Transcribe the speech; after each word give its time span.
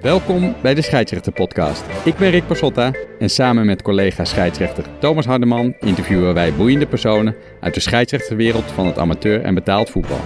Welkom 0.00 0.54
bij 0.62 0.74
de 0.74 0.82
Scheidsrechter 0.82 1.32
Podcast. 1.32 1.84
Ik 2.04 2.16
ben 2.16 2.30
Rick 2.30 2.46
Pasotta 2.46 2.92
en 3.18 3.30
samen 3.30 3.66
met 3.66 3.82
collega 3.82 4.24
scheidsrechter 4.24 4.84
Thomas 4.98 5.26
Hardeman 5.26 5.74
interviewen 5.80 6.34
wij 6.34 6.54
boeiende 6.54 6.86
personen 6.86 7.36
uit 7.60 7.74
de 7.74 7.80
scheidsrechterwereld 7.80 8.64
van 8.64 8.86
het 8.86 8.98
amateur 8.98 9.42
en 9.42 9.54
betaald 9.54 9.90
voetbal. 9.90 10.18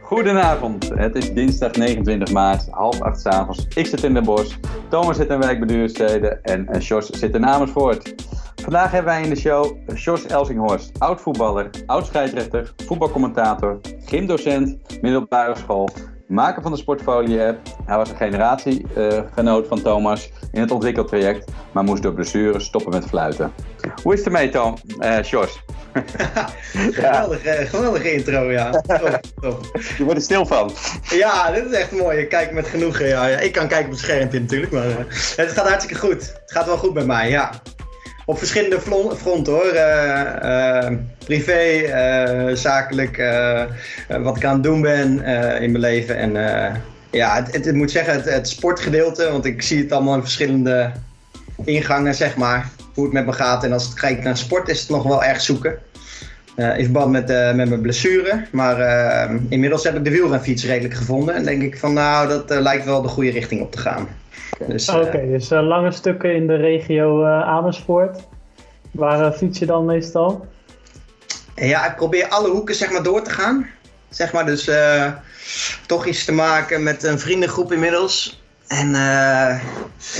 Goedenavond, 0.00 0.90
het 0.94 1.16
is 1.16 1.32
dinsdag 1.32 1.72
29 1.72 2.32
maart, 2.32 2.68
half 2.70 3.00
acht 3.00 3.20
s 3.20 3.26
avonds. 3.26 3.66
Ik 3.74 3.86
zit 3.86 4.04
in 4.04 4.14
Den 4.14 4.24
Bosch, 4.24 4.56
Thomas 4.88 5.16
zit 5.16 5.30
in 5.30 5.38
Wijk 5.38 5.58
bij 5.58 5.68
Duurstede 5.68 6.38
en 6.42 6.82
Sjors 6.82 7.10
zit 7.10 7.34
in 7.34 7.46
Amersfoort. 7.46 8.14
Vandaag 8.62 8.90
hebben 8.90 9.12
wij 9.12 9.22
in 9.22 9.30
de 9.30 9.36
show 9.36 9.78
Sjors 9.94 10.26
Elsinghorst, 10.26 10.98
oud-voetballer, 10.98 11.70
oud-scheidsrechter, 11.86 12.72
voetbalcommentator, 12.86 13.80
gymdocent, 14.04 14.78
middelbare 15.00 15.56
school 15.56 15.88
maker 16.26 16.62
van 16.62 16.72
de 16.72 16.78
Sportfolio-app. 16.78 17.58
Hij 17.86 17.96
was 17.96 18.10
een 18.10 18.16
generatiegenoot 18.16 19.66
van 19.66 19.82
Thomas 19.82 20.30
in 20.52 20.60
het 20.60 20.70
ontwikkeltraject, 20.70 21.50
maar 21.72 21.84
moest 21.84 22.02
door 22.02 22.14
blessures 22.14 22.64
stoppen 22.64 22.92
met 22.92 23.06
fluiten. 23.06 23.52
Hoe 24.02 24.12
is 24.12 24.18
het 24.18 24.26
ermee, 24.26 24.48
Tom? 24.48 24.76
Uh, 24.98 25.22
Sjors? 25.22 25.62
geweldige, 26.72 27.66
geweldige 27.66 28.12
intro, 28.12 28.50
ja. 28.50 28.70
Top, 28.70 29.20
top. 29.40 29.66
Je 29.96 30.04
wordt 30.04 30.18
er 30.18 30.24
stil 30.24 30.46
van. 30.46 30.70
Ja, 31.02 31.50
dit 31.50 31.64
is 31.64 31.72
echt 31.72 31.92
mooi. 31.92 32.18
Ik 32.18 32.28
kijk 32.28 32.52
met 32.52 32.66
genoegen. 32.66 33.06
Ja, 33.06 33.26
ja. 33.26 33.38
Ik 33.38 33.52
kan 33.52 33.68
kijken 33.68 33.86
op 33.86 33.92
het 33.92 34.00
schermpje 34.00 34.40
natuurlijk, 34.40 34.72
maar 34.72 34.86
uh, 34.86 34.96
het 35.36 35.52
gaat 35.52 35.68
hartstikke 35.68 36.00
goed. 36.00 36.20
Het 36.20 36.52
gaat 36.52 36.66
wel 36.66 36.76
goed 36.76 36.94
met 36.94 37.06
mij, 37.06 37.30
ja 37.30 37.50
op 38.28 38.38
verschillende 38.38 38.80
fronten 39.16 39.52
hoor. 39.52 39.72
Uh, 39.74 40.88
privé, 41.24 41.60
uh, 41.60 42.56
zakelijk, 42.56 43.16
wat 44.08 44.36
ik 44.36 44.44
aan 44.44 44.54
het 44.54 44.62
doen 44.62 44.80
ben 44.80 45.24
in 45.60 45.72
mijn 45.72 45.78
leven. 45.78 46.16
En 46.16 46.32
ja, 47.10 47.44
het, 47.50 47.64
het, 47.64 47.74
moet 47.74 47.90
zeggen, 47.90 48.14
het, 48.14 48.24
het, 48.24 48.48
sportgedeelte, 48.48 49.30
want 49.30 49.44
ik 49.44 49.62
zie 49.62 49.82
het 49.82 49.92
allemaal 49.92 50.14
in 50.14 50.20
verschillende 50.20 50.92
ingangen, 51.64 52.14
zeg 52.14 52.36
maar. 52.36 52.70
Hoe 52.94 53.04
het 53.04 53.12
met 53.12 53.26
me 53.26 53.32
gaat. 53.32 53.64
En 53.64 53.72
als 53.72 53.84
het 53.84 53.94
kijkt 53.94 54.22
naar 54.22 54.36
sport 54.36 54.68
is 54.68 54.80
het 54.80 54.88
nog 54.88 55.02
wel 55.02 55.24
erg 55.24 55.40
zoeken. 55.40 55.78
in 56.56 56.84
verband 56.84 57.10
met, 57.10 57.26
met 57.26 57.68
mijn 57.68 57.80
blessure. 57.80 58.46
Maar 58.52 58.78
inmiddels 59.48 59.84
heb 59.84 59.96
ik 59.96 60.04
de 60.04 60.10
wielrenfiets 60.10 60.64
redelijk 60.64 60.94
gevonden. 60.94 61.34
En 61.34 61.44
denk 61.44 61.62
ik 61.62 61.78
van 61.78 61.92
nou, 61.92 62.28
dat 62.28 62.60
lijkt 62.60 62.84
wel 62.84 63.02
de 63.02 63.08
goede 63.08 63.30
richting 63.30 63.60
op 63.60 63.72
te 63.72 63.78
gaan. 63.78 64.08
Dus, 64.66 64.88
Oké, 64.88 65.22
uh, 65.22 65.30
dus 65.30 65.52
uh, 65.52 65.66
lange 65.66 65.90
stukken 65.90 66.34
in 66.34 66.46
de 66.46 66.56
regio 66.56 67.22
uh, 67.22 67.42
Amersfoort. 67.42 68.18
Waar 68.90 69.32
fiets 69.32 69.58
je 69.58 69.66
dan 69.66 69.84
meestal? 69.84 70.46
Ja, 71.54 71.90
ik 71.90 71.96
probeer 71.96 72.28
alle 72.28 72.48
hoeken 72.48 72.74
zeg 72.74 72.90
maar 72.90 73.02
door 73.02 73.22
te 73.22 73.30
gaan. 73.30 73.66
Zeg 74.08 74.32
maar, 74.32 74.46
dus 74.46 74.70
toch 75.86 76.06
iets 76.06 76.24
te 76.24 76.32
maken 76.32 76.82
met 76.82 77.02
een 77.02 77.18
vriendengroep 77.18 77.72
inmiddels. 77.72 78.42
En 78.66 78.88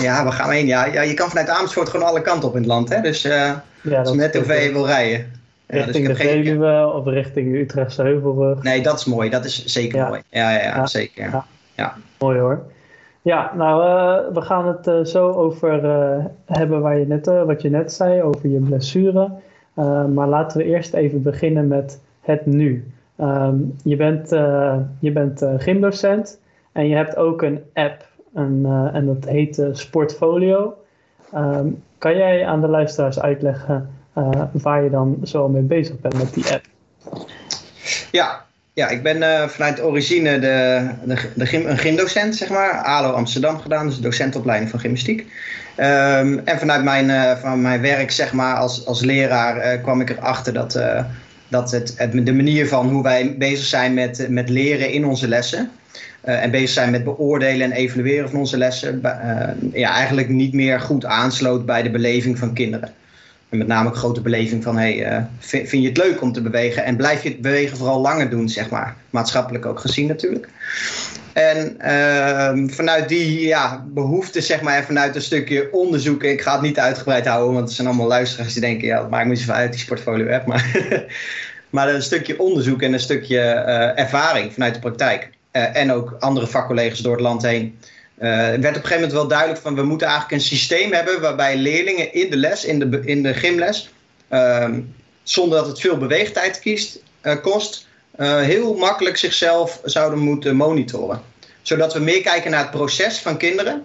ja, 0.00 0.24
waar 0.24 0.32
gaan 0.32 0.48
we 0.48 0.54
heen? 0.54 0.66
Ja, 0.66 0.84
ja, 0.84 1.02
je 1.02 1.14
kan 1.14 1.28
vanuit 1.28 1.48
Amersfoort 1.48 1.88
gewoon 1.88 2.06
alle 2.06 2.22
kanten 2.22 2.48
op 2.48 2.54
in 2.54 2.60
het 2.60 2.70
land. 2.70 2.88
Hè? 2.88 3.00
Dus 3.00 3.22
ja, 3.22 3.64
dat 3.82 4.06
is 4.08 4.12
net 4.12 4.34
hoe 4.34 4.44
ver 4.44 4.62
je 4.62 4.72
wil 4.72 4.86
rijden. 4.86 5.32
Richting 5.66 6.06
ja, 6.06 6.08
dus 6.08 6.18
de 6.18 6.28
Veluwe 6.28 6.92
of 6.94 7.06
richting 7.06 7.54
Utrechtse 7.54 8.02
Heuvelrug? 8.02 8.62
Nee, 8.62 8.82
dat 8.82 8.98
is 8.98 9.04
mooi. 9.04 9.30
Dat 9.30 9.44
is 9.44 9.64
zeker 9.64 10.06
mooi. 10.06 10.22
Ja, 10.28 10.50
ja, 10.50 10.62
ja, 10.62 10.86
zeker. 10.86 11.42
Ja. 11.74 11.96
Mooi 12.18 12.38
hoor. 12.38 12.64
Ja, 13.26 13.52
nou, 13.54 13.82
uh, 13.84 14.34
we 14.34 14.40
gaan 14.40 14.66
het 14.66 14.86
uh, 14.86 15.04
zo 15.04 15.32
over 15.32 15.84
uh, 15.84 16.24
hebben 16.46 16.80
waar 16.80 16.98
je 16.98 17.06
net, 17.06 17.26
wat 17.26 17.62
je 17.62 17.70
net 17.70 17.92
zei, 17.92 18.22
over 18.22 18.48
je 18.48 18.58
blessure. 18.58 19.30
maar 20.14 20.28
laten 20.28 20.58
we 20.58 20.64
eerst 20.64 20.94
even 20.94 21.22
beginnen 21.22 21.68
met 21.68 22.00
het 22.20 22.46
nu. 22.46 22.92
Um, 23.20 23.76
je 23.82 23.96
bent, 23.96 24.28
je 24.98 25.12
bent 25.12 25.46
gymdocent 25.56 26.40
en 26.72 26.88
je 26.88 26.94
hebt 26.96 27.16
ook 27.16 27.42
een 27.42 27.62
app 27.74 28.08
en, 28.34 28.62
en 28.92 29.06
dat 29.06 29.24
heet 29.24 29.68
Sportfolio. 29.72 30.74
Um, 31.34 31.82
kan 31.98 32.16
jij 32.16 32.46
aan 32.46 32.60
de 32.60 32.68
luisteraars 32.68 33.20
uitleggen 33.20 33.88
waar 34.52 34.82
je 34.82 34.90
dan 34.90 35.18
zo 35.22 35.48
mee 35.48 35.62
bezig 35.62 36.00
bent 36.00 36.18
met 36.18 36.34
die 36.34 36.52
app? 36.52 36.64
Ja, 38.10 38.44
ja, 38.76 38.88
ik 38.88 39.02
ben 39.02 39.16
uh, 39.16 39.48
vanuit 39.48 39.82
origine 39.82 40.38
de, 40.38 40.88
de, 41.04 41.16
de 41.34 41.46
gym, 41.46 41.66
een 41.66 41.78
gymdocent, 41.78 42.36
zeg 42.36 42.48
maar. 42.48 42.70
ALO 42.70 43.10
Amsterdam 43.10 43.58
gedaan, 43.58 43.86
dus 43.86 44.00
docentopleiding 44.00 44.70
van 44.70 44.80
gymnastiek. 44.80 45.20
Um, 45.20 46.38
en 46.44 46.58
vanuit 46.58 46.84
mijn, 46.84 47.08
uh, 47.08 47.36
van 47.36 47.60
mijn 47.60 47.80
werk, 47.80 48.10
zeg 48.10 48.32
maar, 48.32 48.56
als, 48.56 48.86
als 48.86 49.00
leraar 49.00 49.56
uh, 49.56 49.82
kwam 49.82 50.00
ik 50.00 50.10
erachter 50.10 50.52
dat, 50.52 50.80
dat 51.48 51.70
het, 51.70 51.96
de 52.24 52.32
manier 52.32 52.68
van 52.68 52.88
hoe 52.88 53.02
wij 53.02 53.34
bezig 53.38 53.66
zijn 53.66 53.94
met, 53.94 54.26
met 54.28 54.48
leren 54.48 54.90
in 54.90 55.06
onze 55.06 55.28
lessen... 55.28 55.70
en 56.20 56.50
bezig 56.50 56.68
zijn 56.68 56.90
met 56.90 57.04
beoordelen 57.04 57.70
en 57.70 57.76
evalueren 57.76 58.30
van 58.30 58.38
onze 58.38 58.58
lessen... 58.58 59.00
ja, 59.72 59.90
eigenlijk 59.90 60.28
niet 60.28 60.52
meer 60.52 60.80
goed 60.80 61.04
aansloot 61.04 61.66
bij 61.66 61.82
de 61.82 61.90
beleving 61.90 62.38
van 62.38 62.54
kinderen. 62.54 62.90
Met 63.56 63.66
name 63.66 63.88
een 63.88 63.94
grote 63.94 64.20
beleving 64.20 64.62
van, 64.62 64.76
hey, 64.76 65.12
uh, 65.12 65.24
vind, 65.38 65.70
je 65.70 65.88
het 65.88 65.96
leuk 65.96 66.20
om 66.20 66.32
te 66.32 66.42
bewegen? 66.42 66.84
En 66.84 66.96
blijf 66.96 67.22
je 67.22 67.28
het 67.28 67.40
bewegen 67.40 67.76
vooral 67.76 68.00
langer 68.00 68.30
doen, 68.30 68.48
zeg 68.48 68.70
maar. 68.70 68.96
Maatschappelijk 69.10 69.66
ook 69.66 69.80
gezien 69.80 70.06
natuurlijk. 70.06 70.48
En 71.32 71.76
uh, 71.84 72.74
vanuit 72.74 73.08
die 73.08 73.46
ja, 73.46 73.84
behoefte, 73.88 74.40
zeg 74.40 74.60
maar, 74.60 74.76
en 74.76 74.84
vanuit 74.84 75.14
een 75.14 75.22
stukje 75.22 75.72
onderzoek, 75.72 76.22
ik 76.22 76.40
ga 76.40 76.52
het 76.52 76.62
niet 76.62 76.78
uitgebreid 76.78 77.26
houden, 77.26 77.54
want 77.54 77.68
er 77.68 77.74
zijn 77.74 77.86
allemaal 77.86 78.06
luisteraars 78.06 78.52
die 78.52 78.62
denken, 78.62 78.86
ja, 78.86 79.00
dat 79.00 79.10
maakt 79.10 79.24
me 79.24 79.30
niet 79.30 79.38
zoveel 79.38 79.54
uit, 79.54 79.72
die 79.72 79.80
sportfolio 79.80 80.32
app. 80.32 80.46
Maar, 80.46 80.76
maar 81.70 81.94
een 81.94 82.02
stukje 82.02 82.40
onderzoek 82.40 82.82
en 82.82 82.92
een 82.92 83.00
stukje 83.00 83.36
uh, 83.36 83.98
ervaring 83.98 84.52
vanuit 84.52 84.74
de 84.74 84.80
praktijk. 84.80 85.30
Uh, 85.52 85.76
en 85.76 85.92
ook 85.92 86.16
andere 86.18 86.46
vakcollega's 86.46 87.00
door 87.00 87.12
het 87.12 87.20
land 87.20 87.42
heen. 87.42 87.78
Uh, 88.18 88.30
werd 88.32 88.56
op 88.56 88.64
een 88.64 88.74
gegeven 88.74 88.94
moment 88.94 89.12
wel 89.12 89.28
duidelijk 89.28 89.60
van 89.60 89.74
we 89.74 89.82
moeten 89.82 90.06
eigenlijk 90.06 90.36
een 90.36 90.46
systeem 90.46 90.92
hebben 90.92 91.20
waarbij 91.20 91.56
leerlingen 91.56 92.12
in 92.12 92.30
de 92.30 92.36
les, 92.36 92.64
in 92.64 92.78
de, 92.78 93.00
in 93.04 93.22
de 93.22 93.34
gymles, 93.34 93.90
uh, 94.30 94.68
zonder 95.22 95.58
dat 95.58 95.66
het 95.66 95.80
veel 95.80 95.96
beweegtijd 95.96 96.60
kiest, 96.60 96.98
uh, 97.22 97.34
kost, 97.42 97.86
uh, 98.18 98.40
heel 98.40 98.74
makkelijk 98.74 99.16
zichzelf 99.16 99.80
zouden 99.84 100.18
moeten 100.18 100.56
monitoren. 100.56 101.22
Zodat 101.62 101.92
we 101.92 102.00
meer 102.00 102.22
kijken 102.22 102.50
naar 102.50 102.60
het 102.60 102.70
proces 102.70 103.18
van 103.18 103.36
kinderen. 103.36 103.84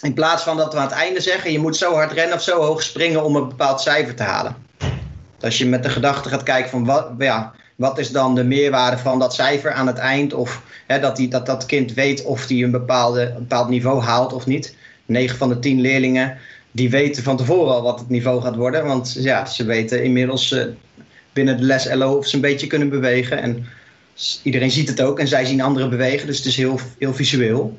In 0.00 0.14
plaats 0.14 0.42
van 0.42 0.56
dat 0.56 0.72
we 0.72 0.78
aan 0.78 0.88
het 0.88 0.96
einde 0.96 1.20
zeggen: 1.20 1.52
je 1.52 1.58
moet 1.58 1.76
zo 1.76 1.94
hard 1.94 2.12
rennen 2.12 2.36
of 2.36 2.42
zo 2.42 2.60
hoog 2.60 2.82
springen 2.82 3.24
om 3.24 3.36
een 3.36 3.48
bepaald 3.48 3.80
cijfer 3.80 4.14
te 4.14 4.22
halen. 4.22 4.56
Als 5.40 5.58
je 5.58 5.66
met 5.66 5.82
de 5.82 5.90
gedachte 5.90 6.28
gaat 6.28 6.42
kijken 6.42 6.70
van 6.70 6.84
wat, 6.84 7.08
ja, 7.18 7.52
wat 7.82 7.98
is 7.98 8.10
dan 8.10 8.34
de 8.34 8.44
meerwaarde 8.44 8.98
van 8.98 9.18
dat 9.18 9.34
cijfer 9.34 9.72
aan 9.72 9.86
het 9.86 9.98
eind? 9.98 10.34
Of 10.34 10.62
hè, 10.86 11.00
dat, 11.00 11.16
die, 11.16 11.28
dat 11.28 11.46
dat 11.46 11.66
kind 11.66 11.94
weet 11.94 12.24
of 12.24 12.48
hij 12.48 12.62
een, 12.62 12.70
bepaalde, 12.70 13.22
een 13.22 13.38
bepaald 13.38 13.68
niveau 13.68 14.02
haalt 14.02 14.32
of 14.32 14.46
niet. 14.46 14.76
9 15.06 15.36
van 15.36 15.48
de 15.48 15.58
10 15.58 15.80
leerlingen 15.80 16.38
die 16.70 16.90
weten 16.90 17.22
van 17.22 17.36
tevoren 17.36 17.74
al 17.74 17.82
wat 17.82 17.98
het 17.98 18.08
niveau 18.08 18.40
gaat 18.42 18.56
worden. 18.56 18.84
Want 18.84 19.16
ja, 19.18 19.46
ze 19.46 19.64
weten 19.64 20.04
inmiddels 20.04 20.52
uh, 20.52 20.64
binnen 21.32 21.56
de 21.56 21.62
les 21.62 21.94
LO 21.94 22.16
of 22.16 22.26
ze 22.26 22.34
een 22.34 22.40
beetje 22.40 22.66
kunnen 22.66 22.88
bewegen. 22.88 23.42
En 23.42 23.66
iedereen 24.42 24.70
ziet 24.70 24.88
het 24.88 25.02
ook 25.02 25.18
en 25.18 25.28
zij 25.28 25.44
zien 25.44 25.60
anderen 25.60 25.90
bewegen. 25.90 26.26
Dus 26.26 26.36
het 26.36 26.46
is 26.46 26.56
heel, 26.56 26.80
heel 26.98 27.14
visueel. 27.14 27.78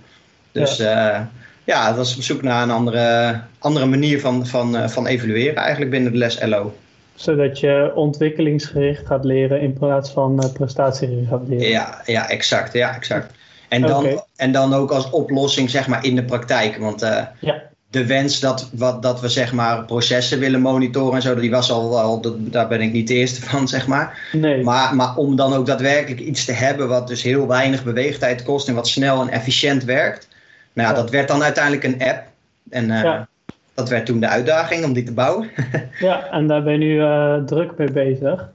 Dus 0.52 0.78
ja, 0.78 1.20
uh, 1.20 1.26
ja 1.64 1.88
dat 1.88 1.98
was 1.98 2.16
op 2.16 2.24
zoek 2.24 2.42
naar 2.42 2.64
een 2.64 2.72
andere, 2.72 3.42
andere 3.60 3.86
manier 3.86 4.20
van, 4.20 4.48
van, 4.48 4.76
uh, 4.76 4.88
van 4.88 5.08
evalueren 5.08 5.56
eigenlijk 5.56 5.92
binnen 5.92 6.12
de 6.12 6.18
les 6.18 6.42
LO 6.42 6.74
zodat 7.16 7.60
je 7.60 7.92
ontwikkelingsgericht 7.96 9.08
gaat 9.08 9.24
leren 9.24 9.62
in 9.62 9.74
plaats 9.74 10.12
van 10.12 10.44
uh, 10.44 10.52
prestatiegericht 10.52 11.30
gaat 11.30 11.48
leren. 11.48 11.68
Ja, 11.68 12.02
ja 12.06 12.30
exact. 12.30 12.74
Ja, 12.74 12.96
exact. 12.96 13.34
En, 13.70 13.82
dan, 13.82 14.24
en 14.36 14.52
dan 14.52 14.74
ook 14.74 14.92
als 14.92 15.10
oplossing 15.10 15.70
zeg 15.70 15.88
maar 15.88 16.06
in 16.06 16.16
de 16.16 16.24
praktijk. 16.24 16.78
Want 16.78 17.04
uh, 17.04 17.22
ja. 17.40 17.62
de 17.90 18.06
wens 18.06 18.40
dat, 18.40 18.70
wat, 18.74 19.02
dat 19.02 19.22
we 19.22 19.30
zeg 19.30 19.54
maar 19.54 19.86
processen 19.86 20.40
willen 20.40 20.62
monitoren 20.62 21.16
en 21.16 21.22
zo, 21.22 21.36
die 21.36 21.52
was 21.52 21.72
al, 21.72 22.00
al 22.00 22.22
daar 22.38 22.68
ben 22.68 22.82
ik 22.82 22.92
niet 22.92 23.08
de 23.08 23.14
eerste 23.14 23.42
van 23.42 23.68
zeg 23.68 23.88
maar. 23.88 24.30
Nee. 24.32 24.64
maar. 24.64 24.96
Maar 24.96 25.16
om 25.16 25.36
dan 25.36 25.54
ook 25.54 25.66
daadwerkelijk 25.66 26.22
iets 26.22 26.46
te 26.46 26.52
hebben 26.52 26.88
wat 26.88 27.08
dus 27.08 27.22
heel 27.22 27.48
weinig 27.48 27.84
beweegtijd 27.84 28.44
kost 28.44 28.68
en 28.68 28.76
wat 28.76 28.88
snel 28.88 29.22
en 29.22 29.30
efficiënt 29.30 29.84
werkt. 29.84 30.28
Nou 30.74 30.90
ja, 30.90 30.96
dat 30.96 31.10
werd 31.10 31.28
dan 31.28 31.44
uiteindelijk 31.44 31.84
een 31.84 32.02
app. 32.08 32.24
En 32.70 32.90
uh, 32.90 33.04
ja 33.04 33.28
dat 33.74 33.90
werd 33.90 34.06
toen 34.06 34.20
de 34.20 34.28
uitdaging 34.28 34.86
om 34.86 34.94
die 34.94 35.04
te 35.04 35.14
bouwen. 35.14 35.50
ja, 36.00 36.30
en 36.30 36.48
daar 36.48 36.64
ben 36.64 36.74
je 36.74 36.80
nu 36.80 36.94
uh, 36.94 37.36
druk 37.36 37.78
mee 37.78 37.92
bezig. 37.92 38.50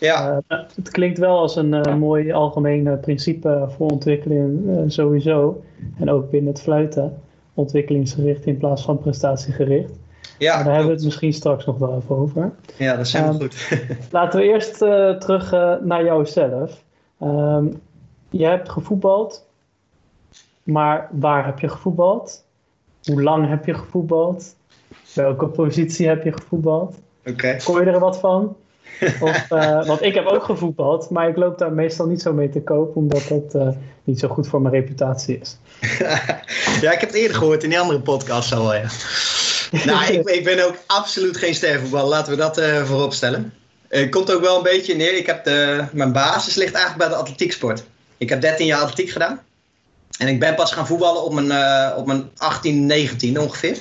Ja. 0.00 0.40
Uh, 0.48 0.58
het 0.74 0.90
klinkt 0.90 1.18
wel 1.18 1.38
als 1.38 1.56
een 1.56 1.72
uh, 1.72 1.94
mooi 1.94 2.32
algemeen 2.32 3.00
principe 3.00 3.68
voor 3.76 3.90
ontwikkeling 3.90 4.84
sowieso. 4.86 5.64
En 5.98 6.10
ook 6.10 6.30
binnen 6.30 6.52
het 6.52 6.62
fluiten. 6.62 7.18
Ontwikkelingsgericht 7.54 8.46
in 8.46 8.56
plaats 8.56 8.82
van 8.82 8.98
prestatiegericht. 8.98 9.92
Ja, 10.38 10.54
maar 10.54 10.64
daar 10.64 10.72
hebben 10.72 10.90
we 10.90 10.96
het 10.96 11.04
misschien 11.04 11.32
straks 11.32 11.64
nog 11.64 11.78
wel 11.78 11.96
even 11.96 12.16
over. 12.16 12.52
Ja, 12.78 12.96
dat 12.96 13.06
is 13.06 13.12
helemaal 13.12 13.34
um, 13.34 13.40
goed. 13.40 13.68
laten 14.10 14.40
we 14.40 14.46
eerst 14.46 14.78
terug 15.20 15.50
naar 15.82 16.04
jouzelf. 16.04 16.82
Um, 17.22 17.80
je 18.30 18.46
hebt 18.46 18.68
gevoetbald. 18.68 19.48
Maar 20.62 21.08
waar 21.10 21.46
heb 21.46 21.58
je 21.58 21.68
gevoetbald? 21.68 22.44
Hoe 23.04 23.22
lang 23.22 23.48
heb 23.48 23.66
je 23.66 23.74
gevoetbald? 23.74 24.56
Welke 25.14 25.46
positie 25.46 26.08
heb 26.08 26.24
je 26.24 26.32
gevoetbald? 26.32 26.94
Oké. 27.24 27.56
Kon 27.64 27.84
je 27.84 27.90
er 27.90 27.98
wat 27.98 28.18
van? 28.18 28.56
Of, 29.20 29.48
want 29.86 30.02
ik 30.02 30.14
heb 30.14 30.26
ook 30.26 30.44
gevoetbald, 30.44 31.10
maar 31.10 31.28
ik 31.28 31.36
loop 31.36 31.58
daar 31.58 31.72
meestal 31.72 32.06
niet 32.06 32.22
zo 32.22 32.32
mee 32.32 32.48
te 32.48 32.62
koop, 32.62 32.96
omdat 32.96 33.28
dat 33.28 33.76
niet 34.04 34.18
zo 34.18 34.28
goed 34.28 34.48
voor 34.48 34.60
mijn 34.62 34.74
reputatie 34.74 35.38
is. 35.40 35.56
ja, 36.80 36.92
ik 36.92 37.00
heb 37.00 37.08
het 37.08 37.14
eerder 37.14 37.36
gehoord 37.36 37.62
in 37.62 37.68
die 37.68 37.80
andere 37.80 38.00
podcast 38.00 38.52
al. 38.52 38.74
Ja. 38.74 38.88
nou, 39.86 40.12
ik, 40.12 40.28
ik, 40.28 40.44
ben 40.44 40.66
ook 40.66 40.76
absoluut 40.86 41.36
geen 41.36 41.54
stervoetballer, 41.54 42.08
laten 42.08 42.32
we 42.32 42.38
dat 42.38 42.58
uh, 42.58 42.84
voorop 42.84 43.12
stellen. 43.12 43.52
Komt 44.10 44.34
ook 44.34 44.40
wel 44.40 44.56
een 44.56 44.62
beetje 44.62 44.94
neer. 44.94 45.16
Ik 45.16 45.26
heb 45.26 45.44
de, 45.44 45.84
mijn 45.92 46.12
basis 46.12 46.54
ligt 46.54 46.74
eigenlijk 46.74 47.08
bij 47.08 47.16
de 47.16 47.22
atletieksport. 47.22 47.84
Ik 48.16 48.28
heb 48.28 48.40
13 48.40 48.66
jaar 48.66 48.80
atletiek 48.80 49.10
gedaan. 49.10 49.40
En 50.18 50.28
ik 50.28 50.40
ben 50.40 50.54
pas 50.54 50.72
gaan 50.72 50.86
voetballen 50.86 51.24
op 51.24 51.32
mijn, 51.32 51.96
op 51.96 52.06
mijn 52.06 52.30
18, 52.36 52.86
19 52.86 53.40
ongeveer. 53.40 53.78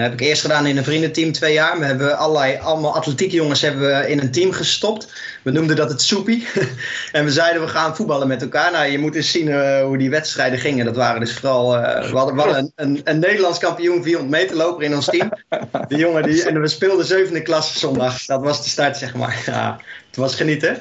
Dat 0.00 0.10
heb 0.10 0.20
ik 0.20 0.26
eerst 0.26 0.42
gedaan 0.42 0.66
in 0.66 0.76
een 0.76 0.84
vriendenteam 0.84 1.32
twee 1.32 1.52
jaar. 1.52 1.78
We 1.78 1.84
hebben 1.84 2.18
allerlei, 2.18 2.58
allemaal 2.58 2.94
atletiekjongens 2.94 3.60
hebben 3.60 3.82
we 3.82 4.08
in 4.08 4.20
een 4.20 4.30
team 4.30 4.52
gestopt. 4.52 5.12
We 5.42 5.50
noemden 5.50 5.76
dat 5.76 5.90
het 5.90 6.02
soepie. 6.02 6.46
en 7.12 7.24
we 7.24 7.30
zeiden 7.30 7.62
we 7.62 7.68
gaan 7.68 7.96
voetballen 7.96 8.28
met 8.28 8.42
elkaar. 8.42 8.72
Nou, 8.72 8.86
je 8.86 8.98
moet 8.98 9.14
eens 9.14 9.30
zien 9.30 9.46
uh, 9.46 9.82
hoe 9.82 9.98
die 9.98 10.10
wedstrijden 10.10 10.58
gingen. 10.58 10.84
Dat 10.84 10.96
waren 10.96 11.20
dus 11.20 11.32
vooral, 11.32 11.76
uh, 11.76 12.10
we 12.10 12.16
hadden, 12.16 12.34
we 12.34 12.40
hadden 12.40 12.58
een, 12.58 12.72
een, 12.74 13.00
een, 13.04 13.18
Nederlands 13.18 13.58
kampioen 13.58 14.02
400 14.02 14.40
meter 14.40 14.56
loper 14.56 14.82
in 14.82 14.94
ons 14.94 15.04
team. 15.04 15.32
Die 15.88 15.98
jongen 15.98 16.22
die, 16.22 16.44
en 16.44 16.60
we 16.60 16.68
speelden 16.68 17.06
zevende 17.06 17.42
klasse 17.42 17.78
zondag. 17.78 18.24
Dat 18.24 18.42
was 18.42 18.62
de 18.62 18.68
start 18.68 18.96
zeg 18.96 19.14
maar. 19.14 19.42
Ja, 19.46 19.80
het 20.06 20.16
was 20.16 20.34
genieten. 20.34 20.78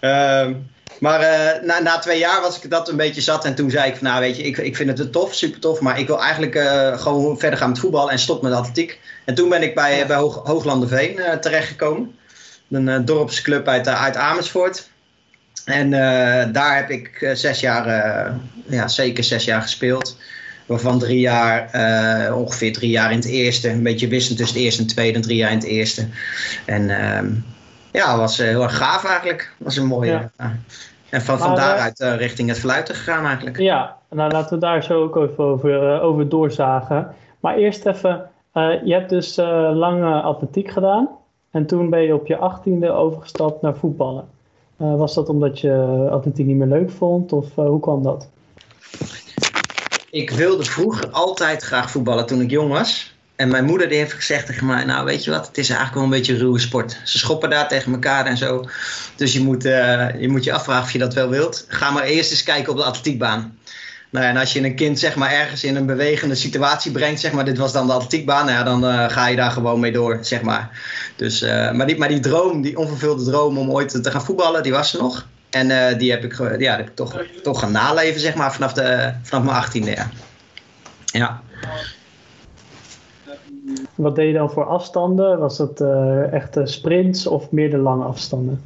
Ehm, 0.00 0.52
maar 1.00 1.20
uh, 1.20 1.66
na, 1.66 1.80
na 1.80 1.98
twee 1.98 2.18
jaar 2.18 2.40
was 2.40 2.60
ik 2.60 2.70
dat 2.70 2.88
een 2.88 2.96
beetje 2.96 3.20
zat. 3.20 3.44
En 3.44 3.54
toen 3.54 3.70
zei 3.70 3.90
ik 3.90 3.96
van 3.96 4.06
nou 4.06 4.20
weet 4.20 4.36
je, 4.36 4.42
ik, 4.42 4.56
ik 4.58 4.76
vind 4.76 4.98
het 4.98 5.12
tof, 5.12 5.34
super 5.34 5.60
tof. 5.60 5.80
Maar 5.80 5.98
ik 5.98 6.06
wil 6.06 6.22
eigenlijk 6.22 6.54
uh, 6.54 6.98
gewoon 6.98 7.38
verder 7.38 7.58
gaan 7.58 7.68
met 7.68 7.78
voetbal 7.78 8.10
en 8.10 8.18
stop 8.18 8.42
met 8.42 8.52
atletiek. 8.52 9.00
En 9.24 9.34
toen 9.34 9.48
ben 9.48 9.62
ik 9.62 9.74
bij, 9.74 10.06
bij 10.06 10.16
Hoog, 10.16 10.40
Hooglanderveen 10.44 11.18
uh, 11.18 11.32
terechtgekomen. 11.32 12.14
Een 12.70 13.04
dorpsclub 13.04 13.68
uit, 13.68 13.88
uit 13.88 14.16
Amersfoort. 14.16 14.90
En 15.64 15.90
daar 16.52 16.76
heb 16.76 16.90
ik 16.90 17.30
zes 17.34 17.60
jaar, 17.60 17.86
ja 18.66 18.88
zeker 18.88 19.24
zes 19.24 19.44
jaar 19.44 19.62
gespeeld. 19.62 20.16
Waarvan 20.66 20.98
drie 20.98 21.20
jaar, 21.20 21.70
ongeveer 22.34 22.72
drie 22.72 22.90
jaar 22.90 23.10
in 23.10 23.16
het 23.16 23.26
eerste. 23.26 23.68
Een 23.68 23.82
beetje 23.82 24.08
wissend 24.08 24.38
tussen 24.38 24.56
het 24.56 24.64
eerste 24.64 24.80
en 24.80 24.86
het 24.86 24.94
tweede. 24.94 25.16
En 25.16 25.22
drie 25.22 25.36
jaar 25.36 25.50
in 25.50 25.58
het 25.58 25.66
eerste. 25.66 26.06
En 26.64 26.90
ehm, 26.90 27.30
ja, 27.92 28.16
was 28.16 28.36
heel 28.36 28.62
erg 28.62 28.76
gaaf 28.76 29.04
eigenlijk. 29.04 29.54
Was 29.58 29.76
een 29.76 29.86
mooie... 29.86 30.30
Ja. 30.36 30.56
En 31.12 31.22
van, 31.22 31.38
van 31.38 31.50
eh, 31.50 31.56
daaruit 31.56 32.00
uh, 32.00 32.16
richting 32.16 32.48
het 32.48 32.58
fluiten 32.58 32.94
gegaan 32.94 33.24
eigenlijk. 33.24 33.58
Ja, 33.58 33.96
nou 34.10 34.32
laten 34.32 34.54
we 34.54 34.60
daar 34.60 34.82
zo 34.82 35.02
ook 35.02 35.16
even 35.16 35.44
over, 35.44 35.94
uh, 35.94 36.04
over 36.04 36.28
doorzagen. 36.28 37.14
Maar 37.40 37.56
eerst 37.56 37.86
even, 37.86 38.30
je 38.84 38.92
hebt 38.92 39.10
dus 39.10 39.36
lang 39.72 40.22
atletiek 40.22 40.70
gedaan. 40.70 41.08
En 41.50 41.66
toen 41.66 41.90
ben 41.90 42.00
je 42.00 42.14
op 42.14 42.26
je 42.26 42.36
achttiende 42.36 42.90
overgestapt 42.90 43.62
naar 43.62 43.76
voetballen. 43.76 44.28
was 44.76 45.14
dat 45.14 45.28
omdat 45.28 45.60
je 45.60 46.06
atletiek 46.10 46.46
niet 46.46 46.56
meer 46.56 46.66
leuk 46.66 46.90
vond? 46.90 47.32
Of 47.32 47.54
hoe 47.54 47.80
kwam 47.80 48.02
dat? 48.02 48.28
Ik 50.10 50.30
wilde 50.30 50.64
vroeger 50.64 51.10
altijd 51.10 51.62
graag 51.62 51.90
voetballen 51.90 52.26
toen 52.26 52.40
ik 52.40 52.50
jong 52.50 52.70
was. 52.70 53.11
En 53.42 53.48
mijn 53.48 53.64
moeder 53.64 53.88
die 53.88 53.98
heeft 53.98 54.12
gezegd 54.12 54.46
tegen 54.46 54.66
mij, 54.66 54.84
nou 54.84 55.04
weet 55.04 55.24
je 55.24 55.30
wat, 55.30 55.46
het 55.46 55.58
is 55.58 55.68
eigenlijk 55.68 55.94
wel 55.94 56.04
een 56.04 56.18
beetje 56.18 56.32
een 56.32 56.38
ruwe 56.38 56.58
sport. 56.58 57.00
Ze 57.04 57.18
schoppen 57.18 57.50
daar 57.50 57.68
tegen 57.68 57.92
elkaar 57.92 58.26
en 58.26 58.36
zo. 58.36 58.68
Dus 59.16 59.32
je 59.32 59.40
moet, 59.40 59.64
uh, 59.64 60.20
je 60.20 60.28
moet 60.28 60.44
je 60.44 60.52
afvragen 60.52 60.84
of 60.84 60.92
je 60.92 60.98
dat 60.98 61.14
wel 61.14 61.28
wilt. 61.28 61.64
Ga 61.68 61.90
maar 61.90 62.02
eerst 62.02 62.30
eens 62.30 62.42
kijken 62.42 62.72
op 62.72 62.78
de 62.78 62.84
atletiekbaan. 62.84 63.58
Nou, 64.10 64.26
en 64.26 64.36
als 64.36 64.52
je 64.52 64.64
een 64.64 64.74
kind 64.74 64.98
zeg 64.98 65.14
maar, 65.14 65.32
ergens 65.32 65.64
in 65.64 65.76
een 65.76 65.86
bewegende 65.86 66.34
situatie 66.34 66.92
brengt, 66.92 67.20
zeg 67.20 67.32
maar, 67.32 67.44
dit 67.44 67.58
was 67.58 67.72
dan 67.72 67.86
de 67.86 67.92
atletiekbaan, 67.92 68.46
nou 68.46 68.58
ja, 68.58 68.64
dan 68.64 68.84
uh, 68.84 69.10
ga 69.10 69.26
je 69.26 69.36
daar 69.36 69.50
gewoon 69.50 69.80
mee 69.80 69.92
door, 69.92 70.18
zeg 70.20 70.42
maar. 70.42 70.70
Dus, 71.16 71.42
uh, 71.42 71.72
maar, 71.72 71.86
die, 71.86 71.98
maar 71.98 72.08
die 72.08 72.20
droom, 72.20 72.62
die 72.62 72.78
onvervulde 72.78 73.24
droom 73.24 73.58
om 73.58 73.70
ooit 73.70 74.02
te 74.02 74.10
gaan 74.10 74.24
voetballen, 74.24 74.62
die 74.62 74.72
was 74.72 74.94
er 74.94 75.00
nog. 75.00 75.26
En 75.50 75.98
die 75.98 76.10
heb 76.10 76.24
ik, 76.24 76.58
ja, 76.58 76.76
heb 76.76 76.88
ik 76.88 76.94
toch, 76.94 77.22
toch 77.42 77.60
gaan 77.60 77.72
naleven, 77.72 78.20
zeg 78.20 78.34
maar, 78.34 78.52
vanaf, 78.52 78.72
de, 78.72 79.12
vanaf 79.22 79.44
mijn 79.44 79.56
achttiende, 79.56 79.90
ja. 79.90 80.10
Ja. 81.04 81.42
Wat 83.94 84.14
deed 84.14 84.26
je 84.26 84.32
dan 84.32 84.50
voor 84.50 84.64
afstanden? 84.66 85.38
Was 85.38 85.56
dat 85.56 85.80
uh, 85.80 86.32
echte 86.32 86.66
sprints 86.66 87.26
of 87.26 87.50
meer 87.50 87.70
de 87.70 87.76
lange 87.76 88.04
afstanden? 88.04 88.62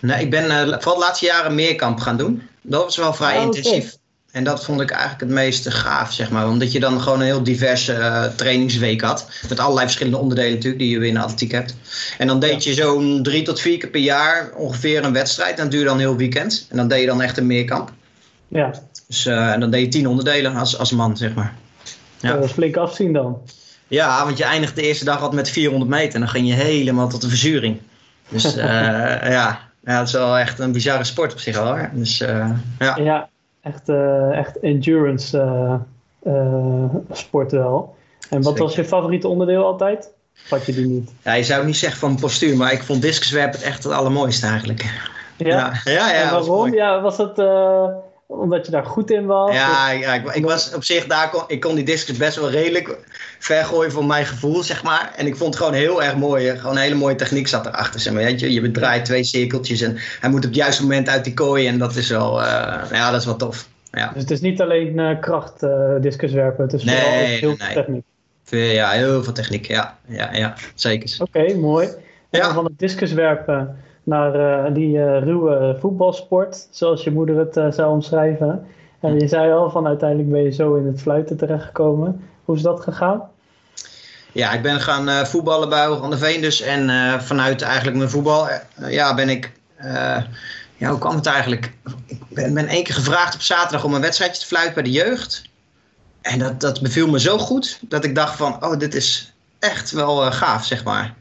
Nee, 0.00 0.22
ik 0.22 0.30
ben 0.30 0.44
uh, 0.44 0.60
vooral 0.60 0.94
de 0.94 1.00
laatste 1.00 1.26
jaren 1.26 1.54
meerkamp 1.54 2.00
gaan 2.00 2.16
doen. 2.16 2.42
Dat 2.62 2.84
was 2.84 2.96
wel 2.96 3.12
vrij 3.12 3.36
oh, 3.36 3.42
intensief. 3.42 3.96
En 4.30 4.44
dat 4.44 4.64
vond 4.64 4.80
ik 4.80 4.90
eigenlijk 4.90 5.20
het 5.20 5.30
meest 5.30 5.68
gaaf, 5.68 6.12
zeg 6.12 6.30
maar. 6.30 6.48
Omdat 6.48 6.72
je 6.72 6.80
dan 6.80 7.00
gewoon 7.00 7.20
een 7.20 7.26
heel 7.26 7.42
diverse 7.42 7.92
uh, 7.92 8.24
trainingsweek 8.24 9.00
had. 9.00 9.28
Met 9.48 9.60
allerlei 9.60 9.84
verschillende 9.84 10.18
onderdelen 10.18 10.52
natuurlijk, 10.52 10.82
die 10.82 10.90
je 10.90 10.98
weer 10.98 11.08
in 11.08 11.14
de 11.14 11.20
atletiek 11.20 11.52
hebt. 11.52 11.76
En 12.18 12.26
dan 12.26 12.40
deed 12.40 12.64
je 12.64 12.74
zo'n 12.74 13.22
drie 13.22 13.42
tot 13.42 13.60
vier 13.60 13.78
keer 13.78 13.90
per 13.90 14.00
jaar 14.00 14.52
ongeveer 14.56 15.04
een 15.04 15.12
wedstrijd. 15.12 15.56
En 15.56 15.62
dat 15.62 15.70
duurde 15.70 15.88
dan 15.88 15.98
heel 15.98 16.16
weekend. 16.16 16.66
En 16.70 16.76
dan 16.76 16.88
deed 16.88 17.00
je 17.00 17.06
dan 17.06 17.22
echt 17.22 17.36
een 17.36 17.46
meerkamp. 17.46 17.92
Ja. 18.48 18.70
Dus 19.06 19.26
en 19.26 19.60
dan 19.60 19.70
deed 19.70 19.82
je 19.82 19.88
tien 19.88 20.08
onderdelen 20.08 20.56
als, 20.56 20.78
als 20.78 20.92
man, 20.92 21.16
zeg 21.16 21.34
maar. 21.34 21.54
Ja. 22.20 22.30
Dat 22.32 22.40
was 22.40 22.52
flink 22.52 22.76
afzien 22.76 23.12
dan. 23.12 23.42
Ja, 23.92 24.24
want 24.24 24.38
je 24.38 24.44
eindigt 24.44 24.76
de 24.76 24.82
eerste 24.82 25.04
dag 25.04 25.22
al 25.22 25.30
met 25.30 25.50
400 25.50 25.90
meter 25.90 26.14
en 26.14 26.20
dan 26.20 26.28
ging 26.28 26.48
je 26.48 26.54
helemaal 26.54 27.08
tot 27.08 27.20
de 27.20 27.28
verzuring. 27.28 27.80
Dus 28.28 28.56
uh, 28.56 28.64
ja, 29.36 29.58
ja, 29.84 29.98
het 29.98 30.06
is 30.06 30.12
wel 30.12 30.38
echt 30.38 30.58
een 30.58 30.72
bizarre 30.72 31.04
sport 31.04 31.32
op 31.32 31.38
zich 31.38 31.56
al 31.56 31.66
hoor. 31.66 31.90
Dus, 31.92 32.20
uh, 32.20 32.50
ja. 32.78 32.96
ja, 32.96 33.28
echt, 33.62 33.88
uh, 33.88 34.38
echt 34.38 34.60
endurance 34.60 35.80
sport 37.12 37.52
wel. 37.52 37.96
En 38.30 38.42
wat 38.42 38.58
was 38.58 38.74
je 38.74 38.84
favoriete 38.84 39.28
onderdeel 39.28 39.64
altijd? 39.64 40.10
Vat 40.34 40.66
je 40.66 40.72
die 40.72 40.86
niet? 40.86 41.10
Ja, 41.22 41.32
je 41.32 41.44
zou 41.44 41.66
niet 41.66 41.76
zeggen 41.76 41.98
van 41.98 42.16
postuur, 42.16 42.56
maar 42.56 42.72
ik 42.72 42.82
vond 42.82 43.02
discuswerpen 43.02 43.62
echt 43.62 43.84
het 43.84 43.92
allermooiste 43.92 44.46
eigenlijk. 44.46 44.82
Ja? 45.36 45.46
Ja, 45.46 45.72
ja. 45.84 45.92
ja 45.92 46.12
en 46.12 46.30
waarom? 46.30 46.70
Was 46.70 46.70
ja, 46.70 47.00
was 47.00 47.16
het 47.16 47.38
omdat 48.26 48.66
je 48.66 48.72
daar 48.72 48.84
goed 48.84 49.10
in 49.10 49.26
was? 49.26 49.54
Ja, 49.54 49.90
ja 49.90 50.14
ik, 50.14 50.34
ik, 50.34 50.44
was 50.44 50.74
op 50.74 50.84
zich 50.84 51.06
daar, 51.06 51.30
kon, 51.30 51.42
ik 51.46 51.60
kon 51.60 51.74
die 51.74 51.84
discus 51.84 52.16
best 52.16 52.36
wel 52.36 52.50
redelijk 52.50 52.98
vergooien 53.42 53.92
voor 53.92 54.04
mijn 54.04 54.26
gevoel, 54.26 54.62
zeg 54.62 54.82
maar. 54.82 55.12
En 55.16 55.26
ik 55.26 55.36
vond 55.36 55.54
het 55.54 55.62
gewoon 55.62 55.78
heel 55.78 56.02
erg 56.02 56.16
mooi. 56.16 56.56
Gewoon 56.56 56.76
een 56.76 56.82
hele 56.82 56.94
mooie 56.94 57.14
techniek 57.14 57.48
zat 57.48 57.66
erachter. 57.66 58.00
Zeg 58.00 58.12
maar. 58.12 58.30
je, 58.30 58.52
je 58.52 58.70
draait 58.70 59.04
twee 59.04 59.24
cirkeltjes 59.24 59.80
en 59.80 59.96
hij 60.20 60.30
moet 60.30 60.38
op 60.38 60.44
het 60.44 60.54
juiste 60.54 60.82
moment 60.82 61.08
uit 61.08 61.24
die 61.24 61.34
kooi. 61.34 61.66
En 61.66 61.78
dat 61.78 61.96
is 61.96 62.10
wel, 62.10 62.40
uh, 62.40 62.44
ja, 62.90 63.10
dat 63.10 63.20
is 63.20 63.26
wel 63.26 63.36
tof. 63.36 63.68
Ja. 63.90 64.10
Dus 64.12 64.22
het 64.22 64.30
is 64.30 64.40
niet 64.40 64.60
alleen 64.60 64.98
uh, 64.98 65.20
kracht 65.20 65.62
uh, 65.62 65.94
discuswerpen, 66.00 66.64
het 66.64 66.72
is 66.72 66.84
nee, 66.84 66.96
vooral 66.96 67.18
heel 67.18 67.38
veel 67.38 67.66
nee. 67.66 67.74
techniek. 67.74 68.04
Ja, 68.44 68.90
heel 68.90 69.22
veel 69.22 69.32
techniek, 69.32 69.66
ja. 69.66 69.98
Ja, 70.06 70.28
ja 70.32 70.54
zeker. 70.74 71.16
Oké, 71.20 71.38
okay, 71.38 71.54
mooi. 71.54 71.86
En 72.30 72.40
ja. 72.40 72.52
van 72.54 72.64
het 72.64 72.78
discuswerpen 72.78 73.76
naar 74.02 74.66
uh, 74.66 74.74
die 74.74 74.96
uh, 74.96 75.18
ruwe 75.18 75.76
voetbalsport, 75.80 76.68
zoals 76.70 77.04
je 77.04 77.10
moeder 77.10 77.36
het 77.36 77.56
uh, 77.56 77.70
zou 77.70 77.92
omschrijven. 77.92 78.66
En 79.00 79.20
je 79.20 79.28
zei 79.28 79.52
al 79.52 79.70
van 79.70 79.86
uiteindelijk 79.86 80.30
ben 80.30 80.42
je 80.42 80.50
zo 80.50 80.74
in 80.74 80.86
het 80.86 81.00
fluiten 81.00 81.36
terechtgekomen. 81.36 82.20
Hoe 82.44 82.56
is 82.56 82.62
dat 82.62 82.80
gegaan? 82.80 83.22
Ja, 84.32 84.52
ik 84.52 84.62
ben 84.62 84.80
gaan 84.80 85.26
voetballen 85.26 85.68
bij 85.68 85.86
Hoog 85.86 86.02
aan 86.02 86.10
de 86.10 86.18
Veen 86.18 86.40
dus. 86.40 86.60
En 86.60 87.20
vanuit 87.22 87.62
eigenlijk 87.62 87.96
mijn 87.96 88.10
voetbal 88.10 88.48
ja, 88.88 89.14
ben 89.14 89.28
ik... 89.28 89.52
ja, 90.76 90.88
hoe 90.88 90.98
kwam 90.98 91.16
het 91.16 91.26
eigenlijk? 91.26 91.72
Ik 92.06 92.20
ben, 92.28 92.54
ben 92.54 92.66
één 92.66 92.84
keer 92.84 92.94
gevraagd 92.94 93.34
op 93.34 93.42
zaterdag 93.42 93.84
om 93.84 93.94
een 93.94 94.00
wedstrijdje 94.00 94.40
te 94.40 94.46
fluiten 94.46 94.74
bij 94.74 94.82
de 94.82 94.90
jeugd. 94.90 95.42
En 96.20 96.38
dat, 96.38 96.60
dat 96.60 96.80
beviel 96.80 97.08
me 97.08 97.20
zo 97.20 97.38
goed 97.38 97.78
dat 97.80 98.04
ik 98.04 98.14
dacht 98.14 98.36
van, 98.36 98.64
oh, 98.64 98.78
dit 98.78 98.94
is 98.94 99.32
echt 99.58 99.90
wel 99.90 100.32
gaaf, 100.32 100.64
zeg 100.64 100.84
maar. 100.84 101.14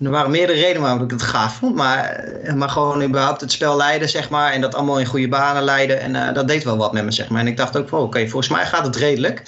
Er 0.00 0.10
waren 0.10 0.30
meerdere 0.30 0.58
redenen 0.58 0.82
waarom 0.82 1.02
ik 1.02 1.10
het 1.10 1.22
gaaf 1.22 1.56
vond. 1.56 1.74
Maar, 1.74 2.04
eh, 2.04 2.54
maar 2.54 2.68
gewoon 2.68 3.02
überhaupt 3.02 3.40
het 3.40 3.52
spel 3.52 3.76
leiden, 3.76 4.08
zeg 4.08 4.30
maar. 4.30 4.52
En 4.52 4.60
dat 4.60 4.74
allemaal 4.74 5.00
in 5.00 5.06
goede 5.06 5.28
banen 5.28 5.62
leiden. 5.62 6.00
En 6.00 6.14
uh, 6.14 6.32
dat 6.32 6.48
deed 6.48 6.64
wel 6.64 6.76
wat 6.76 6.92
met 6.92 7.04
me, 7.04 7.10
zeg 7.10 7.28
maar. 7.28 7.40
En 7.40 7.46
ik 7.46 7.56
dacht 7.56 7.76
ook 7.76 7.88
van, 7.88 7.98
oké, 7.98 8.06
okay, 8.06 8.28
volgens 8.28 8.52
mij 8.52 8.66
gaat 8.66 8.86
het 8.86 8.96
redelijk. 8.96 9.42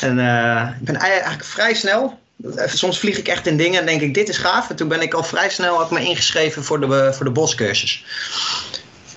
En 0.00 0.18
uh, 0.18 0.68
ik 0.80 0.84
ben 0.84 0.96
eigenlijk 0.96 1.44
vrij 1.44 1.74
snel. 1.74 2.18
Soms 2.66 2.98
vlieg 2.98 3.18
ik 3.18 3.28
echt 3.28 3.46
in 3.46 3.56
dingen 3.56 3.80
en 3.80 3.86
denk 3.86 4.00
ik, 4.00 4.14
dit 4.14 4.28
is 4.28 4.38
gaaf. 4.38 4.70
En 4.70 4.76
toen 4.76 4.88
ben 4.88 5.00
ik 5.00 5.14
al 5.14 5.24
vrij 5.24 5.50
snel 5.50 5.80
ook 5.80 5.90
me 5.90 6.00
ingeschreven 6.00 6.64
voor 6.64 6.80
de, 6.80 7.12
voor 7.12 7.24
de 7.24 7.30
boscursus. 7.30 8.04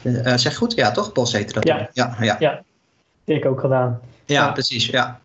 Uh, 0.04 0.34
zeg 0.36 0.56
goed? 0.56 0.74
Ja, 0.74 0.92
toch? 0.92 1.12
Bos 1.12 1.32
heette 1.32 1.54
dat. 1.54 1.68
Ja. 1.68 1.90
ja, 1.94 2.38
ja. 2.40 2.62
ik 3.26 3.46
ook 3.46 3.60
gedaan. 3.60 4.00
Ja, 4.26 4.44
ja. 4.44 4.52
precies. 4.52 4.86
Ja. 4.86 5.20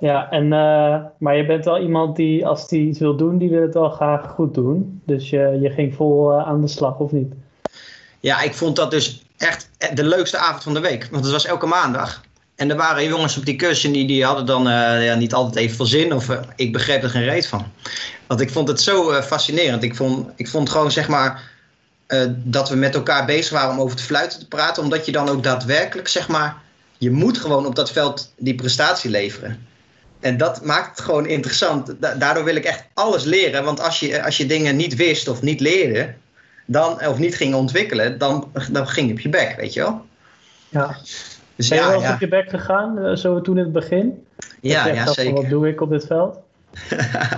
Ja, 0.00 0.30
en, 0.30 0.44
uh, 0.44 0.96
maar 1.18 1.36
je 1.36 1.46
bent 1.46 1.64
wel 1.64 1.78
iemand 1.78 2.16
die, 2.16 2.46
als 2.46 2.68
die 2.68 2.88
iets 2.88 2.98
wil 2.98 3.16
doen, 3.16 3.38
die 3.38 3.50
wil 3.50 3.62
het 3.62 3.74
wel 3.74 3.90
graag 3.90 4.30
goed 4.30 4.54
doen. 4.54 5.02
Dus 5.04 5.30
je, 5.30 5.58
je 5.62 5.70
ging 5.70 5.94
vol 5.94 6.32
uh, 6.32 6.46
aan 6.46 6.60
de 6.60 6.68
slag, 6.68 6.98
of 6.98 7.12
niet? 7.12 7.32
Ja, 8.20 8.42
ik 8.42 8.54
vond 8.54 8.76
dat 8.76 8.90
dus 8.90 9.24
echt 9.36 9.70
de 9.94 10.04
leukste 10.04 10.38
avond 10.38 10.62
van 10.62 10.74
de 10.74 10.80
week. 10.80 11.08
Want 11.10 11.24
het 11.24 11.32
was 11.32 11.46
elke 11.46 11.66
maandag. 11.66 12.20
En 12.56 12.70
er 12.70 12.76
waren 12.76 13.04
jongens 13.04 13.36
op 13.36 13.44
die 13.44 13.56
cursus 13.56 13.92
die, 13.92 14.06
die 14.06 14.24
hadden 14.24 14.46
dan 14.46 14.66
uh, 14.66 15.04
ja, 15.04 15.14
niet 15.14 15.34
altijd 15.34 15.56
even 15.56 15.76
veel 15.76 15.86
zin. 15.86 16.14
Of 16.14 16.40
ik 16.56 16.72
begreep 16.72 17.02
er 17.02 17.10
geen 17.10 17.24
reet 17.24 17.46
van. 17.46 17.64
Want 18.26 18.40
ik 18.40 18.50
vond 18.50 18.68
het 18.68 18.80
zo 18.80 19.12
fascinerend. 19.22 19.82
Ik 19.82 19.96
vond, 19.96 20.28
ik 20.36 20.48
vond 20.48 20.70
gewoon 20.70 20.90
zeg 20.90 21.08
maar 21.08 21.50
dat 22.34 22.68
we 22.68 22.76
met 22.76 22.94
elkaar 22.94 23.24
bezig 23.24 23.52
waren 23.52 23.70
om 23.70 23.80
over 23.80 23.96
te 23.96 24.02
fluiten 24.02 24.38
te 24.38 24.48
praten. 24.48 24.82
Omdat 24.82 25.06
je 25.06 25.12
dan 25.12 25.28
ook 25.28 25.42
daadwerkelijk 25.42 26.08
zeg 26.08 26.28
maar... 26.28 26.56
Je 26.98 27.10
moet 27.10 27.38
gewoon 27.38 27.66
op 27.66 27.74
dat 27.74 27.92
veld 27.92 28.32
die 28.36 28.54
prestatie 28.54 29.10
leveren. 29.10 29.68
En 30.20 30.36
dat 30.36 30.64
maakt 30.64 30.90
het 30.90 31.00
gewoon 31.00 31.26
interessant. 31.26 31.94
daardoor 32.00 32.44
wil 32.44 32.56
ik 32.56 32.64
echt 32.64 32.84
alles 32.94 33.24
leren. 33.24 33.64
Want 33.64 33.80
als 33.80 34.00
je, 34.00 34.24
als 34.24 34.36
je 34.36 34.46
dingen 34.46 34.76
niet 34.76 34.96
wist 34.96 35.28
of 35.28 35.42
niet 35.42 35.60
leerde, 35.60 36.14
dan, 36.66 37.06
of 37.06 37.18
niet 37.18 37.36
ging 37.36 37.54
ontwikkelen, 37.54 38.18
dan, 38.18 38.52
dan 38.70 38.88
ging 38.88 39.06
je 39.06 39.12
op 39.12 39.20
je 39.20 39.28
bek, 39.28 39.54
weet 39.56 39.72
je 39.72 39.80
wel. 39.80 40.04
Ja. 40.68 40.96
Dus 41.56 41.68
ben 41.68 41.78
je 41.78 41.84
ja, 41.84 41.90
wel 41.90 42.00
ja. 42.00 42.12
op 42.12 42.20
je 42.20 42.28
bek 42.28 42.48
gegaan, 42.48 42.98
eh, 42.98 43.16
zo 43.16 43.40
toen 43.40 43.56
in 43.58 43.64
het 43.64 43.72
begin? 43.72 44.26
Ja, 44.60 44.86
ja 44.86 45.06
zeker. 45.06 45.34
Wat 45.34 45.48
doe 45.48 45.68
ik 45.68 45.80
op 45.80 45.90
dit 45.90 46.06
veld? 46.06 46.38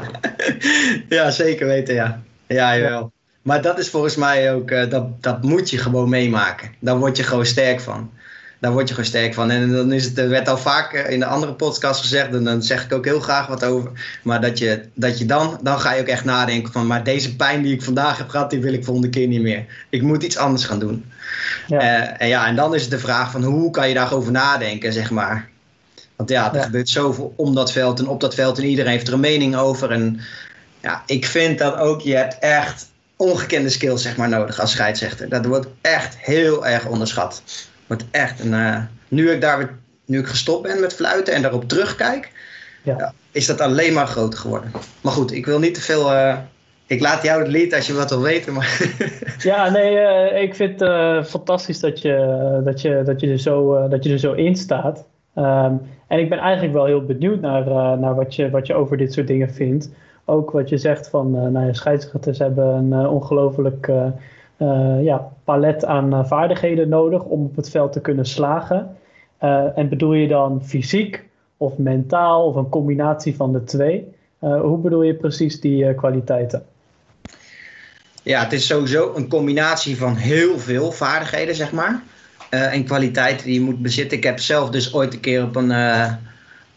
ja, 1.09 1.31
zeker 1.31 1.67
weten, 1.67 1.95
ja. 1.95 2.23
Ja, 2.47 2.77
jawel. 2.77 3.13
Maar 3.43 3.63
dat 3.63 3.79
is 3.79 3.89
volgens 3.89 4.17
mij 4.17 4.55
ook, 4.55 4.71
uh, 4.71 4.91
dat, 4.91 5.23
dat 5.23 5.43
moet 5.43 5.71
je 5.71 5.79
gewoon 5.79 6.09
meemaken. 6.09 6.75
Daar 6.79 6.99
word 6.99 7.17
je 7.17 7.23
gewoon 7.23 7.47
sterk 7.47 7.81
van. 7.81 8.11
Daar 8.63 8.73
word 8.73 8.89
je 8.89 8.95
gewoon 8.95 9.09
sterk 9.09 9.35
van. 9.35 9.51
En 9.51 9.73
dan 9.73 9.93
is 9.93 10.05
het, 10.05 10.19
er 10.19 10.29
werd 10.29 10.49
al 10.49 10.59
vaak 10.59 10.93
in 10.93 11.19
de 11.19 11.27
andere 11.27 11.53
podcast 11.53 12.01
gezegd, 12.01 12.35
en 12.35 12.45
dan 12.45 12.63
zeg 12.63 12.85
ik 12.85 12.93
ook 12.93 13.05
heel 13.05 13.21
graag 13.21 13.47
wat 13.47 13.65
over. 13.65 13.91
Maar 14.23 14.41
dat 14.41 14.59
je, 14.59 14.83
dat 14.95 15.19
je 15.19 15.27
dan, 15.27 15.59
dan 15.63 15.81
ga 15.81 15.93
je 15.93 16.01
ook 16.01 16.07
echt 16.07 16.25
nadenken 16.25 16.73
van, 16.73 16.87
maar 16.87 17.05
deze 17.05 17.37
pijn 17.37 17.63
die 17.63 17.75
ik 17.75 17.83
vandaag 17.83 18.19
heb 18.19 18.29
gehad, 18.29 18.51
die 18.51 18.61
wil 18.61 18.73
ik 18.73 18.85
volgende 18.85 19.09
keer 19.09 19.27
niet 19.27 19.41
meer. 19.41 19.65
Ik 19.89 20.03
moet 20.03 20.23
iets 20.23 20.37
anders 20.37 20.65
gaan 20.65 20.79
doen. 20.79 21.05
Ja. 21.67 21.83
Uh, 21.83 22.15
en 22.19 22.29
ja, 22.29 22.47
en 22.47 22.57
dan 22.57 22.75
is 22.75 22.83
het 22.83 22.91
de 22.91 22.99
vraag 22.99 23.31
van 23.31 23.43
hoe 23.43 23.71
kan 23.71 23.89
je 23.89 23.95
daarover 23.95 24.33
nadenken, 24.33 24.93
zeg 24.93 25.11
maar. 25.11 25.49
Want 26.17 26.31
ja, 26.31 26.55
er 26.55 26.63
gebeurt 26.63 26.89
zoveel 26.89 27.33
om 27.37 27.55
dat 27.55 27.73
veld 27.73 27.99
en 27.99 28.09
op 28.09 28.21
dat 28.21 28.35
veld 28.35 28.59
en 28.59 28.65
iedereen 28.65 28.91
heeft 28.91 29.07
er 29.07 29.15
een 29.15 29.21
mening 29.21 29.57
over. 29.57 29.91
En 29.91 30.21
ja, 30.81 31.03
ik 31.07 31.27
vind 31.27 31.59
dat 31.59 31.77
ook, 31.77 32.01
je 32.01 32.17
hebt 32.17 32.39
echt 32.39 32.87
ongekende 33.17 33.71
skills 33.71 34.03
zeg 34.03 34.17
maar, 34.17 34.29
nodig 34.29 34.61
als 34.61 34.71
scheidsrechter. 34.71 35.29
Dat 35.29 35.47
wordt 35.47 35.67
echt 35.81 36.17
heel 36.19 36.67
erg 36.67 36.87
onderschat. 36.87 37.43
Wordt 37.93 38.11
echt 38.11 38.41
een, 38.41 38.53
uh, 38.53 38.79
nu, 39.09 39.31
ik 39.31 39.41
daar 39.41 39.59
weer, 39.59 39.71
nu 40.07 40.19
ik 40.19 40.27
gestopt 40.27 40.63
ben 40.63 40.81
met 40.81 40.95
fluiten 40.95 41.35
en 41.35 41.43
daarop 41.43 41.69
terugkijk, 41.69 42.31
ja. 42.83 43.13
is 43.33 43.47
dat 43.47 43.61
alleen 43.61 43.93
maar 43.93 44.07
groter 44.07 44.39
geworden. 44.39 44.71
Maar 45.01 45.13
goed, 45.13 45.33
ik 45.33 45.47
wil 45.47 45.59
niet 45.59 45.75
te 45.75 45.81
veel. 45.81 46.13
Uh, 46.13 46.39
ik 46.87 47.01
laat 47.01 47.23
jou 47.23 47.43
het 47.43 47.51
lied 47.51 47.75
als 47.75 47.87
je 47.87 47.93
wat 47.93 48.11
wil 48.11 48.23
weten. 48.23 48.53
Maar 48.53 48.81
ja, 49.39 49.71
nee, 49.71 49.95
uh, 49.95 50.43
ik 50.43 50.55
vind 50.55 50.81
het 50.81 51.29
fantastisch 51.29 51.81
dat 51.81 52.01
je, 52.01 52.61
dat, 52.65 52.81
je, 52.81 53.03
dat, 53.05 53.21
je 53.21 53.31
er 53.31 53.39
zo, 53.39 53.89
dat 53.89 54.05
je 54.05 54.13
er 54.13 54.19
zo 54.19 54.33
in 54.33 54.57
staat. 54.57 55.07
Um, 55.37 55.81
en 56.09 56.19
ik 56.19 56.29
ben 56.29 56.39
eigenlijk 56.39 56.75
wel 56.75 56.87
heel 56.87 57.05
benieuwd 57.05 57.41
naar, 57.41 57.65
naar 57.99 58.15
wat, 58.15 58.35
je, 58.35 58.51
wat 58.51 58.67
je 58.67 58.75
over 58.75 58.97
dit 58.97 59.13
soort 59.13 59.27
dingen 59.27 59.55
vindt 59.55 59.91
ook 60.25 60.51
wat 60.51 60.69
je 60.69 60.79
zegt 60.79 61.09
van 61.09 61.31
nou 61.31 61.67
ja, 61.67 61.73
scheidsrechters 61.73 62.39
hebben 62.39 62.67
een 62.67 63.07
ongelooflijk 63.09 63.91
ja, 65.03 65.29
palet 65.45 65.85
aan 65.85 66.27
vaardigheden 66.27 66.89
nodig 66.89 67.23
om 67.23 67.45
op 67.45 67.57
het 67.57 67.71
veld 67.71 67.93
te 67.93 68.01
kunnen 68.01 68.27
slagen. 68.27 68.97
en 69.75 69.89
bedoel 69.89 70.13
je 70.13 70.29
dan 70.29 70.65
fysiek 70.65 71.25
of 71.57 71.79
mentaal 71.79 72.47
of 72.47 72.55
een 72.55 72.69
combinatie 72.69 73.37
van 73.37 73.53
de 73.53 73.65
twee? 73.65 74.15
hoe 74.39 74.79
bedoel 74.79 75.03
je 75.03 75.15
precies 75.15 75.61
die 75.61 75.95
kwaliteiten? 75.95 76.65
Ja, 78.23 78.43
het 78.43 78.53
is 78.53 78.67
sowieso 78.67 79.13
een 79.15 79.29
combinatie 79.29 79.97
van 79.97 80.17
heel 80.17 80.59
veel 80.59 80.93
vaardigheden, 80.93 81.55
zeg 81.55 81.73
maar. 81.73 82.03
en 82.51 82.85
kwaliteiten 82.85 83.47
die 83.47 83.55
je 83.55 83.61
moet 83.61 83.83
bezitten. 83.83 84.17
Ik 84.17 84.25
heb 84.25 84.39
zelf 84.39 84.71
dus 84.71 84.95
ooit 84.95 85.13
een 85.13 85.21
keer 85.21 85.43
op 85.43 85.57
een 85.57 85.71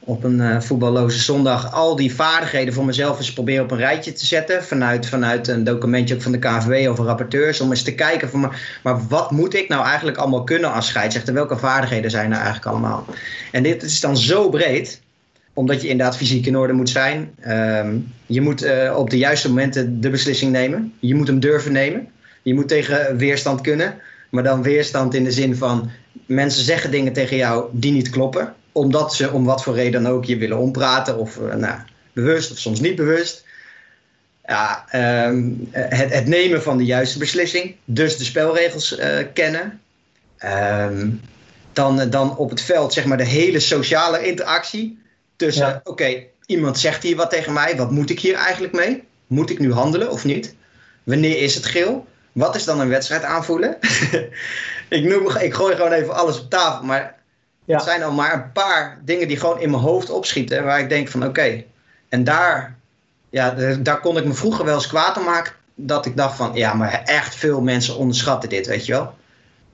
op 0.05 0.23
een 0.23 0.39
uh, 0.39 0.61
voetballoze 0.61 1.19
zondag 1.19 1.73
al 1.73 1.95
die 1.95 2.15
vaardigheden 2.15 2.73
voor 2.73 2.85
mezelf 2.85 3.17
eens 3.17 3.33
proberen 3.33 3.63
op 3.63 3.71
een 3.71 3.77
rijtje 3.77 4.13
te 4.13 4.25
zetten. 4.25 4.63
Vanuit, 4.63 5.05
vanuit 5.05 5.47
een 5.47 5.63
documentje 5.63 6.15
ook 6.15 6.21
van 6.21 6.31
de 6.31 6.39
KNVB 6.39 6.87
over 6.87 7.05
rapporteurs. 7.05 7.61
Om 7.61 7.69
eens 7.69 7.83
te 7.83 7.95
kijken 7.95 8.29
van 8.29 8.53
maar, 8.83 9.07
wat 9.07 9.31
moet 9.31 9.53
ik 9.53 9.67
nou 9.67 9.85
eigenlijk 9.85 10.17
allemaal 10.17 10.43
kunnen 10.43 10.73
als 10.73 10.87
scheidsrechter? 10.87 11.33
Welke 11.33 11.57
vaardigheden 11.57 12.11
zijn 12.11 12.31
er 12.31 12.37
eigenlijk 12.37 12.65
allemaal? 12.65 13.05
En 13.51 13.63
dit 13.63 13.83
is 13.83 13.99
dan 13.99 14.17
zo 14.17 14.49
breed 14.49 15.01
omdat 15.53 15.81
je 15.81 15.87
inderdaad 15.87 16.17
fysiek 16.17 16.45
in 16.45 16.57
orde 16.57 16.73
moet 16.73 16.89
zijn. 16.89 17.29
Um, 17.47 18.13
je 18.25 18.41
moet 18.41 18.63
uh, 18.63 18.93
op 18.97 19.09
de 19.09 19.17
juiste 19.17 19.47
momenten 19.47 20.01
de 20.01 20.09
beslissing 20.09 20.51
nemen. 20.51 20.93
Je 20.99 21.15
moet 21.15 21.27
hem 21.27 21.39
durven 21.39 21.71
nemen. 21.71 22.07
Je 22.41 22.53
moet 22.53 22.67
tegen 22.67 23.17
weerstand 23.17 23.61
kunnen. 23.61 23.95
Maar 24.29 24.43
dan 24.43 24.63
weerstand 24.63 25.13
in 25.13 25.23
de 25.23 25.31
zin 25.31 25.55
van 25.55 25.89
mensen 26.25 26.63
zeggen 26.63 26.91
dingen 26.91 27.13
tegen 27.13 27.37
jou 27.37 27.65
die 27.71 27.91
niet 27.91 28.09
kloppen 28.09 28.53
omdat 28.75 29.13
ze 29.13 29.31
om 29.31 29.45
wat 29.45 29.63
voor 29.63 29.75
reden 29.75 30.03
dan 30.03 30.11
ook 30.11 30.25
je 30.25 30.37
willen 30.37 30.57
ompraten, 30.57 31.17
of 31.17 31.37
uh, 31.37 31.53
nou, 31.53 31.79
bewust 32.13 32.51
of 32.51 32.57
soms 32.57 32.79
niet 32.79 32.95
bewust. 32.95 33.45
Ja, 34.45 34.85
um, 35.27 35.67
het, 35.71 36.13
het, 36.13 36.25
nemen 36.25 36.63
van 36.63 36.77
de 36.77 36.85
juiste 36.85 37.19
beslissing, 37.19 37.75
dus 37.85 38.17
de 38.17 38.23
spelregels 38.23 38.99
uh, 38.99 39.17
kennen. 39.33 39.81
Um, 40.43 41.21
dan, 41.73 42.09
dan 42.09 42.37
op 42.37 42.49
het 42.49 42.61
veld, 42.61 42.93
zeg 42.93 43.05
maar, 43.05 43.17
de 43.17 43.23
hele 43.23 43.59
sociale 43.59 44.27
interactie. 44.27 44.99
Tussen, 45.35 45.67
ja. 45.67 45.81
oké, 45.83 46.23
iemand 46.45 46.79
zegt 46.79 47.03
hier 47.03 47.15
wat 47.15 47.29
tegen 47.29 47.53
mij, 47.53 47.77
wat 47.77 47.91
moet 47.91 48.09
ik 48.09 48.19
hier 48.19 48.35
eigenlijk 48.35 48.73
mee? 48.73 49.03
Moet 49.27 49.49
ik 49.49 49.59
nu 49.59 49.73
handelen 49.73 50.11
of 50.11 50.25
niet? 50.25 50.55
Wanneer 51.03 51.41
is 51.41 51.55
het 51.55 51.65
geel? 51.65 52.07
Wat 52.31 52.55
is 52.55 52.63
dan 52.63 52.79
een 52.79 52.89
wedstrijd 52.89 53.23
aanvoelen? 53.23 53.77
ik, 54.97 55.03
noem, 55.03 55.37
ik 55.37 55.53
gooi 55.53 55.75
gewoon 55.75 55.91
even 55.91 56.15
alles 56.15 56.39
op 56.39 56.49
tafel, 56.49 56.85
maar 56.85 57.23
ja. 57.65 57.79
Zijn 57.79 58.03
al 58.03 58.11
maar 58.11 58.33
een 58.33 58.51
paar 58.51 58.99
dingen 59.05 59.27
die 59.27 59.37
gewoon 59.37 59.59
in 59.59 59.69
mijn 59.69 59.83
hoofd 59.83 60.09
opschieten. 60.09 60.63
Waar 60.63 60.79
ik 60.79 60.89
denk 60.89 61.07
van 61.07 61.25
oké. 61.25 61.63
en 62.09 62.23
daar, 62.23 62.75
ja, 63.29 63.49
daar 63.79 63.99
kon 63.99 64.17
ik 64.17 64.25
me 64.25 64.33
vroeger 64.33 64.65
wel 64.65 64.75
eens 64.75 64.87
kwaad 64.87 65.17
om 65.17 65.23
maken. 65.23 65.53
Dat 65.75 66.05
ik 66.05 66.17
dacht 66.17 66.35
van 66.35 66.53
ja, 66.53 66.73
maar 66.73 67.01
echt 67.03 67.35
veel 67.35 67.61
mensen 67.61 67.97
onderschatten 67.97 68.49
dit, 68.49 68.67
weet 68.67 68.85
je 68.85 68.91
wel. 68.91 69.13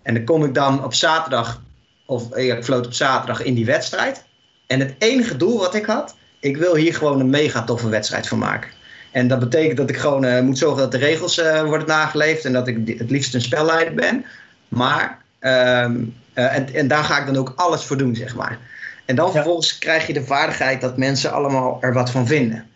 En 0.01 0.13
dan 0.13 0.23
kom 0.23 0.43
ik 0.43 0.53
dan 0.53 0.83
op 0.83 0.93
zaterdag, 0.93 1.61
of 2.05 2.23
ja, 2.35 2.55
ik 2.55 2.63
floot 2.63 2.85
op 2.85 2.93
zaterdag 2.93 3.43
in 3.43 3.53
die 3.53 3.65
wedstrijd. 3.65 4.23
En 4.67 4.79
het 4.79 4.95
enige 4.97 5.37
doel 5.37 5.59
wat 5.59 5.75
ik 5.75 5.85
had, 5.85 6.15
ik 6.39 6.57
wil 6.57 6.75
hier 6.75 6.95
gewoon 6.95 7.19
een 7.19 7.29
mega 7.29 7.63
toffe 7.63 7.89
wedstrijd 7.89 8.27
van 8.27 8.37
maken. 8.37 8.69
En 9.11 9.27
dat 9.27 9.39
betekent 9.39 9.77
dat 9.77 9.89
ik 9.89 9.97
gewoon 9.97 10.25
uh, 10.25 10.39
moet 10.39 10.57
zorgen 10.57 10.81
dat 10.81 10.91
de 10.91 10.97
regels 10.97 11.39
uh, 11.39 11.63
worden 11.63 11.87
nageleefd 11.87 12.45
en 12.45 12.53
dat 12.53 12.67
ik 12.67 12.97
het 12.97 13.09
liefst 13.09 13.33
een 13.33 13.41
spelleider 13.41 13.93
ben. 13.93 14.25
Maar 14.67 15.20
um, 15.41 16.15
uh, 16.35 16.55
en, 16.55 16.73
en 16.73 16.87
daar 16.87 17.03
ga 17.03 17.19
ik 17.19 17.25
dan 17.25 17.37
ook 17.37 17.53
alles 17.55 17.83
voor 17.83 17.97
doen, 17.97 18.15
zeg 18.15 18.35
maar. 18.35 18.59
En 19.05 19.15
dan 19.15 19.31
vervolgens 19.31 19.77
krijg 19.77 20.07
je 20.07 20.13
de 20.13 20.23
vaardigheid 20.23 20.81
dat 20.81 20.97
mensen 20.97 21.31
allemaal 21.31 21.77
er 21.81 21.93
wat 21.93 22.11
van 22.11 22.27
vinden. 22.27 22.69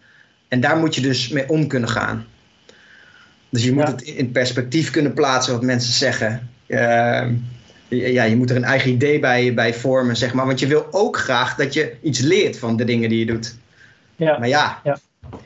En 0.48 0.60
daar 0.60 0.78
moet 0.78 0.96
je 0.96 1.02
dus 1.02 1.30
mee 1.30 1.50
om 1.50 1.68
kunnen 1.68 1.90
gaan. 1.90 2.26
Dus 3.50 3.64
je 3.64 3.74
moet 3.74 3.88
het 3.88 4.02
in 4.02 4.32
perspectief 4.32 4.92
kunnen 4.92 5.14
plaatsen 5.14 5.54
wat 5.54 5.62
mensen 5.64 5.94
zeggen. 5.94 6.50
Uh, 6.68 7.28
ja, 7.88 8.24
je 8.24 8.36
moet 8.36 8.50
er 8.50 8.56
een 8.56 8.64
eigen 8.64 8.92
idee 8.92 9.20
bij, 9.20 9.54
bij 9.54 9.74
vormen, 9.74 10.16
zeg 10.16 10.34
maar. 10.34 10.46
Want 10.46 10.60
je 10.60 10.68
wil 10.68 10.88
ook 10.92 11.18
graag 11.18 11.56
dat 11.56 11.74
je 11.74 11.96
iets 12.02 12.20
leert 12.20 12.58
van 12.58 12.78
de 12.78 12.84
dingen 12.84 13.10
die 13.10 13.20
je 13.20 13.26
doet. 13.26 13.58
Ja. 14.16 14.38
Maar 14.38 14.48
ja, 14.48 14.80
ja. 14.84 14.98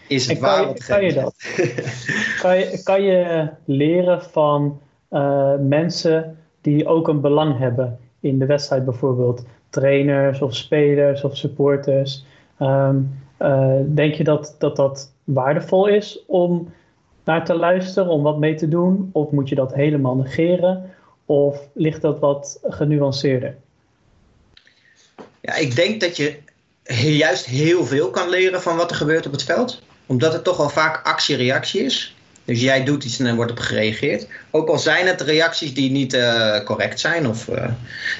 is 0.08 0.28
het 0.28 0.40
waar 0.40 0.66
wat 0.66 0.86
kan 0.86 1.06
je 1.06 1.14
dat? 1.14 1.36
kan, 2.42 2.58
je, 2.58 2.80
kan 2.84 3.04
je 3.04 3.50
leren 3.66 4.24
van 4.32 4.82
uh, 5.12 5.54
mensen 5.60 6.38
die 6.62 6.88
ook 6.88 7.08
een 7.08 7.22
belang 7.22 7.58
hebben 7.58 8.00
in 8.20 8.39
de 8.39 8.46
wedstrijd 8.46 8.86
bijvoorbeeld. 8.86 9.46
Trainers 9.70 10.42
of 10.42 10.56
spelers 10.56 11.24
of 11.24 11.38
supporters. 11.38 12.25
Ehm, 12.58 12.98
eh, 13.38 13.75
denk 13.86 14.13
je 14.13 14.24
dat, 14.24 14.56
dat 14.58 14.75
dat 14.75 15.12
waardevol 15.24 15.88
is 15.88 16.24
om 16.28 16.74
naar 17.24 17.46
te 17.46 17.56
luisteren, 17.56 18.10
om 18.10 18.24
wat 18.24 18.39
mee 18.39 18.56
te 18.56 18.68
doen? 18.68 19.10
Of 19.12 19.32
moet 19.32 19.50
je 19.50 19.56
dat 19.56 19.74
helemaal 19.74 20.16
negeren? 20.16 20.92
Of 21.25 21.68
ligt 21.74 22.01
dat 22.01 22.20
wat 22.20 22.60
genuanceerder? 22.63 23.56
Ja, 25.42 25.56
ik 25.56 25.75
denk 25.75 26.01
dat 26.01 26.18
je 26.18 26.39
juist 27.24 27.46
heel 27.46 27.86
veel 27.86 28.10
kan 28.10 28.30
leren 28.30 28.62
van 28.62 28.78
wat 28.78 28.89
er 28.89 28.96
gebeurt 28.96 29.25
op 29.25 29.32
het 29.32 29.44
veld. 29.44 29.82
Omdat 30.06 30.34
het 30.34 30.44
toch 30.44 30.58
wel 30.58 30.70
vaak 30.70 31.06
actie-reactie 31.06 31.82
is. 31.82 32.16
Dus 32.50 32.62
jij 32.62 32.84
doet 32.84 33.03
iets 33.03 33.20
en 33.20 33.25
er 33.25 33.36
wordt 33.36 33.51
op 33.51 33.60
gereageerd. 33.60 34.27
Ook 34.51 34.70
al 34.70 34.79
zijn 34.79 35.08
het 35.08 35.22
reacties 35.22 35.74
die 35.74 35.91
niet 35.91 36.13
uh, 36.13 36.60
correct 36.63 37.00
zijn 37.00 37.27
of 37.27 37.48
uh, 37.48 37.65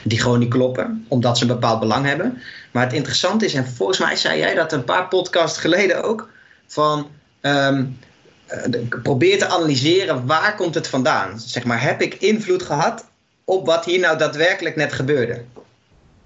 die 0.03 0.19
gewoon 0.19 0.39
niet 0.39 0.50
kloppen, 0.50 1.05
omdat 1.07 1.38
ze 1.38 1.43
een 1.43 1.50
bepaald 1.50 1.79
belang 1.79 2.05
hebben. 2.05 2.41
Maar 2.71 2.83
het 2.83 2.93
interessante 2.93 3.45
is, 3.45 3.53
en 3.53 3.67
volgens 3.67 3.98
mij 3.98 4.15
zei 4.15 4.39
jij 4.39 4.53
dat 4.55 4.71
een 4.71 4.83
paar 4.83 5.07
podcasts 5.07 5.57
geleden 5.57 6.03
ook, 6.03 6.29
van 6.67 7.07
um, 7.41 7.98
probeer 9.03 9.38
te 9.38 9.48
analyseren 9.48 10.25
waar 10.25 10.55
komt 10.55 10.75
het 10.75 10.88
vandaan. 10.88 11.39
Zeg 11.39 11.63
maar, 11.63 11.81
heb 11.81 12.01
ik 12.01 12.13
invloed 12.13 12.63
gehad 12.63 13.05
op 13.43 13.65
wat 13.65 13.86
hier 13.86 14.00
nou 14.00 14.17
daadwerkelijk 14.17 14.75
net 14.75 14.93
gebeurde? 14.93 15.41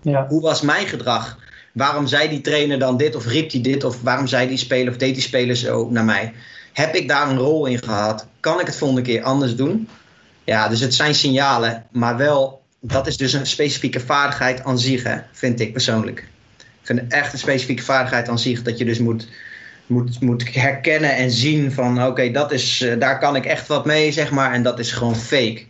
Ja. 0.01 0.25
Hoe 0.27 0.41
was 0.41 0.62
mijn 0.62 0.88
gedrag? 0.88 1.38
Waarom 1.72 2.07
zei 2.07 2.29
die 2.29 2.41
trainer 2.41 2.79
dan 2.79 2.98
dit 2.98 3.15
of 3.15 3.25
riep 3.25 3.51
hij 3.51 3.62
dit? 3.62 3.83
Of 3.83 4.01
waarom 4.01 4.27
zei 4.27 4.48
die 4.48 4.57
speler 4.57 4.91
of 4.91 4.98
deed 4.98 5.13
die 5.13 5.24
speler 5.24 5.55
zo 5.55 5.89
naar 5.89 6.05
mij? 6.05 6.33
Heb 6.74 6.96
ik 6.96 7.08
daar 7.08 7.30
een 7.30 7.38
rol 7.38 7.65
in 7.65 7.84
gehad? 7.84 8.27
Kan 8.39 8.60
ik 8.60 8.65
het 8.65 8.75
volgende 8.75 9.01
keer 9.01 9.24
anders 9.24 9.56
doen? 9.56 9.88
Ja, 10.44 10.68
dus 10.68 10.80
het 10.80 10.94
zijn 10.94 11.15
signalen, 11.15 11.86
maar 11.92 12.18
wel, 12.18 12.62
dat 12.80 13.08
is 13.08 13.18
dus 13.18 13.34
een 13.34 13.46
specifieke 13.46 14.00
vaardigheid 14.00 14.63
aan 14.63 14.80
zich, 14.80 15.03
hè, 15.03 15.18
vind 15.32 15.60
ik 15.60 15.72
persoonlijk. 15.72 16.20
Ik 16.58 16.89
vind 16.89 17.00
het 17.00 17.13
echt 17.13 17.34
een 17.34 17.39
specifieke 17.39 17.84
vaardigheid 17.84 18.30
aan 18.30 18.39
zich, 18.39 18.62
dat 18.62 18.77
je 18.77 18.86
dus 18.86 19.00
moet, 19.00 19.27
moet, 19.86 20.22
moet 20.22 20.53
herkennen 20.53 21.15
en 21.15 21.32
zien 21.32 21.72
van, 21.72 22.06
oké, 22.06 22.32
dat 22.32 22.51
is, 22.51 22.82
uh, 22.82 23.00
daar 23.00 23.20
kan 23.20 23.36
ik 23.36 23.46
echt 23.46 23.68
wat 23.68 23.86
mee, 23.86 24.12
zeg 24.12 24.32
maar, 24.32 24.53
en 24.53 24.63
dat 24.63 24.80
is 24.80 24.92
gewoon 24.92 25.15
fake. 25.15 25.63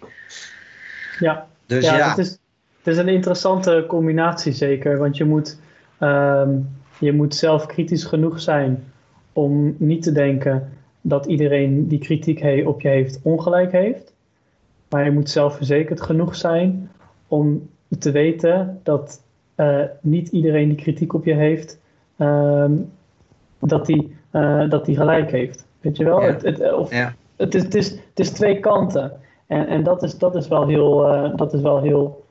Ja, 1.19 1.45
dus 1.65 1.85
ja, 1.85 1.97
ja. 1.97 2.09
Het, 2.09 2.17
is, 2.17 2.29
het 2.77 2.93
is 2.93 2.97
een 2.97 3.09
interessante 3.09 3.85
combinatie 3.87 4.53
zeker, 4.53 4.97
want 4.97 5.17
je 5.17 5.25
moet... 5.25 5.57
Um, 5.99 6.81
je 6.99 7.13
moet 7.13 7.35
zelf 7.35 7.65
kritisch 7.65 8.03
genoeg 8.03 8.41
zijn 8.41 8.83
om 9.33 9.75
niet 9.77 10.03
te 10.03 10.11
denken 10.11 10.69
dat 11.05 11.25
iedereen 11.25 11.87
die 11.87 11.99
kritiek 11.99 12.65
op 12.65 12.81
je 12.81 12.87
heeft 12.87 13.19
ongelijk 13.23 13.71
heeft. 13.71 14.13
Maar 14.89 15.03
je 15.03 15.11
moet 15.11 15.29
zelfverzekerd 15.29 16.01
genoeg 16.01 16.35
zijn 16.35 16.91
om 17.27 17.69
te 17.99 18.11
weten 18.11 18.79
dat 18.83 19.21
uh, 19.57 19.81
niet 20.01 20.27
iedereen 20.27 20.67
die 20.67 20.77
kritiek 20.77 21.13
op 21.13 21.25
je 21.25 21.33
heeft, 21.33 21.79
uh, 22.17 22.65
dat 23.59 23.85
die, 23.85 24.15
uh, 24.31 24.69
dat 24.69 24.85
die 24.85 24.95
gelijk 24.95 25.31
heeft. 25.31 25.65
Weet 25.81 25.97
je 25.97 26.03
wel? 26.03 26.21
Ja. 26.21 26.27
Het, 26.27 26.41
het, 26.41 26.73
of, 26.73 26.91
Ja. 26.91 27.15
het, 27.35 27.55
is, 27.55 27.63
het, 27.63 27.75
is, 27.75 27.89
het 27.89 28.19
is 28.19 28.29
twee 28.29 28.59
kanten. 28.59 29.11
En, 29.47 29.67
en 29.67 29.83
dat, 29.83 30.03
is, 30.03 30.17
dat 30.17 30.35
is 30.35 30.47
wel 30.47 30.67
heel, 30.67 30.97
dat 31.35 31.53
is 31.53 31.61
wel 31.61 31.81
heel, 31.81 32.23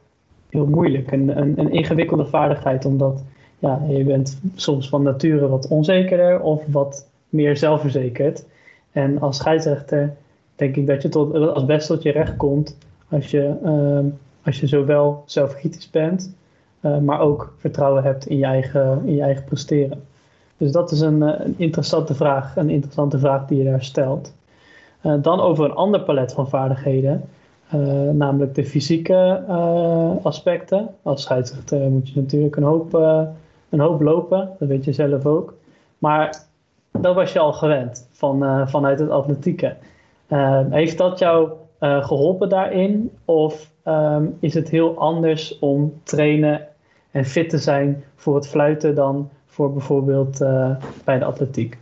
heel 0.48 0.66
moeilijk. 0.66 1.12
Een, 1.12 1.38
een, 1.38 1.58
een 1.58 1.72
ingewikkelde 1.72 2.26
vaardigheid, 2.26 2.84
omdat 2.84 3.22
ja, 3.58 3.82
je 3.88 4.04
bent 4.04 4.40
soms 4.54 4.88
van 4.88 5.02
nature 5.02 5.48
wat 5.48 5.68
onzekerder 5.68 6.40
of 6.40 6.64
wat 6.66 7.08
meer 7.28 7.56
zelfverzekerd. 7.56 8.44
En 8.92 9.20
als 9.20 9.36
scheidsrechter 9.36 10.16
denk 10.56 10.76
ik 10.76 10.86
dat 10.86 11.02
je 11.02 11.08
tot, 11.08 11.34
als 11.34 11.64
best 11.64 11.86
tot 11.86 12.02
je 12.02 12.10
recht 12.10 12.36
komt 12.36 12.76
als 13.12 13.30
je, 13.30 13.54
uh, 13.64 14.12
als 14.44 14.60
je 14.60 14.66
zowel 14.66 15.22
zelfkritisch 15.26 15.90
bent, 15.90 16.34
uh, 16.80 16.98
maar 16.98 17.20
ook 17.20 17.54
vertrouwen 17.58 18.02
hebt 18.02 18.26
in 18.26 18.38
je 18.38 18.44
eigen, 18.44 19.02
in 19.04 19.14
je 19.14 19.22
eigen 19.22 19.44
presteren. 19.44 20.02
Dus 20.56 20.72
dat 20.72 20.90
is 20.92 21.00
een, 21.00 21.20
een 21.20 21.54
interessante 21.56 22.14
vraag, 22.14 22.56
een 22.56 22.70
interessante 22.70 23.18
vraag 23.18 23.46
die 23.46 23.58
je 23.58 23.64
daar 23.64 23.82
stelt. 23.82 24.34
Uh, 25.02 25.14
dan 25.22 25.40
over 25.40 25.64
een 25.64 25.74
ander 25.74 26.00
palet 26.00 26.32
van 26.32 26.48
vaardigheden, 26.48 27.24
namelijk 28.12 28.54
de 28.54 28.64
fysieke 28.64 29.42
aspecten. 30.22 30.88
Als 31.02 31.22
scheidsrechter 31.22 31.90
moet 31.90 32.08
je 32.08 32.20
natuurlijk 32.20 32.56
een 32.56 32.62
hoop, 32.62 32.92
een 33.68 33.80
hoop 33.80 34.00
lopen, 34.00 34.50
dat 34.58 34.68
weet 34.68 34.84
je 34.84 34.92
zelf 34.92 35.26
ook. 35.26 35.54
Maar 35.98 36.44
dat 36.92 37.14
was 37.14 37.32
je 37.32 37.38
al 37.38 37.52
gewend 37.52 38.08
van, 38.12 38.68
vanuit 38.68 38.98
het 38.98 39.10
atletieke. 39.10 39.76
heeft 40.70 40.98
dat 40.98 41.18
jou 41.18 41.50
uh, 41.82 42.04
geholpen 42.04 42.48
daarin? 42.48 43.10
Of 43.24 43.70
um, 43.86 44.36
is 44.40 44.54
het 44.54 44.68
heel 44.68 44.98
anders 44.98 45.58
om 45.58 46.00
trainen 46.02 46.66
en 47.10 47.24
fit 47.24 47.50
te 47.50 47.58
zijn 47.58 48.04
voor 48.16 48.34
het 48.34 48.48
fluiten 48.48 48.94
dan 48.94 49.30
voor 49.46 49.72
bijvoorbeeld 49.72 50.40
uh, 50.40 50.70
bij 51.04 51.18
de 51.18 51.24
atletiek? 51.24 51.78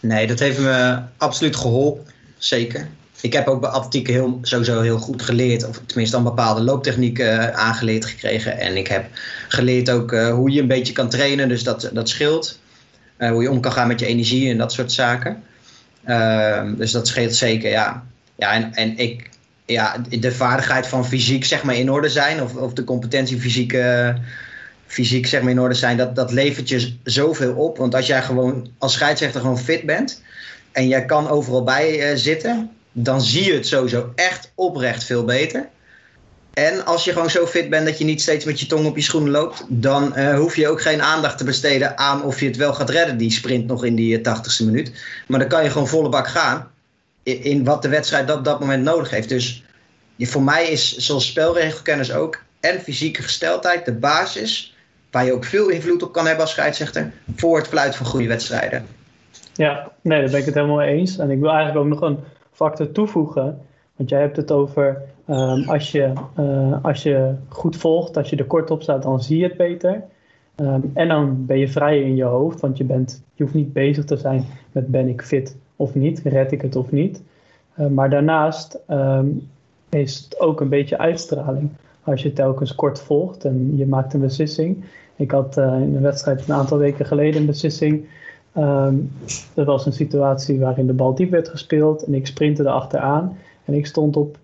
Nee, 0.00 0.26
dat 0.26 0.38
heeft 0.38 0.60
me 0.60 0.98
absoluut 1.16 1.56
geholpen. 1.56 2.04
Zeker. 2.38 2.88
Ik 3.20 3.32
heb 3.32 3.46
ook 3.46 3.60
bij 3.60 3.70
atletiek 3.70 4.06
heel, 4.06 4.38
sowieso 4.42 4.80
heel 4.80 4.98
goed 4.98 5.22
geleerd, 5.22 5.68
of 5.68 5.80
tenminste 5.86 6.16
een 6.16 6.22
bepaalde 6.22 6.62
looptechnieken 6.62 7.54
aangeleerd 7.54 8.04
gekregen. 8.04 8.58
En 8.58 8.76
ik 8.76 8.86
heb 8.86 9.04
geleerd 9.48 9.90
ook 9.90 10.10
hoe 10.10 10.50
je 10.50 10.60
een 10.60 10.66
beetje 10.66 10.92
kan 10.92 11.08
trainen, 11.08 11.48
dus 11.48 11.62
dat, 11.62 11.90
dat 11.92 12.08
scheelt. 12.08 12.60
Hoe 13.30 13.42
je 13.42 13.50
om 13.50 13.60
kan 13.60 13.72
gaan 13.72 13.88
met 13.88 14.00
je 14.00 14.06
energie 14.06 14.50
en 14.50 14.58
dat 14.58 14.72
soort 14.72 14.92
zaken. 14.92 15.42
Uh, 16.06 16.62
dus 16.76 16.90
dat 16.90 17.06
scheelt 17.06 17.34
zeker, 17.34 17.70
ja. 17.70 18.04
Ja, 18.36 18.52
en, 18.52 18.74
en 18.74 18.98
ik, 18.98 19.28
ja, 19.66 19.96
de 20.08 20.32
vaardigheid 20.32 20.86
van 20.86 21.06
fysiek 21.06 21.44
zeg 21.44 21.62
maar 21.62 21.76
in 21.76 21.90
orde 21.90 22.08
zijn, 22.08 22.42
of, 22.42 22.54
of 22.54 22.72
de 22.72 22.84
competentie 22.84 23.40
fysiek, 23.40 23.76
fysiek 24.86 25.26
zeg 25.26 25.42
maar 25.42 25.50
in 25.50 25.60
orde 25.60 25.74
zijn, 25.74 25.96
dat, 25.96 26.16
dat 26.16 26.32
levert 26.32 26.68
je 26.68 26.96
zoveel 27.04 27.54
op. 27.54 27.76
Want 27.76 27.94
als 27.94 28.06
jij 28.06 28.22
gewoon 28.22 28.70
als 28.78 28.92
scheidsrechter 28.92 29.40
gewoon 29.40 29.58
fit 29.58 29.82
bent 29.82 30.22
en 30.72 30.88
jij 30.88 31.04
kan 31.04 31.28
overal 31.28 31.64
bij 31.64 32.10
uh, 32.10 32.16
zitten, 32.16 32.70
dan 32.92 33.20
zie 33.20 33.44
je 33.44 33.52
het 33.52 33.66
sowieso 33.66 34.12
echt 34.14 34.52
oprecht 34.54 35.04
veel 35.04 35.24
beter. 35.24 35.68
En 36.52 36.84
als 36.84 37.04
je 37.04 37.12
gewoon 37.12 37.30
zo 37.30 37.46
fit 37.46 37.70
bent 37.70 37.86
dat 37.86 37.98
je 37.98 38.04
niet 38.04 38.20
steeds 38.20 38.44
met 38.44 38.60
je 38.60 38.66
tong 38.66 38.86
op 38.86 38.96
je 38.96 39.02
schoenen 39.02 39.30
loopt, 39.30 39.64
dan 39.68 40.12
uh, 40.16 40.34
hoef 40.34 40.56
je 40.56 40.68
ook 40.68 40.82
geen 40.82 41.02
aandacht 41.02 41.38
te 41.38 41.44
besteden 41.44 41.98
aan 41.98 42.22
of 42.22 42.40
je 42.40 42.46
het 42.46 42.56
wel 42.56 42.74
gaat 42.74 42.90
redden, 42.90 43.16
die 43.16 43.30
sprint 43.30 43.66
nog 43.66 43.84
in 43.84 43.94
die 43.94 44.18
80ste 44.18 44.64
minuut. 44.64 44.92
Maar 45.26 45.38
dan 45.38 45.48
kan 45.48 45.62
je 45.62 45.70
gewoon 45.70 45.88
volle 45.88 46.08
bak 46.08 46.28
gaan 46.28 46.70
in, 47.22 47.64
wat 47.64 47.82
de 47.82 47.88
wedstrijd 47.88 48.30
op 48.30 48.44
dat 48.44 48.60
moment 48.60 48.84
nodig 48.84 49.10
heeft. 49.10 49.28
Dus 49.28 49.64
voor 50.18 50.42
mij 50.42 50.66
is, 50.66 50.96
zoals 50.96 51.26
spelregelkennis 51.26 52.12
ook, 52.12 52.42
en 52.60 52.80
fysieke 52.80 53.22
gesteldheid 53.22 53.84
de 53.84 53.92
basis 53.92 54.76
waar 55.10 55.24
je 55.24 55.32
ook 55.32 55.44
veel 55.44 55.68
invloed 55.68 56.02
op 56.02 56.12
kan 56.12 56.26
hebben 56.26 56.44
als 56.44 56.52
scheidsrechter 56.52 57.12
voor 57.36 57.58
het 57.58 57.68
fluiten 57.68 57.98
van 57.98 58.06
goede 58.06 58.28
wedstrijden. 58.28 58.86
Ja, 59.54 59.90
nee, 60.00 60.20
daar 60.20 60.30
ben 60.30 60.40
ik 60.40 60.46
het 60.46 60.54
helemaal 60.54 60.76
mee 60.76 60.98
eens. 60.98 61.18
En 61.18 61.30
ik 61.30 61.40
wil 61.40 61.50
eigenlijk 61.50 61.78
ook 61.78 62.00
nog 62.00 62.00
een 62.00 62.18
factor 62.52 62.92
toevoegen. 62.92 63.60
Want 64.02 64.14
jij 64.14 64.22
hebt 64.22 64.36
het 64.36 64.52
over 64.52 65.02
um, 65.28 65.68
als, 65.68 65.92
je, 65.92 66.12
uh, 66.38 66.76
als 66.84 67.02
je 67.02 67.34
goed 67.48 67.76
volgt, 67.76 68.16
als 68.16 68.30
je 68.30 68.36
er 68.36 68.44
kort 68.44 68.70
op 68.70 68.82
staat, 68.82 69.02
dan 69.02 69.22
zie 69.22 69.38
je 69.38 69.44
het 69.44 69.56
beter. 69.56 70.02
Um, 70.56 70.90
en 70.94 71.08
dan 71.08 71.46
ben 71.46 71.58
je 71.58 71.68
vrij 71.68 72.02
in 72.02 72.16
je 72.16 72.24
hoofd, 72.24 72.60
want 72.60 72.76
je, 72.76 72.84
bent, 72.84 73.22
je 73.34 73.42
hoeft 73.42 73.54
niet 73.54 73.72
bezig 73.72 74.04
te 74.04 74.16
zijn 74.16 74.44
met 74.72 74.88
ben 74.88 75.08
ik 75.08 75.22
fit 75.22 75.56
of 75.76 75.94
niet, 75.94 76.20
red 76.24 76.52
ik 76.52 76.62
het 76.62 76.76
of 76.76 76.90
niet. 76.90 77.22
Uh, 77.78 77.86
maar 77.86 78.10
daarnaast 78.10 78.78
um, 78.90 79.48
is 79.88 80.18
het 80.18 80.40
ook 80.40 80.60
een 80.60 80.68
beetje 80.68 80.98
uitstraling. 80.98 81.70
Als 82.04 82.22
je 82.22 82.32
telkens 82.32 82.74
kort 82.74 83.00
volgt 83.00 83.44
en 83.44 83.76
je 83.76 83.86
maakt 83.86 84.14
een 84.14 84.20
beslissing. 84.20 84.84
Ik 85.16 85.30
had 85.30 85.58
uh, 85.58 85.64
in 85.64 85.94
een 85.96 86.02
wedstrijd 86.02 86.48
een 86.48 86.54
aantal 86.54 86.78
weken 86.78 87.06
geleden 87.06 87.40
een 87.40 87.46
beslissing. 87.46 88.06
Dat 89.54 89.66
was 89.66 89.86
een 89.86 89.92
situatie 89.92 90.60
waarin 90.60 90.86
de 90.86 90.92
bal 90.92 91.14
diep 91.14 91.30
werd 91.30 91.48
gespeeld 91.48 92.04
en 92.04 92.14
ik 92.14 92.26
sprintte 92.26 92.62
erachteraan. 92.62 93.36
En 93.64 93.74
ik 93.74 93.86
stond 93.86 94.16
op, 94.16 94.38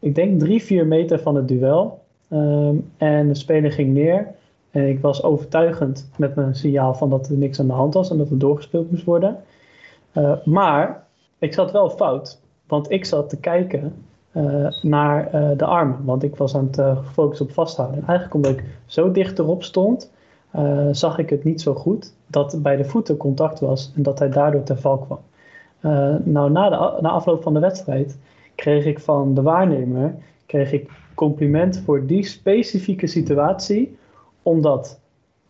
ik 0.00 0.14
denk 0.14 0.40
drie, 0.40 0.62
vier 0.62 0.86
meter 0.86 1.18
van 1.20 1.34
het 1.34 1.48
duel. 1.48 2.00
Um, 2.28 2.90
en 2.96 3.28
de 3.28 3.34
speler 3.34 3.72
ging 3.72 3.94
neer. 3.94 4.34
En 4.70 4.88
ik 4.88 5.00
was 5.00 5.22
overtuigend 5.22 6.10
met 6.16 6.34
mijn 6.34 6.54
signaal 6.54 6.94
van 6.94 7.10
dat 7.10 7.28
er 7.28 7.36
niks 7.36 7.60
aan 7.60 7.66
de 7.66 7.72
hand 7.72 7.94
was 7.94 8.10
en 8.10 8.18
dat 8.18 8.30
er 8.30 8.38
doorgespeeld 8.38 8.90
moest 8.90 9.04
worden. 9.04 9.36
Uh, 10.14 10.32
maar 10.44 11.06
ik 11.38 11.54
zat 11.54 11.70
wel 11.70 11.90
fout, 11.90 12.40
want 12.66 12.90
ik 12.90 13.04
zat 13.04 13.28
te 13.28 13.40
kijken 13.40 13.94
uh, 14.32 14.68
naar 14.82 15.34
uh, 15.34 15.50
de 15.56 15.64
armen. 15.64 16.04
Want 16.04 16.22
ik 16.22 16.36
was 16.36 16.54
aan 16.56 16.68
het 16.70 16.98
gefocust 17.04 17.40
op 17.40 17.52
vasthouden. 17.52 18.00
En 18.00 18.06
eigenlijk 18.06 18.34
omdat 18.34 18.52
ik 18.52 18.64
zo 18.86 19.12
dicht 19.12 19.38
erop 19.38 19.62
stond, 19.62 20.10
zag 20.90 21.18
ik 21.18 21.30
het 21.30 21.44
niet 21.44 21.60
zo 21.60 21.74
goed 21.74 22.12
dat 22.26 22.58
bij 22.62 22.76
de 22.76 22.84
voeten 22.84 23.16
contact 23.16 23.60
was 23.60 23.92
en 23.96 24.02
dat 24.02 24.18
hij 24.18 24.28
daardoor 24.28 24.62
ter 24.62 24.78
val 24.78 24.98
kwam. 24.98 25.18
nou, 26.24 26.50
na, 26.50 26.68
de, 26.68 26.98
na 27.00 27.10
afloop 27.10 27.42
van 27.42 27.54
de 27.54 27.60
wedstrijd 27.60 28.18
kreeg 28.54 28.84
ik 28.84 28.98
van 28.98 29.34
de 29.34 29.42
waarnemer 29.42 30.14
kreeg 30.46 30.72
ik 30.72 30.90
compliment 31.14 31.82
voor 31.84 32.06
die 32.06 32.24
specifieke 32.24 33.06
situatie, 33.06 33.96
omdat 34.42 35.00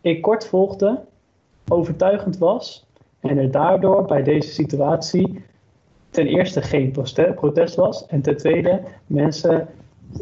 ik 0.01 0.21
kort 0.21 0.47
volgde, 0.47 1.01
overtuigend 1.67 2.37
was 2.37 2.85
en 3.19 3.37
er 3.37 3.51
daardoor 3.51 4.05
bij 4.05 4.23
deze 4.23 4.49
situatie 4.53 5.43
ten 6.09 6.27
eerste 6.27 6.61
geen 6.61 6.91
protest 7.35 7.75
was 7.75 8.05
en 8.05 8.21
ten 8.21 8.37
tweede 8.37 8.81
mensen 9.05 9.67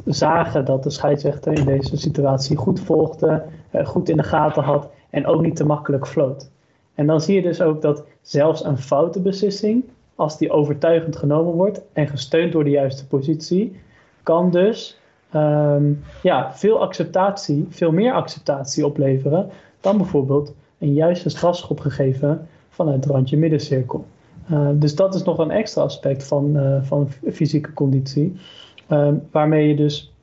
zagen 0.05 0.65
dat 0.65 0.83
de 0.83 0.89
scheidsrechter 0.89 1.53
in 1.53 1.65
deze 1.65 1.97
situatie 1.97 2.57
goed 2.57 2.79
volgde, 2.79 3.43
goed 3.83 4.09
in 4.09 4.17
de 4.17 4.23
gaten 4.23 4.63
had 4.63 4.89
en 5.09 5.25
ook 5.25 5.41
niet 5.41 5.55
te 5.55 5.65
makkelijk 5.65 6.07
floot. 6.07 6.49
En 6.95 7.07
dan 7.07 7.21
zie 7.21 7.35
je 7.35 7.41
dus 7.41 7.61
ook 7.61 7.81
dat 7.81 8.05
zelfs 8.21 8.63
een 8.63 8.77
foute 8.77 9.21
beslissing, 9.21 9.83
als 10.15 10.37
die 10.37 10.51
overtuigend 10.51 11.15
genomen 11.15 11.53
wordt 11.53 11.81
en 11.93 12.07
gesteund 12.07 12.51
door 12.51 12.63
de 12.63 12.69
juiste 12.69 13.07
positie, 13.07 13.79
kan 14.23 14.51
dus 14.51 14.99
um, 15.35 16.03
ja, 16.23 16.53
veel 16.53 16.81
acceptatie, 16.81 17.65
veel 17.69 17.91
meer 17.91 18.13
acceptatie 18.13 18.85
opleveren 18.85 19.49
dan 19.79 19.97
bijvoorbeeld 19.97 20.53
een 20.77 20.93
juiste 20.93 21.29
strafschop 21.29 21.79
gegeven 21.79 22.47
vanuit 22.69 23.03
het 23.03 23.13
randje 23.13 23.37
middencirkel. 23.37 24.05
Uh, 24.51 24.69
dus 24.73 24.95
dat 24.95 25.15
is 25.15 25.23
nog 25.23 25.37
een 25.37 25.51
extra 25.51 25.81
aspect 25.81 26.23
van, 26.23 26.57
uh, 26.57 26.77
van 26.81 27.09
fysieke 27.31 27.73
conditie, 27.73 28.39
uh, 28.87 29.07
waarmee 29.31 29.67
je 29.67 29.75
dus 29.75 30.13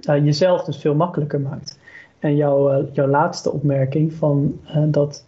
jezelf 0.00 0.64
dus 0.64 0.76
veel 0.76 0.94
makkelijker 0.94 1.40
maakt. 1.40 1.78
En 2.18 2.36
jouw, 2.36 2.88
jouw 2.92 3.06
laatste 3.06 3.52
opmerking 3.52 4.12
van 4.12 4.60
dat 4.86 5.24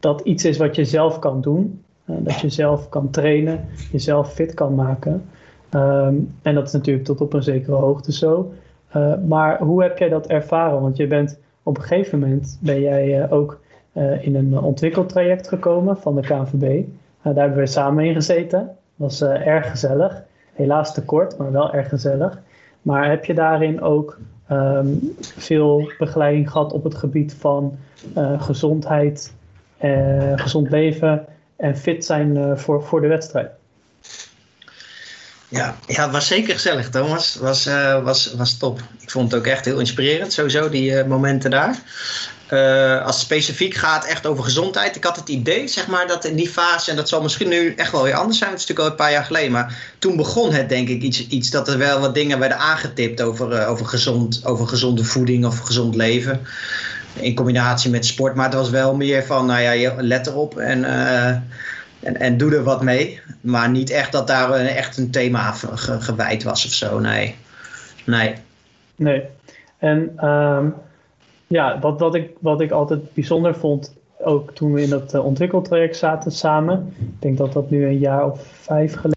dat 0.00 0.20
iets 0.20 0.44
is 0.44 0.56
wat 0.56 0.76
je 0.76 0.84
zelf 0.84 1.18
kan 1.18 1.40
doen, 1.40 1.84
dat 2.06 2.40
je 2.40 2.48
zelf 2.48 2.88
kan 2.88 3.10
trainen, 3.10 3.64
jezelf 3.92 4.32
fit 4.32 4.54
kan 4.54 4.74
maken. 4.74 5.24
Um, 5.70 6.34
en 6.42 6.54
dat 6.54 6.66
is 6.66 6.72
natuurlijk 6.72 7.04
tot 7.06 7.20
op 7.20 7.32
een 7.32 7.42
zekere 7.42 7.76
hoogte 7.76 8.12
zo. 8.12 8.52
Uh, 8.96 9.14
maar 9.28 9.58
hoe 9.58 9.82
heb 9.82 9.98
jij 9.98 10.08
dat 10.08 10.26
ervaren? 10.26 10.80
Want 10.80 10.96
je 10.96 11.06
bent 11.06 11.38
op 11.62 11.76
een 11.76 11.82
gegeven 11.82 12.18
moment 12.18 12.58
ben 12.60 12.80
jij 12.80 13.18
uh, 13.18 13.32
ook 13.32 13.60
in 14.20 14.34
een 14.34 14.58
ontwikkeltraject 14.58 15.48
gekomen 15.48 15.96
van 15.96 16.14
de 16.14 16.20
KNVB. 16.20 16.84
daar 17.22 17.34
hebben 17.34 17.58
we 17.58 17.66
samen 17.66 18.04
in 18.04 18.14
gezeten. 18.14 18.58
Dat 18.58 18.76
was 18.96 19.22
erg 19.22 19.70
gezellig. 19.70 20.22
Helaas 20.52 20.94
te 20.94 21.04
kort, 21.04 21.38
maar 21.38 21.52
wel 21.52 21.72
erg 21.72 21.88
gezellig. 21.88 22.40
Maar 22.82 23.10
heb 23.10 23.24
je 23.24 23.34
daarin 23.34 23.80
ook 23.80 24.18
um, 24.50 25.14
veel 25.20 25.92
begeleiding 25.98 26.50
gehad 26.50 26.72
op 26.72 26.84
het 26.84 26.94
gebied 26.94 27.34
van 27.34 27.76
gezondheid, 28.38 29.34
gezond 30.36 30.70
leven 30.70 31.26
en 31.56 31.76
fit 31.76 32.04
zijn 32.04 32.58
voor, 32.58 32.82
voor 32.82 33.00
de 33.00 33.08
wedstrijd? 33.08 33.50
Ja, 35.48 35.76
ja, 35.86 36.02
het 36.02 36.12
was 36.12 36.26
zeker 36.26 36.54
gezellig, 36.54 36.90
Thomas. 36.90 37.36
Was, 37.40 37.66
uh, 37.66 38.02
was, 38.04 38.34
was 38.36 38.56
top. 38.56 38.80
Ik 39.00 39.10
vond 39.10 39.30
het 39.30 39.40
ook 39.40 39.46
echt 39.46 39.64
heel 39.64 39.78
inspirerend, 39.78 40.32
sowieso, 40.32 40.68
die 40.68 40.90
uh, 40.90 41.04
momenten 41.04 41.50
daar. 41.50 41.82
als 43.04 43.14
het 43.14 43.24
specifiek 43.24 43.74
gaat 43.74 44.06
echt 44.06 44.26
over 44.26 44.44
gezondheid. 44.44 44.96
Ik 44.96 45.04
had 45.04 45.16
het 45.16 45.28
idee, 45.28 45.68
zeg 45.68 45.86
maar, 45.86 46.06
dat 46.06 46.24
in 46.24 46.36
die 46.36 46.48
fase, 46.48 46.90
en 46.90 46.96
dat 46.96 47.08
zal 47.08 47.22
misschien 47.22 47.48
nu 47.48 47.74
echt 47.74 47.92
wel 47.92 48.02
weer 48.02 48.14
anders 48.14 48.38
zijn, 48.38 48.50
het 48.50 48.60
is 48.60 48.66
natuurlijk 48.66 48.88
al 48.88 48.98
een 48.98 49.04
paar 49.06 49.16
jaar 49.16 49.24
geleden, 49.24 49.52
maar 49.52 49.94
toen 49.98 50.16
begon 50.16 50.52
het 50.52 50.68
denk 50.68 50.88
ik 50.88 51.02
iets, 51.02 51.26
iets 51.26 51.50
dat 51.50 51.68
er 51.68 51.78
wel 51.78 52.00
wat 52.00 52.14
dingen 52.14 52.38
werden 52.38 52.58
aangetipt 52.58 53.22
over, 53.22 53.66
over, 53.66 53.86
gezond, 53.86 54.40
over 54.44 54.68
gezonde 54.68 55.04
voeding 55.04 55.46
of 55.46 55.58
gezond 55.58 55.94
leven. 55.94 56.46
In 57.20 57.34
combinatie 57.34 57.90
met 57.90 58.06
sport, 58.06 58.34
maar 58.34 58.44
het 58.44 58.54
was 58.54 58.70
wel 58.70 58.96
meer 58.96 59.24
van, 59.24 59.46
nou 59.46 59.60
ja, 59.60 59.94
let 59.96 60.26
erop 60.26 60.58
en, 60.58 60.78
uh, 60.78 61.28
en, 62.00 62.16
en 62.16 62.36
doe 62.36 62.54
er 62.54 62.62
wat 62.62 62.82
mee. 62.82 63.20
Maar 63.40 63.70
niet 63.70 63.90
echt 63.90 64.12
dat 64.12 64.26
daar 64.26 64.52
echt 64.52 64.96
een 64.96 65.10
thema 65.10 65.52
ge, 65.52 66.00
gewijd 66.00 66.42
was 66.42 66.66
of 66.66 66.72
zo, 66.72 66.98
nee. 66.98 67.34
Nee. 68.04 68.34
Nee. 68.96 69.22
En 69.78 70.26
um, 70.28 70.74
ja, 71.46 71.78
wat, 71.78 72.00
wat, 72.00 72.14
ik, 72.14 72.30
wat 72.40 72.60
ik 72.60 72.70
altijd 72.70 73.14
bijzonder 73.14 73.54
vond, 73.54 73.94
ook 74.18 74.54
toen 74.54 74.72
we 74.72 74.82
in 74.82 74.90
dat 74.90 75.14
uh, 75.14 75.24
ontwikkeltraject 75.24 75.96
zaten 75.96 76.32
samen. 76.32 76.94
Ik 76.98 77.22
denk 77.22 77.38
dat 77.38 77.52
dat 77.52 77.70
nu 77.70 77.86
een 77.86 77.98
jaar 77.98 78.30
of 78.30 78.40
vijf 78.60 78.94
geleden 78.94 79.14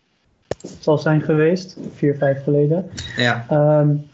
zal 0.80 0.98
zijn 0.98 1.22
geweest, 1.22 1.78
vier, 1.96 2.16
vijf 2.18 2.44
geleden. 2.44 2.90
Ja. 3.18 3.46
Um, 3.52 4.10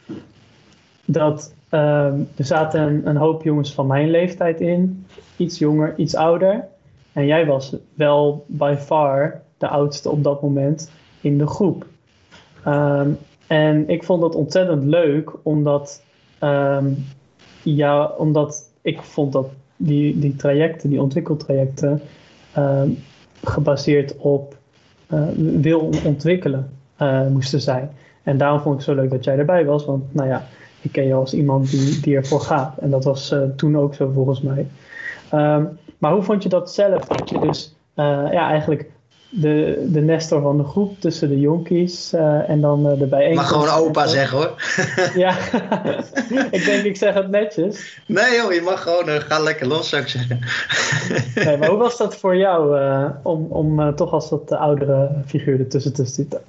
dat 1.06 1.54
um, 1.75 2.27
er 2.35 2.45
zaten 2.45 3.07
een, 3.07 3.17
hoop 3.17 3.43
jongens 3.43 3.73
van 3.73 3.88
mijn 3.88 4.09
leeftijd 4.09 4.61
in, 4.61 5.05
iets 5.38 5.59
jonger, 5.59 5.93
iets 5.97 6.15
ouder. 6.15 6.65
En 7.13 7.25
jij 7.25 7.45
was 7.45 7.75
wel 7.93 8.45
by 8.47 8.75
far 8.79 9.41
de 9.57 9.67
oudste 9.67 10.09
op 10.09 10.23
dat 10.23 10.41
moment 10.41 10.91
in 11.21 11.38
de 11.38 11.47
groep. 11.47 11.85
Um, 12.67 13.17
en 13.47 13.89
ik 13.89 14.03
vond 14.03 14.21
dat 14.21 14.35
ontzettend 14.35 14.83
leuk, 14.83 15.31
omdat 15.43 16.03
ja, 17.63 18.13
omdat 18.17 18.71
ik 18.81 19.01
vond 19.01 19.33
dat 19.33 19.47
die, 19.77 20.19
die 20.19 20.35
trajecten, 20.35 20.89
die 20.89 21.01
ontwikkeltrajecten, 21.01 22.01
gebaseerd 23.43 24.17
op 24.17 24.55
uh, 25.13 25.27
wil 25.61 25.89
ontwikkelen 26.05 26.69
uh, 27.01 27.27
moesten 27.27 27.61
zijn. 27.61 27.89
En 28.23 28.38
daarom 28.38 28.59
vond 28.59 28.79
ik 28.79 28.85
het 28.85 28.95
zo 28.95 29.01
leuk 29.01 29.11
dat 29.11 29.23
jij 29.23 29.38
erbij 29.38 29.65
was, 29.65 29.85
want 29.85 30.13
nou 30.13 30.29
ja, 30.29 30.45
ik 30.86 30.91
ken 30.91 31.08
je 31.08 31.13
als 31.13 31.34
iemand 31.34 31.71
die, 31.71 32.00
die 32.00 32.15
ervoor 32.15 32.41
gaat. 32.41 32.78
En 32.78 32.89
dat 32.89 33.04
was 33.04 33.32
uh, 33.32 33.41
toen 33.56 33.78
ook 33.78 33.95
zo 33.95 34.12
volgens 34.13 34.41
mij. 34.41 34.67
Um, 35.34 35.80
maar 35.98 36.12
hoe 36.12 36.24
vond 36.24 36.43
je 36.43 36.50
dat 36.50 36.71
zelf? 36.71 37.06
Dat 37.06 37.30
je 37.30 37.39
dus 37.39 37.76
ja, 37.95 38.50
eigenlijk 38.50 38.89
de, 39.30 39.86
de 39.89 40.02
Nestor 40.02 40.41
van 40.41 40.58
de 40.58 40.63
groep 40.63 41.00
tussen 41.00 41.30
de 41.30 41.39
jonkies 41.39 42.13
uh, 42.13 42.50
en 42.50 42.62
dan 42.62 42.84
de 42.84 43.06
bijeenkomst. 43.06 43.52
Mag 43.52 43.62
gewoon 43.62 43.86
opa 43.88 44.08
zeggen 44.08 44.38
hoor. 44.38 44.54
ja, 45.24 45.38
ik 46.52 46.65
denk 46.65 46.84
ik 46.84 46.98
zeg 46.98 47.13
het 47.13 47.30
netjes. 47.30 48.02
Nee 48.06 48.36
joh, 48.36 48.54
je 48.54 48.62
mag 48.62 48.82
gewoon, 48.82 49.21
ga 49.21 49.39
lekker 49.39 49.67
los 49.67 49.89
zou 49.89 50.02
ik 50.02 50.08
zeggen. 50.08 50.39
nee, 51.45 51.58
maar 51.58 51.69
hoe 51.69 51.78
was 51.88 51.98
dat 51.98 52.15
voor 52.15 52.36
jou 52.36 52.80
om, 53.24 53.45
om 53.50 53.95
toch 53.95 54.12
als 54.12 54.30
wat 54.30 54.52
oudere 54.52 55.12
figuur 55.26 55.60
ertussen 55.60 55.93
te 55.93 56.06
zitten? 56.06 56.41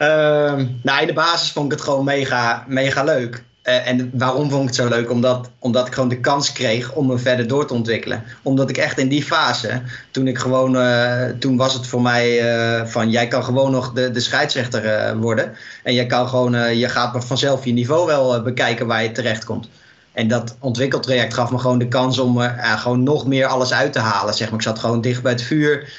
Ehm, 0.00 0.66
nou, 0.82 1.00
in 1.00 1.06
de 1.06 1.12
basis 1.12 1.52
vond 1.52 1.66
ik 1.66 1.78
het 1.78 1.80
gewoon 1.80 2.04
mega, 2.04 2.64
mega 2.68 3.04
leuk. 3.04 3.42
Uh, 3.64 3.88
en 3.88 4.10
waarom 4.14 4.50
vond 4.50 4.62
ik 4.62 4.66
het 4.66 4.76
zo 4.76 4.88
leuk? 4.88 5.10
Omdat, 5.10 5.50
omdat 5.58 5.86
ik 5.86 5.94
gewoon 5.94 6.08
de 6.08 6.20
kans 6.20 6.52
kreeg 6.52 6.92
om 6.92 7.06
me 7.06 7.18
verder 7.18 7.46
door 7.46 7.66
te 7.66 7.74
ontwikkelen. 7.74 8.24
Omdat 8.42 8.70
ik 8.70 8.76
echt 8.76 8.98
in 8.98 9.08
die 9.08 9.22
fase, 9.22 9.82
toen 10.10 10.26
ik 10.26 10.38
gewoon, 10.38 10.76
uh, 10.76 11.24
toen 11.38 11.56
was 11.56 11.74
het 11.74 11.86
voor 11.86 12.02
mij 12.02 12.54
uh, 12.78 12.86
van 12.86 13.10
jij 13.10 13.28
kan 13.28 13.44
gewoon 13.44 13.70
nog 13.70 13.92
de, 13.92 14.10
de 14.10 14.20
scheidsrechter 14.20 15.16
worden. 15.18 15.52
En 15.82 15.94
jij 15.94 16.06
kan 16.06 16.28
gewoon, 16.28 16.76
je 16.76 16.88
gaat 16.88 17.24
vanzelf 17.24 17.64
je 17.64 17.72
niveau 17.72 18.06
wel 18.06 18.42
bekijken 18.42 18.86
waar 18.86 19.02
je 19.02 19.12
terecht 19.12 19.44
komt. 19.44 19.68
En 20.12 20.28
dat 20.28 20.56
ontwikkeltraject 20.60 21.34
gaf 21.34 21.50
me 21.50 21.58
gewoon 21.58 21.78
de 21.78 21.88
kans 21.88 22.18
om 22.18 22.40
gewoon 22.58 23.02
nog 23.02 23.26
meer 23.26 23.46
alles 23.46 23.72
uit 23.72 23.92
te 23.92 23.98
halen. 23.98 24.34
Zeg 24.34 24.48
maar. 24.50 24.58
Ik 24.58 24.64
zat 24.64 24.78
gewoon 24.78 25.00
dicht 25.00 25.22
bij 25.22 25.32
het 25.32 25.42
vuur. 25.42 25.92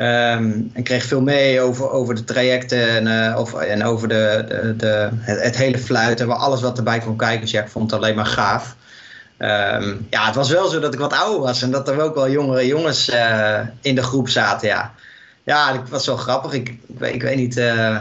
Um, 0.00 0.70
en 0.72 0.82
kreeg 0.82 1.04
veel 1.04 1.20
mee 1.20 1.60
over, 1.60 1.90
over 1.90 2.14
de 2.14 2.24
trajecten 2.24 2.88
en, 2.88 3.06
uh, 3.06 3.38
over, 3.38 3.58
en 3.58 3.84
over 3.84 4.08
de, 4.08 4.44
de, 4.76 5.08
het, 5.20 5.42
het, 5.42 5.56
hele 5.56 5.78
fluiten, 5.78 6.38
alles 6.38 6.60
wat 6.60 6.78
erbij 6.78 6.98
kwam 6.98 7.16
kijken. 7.16 7.40
Dus 7.40 7.50
ja, 7.50 7.62
ik 7.62 7.68
vond 7.68 7.90
het 7.90 8.00
alleen 8.00 8.14
maar 8.14 8.26
gaaf. 8.26 8.76
Um, 9.38 10.06
ja, 10.10 10.26
het 10.26 10.34
was 10.34 10.50
wel 10.50 10.68
zo 10.68 10.80
dat 10.80 10.94
ik 10.94 11.00
wat 11.00 11.12
ouder 11.12 11.40
was 11.40 11.62
en 11.62 11.70
dat 11.70 11.88
er 11.88 12.00
ook 12.00 12.14
wel 12.14 12.30
jongere 12.30 12.66
jongens 12.66 13.08
uh, 13.08 13.60
in 13.80 13.94
de 13.94 14.02
groep 14.02 14.28
zaten. 14.28 14.68
Ja, 14.68 14.94
ja 15.44 15.72
het 15.72 15.88
was 15.88 16.06
wel 16.06 16.16
grappig. 16.16 16.52
Ik, 16.52 16.68
ik, 16.68 16.98
weet, 16.98 17.14
ik 17.14 17.22
weet 17.22 17.36
niet. 17.36 17.56
Uh, 17.56 18.00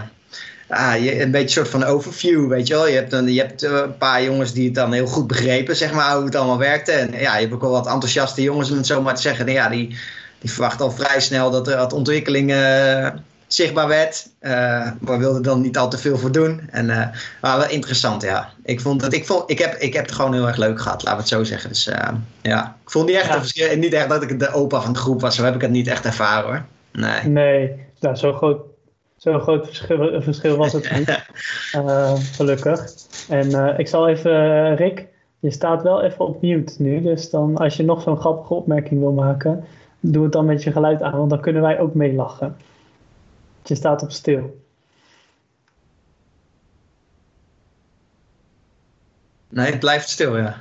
ah, 0.67 1.03
je, 1.03 1.21
een 1.21 1.31
beetje 1.31 1.59
een 1.59 1.65
soort 1.65 1.81
van 1.81 1.83
overview, 1.83 2.47
weet 2.47 2.67
je 2.67 2.73
wel. 2.73 2.87
Je 2.87 2.95
hebt, 2.95 3.13
een, 3.13 3.33
je 3.33 3.39
hebt 3.39 3.61
een 3.61 3.97
paar 3.97 4.23
jongens 4.23 4.53
die 4.53 4.65
het 4.65 4.75
dan 4.75 4.93
heel 4.93 5.07
goed 5.07 5.27
begrepen, 5.27 5.75
zeg 5.75 5.91
maar, 5.91 6.15
hoe 6.15 6.25
het 6.25 6.35
allemaal 6.35 6.57
werkte. 6.57 6.91
En 6.91 7.11
ja, 7.19 7.35
je 7.35 7.41
hebt 7.41 7.53
ook 7.53 7.61
wel 7.61 7.71
wat 7.71 7.87
enthousiaste 7.87 8.41
jongens, 8.41 8.71
om 8.71 8.77
het 8.77 8.87
zo 8.87 9.01
maar 9.01 9.15
te 9.15 9.21
zeggen. 9.21 9.47
En 9.47 9.53
ja, 9.53 9.69
die, 9.69 9.97
die 10.39 10.51
verwacht 10.51 10.81
al 10.81 10.91
vrij 10.91 11.19
snel 11.19 11.51
dat 11.51 11.67
er 11.67 11.77
wat 11.77 11.93
ontwikkeling 11.93 12.51
uh, 12.51 13.07
zichtbaar 13.47 13.87
werd. 13.87 14.29
Uh, 14.41 14.91
maar 14.99 15.19
wilde 15.19 15.41
dan 15.41 15.61
niet 15.61 15.77
al 15.77 15.89
te 15.89 15.97
veel 15.97 16.17
voor 16.17 16.31
doen. 16.31 16.61
En, 16.71 16.85
uh, 16.85 17.07
maar 17.41 17.57
wel 17.57 17.69
interessant, 17.69 18.21
ja. 18.21 18.49
Ik, 18.63 18.81
vond 18.81 18.99
dat, 18.99 19.13
ik, 19.13 19.25
vond, 19.25 19.49
ik, 19.49 19.59
heb, 19.59 19.75
ik 19.75 19.93
heb 19.93 20.05
het 20.05 20.15
gewoon 20.15 20.33
heel 20.33 20.47
erg 20.47 20.57
leuk 20.57 20.81
gehad, 20.81 21.03
laten 21.03 21.15
we 21.15 21.23
het 21.23 21.27
zo 21.27 21.43
zeggen. 21.43 21.69
Dus 21.69 21.89
ja, 22.41 22.75
ik 22.83 22.91
vond 22.91 23.07
niet 23.07 23.15
echt, 23.15 23.27
ja. 23.27 23.39
verschil, 23.39 23.77
niet 23.77 23.93
echt 23.93 24.09
dat 24.09 24.23
ik 24.23 24.39
de 24.39 24.53
opa 24.53 24.81
van 24.81 24.93
de 24.93 24.99
groep 24.99 25.21
was. 25.21 25.35
Zo 25.35 25.43
heb 25.43 25.55
ik 25.55 25.61
het 25.61 25.71
niet 25.71 25.87
echt 25.87 26.05
ervaren 26.05 26.45
hoor. 26.45 26.65
Nee, 26.91 27.23
nee 27.23 27.85
nou, 27.99 28.15
zo 28.15 28.33
groot 28.33 28.59
Zo'n 29.17 29.39
groot 29.39 29.65
verschil, 29.65 30.21
verschil, 30.21 30.57
was 30.57 30.73
het 30.73 30.91
niet. 30.91 31.25
gelukkig. 32.37 32.85
En 33.29 33.77
ik 33.77 33.87
zal 33.87 34.07
even, 34.07 34.75
Rick, 34.75 35.07
je 35.39 35.51
staat 35.51 35.83
wel 35.83 36.03
even 36.03 36.25
op 36.25 36.41
mute 36.41 36.73
nu. 36.77 37.01
Dus 37.01 37.29
dan, 37.29 37.57
als 37.57 37.77
je 37.77 37.83
nog 37.83 38.01
zo'n 38.01 38.17
grappige 38.17 38.53
opmerking 38.53 38.99
wil 38.99 39.11
maken, 39.11 39.65
doe 40.13 40.23
het 40.23 40.31
dan 40.31 40.45
met 40.45 40.63
je 40.63 40.71
geluid 40.71 41.01
aan, 41.01 41.17
want 41.17 41.29
dan 41.29 41.41
kunnen 41.41 41.61
wij 41.61 41.79
ook 41.79 41.93
meelachen. 41.93 42.55
Je 43.63 43.75
staat 43.75 44.03
op 44.03 44.11
stil. 44.11 44.59
Nee, 49.49 49.71
het 49.71 49.79
blijft 49.79 50.09
stil, 50.09 50.37
ja. 50.37 50.55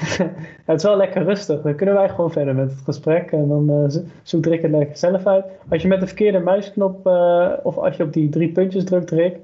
het 0.64 0.76
is 0.76 0.82
wel 0.82 0.96
lekker 0.96 1.22
rustig. 1.22 1.62
Dan 1.62 1.74
kunnen 1.74 1.94
wij 1.94 2.08
gewoon 2.08 2.32
verder 2.32 2.54
met 2.54 2.70
het 2.70 2.80
gesprek. 2.84 3.32
En 3.32 3.48
dan 3.48 3.70
uh, 3.70 4.02
zoekt 4.22 4.46
Rick 4.46 4.62
het 4.62 4.70
lekker 4.70 4.96
zelf 4.96 5.26
uit. 5.26 5.44
Als 5.68 5.82
je 5.82 5.88
met 5.88 6.00
de 6.00 6.06
verkeerde 6.06 6.38
muisknop, 6.38 7.06
uh, 7.06 7.52
of 7.62 7.76
als 7.76 7.96
je 7.96 8.02
op 8.02 8.12
die 8.12 8.28
drie 8.28 8.52
puntjes 8.52 8.84
drukt, 8.84 9.10
Rick, 9.10 9.36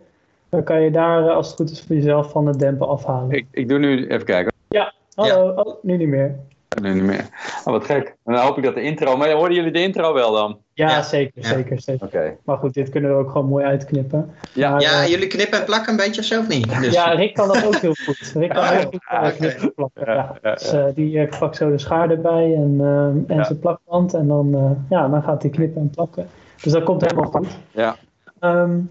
dan 0.48 0.62
kan 0.62 0.80
je 0.80 0.90
daar, 0.90 1.22
uh, 1.22 1.34
als 1.34 1.46
het 1.46 1.56
goed 1.56 1.70
is, 1.70 1.82
voor 1.82 1.96
jezelf 1.96 2.30
van 2.30 2.46
het 2.46 2.58
dempen 2.58 2.88
afhalen. 2.88 3.30
Ik, 3.30 3.46
ik 3.50 3.68
doe 3.68 3.78
nu 3.78 4.06
even 4.06 4.26
kijken. 4.26 4.52
Ja, 4.68 4.92
hallo. 5.14 5.46
Ja. 5.46 5.62
Oh, 5.62 5.82
nu 5.82 5.96
niet 5.96 6.08
meer. 6.08 6.36
Nu 6.82 6.94
niet 6.94 7.02
meer. 7.02 7.28
Oh, 7.64 7.72
wat 7.72 7.84
gek. 7.84 8.16
En 8.24 8.32
dan 8.32 8.42
hoop 8.42 8.56
ik 8.58 8.64
dat 8.64 8.74
de 8.74 8.82
intro. 8.82 9.16
Maar 9.16 9.30
hoorden 9.30 9.56
jullie 9.56 9.72
de 9.72 9.82
intro 9.82 10.14
wel 10.14 10.32
dan? 10.32 10.58
Ja, 10.72 10.88
ja. 10.88 11.02
zeker, 11.02 11.42
ja. 11.42 11.48
zeker, 11.48 11.80
zeker. 11.80 12.06
Okay. 12.06 12.36
Maar 12.44 12.56
goed, 12.56 12.74
dit 12.74 12.88
kunnen 12.88 13.10
we 13.10 13.16
ook 13.16 13.30
gewoon 13.30 13.48
mooi 13.48 13.64
uitknippen. 13.64 14.34
Ja, 14.52 14.70
maar, 14.70 14.80
ja 14.80 15.02
uh, 15.02 15.08
jullie 15.08 15.26
knippen 15.26 15.58
en 15.58 15.64
plakken 15.64 15.90
een 15.90 15.96
beetje 15.96 16.20
of 16.20 16.26
zo 16.26 16.40
of 16.40 16.48
niet? 16.48 16.80
Dus. 16.80 16.94
Ja, 16.94 17.12
Rick 17.12 17.34
kan 17.34 17.48
dat 17.48 17.66
ook 17.66 17.76
heel 17.76 17.94
goed. 18.04 18.32
Rick 18.34 18.50
kan 18.50 18.64
heel 18.74 18.82
goed 18.82 19.02
uh, 19.12 19.28
knippen 19.28 19.62
en 19.62 19.74
plakken. 19.74 20.14
Ja, 20.14 20.38
dus 20.42 20.74
uh, 20.74 20.84
die 20.94 21.16
uh, 21.16 21.38
pakt 21.38 21.56
zo 21.56 21.70
de 21.70 21.78
schaar 21.78 22.10
erbij 22.10 22.54
en, 22.54 22.80
en 23.28 23.44
zijn 23.44 23.58
plakband. 23.58 24.14
En 24.14 24.28
dan, 24.28 24.76
ja, 24.88 25.08
dan 25.08 25.22
gaat 25.22 25.42
hij 25.42 25.50
knippen 25.50 25.80
en 25.80 25.90
plakken. 25.90 26.28
Dus 26.62 26.72
dat 26.72 26.82
komt 26.82 27.00
helemaal 27.00 27.30
goed. 27.30 27.58
Ja. 27.70 27.96
Um, 28.40 28.90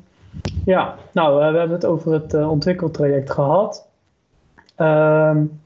ja, 0.66 0.96
nou, 1.12 1.38
we 1.38 1.44
hebben 1.44 1.72
het 1.72 1.86
over 1.86 2.14
het 2.14 2.34
ontwikkeltraject 2.34 3.32
gehad. 3.32 3.88
Um, 4.78 5.60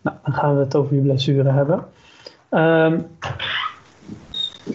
nou, 0.00 0.16
dan 0.24 0.34
gaan 0.34 0.54
we 0.54 0.60
het 0.60 0.74
over 0.74 0.94
je 0.94 1.00
blessure 1.00 1.50
hebben. 1.50 1.84
Um, 2.50 3.06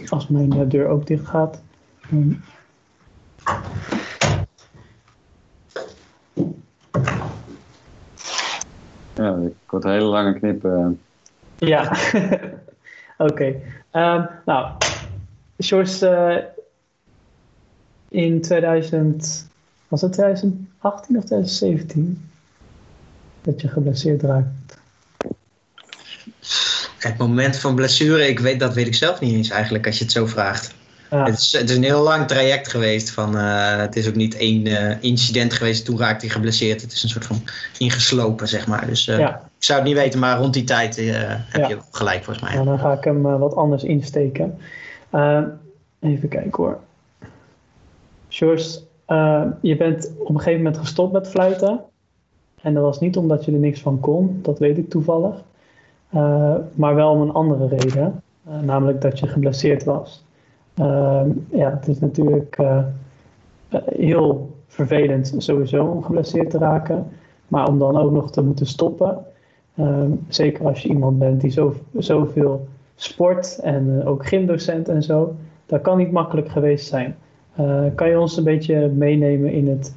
als 0.10 0.28
mijn 0.28 0.70
deur 0.70 0.88
ook 0.88 1.08
dicht 1.08 1.28
gaat. 1.28 1.62
Um. 2.14 2.44
Ja, 9.14 9.36
ik 9.36 9.54
word 9.70 9.84
een 9.84 9.92
hele 9.92 10.04
lange 10.04 10.34
knip. 10.34 10.66
Uh. 10.66 10.88
Ja, 11.58 11.82
oké. 13.18 13.34
Okay. 13.34 13.62
Um, 13.92 14.30
nou, 14.46 14.72
Sjors, 15.64 16.04
uh, 16.04 16.38
in 18.10 18.42
2000, 18.42 19.50
was 19.88 20.02
het 20.02 20.14
2018 20.14 21.18
of 21.18 21.24
2017 21.24 22.30
dat 23.42 23.62
je 23.62 23.68
geblesseerd 23.68 24.22
raakt? 24.22 24.75
Het 27.06 27.18
moment 27.18 27.58
van 27.58 27.76
blessure, 27.76 28.28
ik 28.28 28.40
weet, 28.40 28.60
dat 28.60 28.74
weet 28.74 28.88
ik 28.88 28.96
zelf 28.96 29.20
niet 29.20 29.34
eens 29.34 29.50
eigenlijk 29.50 29.86
als 29.86 29.98
je 29.98 30.04
het 30.04 30.14
zo 30.14 30.26
vraagt. 30.26 30.76
Ja. 31.12 31.26
Het, 31.26 31.38
is, 31.38 31.52
het, 31.52 31.70
is, 31.70 31.76
een 31.76 31.84
heel 31.84 32.04
lang 32.04 32.28
traject 32.28 32.68
geweest. 32.68 33.12
Van, 33.12 33.36
uh, 33.36 33.78
het 33.78 33.96
is 33.96 34.08
ook 34.08 34.16
niet 34.16 34.36
één 34.36 34.66
uh, 34.66 35.04
incident 35.04 35.54
geweest. 35.54 35.86
Toen 35.86 35.98
raakte 35.98 36.26
hij 36.26 36.36
geblesseerd. 36.36 36.82
Het 36.82 36.92
is 36.92 37.04
een 37.04 37.10
soort 37.10 37.26
van 37.26 37.42
ingeslopen, 37.78 38.48
zeg 38.48 38.68
maar. 38.68 38.88
Dus 38.88 39.08
uh, 39.08 39.20
ja. 39.20 39.36
ik 39.36 39.64
zou 39.64 39.80
het 39.80 39.88
niet 39.88 39.98
weten, 39.98 40.20
maar 40.20 40.38
rond 40.38 40.54
die 40.54 40.64
tijd 40.64 40.96
heb 40.96 41.62
ja. 41.62 41.68
je 41.68 41.78
gelijk 41.92 42.24
volgens 42.24 42.46
mij. 42.46 42.56
Ja, 42.56 42.64
dan 42.64 42.80
ga 42.80 42.94
ik 42.94 43.04
hem 43.04 43.22
wat 43.22 43.56
anders 43.56 43.84
insteken. 43.84 44.58
even 46.00 46.30
kijken 46.30 46.64
hoor. 46.64 46.80
Sjors, 48.30 48.84
je 49.62 49.76
bent 49.78 50.12
op 50.18 50.30
een 50.30 50.38
gegeven 50.38 50.64
moment 50.64 50.78
gestopt 50.78 51.14
met 51.14 51.30
fluiten. 51.30 51.82
En 52.62 52.74
dat 52.74 52.84
was 52.84 53.00
niet 53.00 53.18
omdat 53.18 53.46
je 53.46 53.52
er 53.52 53.58
niks 53.58 53.80
van 53.80 54.00
kon, 54.00 54.40
dat 54.42 54.60
weet 54.60 54.78
ik 54.78 54.90
toevallig. 54.90 55.36
Maar 56.74 56.96
wel 56.96 57.12
om 57.12 57.22
een 57.22 57.34
andere 57.34 57.68
reden, 57.68 58.22
namelijk 58.62 59.02
dat 59.02 59.20
je 59.20 59.28
geblesseerd 59.28 59.84
was. 59.84 60.26
Ehm, 60.76 61.30
ja, 61.50 61.70
het 61.70 61.88
is 61.88 62.00
natuurlijk 62.00 62.58
heel 63.86 64.56
vervelend 64.68 65.34
sowieso 65.38 65.86
om 65.86 66.04
geblesseerd 66.04 66.50
te 66.50 66.58
raken. 66.58 67.08
Maar 67.48 67.68
om 67.68 67.80
dan 67.80 67.98
ook 67.98 68.12
nog 68.12 68.32
te 68.32 68.42
moeten 68.42 68.66
stoppen. 68.66 69.26
Ehm, 69.76 70.12
zeker 70.28 70.66
als 70.66 70.82
je 70.82 70.90
iemand 70.90 71.20
bent 71.20 71.42
die 71.42 71.52
zo, 71.52 71.76
zoveel 71.98 72.68
sport 72.96 73.60
en 73.60 74.06
ook 74.06 74.26
gymdocent 74.28 74.90
en 74.90 75.04
zo. 75.04 75.36
Dat 75.66 75.82
kan 75.82 75.98
niet 75.98 76.12
makkelijk 76.12 76.50
geweest 76.50 76.88
zijn. 76.88 77.16
Kan 77.96 78.10
je 78.10 78.20
ons 78.20 78.38
een 78.38 78.44
beetje 78.44 78.88
meenemen 78.88 79.52
in 79.52 79.68
het 79.68 79.94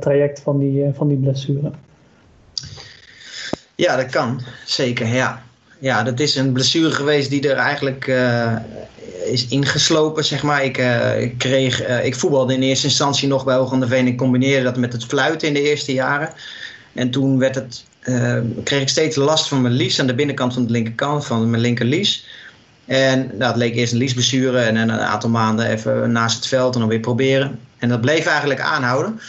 traject 0.00 0.40
van 0.40 0.58
die, 0.58 0.94
van 0.94 1.08
die 1.08 1.16
blessure? 1.16 1.70
Ja, 3.74 3.96
dat 3.96 4.10
kan. 4.10 4.40
Zeker, 4.64 5.06
ja. 5.06 5.42
Ja, 5.80 6.02
dat 6.02 6.20
is 6.20 6.36
een 6.36 6.52
blessure 6.52 6.90
geweest 6.90 7.30
die 7.30 7.48
er 7.48 7.56
eigenlijk 7.56 8.12
is 9.24 9.46
ingeslopen, 9.46 10.24
zeg 10.24 10.42
maar. 10.42 10.64
Ik, 10.64 10.78
ik 11.18 11.38
kreeg, 11.38 11.86
ik 12.02 12.14
voetbalde 12.14 12.54
in 12.54 12.62
eerste 12.62 12.86
instantie 12.86 13.28
nog 13.28 13.44
bij 13.44 13.56
Hoog 13.56 13.72
aan 13.72 13.88
Veen. 13.88 14.06
Ik 14.06 14.16
combineerde 14.16 14.64
dat 14.64 14.76
met 14.76 14.92
het 14.92 15.04
fluiten 15.04 15.48
in 15.48 15.54
de 15.54 15.62
eerste 15.62 15.92
jaren. 15.92 16.32
En 16.92 17.10
toen 17.10 17.38
werd 17.38 17.54
het, 17.54 17.84
uh, 18.04 18.38
kreeg 18.64 18.80
ik 18.80 18.88
steeds 18.88 19.16
last 19.16 19.48
van 19.48 19.62
mijn 19.62 19.74
lies 19.74 20.00
aan 20.00 20.06
de 20.06 20.14
binnenkant 20.14 20.54
van 20.54 20.66
de 20.66 20.72
linkerkant, 20.72 21.26
van 21.26 21.50
mijn 21.50 21.62
linkerlies. 21.62 22.26
En 22.86 23.30
nou, 23.38 23.50
het 23.50 23.56
leek 23.56 23.74
eerst 23.74 23.92
een 23.92 23.98
liesblessure 23.98 24.58
en 24.58 24.76
een 24.76 24.90
aantal 24.92 25.30
maanden 25.30 25.66
even 25.66 26.12
naast 26.12 26.36
het 26.36 26.46
veld 26.46 26.74
en 26.74 26.80
dan 26.80 26.88
weer 26.88 27.00
proberen. 27.00 27.58
En 27.78 27.88
dat 27.88 28.00
bleef 28.00 28.26
eigenlijk 28.26 28.60
aanhouden. 28.60 29.20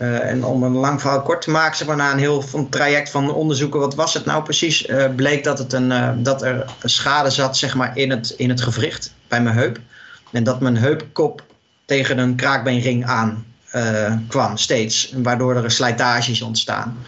Uh, 0.00 0.30
en 0.30 0.44
om 0.44 0.62
een 0.62 0.76
lang 0.76 1.00
verhaal 1.00 1.22
kort 1.22 1.42
te 1.42 1.50
maken, 1.50 1.76
zeg 1.76 1.86
maar, 1.86 1.96
na 1.96 2.12
een 2.12 2.18
heel 2.18 2.44
traject 2.70 3.10
van 3.10 3.34
onderzoeken, 3.34 3.80
wat 3.80 3.94
was 3.94 4.14
het 4.14 4.24
nou 4.24 4.42
precies, 4.42 4.86
uh, 4.86 5.04
bleek 5.16 5.44
dat, 5.44 5.58
het 5.58 5.72
een, 5.72 5.90
uh, 5.90 6.10
dat 6.16 6.42
er 6.42 6.64
schade 6.82 7.30
zat 7.30 7.56
zeg 7.56 7.74
maar, 7.74 7.96
in, 7.96 8.10
het, 8.10 8.30
in 8.30 8.48
het 8.48 8.60
gewricht 8.60 9.14
bij 9.28 9.42
mijn 9.42 9.56
heup. 9.56 9.78
En 10.32 10.44
dat 10.44 10.60
mijn 10.60 10.76
heupkop 10.76 11.42
tegen 11.84 12.18
een 12.18 12.36
kraakbeenring 12.36 13.06
aan 13.06 13.44
kwam 14.28 14.56
steeds. 14.56 15.12
Waardoor 15.16 15.56
er 15.56 15.70
slijtages 15.70 16.42
ontstaan. 16.42 16.98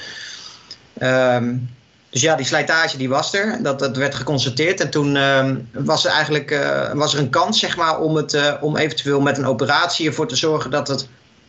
Um, 1.02 1.70
dus 2.10 2.20
ja, 2.20 2.34
die 2.34 2.46
slijtage 2.46 2.96
die 2.96 3.08
was 3.08 3.34
er. 3.34 3.62
Dat, 3.62 3.78
dat 3.78 3.96
werd 3.96 4.14
geconstateerd. 4.14 4.80
En 4.80 4.90
toen 4.90 5.14
uh, 5.14 5.50
was 5.72 6.04
er 6.04 6.10
eigenlijk 6.10 6.60
was 6.94 7.14
er 7.14 7.20
een 7.20 7.30
kans 7.30 7.58
zeg 7.58 7.76
maar, 7.76 8.00
om, 8.00 8.16
het, 8.16 8.58
om 8.60 8.76
eventueel 8.76 9.20
met 9.20 9.38
een 9.38 9.46
operatie 9.46 10.06
ervoor 10.06 10.28
te 10.28 10.36
zorgen 10.36 10.70
dat 10.70 10.88
het 10.88 11.08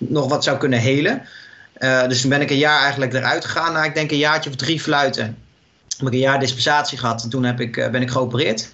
nog 0.10 0.30
wat 0.30 0.44
zou 0.44 0.58
kunnen 0.58 0.80
helen. 0.80 1.22
dus 2.08 2.22
toen 2.22 2.30
ben 2.30 2.42
ik 2.42 2.50
een 2.50 2.58
jaar 2.58 2.82
eigenlijk 2.82 3.13
eruit 3.13 3.46
gegaan. 3.46 3.74
Na 3.74 3.84
ik 3.84 3.96
denk 3.96 4.12
een 4.12 4.18
jaartje 4.18 4.50
of 4.50 4.56
drie 4.56 4.80
fluiten. 4.80 5.38
Heb 5.98 6.08
ik 6.08 6.13
een 6.13 6.20
jaar 6.20 6.39
dispensatie 6.39 6.98
gehad. 6.98 7.24
En 7.24 7.30
toen 7.30 7.44
heb 7.44 7.60
ik, 7.60 7.92
ben 7.92 8.02
ik 8.02 8.10
geopereerd 8.10 8.72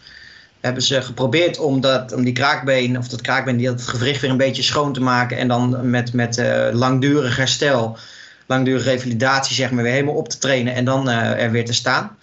hebben 0.60 0.84
ze 0.84 1.02
geprobeerd 1.02 1.58
om, 1.58 1.82
dat, 1.82 2.14
om 2.14 2.24
die 2.24 2.34
kraakbeen, 2.34 2.98
of 2.98 3.08
dat 3.08 3.22
kraakbeen, 3.22 3.58
die, 3.58 3.68
dat 3.68 3.82
gewricht 3.82 4.22
weer 4.22 4.30
een 4.30 4.38
beetje 4.38 4.64
schoon 4.64 4.94
te 4.94 5.02
maken. 5.02 5.38
En 5.38 5.48
dan 5.48 5.90
met, 5.90 6.14
met 6.14 6.38
uh, 6.38 6.68
langdurig 6.72 7.38
herstel, 7.38 7.98
langdurige 8.46 8.90
revalidatie, 8.90 9.56
zeg 9.56 9.72
maar, 9.72 9.84
weer 9.84 9.92
helemaal 9.92 10.16
op 10.16 10.30
te 10.30 10.38
trainen 10.38 10.74
en 10.74 10.86
dan 10.86 11.10
er 11.10 11.52
weer 11.52 11.66
te 11.66 11.74
staan. 11.74 12.18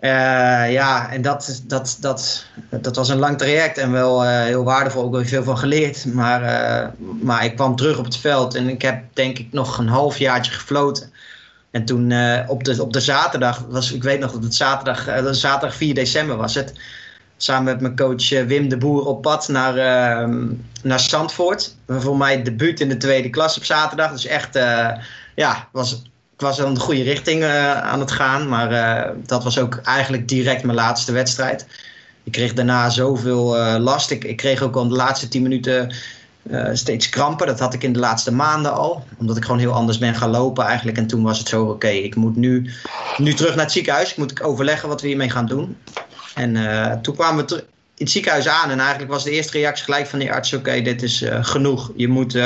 Uh, 0.00 0.72
ja, 0.72 1.10
en 1.10 1.22
dat, 1.22 1.62
dat, 1.66 1.96
dat, 2.00 2.46
dat 2.80 2.96
was 2.96 3.08
een 3.08 3.18
lang 3.18 3.38
traject 3.38 3.78
en 3.78 3.92
wel 3.92 4.24
heel 4.24 4.64
waardevol, 4.64 5.02
ook 5.02 5.12
wel 5.12 5.24
veel 5.24 5.44
van 5.44 5.58
geleerd. 5.58 6.04
Maar, 6.04 6.40
maar 7.22 7.44
ik 7.44 7.56
kwam 7.56 7.76
terug 7.76 7.98
op 7.98 8.04
het 8.04 8.16
veld 8.16 8.54
en 8.54 8.68
ik 8.68 8.82
heb 8.82 9.02
denk 9.12 9.38
ik 9.38 9.52
nog 9.52 9.78
een 9.78 9.88
halfjaartje 9.88 10.52
gefloten. 10.52 11.12
En 11.70 11.84
toen 11.84 12.12
op, 12.46 12.64
de, 12.64 12.82
op 12.82 12.92
de 12.92 13.00
zaterdag, 13.00 13.64
was, 13.68 13.92
ik 13.92 14.02
weet 14.02 14.20
nog 14.20 14.32
dat 14.32 14.42
het 14.42 14.54
zaterdag, 14.54 15.34
zaterdag 15.34 15.76
4 15.76 15.94
december 15.94 16.36
was 16.36 16.54
het 16.54 16.72
samen 17.38 17.64
met 17.64 17.80
mijn 17.80 17.96
coach 17.96 18.32
eh, 18.32 18.46
Wim 18.46 18.68
de 18.68 18.76
Boer 18.76 19.06
op 19.06 19.22
pad 19.22 19.48
naar, 19.48 19.76
uh, 19.76 20.36
naar 20.82 21.00
Zandvoort. 21.00 21.76
Voor 21.86 22.16
mij 22.16 22.42
debuut 22.42 22.80
in 22.80 22.88
de 22.88 22.96
tweede 22.96 23.30
klas 23.30 23.56
op 23.56 23.64
zaterdag. 23.64 24.10
Dus 24.10 24.26
echt, 24.26 24.54
ja, 25.34 25.68
was, 25.72 26.02
ik 26.38 26.44
was 26.44 26.58
in 26.58 26.74
de 26.74 26.80
goede 26.80 27.02
richting 27.02 27.42
uh, 27.42 27.80
aan 27.80 28.00
het 28.00 28.10
gaan. 28.10 28.48
Maar 28.48 29.12
dat 29.26 29.44
was 29.44 29.58
ook 29.58 29.76
eigenlijk 29.76 30.28
direct 30.28 30.62
mijn 30.62 30.76
laatste 30.76 31.12
wedstrijd. 31.12 31.66
Ik 32.24 32.32
kreeg 32.32 32.54
daarna 32.54 32.90
zoveel 32.90 33.56
last. 33.78 34.10
Ik, 34.10 34.36
kreeg 34.36 34.62
ook 34.62 34.76
al 34.76 34.88
de 34.88 34.94
laatste 34.94 35.28
tien 35.28 35.42
minuten 35.42 35.94
steeds 36.72 37.08
krampen. 37.08 37.46
Dat 37.46 37.58
had 37.58 37.74
ik 37.74 37.82
in 37.82 37.92
de 37.92 37.98
laatste 37.98 38.32
maanden 38.32 38.72
al. 38.72 39.04
Omdat 39.16 39.36
ik 39.36 39.44
gewoon 39.44 39.60
heel 39.60 39.72
anders 39.72 39.98
ben 39.98 40.14
gaan 40.14 40.30
lopen 40.30 40.64
eigenlijk. 40.64 40.98
En 40.98 41.06
toen 41.06 41.22
was 41.22 41.38
het 41.38 41.48
zo, 41.48 41.64
oké, 41.64 41.88
ik 41.88 42.14
moet 42.14 42.36
nu, 42.36 42.70
nu 43.16 43.34
terug 43.34 43.54
naar 43.54 43.64
het 43.64 43.72
ziekenhuis. 43.72 44.10
Ik 44.10 44.16
moet 44.16 44.42
overleggen 44.42 44.88
wat 44.88 45.00
we 45.00 45.06
hiermee 45.06 45.30
gaan 45.30 45.46
doen. 45.46 45.76
En 46.34 46.52
toen 47.02 47.14
kwamen 47.14 47.46
we 47.46 47.54
in 47.54 48.04
het 48.04 48.10
ziekenhuis 48.10 48.48
aan 48.48 48.70
en 48.70 48.80
eigenlijk 48.80 49.10
was 49.10 49.24
de 49.24 49.30
eerste 49.30 49.58
reactie 49.58 49.84
gelijk 49.84 50.06
van 50.06 50.18
die 50.18 50.32
arts: 50.32 50.52
oké, 50.52 50.80
dit 50.80 51.02
is 51.02 51.24
genoeg. 51.40 51.90
Je 51.96 52.08
moet, 52.08 52.38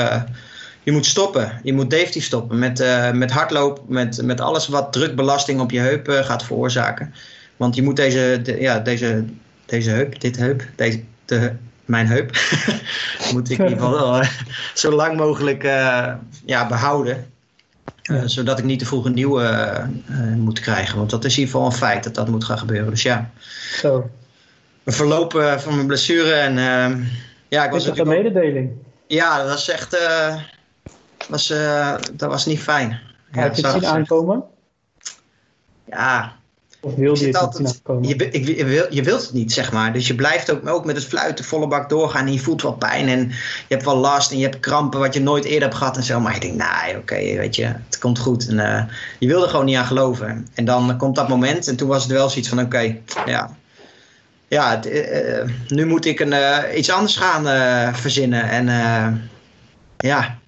je 0.83 0.91
moet 0.91 1.05
stoppen. 1.05 1.59
Je 1.63 1.73
moet 1.73 1.89
definitief 1.89 2.23
stoppen 2.23 2.59
met, 2.59 2.83
met 3.13 3.31
hardlopen, 3.31 3.83
met, 3.87 4.21
met 4.21 4.41
alles 4.41 4.67
wat 4.67 4.93
drukbelasting 4.93 5.59
op 5.59 5.71
je 5.71 5.79
heup 5.79 6.09
gaat 6.09 6.43
veroorzaken. 6.43 7.13
Want 7.57 7.75
je 7.75 7.83
moet 7.83 7.95
deze, 7.95 8.39
de, 8.43 8.59
ja, 8.59 8.79
deze, 8.79 9.25
deze 9.65 9.89
heup, 9.89 10.19
dit 10.19 10.37
heup, 10.37 10.63
deze, 10.75 11.03
de, 11.25 11.51
mijn 11.85 12.07
heup, 12.07 12.31
moet 13.33 13.49
ik 13.49 13.57
in 13.57 13.69
ieder 13.69 13.83
geval 13.83 14.23
zo 14.73 14.91
lang 14.91 15.17
mogelijk 15.17 15.63
ja, 16.45 16.67
behouden. 16.67 17.25
Uh, 18.11 18.21
zodat 18.25 18.59
ik 18.59 18.65
niet 18.65 18.79
te 18.79 18.85
vroeg 18.85 19.05
een 19.05 19.13
nieuwe 19.13 19.43
uh, 20.09 20.35
moet 20.35 20.59
krijgen. 20.59 20.97
Want 20.97 21.09
dat 21.09 21.25
is 21.25 21.33
in 21.33 21.39
ieder 21.39 21.53
geval 21.53 21.71
een 21.71 21.77
feit 21.77 22.03
dat 22.03 22.15
dat 22.15 22.27
moet 22.27 22.43
gaan 22.43 22.57
gebeuren. 22.57 22.89
Dus 22.89 23.01
ja. 23.01 23.29
Zo. 23.75 24.09
Een 24.83 24.93
verloop 24.93 25.55
van 25.57 25.75
mijn 25.75 25.87
blessure. 25.87 26.33
En, 26.33 26.57
uh, 26.57 27.05
ja, 27.47 27.65
ik 27.65 27.71
was 27.71 27.87
is 27.87 27.97
een 27.97 28.07
mededeling? 28.07 28.71
Ja, 29.07 29.37
dat 29.37 29.47
was 29.47 29.69
echt. 29.69 29.97
Was, 31.29 31.47
dat 32.13 32.29
was 32.29 32.45
niet 32.45 32.59
fijn. 32.59 32.89
Ja, 33.31 33.41
Heb 33.41 33.55
je 33.55 33.67
het 33.67 33.71
zien 33.71 33.85
aankomen? 33.85 34.43
Ja, 35.85 36.33
of 36.83 36.95
wil 36.95 37.17
je 37.17 37.25
het 37.25 37.35
altijd, 37.35 37.81
je, 38.01 38.15
ik, 38.15 38.57
je, 38.57 38.65
wil, 38.65 38.85
je 38.89 39.03
wilt 39.03 39.21
het 39.21 39.33
niet, 39.33 39.53
zeg 39.53 39.71
maar. 39.71 39.93
Dus 39.93 40.07
je 40.07 40.15
blijft 40.15 40.51
ook, 40.51 40.67
ook 40.67 40.85
met 40.85 40.95
het 40.95 41.05
fluiten 41.05 41.45
volle 41.45 41.67
bak 41.67 41.89
doorgaan. 41.89 42.25
En 42.25 42.33
je 42.33 42.39
voelt 42.39 42.61
wel 42.61 42.73
pijn 42.73 43.07
en 43.07 43.19
je 43.29 43.35
hebt 43.67 43.85
wel 43.85 43.97
last 43.97 44.31
en 44.31 44.37
je 44.37 44.43
hebt 44.43 44.59
krampen 44.59 44.99
wat 44.99 45.13
je 45.13 45.21
nooit 45.21 45.43
eerder 45.43 45.61
hebt 45.61 45.75
gehad 45.75 45.97
en 45.97 46.03
zo. 46.03 46.19
Maar 46.19 46.33
je 46.33 46.39
denkt, 46.39 46.57
nou, 46.57 46.89
oké, 46.89 46.97
okay, 46.97 47.37
weet 47.37 47.55
je, 47.55 47.65
het 47.65 47.97
komt 47.99 48.19
goed. 48.19 48.47
En 48.47 48.57
uh, 48.57 48.83
je 49.19 49.27
wil 49.27 49.43
er 49.43 49.49
gewoon 49.49 49.65
niet 49.65 49.75
aan 49.75 49.85
geloven. 49.85 50.47
En 50.53 50.65
dan 50.65 50.97
komt 50.97 51.15
dat 51.15 51.27
moment 51.27 51.67
en 51.67 51.75
toen 51.75 51.87
was 51.87 52.03
het 52.03 52.11
wel 52.11 52.29
zoiets 52.29 52.49
van, 52.49 52.57
oké, 52.57 52.67
okay, 52.67 53.01
ja. 53.25 53.57
Ja, 54.47 54.69
het, 54.69 54.87
uh, 54.87 55.49
nu 55.67 55.85
moet 55.85 56.05
ik 56.05 56.19
een, 56.19 56.31
uh, 56.31 56.57
iets 56.75 56.89
anders 56.89 57.15
gaan 57.15 57.45
verzinnen. 57.95 58.49
En 58.49 58.67
ja. 59.97 60.41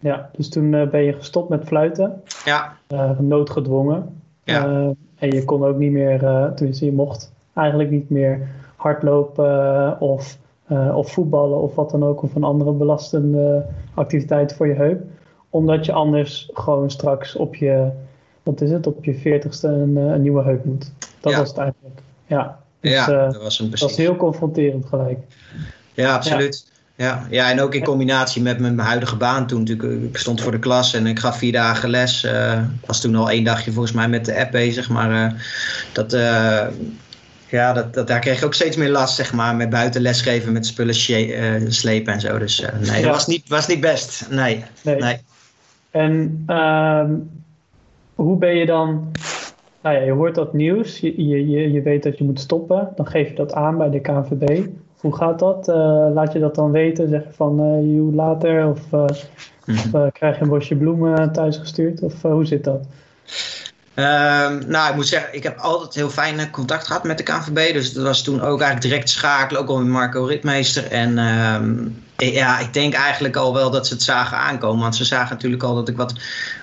Ja, 0.00 0.30
dus 0.36 0.48
toen 0.48 0.70
ben 0.70 1.02
je 1.02 1.12
gestopt 1.12 1.48
met 1.48 1.64
fluiten. 1.64 2.22
Ja. 2.44 2.76
noodgedwongen. 3.18 4.20
Ja. 4.44 4.94
En 5.18 5.30
je 5.30 5.44
kon 5.44 5.64
ook 5.64 5.76
niet 5.76 5.92
meer, 5.92 6.18
tenminste 6.54 6.84
je 6.84 6.92
mocht 6.92 7.32
eigenlijk 7.54 7.90
niet 7.90 8.10
meer 8.10 8.48
hardlopen 8.76 10.00
of, 10.00 10.38
of 10.94 11.12
voetballen 11.12 11.58
of 11.58 11.74
wat 11.74 11.90
dan 11.90 12.04
ook. 12.04 12.22
Of 12.22 12.34
een 12.34 12.44
andere 12.44 12.72
belastende 12.72 13.66
activiteit 13.94 14.54
voor 14.54 14.66
je 14.66 14.74
heup. 14.74 15.02
Omdat 15.50 15.86
je 15.86 15.92
anders 15.92 16.50
gewoon 16.52 16.90
straks 16.90 17.36
op 17.36 17.54
je, 17.54 17.90
wat 18.42 18.60
is 18.60 18.70
het, 18.70 18.86
op 18.86 19.04
je 19.04 19.14
veertigste 19.14 19.68
een, 19.68 19.96
een 19.96 20.22
nieuwe 20.22 20.42
heup 20.42 20.64
moet. 20.64 20.92
Dat 21.20 21.32
ja. 21.32 21.38
was 21.38 21.48
het 21.48 21.58
eigenlijk. 21.58 22.00
Ja, 22.26 22.60
dus, 22.80 22.92
ja 22.92 23.06
dat 23.06 23.42
was 23.42 23.58
een 23.58 23.70
Dat 23.70 23.80
was 23.80 23.96
heel 23.96 24.16
confronterend 24.16 24.86
gelijk. 24.86 25.18
Ja, 25.94 26.14
absoluut. 26.14 26.69
Ja, 27.00 27.26
ja, 27.30 27.50
en 27.50 27.60
ook 27.60 27.74
in 27.74 27.84
combinatie 27.84 28.42
met 28.42 28.58
mijn 28.58 28.78
huidige 28.78 29.16
baan 29.16 29.46
toen. 29.46 29.58
Natuurlijk, 29.58 30.02
ik 30.02 30.16
stond 30.16 30.40
voor 30.40 30.52
de 30.52 30.58
klas 30.58 30.94
en 30.94 31.06
ik 31.06 31.18
gaf 31.18 31.38
vier 31.38 31.52
dagen 31.52 31.90
les. 31.90 32.24
Uh, 32.24 32.52
ik 32.52 32.86
was 32.86 33.00
toen 33.00 33.14
al 33.14 33.30
één 33.30 33.44
dagje 33.44 33.72
volgens 33.72 33.94
mij 33.94 34.08
met 34.08 34.24
de 34.24 34.38
app 34.38 34.50
bezig. 34.50 34.90
Maar 34.90 35.10
uh, 35.10 35.40
dat, 35.92 36.14
uh, 36.14 36.66
ja, 37.48 37.72
dat, 37.72 37.94
dat, 37.94 38.06
daar 38.06 38.20
kreeg 38.20 38.38
ik 38.38 38.44
ook 38.44 38.54
steeds 38.54 38.76
meer 38.76 38.88
last, 38.88 39.16
zeg 39.16 39.32
maar. 39.32 39.56
Met 39.56 39.70
buiten 39.70 40.00
lesgeven, 40.00 40.52
met 40.52 40.66
spullen 40.66 40.94
slepen 41.72 42.12
en 42.12 42.20
zo. 42.20 42.38
Dus 42.38 42.64
nee, 42.90 43.02
dat 43.02 43.10
was 43.10 43.26
niet, 43.26 43.48
was 43.48 43.66
niet 43.66 43.80
best. 43.80 44.26
Nee. 44.30 44.64
nee. 44.82 44.96
nee. 44.96 45.18
En 45.90 46.42
ehm, 46.46 47.14
hoe 48.14 48.36
ben 48.36 48.56
je 48.56 48.66
dan... 48.66 49.12
Nou 49.82 49.96
ja, 49.96 50.02
je 50.02 50.12
hoort 50.12 50.34
dat 50.34 50.52
nieuws. 50.52 50.98
Je, 50.98 51.26
je, 51.26 51.72
je 51.72 51.82
weet 51.82 52.02
dat 52.02 52.18
je 52.18 52.24
moet 52.24 52.40
stoppen. 52.40 52.92
Dan 52.96 53.06
geef 53.06 53.28
je 53.28 53.34
dat 53.34 53.52
aan 53.52 53.78
bij 53.78 53.90
de 53.90 54.00
KNVB. 54.00 54.66
Hoe 55.00 55.16
gaat 55.16 55.38
dat? 55.38 55.68
Uh, 55.68 56.06
laat 56.14 56.32
je 56.32 56.38
dat 56.38 56.54
dan 56.54 56.70
weten? 56.70 57.08
Zeg 57.08 57.22
van 57.32 57.60
uh, 57.60 57.94
you 57.94 58.14
later? 58.14 58.68
Of, 58.68 58.90
mm 58.90 59.06
-hmm. 59.64 59.76
of 59.92 60.12
krijg 60.12 60.36
je 60.36 60.42
een 60.42 60.48
bosje 60.48 60.76
bloemen 60.76 61.32
thuis 61.32 61.56
gestuurd? 61.56 62.02
Of 62.02 62.22
hoe 62.22 62.46
zit 62.46 62.64
dat? 62.64 62.86
Ehm, 63.94 64.62
nou, 64.66 64.90
ik 64.90 64.94
moet 64.94 65.06
zeggen, 65.06 65.34
ik 65.34 65.42
heb 65.42 65.58
altijd 65.58 65.94
heel 65.94 66.08
fijn 66.08 66.50
contact 66.50 66.86
gehad 66.86 67.04
met 67.04 67.18
de 67.18 67.24
KNVB. 67.24 67.72
Dus 67.72 67.92
dat 67.92 68.04
was 68.04 68.22
toen 68.22 68.40
ook 68.40 68.60
eigenlijk 68.60 68.82
direct 68.82 69.08
schakelen, 69.08 69.62
ook 69.62 69.68
al 69.68 69.78
met 69.78 69.86
Marco 69.86 70.24
Ritmeester. 70.24 70.90
En 70.90 71.18
ehm, 71.18 71.88
ja, 72.20 72.58
ik 72.58 72.72
denk 72.72 72.94
eigenlijk 72.94 73.36
al 73.36 73.54
wel 73.54 73.70
dat 73.70 73.86
ze 73.86 73.94
het 73.94 74.02
zagen 74.02 74.36
aankomen. 74.36 74.80
Want 74.80 74.96
ze 74.96 75.04
zagen 75.04 75.34
natuurlijk 75.34 75.62
al 75.62 75.74
dat 75.74 75.88
ik 75.88 75.96
wat 75.96 76.14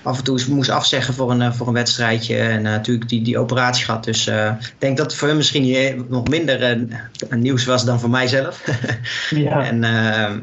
af 0.04 0.18
en 0.18 0.24
toe 0.24 0.42
moest 0.48 0.70
afzeggen 0.70 1.14
voor 1.14 1.32
een, 1.32 1.54
voor 1.54 1.68
een 1.68 1.74
wedstrijdje. 1.74 2.38
En 2.38 2.58
uh, 2.58 2.72
natuurlijk 2.72 3.10
die, 3.10 3.22
die 3.22 3.38
operatie 3.38 3.86
gehad. 3.86 4.04
Dus 4.04 4.28
uh, 4.28 4.52
ik 4.60 4.76
denk 4.78 4.98
dat 4.98 5.06
het 5.06 5.16
voor 5.16 5.28
hun 5.28 5.38
misschien 5.38 6.06
nog 6.10 6.28
minder 6.28 6.78
uh, 6.78 6.88
nieuws 7.30 7.66
was 7.66 7.86
dan 7.86 8.00
voor 8.00 8.10
mijzelf. 8.10 8.64
ja. 9.30 9.66
En 9.66 9.84
ehm, 9.84 10.40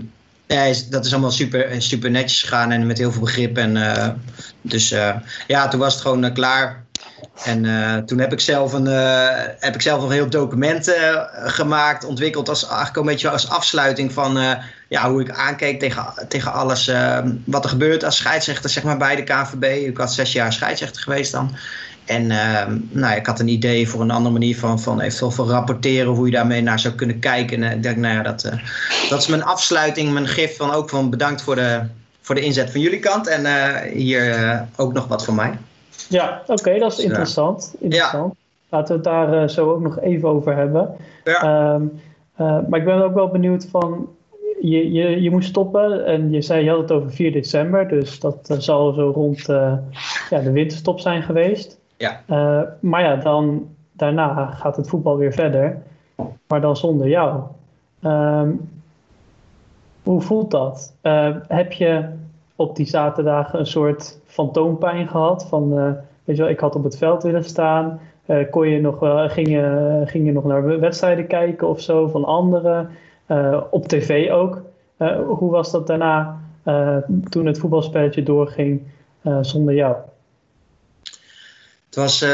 ja, 0.47 0.75
dat 0.91 1.05
is 1.05 1.13
allemaal 1.13 1.31
super, 1.31 1.83
super 1.83 2.11
netjes 2.11 2.43
gegaan 2.43 2.71
en 2.71 2.87
met 2.87 2.99
heel 2.99 3.13
veel 3.13 3.21
begrip. 3.21 3.57
En, 3.57 3.77
dus 4.63 4.89
ja, 5.47 5.69
toen 5.69 5.81
was 5.81 5.93
het 5.93 6.03
gewoon 6.03 6.33
klaar. 6.33 6.84
En 7.45 7.65
uh, 7.65 7.97
toen 7.97 8.19
heb 8.19 8.33
ik 8.33 8.41
zelf 8.41 8.73
een, 8.73 8.87
uh, 8.87 9.29
heb 9.59 9.75
ik 9.75 9.83
zelf 9.83 10.03
een 10.03 10.11
heel 10.11 10.31
document 10.31 10.89
uh, 10.89 11.21
gemaakt, 11.35 12.05
ontwikkeld 12.05 12.49
als 12.49 12.67
eigenlijk 12.67 12.97
een 12.97 13.05
beetje 13.05 13.31
als 13.31 13.49
afsluiting 13.49 14.13
van 14.13 14.39
ja, 14.89 15.11
hoe 15.11 15.21
ik 15.21 15.31
aankeek 15.31 15.81
tegen, 15.81 16.05
tegen 16.29 16.53
alles 16.53 16.91
wat 17.45 17.65
er 17.65 17.71
gebeurt 17.71 18.05
als 18.05 18.17
scheidsrechter 18.17 18.71
zeg 18.71 18.83
maar, 18.83 18.97
bij 18.97 19.17
de 19.17 19.23
KVB. 19.23 19.87
Ik 19.87 19.97
had 19.97 20.13
zes 20.13 20.33
jaar 20.33 20.53
scheidsrechter 20.53 21.03
geweest 21.03 21.33
dan. 21.33 21.57
En 22.05 22.27
nou, 22.91 23.17
ik 23.17 23.27
had 23.27 23.41
een 23.41 23.49
idee 23.49 23.89
voor 23.89 24.01
een 24.01 24.11
andere 24.11 24.33
manier 24.33 24.59
van, 24.59 24.81
van 24.81 25.01
eventueel 25.01 25.31
van 25.31 25.49
rapporteren, 25.49 26.13
hoe 26.13 26.27
je 26.27 26.33
daarmee 26.33 26.63
naar 26.63 26.79
zou 26.79 26.95
kunnen 26.95 27.19
kijken. 27.19 27.63
En 27.63 27.85
ik 27.85 27.97
nou 27.97 28.15
ja, 28.15 28.23
dat, 28.23 28.49
dat 29.09 29.21
is 29.21 29.27
mijn 29.27 29.45
afsluiting, 29.45 30.13
mijn 30.13 30.29
gif 30.29 30.57
van 30.57 30.73
ook 30.73 30.91
van 30.91 31.11
bedankt 31.11 31.43
voor 31.43 31.55
de, 31.55 31.81
voor 32.21 32.35
de 32.35 32.41
inzet 32.41 32.71
van 32.71 32.81
jullie 32.81 33.01
kant. 33.01 33.27
En 33.27 33.47
hier 33.93 34.65
ook 34.77 34.93
nog 34.93 35.07
wat 35.07 35.25
van 35.25 35.35
mij. 35.35 35.59
Ja, 36.09 36.43
oké, 36.47 36.79
dat 36.79 36.93
is 36.93 36.99
interessant. 36.99 37.75
interessant. 37.79 38.35
Laten 38.69 38.89
we 38.89 38.95
het 38.95 39.05
daar 39.05 39.43
uh, 39.43 39.49
zo 39.49 39.71
ook 39.71 39.81
nog 39.81 40.01
even 40.01 40.29
over 40.29 40.57
hebben. 40.57 40.97
Ja. 41.25 41.75
Um, 41.75 42.01
uh, 42.41 42.59
maar 42.69 42.79
ik 42.79 42.85
ben 42.85 43.03
ook 43.03 43.15
wel 43.15 43.29
benieuwd 43.29 43.67
van, 43.67 44.09
je, 44.61 44.93
je, 44.93 45.23
je 45.23 45.31
moest 45.31 45.49
stoppen 45.49 46.07
en 46.07 46.31
je 46.31 46.43
zei, 46.43 46.65
je 46.65 46.71
had 46.71 46.79
het 46.79 46.93
over 46.93 47.11
4 47.11 47.33
december, 47.33 47.89
dus 47.89 48.21
dat 48.21 48.49
uh, 48.51 48.59
zal 48.59 48.93
zo 48.93 49.11
rond 49.15 49.39
ja, 50.31 50.41
de 50.43 50.53
winterstop 50.53 51.01
zijn 51.01 51.23
geweest. 51.23 51.79
Ja. 51.97 52.21
maar 52.81 53.03
ja, 53.03 53.17
dan, 53.17 53.69
daarna 53.93 54.47
gaat 54.47 54.77
het 54.77 54.89
voetbal 54.89 55.17
weer 55.17 55.33
verder, 55.33 55.83
maar 56.47 56.61
dan 56.61 56.77
zonder 56.77 57.09
jou. 57.09 57.43
Um, 58.03 58.71
hoe 60.03 60.21
voelt 60.21 60.51
dat? 60.51 60.95
heb 61.49 61.73
je 61.73 62.09
op 62.57 62.77
die 62.77 62.87
zaterdagen 62.87 63.59
een 63.59 63.67
soort 63.67 64.19
fantoompijn 64.35 65.09
gehad. 65.09 65.47
Van, 65.49 65.79
uh, 65.79 65.93
weet 66.25 66.37
je 66.37 66.43
wel, 66.43 66.51
ik 66.51 66.61
had 66.61 66.75
op 66.75 66.85
het 66.85 66.99
veld 66.99 67.23
willen 67.23 67.45
staan. 67.45 68.01
Uh, 68.27 68.51
kon 68.51 68.69
je 68.69 68.81
nog, 68.81 68.99
ging, 69.33 69.49
je, 69.49 70.03
ging 70.05 70.27
je 70.27 70.33
nog 70.33 70.45
naar 70.45 70.81
wedstrijden 70.81 71.27
kijken 71.27 71.69
of 71.69 71.81
zo 71.81 72.09
van 72.09 72.25
anderen? 72.25 72.91
op 73.71 73.89
tv 73.89 74.31
ook. 74.31 74.63
hoe 75.39 75.51
was 75.51 75.71
dat 75.71 75.87
daarna 75.87 76.41
toen 77.29 77.47
het 77.47 77.59
voetbalspelletje 77.59 78.23
doorging 78.23 78.83
zonder 79.41 79.75
jou? 79.75 79.97
Het 81.87 81.95
was 81.95 82.25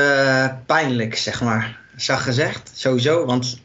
pijnlijk, 0.67 1.17
zeg 1.17 1.43
maar. 1.43 1.79
Zag 1.97 2.25
gezegd, 2.25 2.71
sowieso. 2.75 3.27
Want 3.27 3.63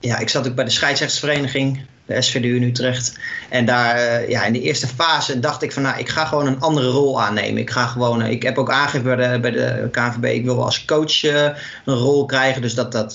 ja, 0.00 0.18
ik 0.18 0.28
zat 0.28 0.48
ook 0.48 0.54
bij 0.54 0.64
de 0.64 0.70
scheidsrechtsvereniging 0.70 1.86
de 2.06 2.22
SVDU 2.22 2.56
in 2.56 2.62
Utrecht. 2.62 3.18
En 3.48 3.64
daar, 3.64 3.96
uh, 3.96 4.28
ja, 4.28 4.44
in 4.44 4.52
de 4.52 4.60
eerste 4.60 4.86
fase 4.86 5.40
dacht 5.40 5.62
ik 5.62 5.72
van, 5.72 5.82
nou, 5.82 5.98
ik 5.98 6.08
ga 6.08 6.24
gewoon 6.24 6.46
een 6.46 6.60
andere 6.60 6.88
rol 6.88 7.22
aannemen. 7.22 7.60
Ik 7.60 7.70
ga 7.70 7.86
gewoon, 7.86 8.22
uh, 8.22 8.30
ik 8.30 8.42
heb 8.42 8.58
ook 8.58 8.70
aangegeven 8.70 9.40
bij 9.40 9.40
de, 9.40 9.50
de 9.50 9.88
KNVB, 9.90 10.24
ik 10.24 10.44
wil 10.44 10.64
als 10.64 10.84
coach 10.84 11.22
uh, 11.22 11.48
een 11.84 11.94
rol 11.94 12.26
krijgen. 12.26 12.62
Dus 12.62 12.74
dat, 12.74 12.92
dat 12.92 13.12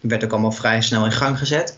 werd 0.00 0.24
ook 0.24 0.32
allemaal 0.32 0.52
vrij 0.52 0.82
snel 0.82 1.04
in 1.04 1.12
gang 1.12 1.38
gezet. 1.38 1.74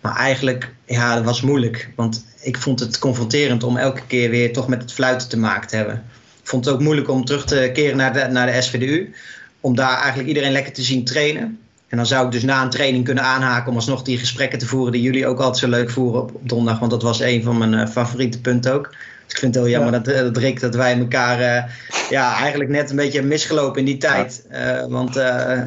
Maar 0.00 0.16
eigenlijk, 0.16 0.74
ja, 0.86 1.14
dat 1.14 1.24
was 1.24 1.40
moeilijk. 1.40 1.90
Want 1.96 2.24
ik 2.40 2.58
vond 2.58 2.80
het 2.80 2.98
confronterend 2.98 3.62
om 3.62 3.76
elke 3.76 4.06
keer 4.06 4.30
weer 4.30 4.52
toch 4.52 4.68
met 4.68 4.82
het 4.82 4.92
fluiten 4.92 5.28
te 5.28 5.38
maken 5.38 5.68
te 5.68 5.76
hebben. 5.76 6.04
Ik 6.42 6.48
vond 6.48 6.64
het 6.64 6.74
ook 6.74 6.80
moeilijk 6.80 7.08
om 7.08 7.24
terug 7.24 7.44
te 7.44 7.70
keren 7.72 7.96
naar 7.96 8.12
de, 8.12 8.26
naar 8.30 8.52
de 8.52 8.62
SVDU. 8.62 9.14
Om 9.60 9.76
daar 9.76 9.96
eigenlijk 9.96 10.28
iedereen 10.28 10.52
lekker 10.52 10.72
te 10.72 10.82
zien 10.82 11.04
trainen. 11.04 11.58
En 11.92 11.98
dan 11.98 12.06
zou 12.06 12.26
ik 12.26 12.32
dus 12.32 12.42
na 12.42 12.62
een 12.62 12.70
training 12.70 13.04
kunnen 13.04 13.24
aanhaken 13.24 13.68
om 13.68 13.74
alsnog 13.74 14.02
die 14.02 14.18
gesprekken 14.18 14.58
te 14.58 14.66
voeren 14.66 14.92
die 14.92 15.02
jullie 15.02 15.26
ook 15.26 15.38
altijd 15.38 15.58
zo 15.58 15.68
leuk 15.68 15.90
voeren 15.90 16.20
op, 16.20 16.34
op 16.34 16.48
donderdag. 16.48 16.78
Want 16.78 16.90
dat 16.90 17.02
was 17.02 17.20
een 17.20 17.42
van 17.42 17.58
mijn 17.58 17.72
uh, 17.72 17.86
favoriete 17.86 18.40
punten 18.40 18.72
ook. 18.72 18.88
Dus 18.90 19.32
ik 19.32 19.38
vind 19.38 19.54
het 19.54 19.64
heel 19.64 19.72
jammer 19.72 19.92
dat, 19.92 20.06
eh, 20.14 20.20
dat 20.20 20.36
Rick, 20.36 20.60
dat 20.60 20.74
wij 20.74 20.98
elkaar 20.98 21.40
uh, 21.40 21.70
ja, 22.10 22.36
eigenlijk 22.36 22.70
net 22.70 22.90
een 22.90 22.96
beetje 22.96 23.22
misgelopen 23.22 23.78
in 23.78 23.84
die 23.84 23.96
tijd. 23.96 24.46
Uh, 24.50 24.84
want 24.86 25.14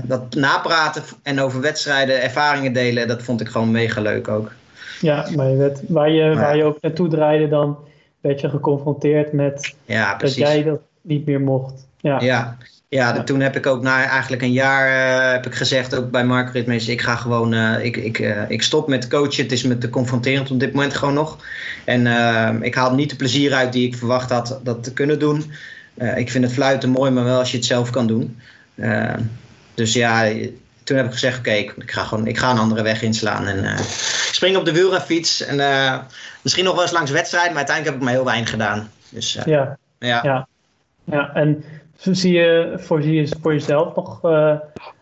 dat 0.03 0.35
napraten 0.35 1.03
en 1.23 1.39
over 1.39 1.61
wedstrijden, 1.61 2.21
ervaringen 2.21 2.73
delen, 2.73 3.07
dat 3.07 3.23
vond 3.23 3.41
ik 3.41 3.47
gewoon 3.47 3.71
mega 3.71 4.01
leuk 4.01 4.27
ook. 4.27 4.51
Ja, 5.01 5.27
maar 5.35 5.49
je 5.49 5.55
werd, 5.55 5.79
waar, 5.87 6.09
je, 6.09 6.35
waar 6.35 6.57
je 6.57 6.63
ook 6.63 6.81
naartoe 6.81 7.07
draaide, 7.07 7.47
dan 7.47 7.77
werd 8.21 8.41
je 8.41 8.49
geconfronteerd 8.49 9.31
met 9.33 9.75
ja, 9.85 10.17
dat 10.17 10.35
jij 10.35 10.63
dat 10.63 10.79
niet 11.01 11.25
meer 11.25 11.41
mocht. 11.41 11.87
Ja. 11.97 12.19
ja. 12.19 12.57
Ja, 12.95 13.23
toen 13.23 13.39
heb 13.39 13.55
ik 13.55 13.65
ook 13.65 13.81
na 13.81 14.05
eigenlijk 14.05 14.41
een 14.41 14.51
jaar 14.51 14.89
uh, 14.89 15.31
heb 15.31 15.45
ik 15.45 15.55
gezegd, 15.55 15.95
ook 15.95 16.11
bij 16.11 16.25
Mark 16.25 16.53
Ritmees, 16.53 16.87
ik 16.87 17.01
ga 17.01 17.15
gewoon, 17.15 17.53
uh, 17.53 17.83
ik, 17.83 17.97
ik, 17.97 18.19
uh, 18.19 18.49
ik 18.49 18.61
stop 18.61 18.87
met 18.87 19.07
coachen. 19.07 19.43
Het 19.43 19.51
is 19.51 19.63
me 19.63 19.77
te 19.77 19.89
confronterend 19.89 20.51
op 20.51 20.59
dit 20.59 20.73
moment 20.73 20.93
gewoon 20.93 21.13
nog. 21.13 21.37
En 21.85 22.63
ik 22.63 22.75
haal 22.75 22.95
niet 22.95 23.09
de 23.09 23.15
plezier 23.15 23.53
uit 23.53 23.73
die 23.73 23.87
ik 23.87 23.95
verwacht 23.95 24.29
had 24.29 24.59
dat 24.63 24.83
te 24.83 24.93
kunnen 24.93 25.19
doen. 25.19 25.51
ik 26.15 26.31
vind 26.31 26.43
het 26.43 26.53
fluiten 26.53 26.89
mooi, 26.89 27.11
maar 27.11 27.23
wel 27.23 27.39
als 27.39 27.51
je 27.51 27.57
het 27.57 27.65
zelf 27.65 27.89
kan 27.89 28.07
doen. 28.07 28.39
dus 29.73 29.93
ja, 29.93 30.31
toen 30.83 30.97
heb 30.97 31.05
ik 31.05 31.11
gezegd, 31.11 31.37
oké, 31.37 31.51
ik, 31.51 31.73
ik, 31.77 31.91
ga 31.91 32.03
gewoon, 32.03 32.27
ik 32.27 32.37
ga 32.37 32.51
een 32.51 32.57
andere 32.57 32.81
weg 32.81 33.01
inslaan. 33.01 33.47
En 33.47 33.77
spring 34.31 34.57
op 34.57 34.65
de 34.65 34.73
wielrenfiets. 34.73 35.45
En 35.45 35.55
misschien 36.41 36.65
nog 36.65 36.73
wel 36.73 36.83
eens 36.83 36.91
langs 36.91 37.11
wedstrijden, 37.11 37.53
maar 37.53 37.65
uiteindelijk 37.65 37.95
heb 37.95 38.03
ik 38.03 38.09
maar 38.09 38.21
heel 38.21 38.31
weinig 38.31 38.49
gedaan. 38.49 38.89
Dus, 39.09 39.33
ja. 39.45 39.77
ja. 39.99 40.23
Ja. 40.23 40.47
ja, 41.03 41.31
en 41.33 41.63
zie 41.95 42.33
je 42.33 42.73
voor, 42.77 43.03
voor 43.41 43.53
jezelf 43.53 43.95
nog, 43.95 44.25
uh, 44.25 44.55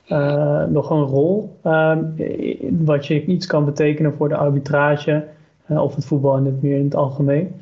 uh, 0.07 0.63
nog 0.63 0.89
een 0.89 1.03
rol? 1.03 1.59
Uh, 1.65 1.97
wat 2.69 3.07
je 3.07 3.25
iets 3.25 3.45
kan 3.45 3.65
betekenen 3.65 4.13
voor 4.13 4.29
de 4.29 4.35
arbitrage 4.35 5.27
uh, 5.71 5.83
of 5.83 5.95
het 5.95 6.05
voetbal 6.05 6.37
in 6.37 6.45
het 6.45 6.61
meer 6.61 6.77
in 6.77 6.83
het 6.83 6.95
algemeen? 6.95 7.61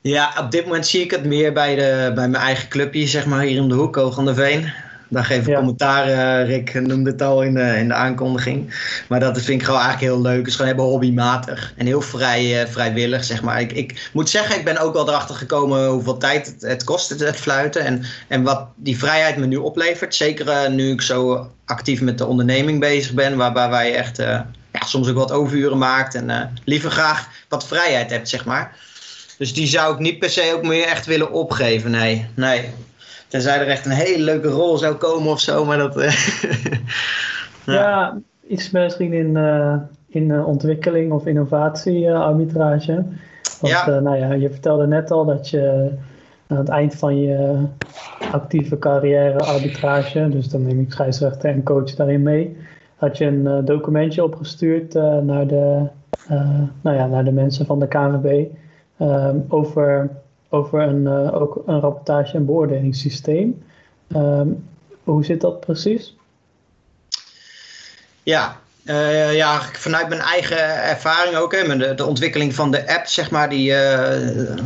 Ja, 0.00 0.32
op 0.40 0.50
dit 0.50 0.64
moment 0.64 0.86
zie 0.86 1.02
ik 1.02 1.10
het 1.10 1.24
meer 1.24 1.52
bij, 1.52 1.74
de, 1.74 2.12
bij 2.14 2.28
mijn 2.28 2.42
eigen 2.42 2.68
clubje, 2.68 3.06
zeg 3.06 3.26
maar, 3.26 3.40
hier 3.40 3.56
in 3.56 3.68
de 3.68 3.74
hoek, 3.74 3.96
Hoog 3.96 4.18
aan 4.18 4.24
de 4.24 4.34
Veen. 4.34 4.72
Daar 5.08 5.24
geef 5.24 5.40
ik 5.40 5.46
ja. 5.46 5.56
commentaar. 5.56 6.08
Uh, 6.08 6.46
Rick 6.46 6.74
noemde 6.74 7.10
het 7.10 7.22
al 7.22 7.42
in 7.42 7.54
de, 7.54 7.76
in 7.76 7.88
de 7.88 7.94
aankondiging. 7.94 8.74
Maar 9.08 9.20
dat 9.20 9.40
vind 9.40 9.60
ik 9.60 9.66
gewoon 9.66 9.80
eigenlijk 9.80 10.12
heel 10.12 10.22
leuk. 10.22 10.38
Het 10.38 10.46
is 10.46 10.52
gewoon 10.52 10.66
hebben 10.66 10.84
hobbymatig 10.84 11.72
en 11.76 11.86
heel 11.86 12.00
vrij, 12.00 12.62
uh, 12.62 12.68
vrijwillig, 12.68 13.24
zeg 13.24 13.42
maar. 13.42 13.60
Ik, 13.60 13.72
ik 13.72 14.10
moet 14.12 14.30
zeggen, 14.30 14.58
ik 14.58 14.64
ben 14.64 14.78
ook 14.78 14.92
wel 14.92 15.08
erachter 15.08 15.34
gekomen 15.34 15.86
hoeveel 15.86 16.16
tijd 16.16 16.46
het, 16.46 16.62
het 16.62 16.84
kost, 16.84 17.08
het, 17.08 17.20
het, 17.20 17.36
fluiten. 17.36 17.84
En, 17.84 18.02
en 18.28 18.42
wat 18.42 18.66
die 18.76 18.98
vrijheid 18.98 19.36
me 19.36 19.46
nu 19.46 19.56
oplevert. 19.56 20.14
Zeker 20.14 20.46
uh, 20.46 20.68
nu 20.68 20.90
ik 20.90 21.00
zo 21.00 21.50
actief 21.64 22.00
met 22.00 22.18
de 22.18 22.26
onderneming 22.26 22.80
bezig 22.80 23.12
ben. 23.12 23.36
Waarbij 23.36 23.68
wij 23.68 23.94
echt 23.94 24.16
ja, 24.16 24.84
soms 24.86 25.08
ook 25.08 25.16
wat 25.16 25.32
overuren 25.32 25.78
maakt. 25.78 26.14
En 26.14 26.52
liever 26.64 26.90
graag 26.90 27.28
wat 27.48 27.66
vrijheid 27.66 28.10
hebt, 28.10 28.28
zeg 28.28 28.44
maar. 28.44 28.76
Dus 29.38 29.54
die 29.54 29.66
zou 29.66 29.94
ik 29.94 29.98
niet 29.98 30.18
per 30.18 30.30
se 30.30 30.52
ook 30.54 30.62
meer 30.62 30.86
echt 30.86 31.06
willen 31.06 31.32
opgeven. 31.32 31.90
Nee, 31.90 32.26
nee. 32.34 32.70
Tenzij 33.34 33.60
er 33.60 33.68
echt 33.68 33.86
een 33.86 33.92
hele 33.92 34.24
leuke 34.24 34.48
rol 34.48 34.76
zou 34.76 34.94
komen 34.94 35.32
of 35.32 35.40
zo, 35.40 35.64
maar 35.64 35.78
dat... 35.78 35.96
Eh, 35.96 36.12
ja. 37.66 37.72
ja. 37.72 38.18
iets 38.46 38.70
misschien 38.70 39.12
in, 39.12 39.36
uh, 39.36 39.74
in 40.06 40.28
uh, 40.28 40.46
ontwikkeling 40.46 41.12
of 41.12 41.26
innovatie 41.26 42.12
arbitrage. 42.12 42.94
Want 43.60 43.72
ja. 43.72 44.00
nou 44.00 44.16
ja, 44.16 44.32
je 44.32 44.50
vertelde 44.50 44.86
net 44.86 45.10
al 45.10 45.24
dat 45.24 45.48
je 45.48 45.90
aan 46.46 46.56
het 46.56 46.68
eind 46.68 46.94
van 46.94 47.20
je 47.20 47.56
actieve 48.32 48.78
carrière 48.78 49.38
arbitrage, 49.38 50.28
dus 50.28 50.48
dan 50.48 50.62
neem 50.62 50.80
ik 50.80 50.92
scheidsrechter 50.92 51.50
en 51.50 51.62
coach 51.62 51.94
daarin 51.94 52.22
mee, 52.22 52.56
had 52.96 53.18
je 53.18 53.24
een 53.26 53.64
documentje 53.64 54.24
opgestuurd 54.24 54.94
naar, 55.22 55.46
de, 55.46 55.86
nou 56.80 56.96
ja, 56.96 57.06
naar 57.06 57.24
de 57.24 57.32
mensen 57.32 57.66
van 57.66 57.78
de 57.78 57.88
KNVB 57.88 58.46
over 59.48 60.10
over 60.54 60.80
een, 60.80 61.02
uh, 61.02 61.40
ook 61.40 61.62
een 61.66 61.80
rapportage- 61.80 62.36
en 62.36 62.46
beoordelingssysteem. 62.46 63.62
Um, 64.16 64.64
hoe 65.02 65.24
zit 65.24 65.40
dat 65.40 65.60
precies? 65.60 66.16
Ja, 68.22 68.58
uh, 68.84 69.34
ja, 69.34 69.60
vanuit 69.72 70.08
mijn 70.08 70.20
eigen 70.20 70.82
ervaring 70.82 71.36
ook, 71.36 71.54
hè, 71.54 71.76
de, 71.76 71.94
de 71.94 72.06
ontwikkeling 72.06 72.54
van 72.54 72.70
de 72.70 72.88
app, 72.88 73.06
zeg 73.06 73.30
maar, 73.30 73.48
die, 73.48 73.70
uh, 73.70 74.56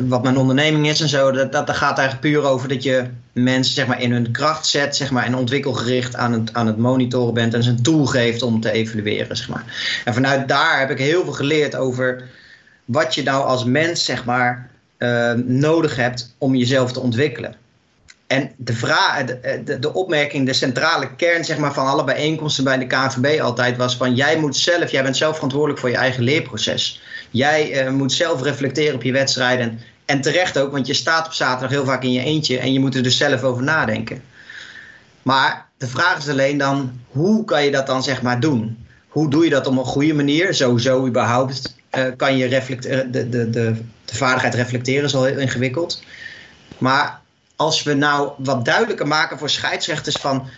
wat 0.00 0.22
mijn 0.22 0.36
onderneming 0.36 0.88
is 0.88 1.00
en 1.00 1.08
zo, 1.08 1.30
dat, 1.30 1.52
dat, 1.52 1.70
gaat 1.70 1.98
eigenlijk 1.98 2.20
puur 2.20 2.42
over 2.42 2.68
dat 2.68 2.82
je 2.82 3.04
mensen 3.32 3.74
zeg 3.74 3.86
maar, 3.86 4.00
in 4.00 4.12
hun 4.12 4.30
kracht 4.30 4.66
zet 4.66 4.96
zeg 4.96 5.10
maar, 5.10 5.24
en 5.24 5.36
ontwikkelgericht 5.36 6.16
aan 6.16 6.32
het, 6.32 6.54
aan 6.54 6.66
het 6.66 6.76
monitoren 6.76 7.34
bent 7.34 7.54
en 7.54 7.62
ze 7.62 7.70
een 7.70 7.82
tool 7.82 8.06
geeft 8.06 8.42
om 8.42 8.60
te 8.60 8.70
evalueren. 8.70 9.36
Zeg 9.36 9.48
maar. 9.48 9.64
En 10.04 10.14
vanuit 10.14 10.48
daar 10.48 10.78
heb 10.78 10.90
ik 10.90 10.98
heel 10.98 11.24
veel 11.24 11.32
geleerd 11.32 11.76
over 11.76 12.22
wat 12.84 13.14
je 13.14 13.22
nou 13.22 13.44
als 13.44 13.64
mens 13.64 14.04
zeg 14.04 14.24
maar, 14.24 14.70
Ehm, 15.04 15.42
nodig 15.46 15.96
hebt 15.96 16.34
om 16.38 16.54
jezelf 16.54 16.92
te 16.92 17.00
ontwikkelen. 17.00 17.56
En 18.26 18.50
de, 18.56 18.72
vraag, 18.72 19.24
de, 19.24 19.78
de, 19.78 19.94
opmerking, 19.94 20.46
de 20.46 20.52
centrale 20.52 21.14
kern 21.16 21.44
zeg 21.44 21.58
maar, 21.58 21.74
van 21.74 21.86
alle 21.86 22.04
bijeenkomsten 22.04 22.64
bij 22.64 22.78
de 22.78 22.86
KNVB 22.86 23.40
altijd 23.40 23.76
was 23.76 23.96
van 23.96 24.14
jij 24.14 24.38
moet 24.38 24.56
zelf, 24.56 24.90
jij 24.90 25.02
bent 25.02 25.16
zelf 25.16 25.34
verantwoordelijk 25.34 25.80
voor 25.80 25.90
je 25.90 25.96
eigen 25.96 26.22
leerproces. 26.22 27.02
Jij 27.30 27.86
uh, 27.86 27.90
moet 27.90 28.12
zelf 28.12 28.42
reflecteren 28.42 28.94
op 28.94 29.02
je 29.02 29.12
wedstrijden. 29.12 29.80
En 30.04 30.20
terecht 30.20 30.58
ook, 30.58 30.72
want 30.72 30.86
je 30.86 30.94
staat 30.94 31.26
op 31.26 31.32
zaterdag 31.32 31.70
heel 31.70 31.84
vaak 31.84 32.02
in 32.02 32.12
je 32.12 32.22
eentje 32.22 32.58
en 32.58 32.72
je 32.72 32.80
moet 32.80 32.94
er 32.94 33.02
dus 33.02 33.16
zelf 33.16 33.42
over 33.42 33.62
nadenken. 33.62 34.22
Maar 35.22 35.68
de 35.76 35.86
vraag 35.86 36.18
is 36.18 36.28
alleen 36.28 36.58
dan, 36.58 37.00
hoe 37.08 37.44
kan 37.44 37.64
je 37.64 37.70
dat 37.70 37.86
dan 37.86 38.02
zeg 38.02 38.22
maar 38.22 38.40
doen? 38.40 38.86
Hoe 39.08 39.30
doe 39.30 39.44
je 39.44 39.50
dat 39.50 39.66
op 39.66 39.76
een 39.76 39.84
goede 39.84 40.14
manier? 40.14 40.54
Sowieso 40.54 41.06
überhaupt 41.06 41.74
uh, 41.98 42.04
kan 42.16 42.36
je 42.36 42.46
reflecteren, 42.46 43.10
de, 43.10 43.28
de, 43.28 43.50
de, 43.50 43.74
de 44.04 44.16
vaardigheid 44.16 44.54
reflecteren 44.54 45.04
is 45.04 45.14
al 45.14 45.24
heel 45.24 45.38
ingewikkeld. 45.38 46.02
Maar 46.78 47.20
als 47.56 47.82
we 47.82 47.94
nou 47.94 48.30
wat 48.36 48.64
duidelijker 48.64 49.06
maken 49.06 49.38
voor 49.38 49.50
scheidsrechters 49.50 50.16
van 50.16 50.48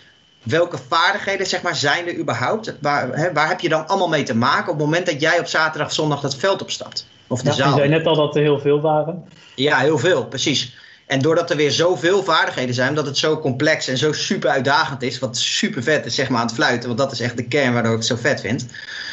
welke 0.43 0.77
vaardigheden 0.87 1.47
zeg 1.47 1.61
maar, 1.61 1.75
zijn 1.75 2.07
er 2.07 2.17
überhaupt? 2.17 2.75
Waar, 2.81 3.07
hè, 3.11 3.33
waar 3.33 3.47
heb 3.47 3.59
je 3.59 3.69
dan 3.69 3.87
allemaal 3.87 4.09
mee 4.09 4.23
te 4.23 4.35
maken 4.35 4.71
op 4.71 4.77
het 4.77 4.85
moment 4.85 5.05
dat 5.05 5.21
jij 5.21 5.39
op 5.39 5.47
zaterdag, 5.47 5.93
zondag 5.93 6.21
dat 6.21 6.35
veld 6.35 6.61
opstapt? 6.61 7.07
Of 7.27 7.41
de 7.41 7.49
ja, 7.49 7.55
zaal? 7.55 7.69
Je 7.69 7.75
zei 7.75 7.89
net 7.89 8.05
al 8.05 8.15
dat 8.15 8.35
er 8.35 8.41
heel 8.41 8.59
veel 8.59 8.81
waren. 8.81 9.25
Ja, 9.55 9.77
heel 9.77 9.97
veel, 9.97 10.25
precies. 10.25 10.77
En 11.07 11.19
doordat 11.19 11.49
er 11.49 11.55
weer 11.57 11.71
zoveel 11.71 12.23
vaardigheden 12.23 12.75
zijn, 12.75 12.95
dat 12.95 13.05
het 13.05 13.17
zo 13.17 13.39
complex 13.39 13.87
en 13.87 13.97
zo 13.97 14.11
super 14.13 14.49
uitdagend 14.49 15.01
is, 15.01 15.19
wat 15.19 15.37
super 15.37 15.83
vet 15.83 16.05
is 16.05 16.15
zeg 16.15 16.29
maar, 16.29 16.39
aan 16.39 16.45
het 16.45 16.55
fluiten, 16.55 16.87
want 16.87 16.99
dat 16.99 17.11
is 17.11 17.19
echt 17.19 17.37
de 17.37 17.47
kern 17.47 17.73
waardoor 17.73 17.91
ik 17.91 17.97
het 17.97 18.07
zo 18.07 18.15
vet 18.15 18.41
vind, 18.41 18.65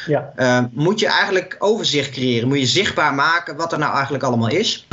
ja. 0.07 0.33
Uh, 0.37 0.65
moet 0.73 1.01
je 1.01 1.07
eigenlijk 1.07 1.57
overzicht 1.59 2.11
creëren. 2.11 2.49
Moet 2.49 2.59
je 2.59 2.67
zichtbaar 2.67 3.15
maken 3.15 3.57
wat 3.57 3.73
er 3.73 3.79
nou 3.79 3.93
eigenlijk 3.93 4.25
allemaal 4.25 4.49
is 4.49 4.87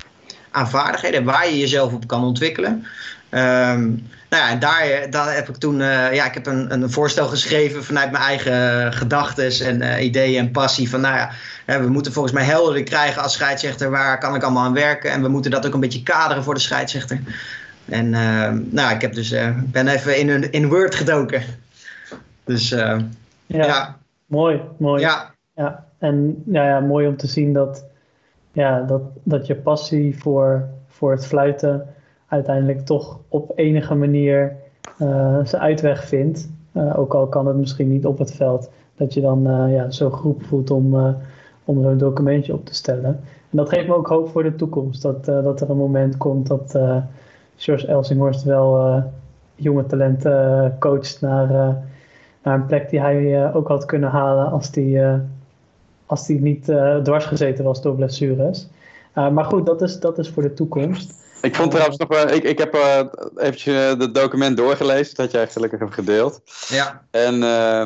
aan 0.52 0.70
vaardigheden, 0.70 1.24
waar 1.24 1.50
je 1.50 1.60
jezelf 1.60 1.94
op 1.94 2.08
kan 2.08 2.24
ontwikkelen. 2.24 2.86
Um, 3.30 4.10
nou 4.32 4.44
ja, 4.44 4.50
en 4.50 4.60
daar, 4.60 5.10
daar 5.10 5.36
heb 5.36 5.50
ik 5.50 5.56
toen, 5.56 5.80
uh, 5.80 6.14
ja, 6.14 6.26
ik 6.26 6.34
heb 6.34 6.46
een, 6.46 6.74
een 6.74 6.92
voorstel 6.92 7.28
geschreven 7.28 7.84
vanuit 7.84 8.12
mijn 8.12 8.24
eigen 8.24 8.94
gedachten 8.94 9.66
en 9.66 9.82
uh, 9.82 10.04
ideeën 10.04 10.40
en 10.40 10.52
passie. 10.52 10.90
Van 10.90 11.02
nou 11.02 11.16
ja, 11.66 11.82
we 11.82 11.90
moeten 11.90 12.14
volgens 12.14 12.34
mij 12.34 12.44
helder 12.44 12.84
krijgen 12.84 13.22
als 13.22 13.34
scheidsrechter 13.34 13.90
waar 13.90 14.20
kan 14.20 14.36
ik 14.36 14.44
allemaal 14.44 14.64
aan 14.64 14.74
werken. 14.74 15.12
En 15.12 15.22
we 15.22 15.28
moeten 15.28 15.52
dat 15.52 15.66
ook 15.66 15.74
een 15.74 15.80
beetje 15.80 16.04
kaderen 16.04 16.44
voor 16.44 16.54
de 16.54 16.60
scheidsrechter. 16.60 17.22
En 17.86 18.06
uh, 18.06 18.52
nou, 18.70 18.96
ik 18.96 19.02
heb 19.02 19.14
dus, 19.14 19.36
ben 19.56 19.88
even 19.88 20.18
in, 20.18 20.52
in 20.52 20.70
Word 20.70 20.96
gedoken. 20.96 21.44
Dus 22.44 22.70
ja, 22.70 23.00
ja, 23.48 23.98
mooi, 24.26 24.62
mooi. 24.78 25.02
Ja. 25.02 25.34
ja. 25.56 25.86
En 26.00 26.44
ja, 26.46 26.68
ja, 26.68 26.80
mooi 26.80 27.08
om 27.08 27.18
te 27.18 27.28
zien 27.28 27.54
dat, 27.54 27.86
ja, 28.52 28.82
dat, 28.82 29.02
dat 29.24 29.48
je 29.48 29.56
passie 29.56 30.20
voor, 30.20 30.70
voor 30.88 31.12
het 31.12 31.28
fluiten 31.28 31.96
uiteindelijk 32.32 32.86
toch 32.86 33.20
op 33.28 33.52
enige 33.56 33.96
manier 33.96 34.56
uh, 35.02 35.38
zijn 35.44 35.62
uitweg 35.62 36.08
vindt. 36.08 36.50
Uh, 36.74 37.00
ook 37.00 37.14
al 37.14 37.28
kan 37.28 37.48
het 37.48 37.58
misschien 37.58 37.88
niet 37.88 38.06
op 38.06 38.18
het 38.18 38.32
veld. 38.32 38.70
Dat 38.96 39.14
je 39.14 39.22
dan 39.22 39.48
uh, 39.48 39.74
ja, 39.74 39.92
zo 39.92 40.10
groep 40.10 40.44
voelt 40.44 40.72
om, 40.72 41.16
om 41.66 41.82
zo'n 41.82 41.98
documentje 41.98 42.54
op 42.54 42.66
te 42.66 42.74
stellen. 42.74 43.20
En 43.50 43.58
dat 43.58 43.70
geeft 43.70 43.88
me 43.88 43.96
ook 43.96 44.08
hoop 44.08 44.30
voor 44.30 44.44
de 44.44 44.56
toekomst. 44.56 45.02
Dat, 45.02 45.26
dat 45.26 45.62
er 45.62 45.70
een 45.70 45.78
moment 45.78 46.18
komt 46.18 46.48
dat 46.48 46.80
George 47.56 47.88
Elsinghorst 47.88 48.44
wel 48.44 49.04
jonge 49.56 49.86
talenten 49.86 50.76
coacht 50.80 51.22
naar, 51.22 51.48
naar 52.44 52.56
een 52.56 52.66
plek 52.66 52.90
die 52.90 53.00
hij 53.00 53.54
ook 53.54 53.68
had 53.68 53.86
kunnen 53.86 54.10
halen 54.10 54.52
als 54.52 54.72
die, 54.72 55.02
als 56.06 56.28
niet 56.28 56.64
dwars 57.04 57.26
gezeten 57.26 57.64
was 57.64 57.82
door 57.82 57.96
blessures. 57.96 58.70
maar 59.14 59.46
goed, 59.46 59.66
dat 59.66 59.82
is, 59.82 60.00
dat 60.00 60.18
is 60.18 60.30
voor 60.30 60.44
de 60.44 60.54
toekomst. 60.54 61.21
Ik 61.42 61.56
vond 61.56 61.72
trouwens 61.72 61.98
nog 61.98 62.08
wel, 62.08 62.30
ik, 62.30 62.44
ik 62.44 62.58
heb 62.58 62.76
uh, 62.76 63.02
eventjes 63.36 63.76
het 63.76 64.02
eh, 64.02 64.14
document 64.14 64.58
doorgelezen, 64.58 65.16
dat 65.16 65.32
jij 65.32 65.48
gelukkig 65.48 65.80
hebt 65.80 65.94
gedeeld. 65.94 66.42
Ja. 66.68 67.06
En 67.12 67.36
uh, 67.36 67.86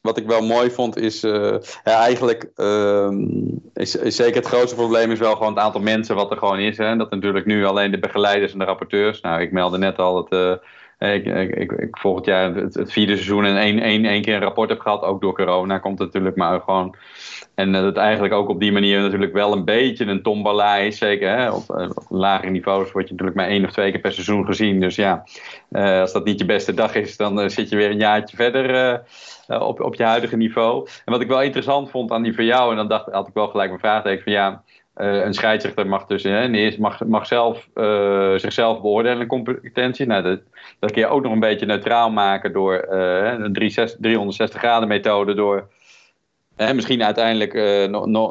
wat 0.00 0.18
ik 0.18 0.26
wel 0.26 0.42
mooi 0.42 0.70
vond 0.70 0.96
is, 0.96 1.24
uh, 1.24 1.56
ja, 1.84 2.00
eigenlijk 2.00 2.50
ehm, 2.54 3.26
is, 3.74 3.96
is, 3.96 4.16
zeker 4.16 4.36
het 4.36 4.46
grootste 4.46 4.76
probleem 4.76 5.10
is 5.10 5.18
wel 5.18 5.36
gewoon 5.36 5.54
het 5.54 5.62
aantal 5.62 5.80
mensen 5.80 6.14
wat 6.14 6.30
er 6.30 6.36
gewoon 6.36 6.58
is. 6.58 6.76
Hè? 6.76 6.96
Dat 6.96 7.10
natuurlijk 7.10 7.46
nu 7.46 7.64
alleen 7.64 7.90
de 7.90 7.98
begeleiders 7.98 8.52
en 8.52 8.58
de 8.58 8.64
rapporteurs. 8.64 9.20
Nou, 9.20 9.40
ik 9.40 9.52
meldde 9.52 9.78
net 9.78 9.98
al 9.98 10.24
dat 10.24 10.60
ik, 11.02 11.26
ik, 11.54 11.72
ik, 11.72 11.96
volgend 11.96 12.26
jaar 12.26 12.54
het, 12.54 12.92
vierde 12.92 13.14
seizoen 13.14 13.44
en 13.44 13.56
één, 13.56 13.80
één, 13.80 14.04
één 14.04 14.22
keer 14.22 14.34
een 14.34 14.42
rapport 14.42 14.68
heb 14.68 14.80
gehad. 14.80 15.02
Ook 15.02 15.20
door 15.20 15.34
corona 15.34 15.78
komt 15.78 15.98
het 15.98 16.06
natuurlijk, 16.06 16.36
maar 16.36 16.60
gewoon 16.60 16.96
en 17.54 17.72
dat 17.72 17.84
het 17.84 17.96
eigenlijk 17.96 18.34
ook 18.34 18.48
op 18.48 18.60
die 18.60 18.72
manier 18.72 19.00
natuurlijk 19.00 19.32
wel 19.32 19.52
een 19.52 19.64
beetje 19.64 20.04
een 20.04 20.22
tombola 20.22 20.76
is. 20.76 20.98
Zeker 20.98 21.36
hè? 21.36 21.50
Op, 21.50 21.70
eh, 21.70 21.90
op 21.94 22.04
lagere 22.08 22.50
niveaus 22.50 22.92
word 22.92 23.04
je 23.04 23.10
natuurlijk 23.10 23.38
maar 23.38 23.48
één 23.48 23.64
of 23.64 23.72
twee 23.72 23.90
keer 23.90 24.00
per 24.00 24.12
seizoen 24.12 24.44
gezien. 24.44 24.80
Dus 24.80 24.96
ja, 24.96 25.24
uh, 25.70 26.00
als 26.00 26.12
dat 26.12 26.24
niet 26.24 26.38
je 26.38 26.44
beste 26.44 26.74
dag 26.74 26.94
is, 26.94 27.16
dan 27.16 27.40
uh, 27.40 27.48
zit 27.48 27.68
je 27.68 27.76
weer 27.76 27.90
een 27.90 27.98
jaartje 27.98 28.36
verder 28.36 29.02
op, 29.46 29.80
op 29.80 29.94
je 29.94 30.02
huidige 30.02 30.36
niveau. 30.36 30.88
En 31.04 31.12
wat 31.12 31.20
ik 31.20 31.28
wel 31.28 31.42
interessant 31.42 31.90
vond 31.90 32.10
aan 32.10 32.22
die 32.22 32.34
van 32.34 32.44
jou, 32.44 32.70
en 32.70 32.76
dan 32.76 32.88
dacht, 32.88 33.12
had 33.12 33.28
ik 33.28 33.34
wel 33.34 33.48
gelijk 33.48 33.68
mijn 33.68 33.80
vraag 33.80 34.02
van 34.22 34.32
ja. 34.32 34.62
Een 34.94 35.34
scheidsrechter 35.34 35.86
mag 35.86 36.06
dus 36.06 36.22
hè, 36.22 36.76
mag, 36.78 37.04
mag 37.04 37.26
zelf, 37.26 37.68
zichzelf 38.36 38.80
beoordelen 38.80 39.20
in 39.20 39.26
competentie. 39.26 40.06
Nou, 40.06 40.22
dat, 40.22 40.40
dat 40.78 40.92
kun 40.92 41.00
je 41.00 41.08
ook 41.08 41.22
nog 41.22 41.32
een 41.32 41.40
beetje 41.40 41.66
neutraal 41.66 42.10
maken 42.10 42.52
door 42.52 42.86
een 42.88 43.52
360 43.52 44.60
graden 44.60 44.88
methode. 44.88 45.34
Door 45.34 45.68
misschien 46.56 47.02
uiteindelijk 47.04 47.54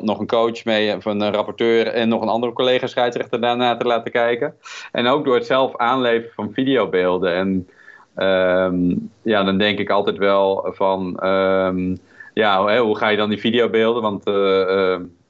nog, 0.01 0.19
een 0.19 0.27
coach 0.27 0.65
mee, 0.65 0.95
of 0.95 1.05
een 1.05 1.31
rapporteur 1.31 1.87
en 1.87 2.09
nog 2.09 2.21
een 2.21 2.27
andere 2.27 2.53
collega 2.53 2.87
scheidsrechter 2.87 3.41
daarna 3.41 3.77
te 3.77 3.87
laten 3.87 4.11
kijken. 4.11 4.55
En 4.91 5.07
ook 5.07 5.25
door 5.25 5.35
het 5.35 5.45
zelf 5.45 5.77
aanleveren 5.77 6.33
van 6.33 6.53
videobeelden. 6.53 7.33
En 7.35 7.69
um, 8.15 9.11
ja, 9.21 9.43
dan 9.43 9.57
denk 9.57 9.79
ik 9.79 9.89
altijd 9.89 10.17
wel 10.17 10.67
van, 10.73 11.27
um, 11.27 11.97
ja, 12.33 12.79
hoe 12.79 12.97
ga 12.97 13.09
je 13.09 13.17
dan 13.17 13.29
die 13.29 13.39
videobeelden? 13.39 14.01
Want 14.01 14.23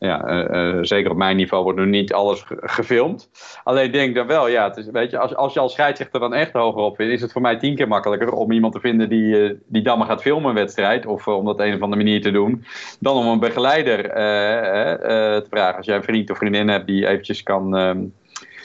ja, 0.02 0.30
uh, 0.30 0.76
uh, 0.76 0.80
zeker 0.82 1.12
op 1.12 1.18
mijn 1.18 1.36
niveau 1.36 1.64
wordt 1.64 1.80
nu 1.80 1.86
niet 1.86 2.14
alles 2.14 2.46
gefilmd. 2.48 3.30
Alleen 3.64 3.92
denk 3.92 4.16
dan 4.16 4.28
wel, 4.28 4.48
ja, 4.48 4.68
het 4.68 4.78
is, 4.78 4.86
weet 4.92 5.12
je, 5.12 5.18
als, 5.18 5.36
als 5.36 5.54
je 5.54 5.60
als 5.60 5.74
scheidsrechter 5.74 6.20
dan 6.20 6.34
echt 6.34 6.54
hoger 6.54 6.82
op 6.82 6.96
vindt, 6.96 7.14
is 7.14 7.22
het 7.22 7.32
voor 7.32 7.42
mij 7.42 7.58
tien 7.58 7.76
keer 7.76 7.88
makkelijker 7.88 8.32
om 8.32 8.52
iemand 8.52 8.74
te 8.74 8.80
vinden 8.80 9.10
die, 9.10 9.24
uh, 9.24 9.56
die 9.66 9.82
dan 9.82 9.98
maar 9.98 10.08
gaat 10.08 10.22
filmen 10.22 10.50
een 10.50 10.56
wedstrijd. 10.56 11.06
Of 11.06 11.28
om 11.28 11.46
dat 11.46 11.60
een 11.60 11.74
of 11.74 11.82
andere 11.82 12.04
manier 12.04 12.22
te 12.22 12.32
doen. 12.32 12.66
Dan 13.00 13.18
om 13.18 13.28
een 13.28 13.40
begeleider 13.40 14.04
te 15.42 15.48
vragen. 15.50 15.78
Als 15.78 15.86
jij 15.86 15.96
een 15.96 16.04
vriend 16.04 16.30
of 16.30 16.38
vriendin 16.38 16.68
hebt 16.68 16.88
die 16.88 17.08
eventjes 17.08 17.44
kan. 17.44 17.78
Um... 17.78 18.14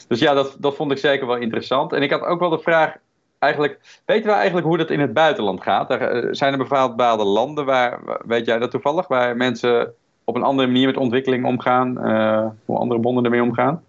Dus 0.09 0.21
ja, 0.21 0.35
dat, 0.35 0.57
dat 0.59 0.77
vond 0.77 0.93
ik 0.93 0.99
zeker 0.99 1.27
wel 1.27 1.37
interessant. 1.37 1.93
En 1.93 2.03
ik 2.03 2.11
had 2.11 2.23
ook 2.23 2.41
wel 2.41 2.51
de 2.51 2.59
vraag. 2.59 2.95
Eigenlijk, 3.39 4.01
weten 4.05 4.27
we 4.27 4.37
eigenlijk 4.37 4.67
hoe 4.67 4.77
dat 4.77 4.91
in 4.91 5.01
het 5.01 5.13
buitenland 5.13 5.63
gaat? 5.63 5.91
Er, 5.91 6.37
zijn 6.37 6.53
er 6.53 6.59
bepaalde 6.59 7.25
landen 7.25 7.65
waar, 7.65 8.01
weet 8.27 8.47
jij 8.47 8.59
dat 8.59 8.71
toevallig, 8.71 9.07
waar 9.07 9.37
mensen 9.37 9.95
op 10.27 10.35
een 10.35 10.43
andere 10.43 10.69
manier 10.69 10.87
met 10.87 10.97
ontwikkeling 10.97 11.45
omgaan? 11.45 12.07
Uh, 12.07 12.47
hoe 12.65 12.79
andere 12.79 13.01
bonden 13.01 13.25
ermee 13.25 13.43
omgaan? 13.43 13.83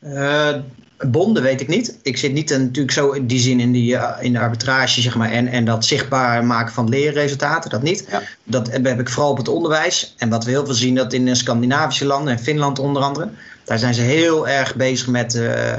Uh, 0.00 0.54
bonden 0.98 1.42
weet 1.42 1.60
ik 1.60 1.68
niet. 1.68 1.98
Ik 2.02 2.16
zit 2.16 2.32
niet 2.32 2.50
natuurlijk 2.50 2.92
zo 2.92 3.10
in 3.10 3.26
die 3.26 3.38
zin 3.38 3.60
in, 3.60 3.72
die, 3.72 3.94
uh, 3.94 4.10
in 4.20 4.32
de 4.32 4.38
arbitrage 4.38 5.00
zeg 5.00 5.16
maar, 5.16 5.30
en, 5.30 5.48
en 5.48 5.64
dat 5.64 5.84
zichtbaar 5.84 6.44
maken 6.44 6.72
van 6.72 6.88
leerresultaten, 6.88 7.70
dat 7.70 7.82
niet. 7.82 8.06
Ja. 8.10 8.22
Dat 8.44 8.70
heb 8.70 9.00
ik 9.00 9.08
vooral 9.08 9.30
op 9.30 9.36
het 9.36 9.48
onderwijs. 9.48 10.14
En 10.18 10.28
wat 10.28 10.44
we 10.44 10.50
heel 10.50 10.64
veel 10.64 10.74
zien, 10.74 10.94
dat 10.94 11.12
in 11.12 11.36
Scandinavische 11.36 12.04
landen 12.04 12.32
en 12.32 12.38
Finland 12.38 12.78
onder 12.78 13.02
andere, 13.02 13.28
daar 13.64 13.78
zijn 13.78 13.94
ze 13.94 14.00
heel 14.00 14.48
erg 14.48 14.74
bezig 14.76 15.06
met, 15.06 15.34
uh, 15.34 15.72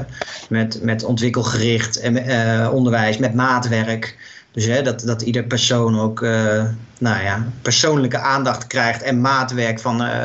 met, 0.48 0.82
met 0.82 1.04
ontwikkelgericht 1.04 2.00
en, 2.00 2.70
onderwijs, 2.70 3.18
met 3.18 3.34
maatwerk. 3.34 4.16
Dus 4.54 4.64
hè, 4.64 4.82
dat, 4.82 5.00
dat 5.00 5.22
ieder 5.22 5.44
persoon 5.44 6.00
ook 6.00 6.20
uh, 6.20 6.64
nou 6.98 7.22
ja, 7.22 7.46
persoonlijke 7.62 8.18
aandacht 8.18 8.66
krijgt 8.66 9.02
en 9.02 9.20
maatwerk 9.20 9.80
van 9.80 10.02
uh, 10.02 10.24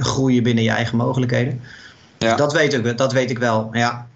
groeien 0.00 0.42
binnen 0.42 0.64
je 0.64 0.70
eigen 0.70 0.96
mogelijkheden. 0.96 1.60
Ja. 2.18 2.28
Dus 2.28 2.36
dat, 2.36 2.52
weet 2.52 2.72
ik, 2.72 2.98
dat 2.98 3.12
weet 3.12 3.30
ik 3.30 3.38
wel, 3.38 3.68
ja. 3.72 4.06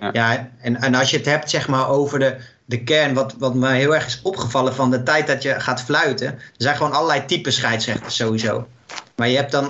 Ja, 0.00 0.10
ja 0.12 0.48
en, 0.60 0.80
en 0.80 0.94
als 0.94 1.10
je 1.10 1.16
het 1.16 1.26
hebt 1.26 1.50
zeg 1.50 1.68
maar, 1.68 1.88
over 1.88 2.18
de, 2.18 2.36
de 2.64 2.84
kern, 2.84 3.14
wat, 3.14 3.34
wat 3.38 3.54
me 3.54 3.68
heel 3.68 3.94
erg 3.94 4.06
is 4.06 4.20
opgevallen 4.22 4.74
van 4.74 4.90
de 4.90 5.02
tijd 5.02 5.26
dat 5.26 5.42
je 5.42 5.60
gaat 5.60 5.82
fluiten. 5.82 6.26
Er 6.26 6.40
zijn 6.56 6.76
gewoon 6.76 6.92
allerlei 6.92 7.24
typen 7.24 7.52
scheidsrechters 7.52 8.16
sowieso. 8.16 8.66
Maar 9.16 9.28
je 9.28 9.36
hebt 9.36 9.52
dan 9.52 9.66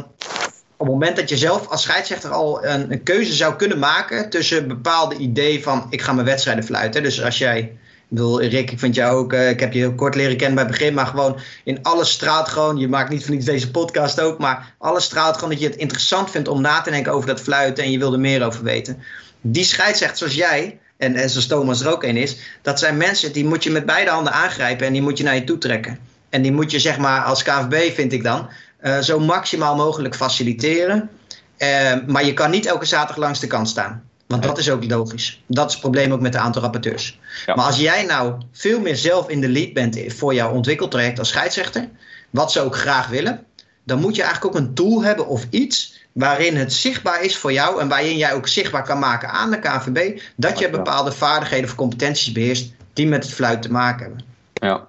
op 0.76 0.86
het 0.86 0.88
moment 0.88 1.16
dat 1.16 1.28
je 1.28 1.36
zelf 1.36 1.68
als 1.68 1.82
scheidsrechter 1.82 2.30
al 2.30 2.64
een, 2.64 2.92
een 2.92 3.02
keuze 3.02 3.32
zou 3.32 3.56
kunnen 3.56 3.78
maken 3.78 4.30
tussen 4.30 4.68
bepaalde 4.68 5.16
ideeën 5.16 5.62
van 5.62 5.86
ik 5.90 6.02
ga 6.02 6.12
mijn 6.12 6.26
wedstrijden 6.26 6.64
fluiten. 6.64 7.02
Dus 7.02 7.22
als 7.22 7.38
jij 7.38 7.78
ik 8.10 8.16
bedoel, 8.16 8.42
Rick, 8.42 8.70
ik 8.70 8.78
vind 8.78 8.94
jou 8.94 9.18
ook, 9.18 9.32
uh, 9.32 9.50
ik 9.50 9.60
heb 9.60 9.72
je 9.72 9.78
heel 9.78 9.94
kort 9.94 10.14
leren 10.14 10.36
kennen 10.36 10.54
bij 10.54 10.64
het 10.64 10.72
begin, 10.72 10.94
maar 10.94 11.06
gewoon 11.06 11.38
in 11.64 11.78
alles 11.82 12.10
straalt 12.10 12.48
gewoon, 12.48 12.76
je 12.76 12.88
maakt 12.88 13.10
niet 13.10 13.24
van 13.24 13.34
iets 13.34 13.44
deze 13.44 13.70
podcast 13.70 14.20
ook, 14.20 14.38
maar 14.38 14.74
alles 14.78 15.04
straalt 15.04 15.34
gewoon 15.34 15.50
dat 15.50 15.60
je 15.60 15.66
het 15.66 15.76
interessant 15.76 16.30
vindt 16.30 16.48
om 16.48 16.60
na 16.60 16.80
te 16.80 16.90
denken 16.90 17.12
over 17.12 17.28
dat 17.28 17.40
fluiten 17.40 17.84
en 17.84 17.90
je 17.90 17.98
wil 17.98 18.12
er 18.12 18.20
meer 18.20 18.44
over 18.46 18.62
weten. 18.62 19.02
Die 19.40 19.64
scheidsrechter 19.64 20.18
zoals 20.18 20.34
jij, 20.34 20.78
en, 20.96 21.16
en 21.16 21.30
zoals 21.30 21.46
Thomas 21.46 21.80
er 21.80 21.92
ook 21.92 22.04
een 22.04 22.16
is, 22.16 22.36
dat 22.62 22.78
zijn 22.78 22.96
mensen 22.96 23.32
die 23.32 23.44
moet 23.44 23.64
je 23.64 23.70
met 23.70 23.86
beide 23.86 24.10
handen 24.10 24.32
aangrijpen 24.32 24.86
en 24.86 24.92
die 24.92 25.02
moet 25.02 25.18
je 25.18 25.24
naar 25.24 25.34
je 25.34 25.44
toe 25.44 25.58
trekken. 25.58 25.98
En 26.28 26.42
die 26.42 26.52
moet 26.52 26.70
je 26.70 26.78
zeg 26.78 26.98
maar 26.98 27.22
als 27.22 27.42
KVB 27.42 27.94
vind 27.94 28.12
ik 28.12 28.22
dan, 28.22 28.48
uh, 28.82 28.98
zo 28.98 29.20
maximaal 29.20 29.76
mogelijk 29.76 30.14
faciliteren. 30.14 31.10
Uh, 31.58 31.92
maar 32.06 32.24
je 32.24 32.34
kan 32.34 32.50
niet 32.50 32.66
elke 32.66 32.84
zaterdag 32.84 33.16
langs 33.16 33.40
de 33.40 33.46
kant 33.46 33.68
staan. 33.68 34.09
Want 34.30 34.42
dat 34.42 34.58
is 34.58 34.70
ook 34.70 34.84
logisch. 34.84 35.42
Dat 35.46 35.66
is 35.66 35.72
het 35.72 35.80
probleem 35.80 36.12
ook 36.12 36.20
met 36.20 36.34
het 36.34 36.42
aantal 36.42 36.62
rapporteurs. 36.62 37.18
Maar 37.46 37.64
als 37.64 37.78
jij 37.78 38.04
nou 38.04 38.34
veel 38.52 38.80
meer 38.80 38.96
zelf 38.96 39.28
in 39.28 39.40
de 39.40 39.48
lead 39.48 39.72
bent 39.72 39.98
voor 40.06 40.34
jouw 40.34 40.52
ontwikkeltraject 40.52 41.18
als 41.18 41.28
scheidsrechter, 41.28 41.88
wat 42.30 42.52
ze 42.52 42.60
ook 42.60 42.76
graag 42.76 43.08
willen, 43.08 43.44
dan 43.84 44.00
moet 44.00 44.16
je 44.16 44.22
eigenlijk 44.22 44.54
ook 44.54 44.62
een 44.62 44.74
tool 44.74 45.02
hebben 45.02 45.26
of 45.26 45.46
iets 45.50 46.04
waarin 46.12 46.56
het 46.56 46.72
zichtbaar 46.72 47.24
is 47.24 47.36
voor 47.36 47.52
jou 47.52 47.80
en 47.80 47.88
waarin 47.88 48.16
jij 48.16 48.34
ook 48.34 48.48
zichtbaar 48.48 48.84
kan 48.84 48.98
maken 48.98 49.28
aan 49.28 49.50
de 49.50 49.58
KVB 49.58 50.20
dat 50.36 50.58
je 50.58 50.70
bepaalde 50.70 51.12
vaardigheden 51.12 51.68
of 51.68 51.74
competenties 51.74 52.32
beheerst 52.32 52.72
die 52.92 53.06
met 53.06 53.24
het 53.24 53.32
fluit 53.34 53.62
te 53.62 53.70
maken 53.70 54.02
hebben. 54.02 54.24
Ja, 54.52 54.88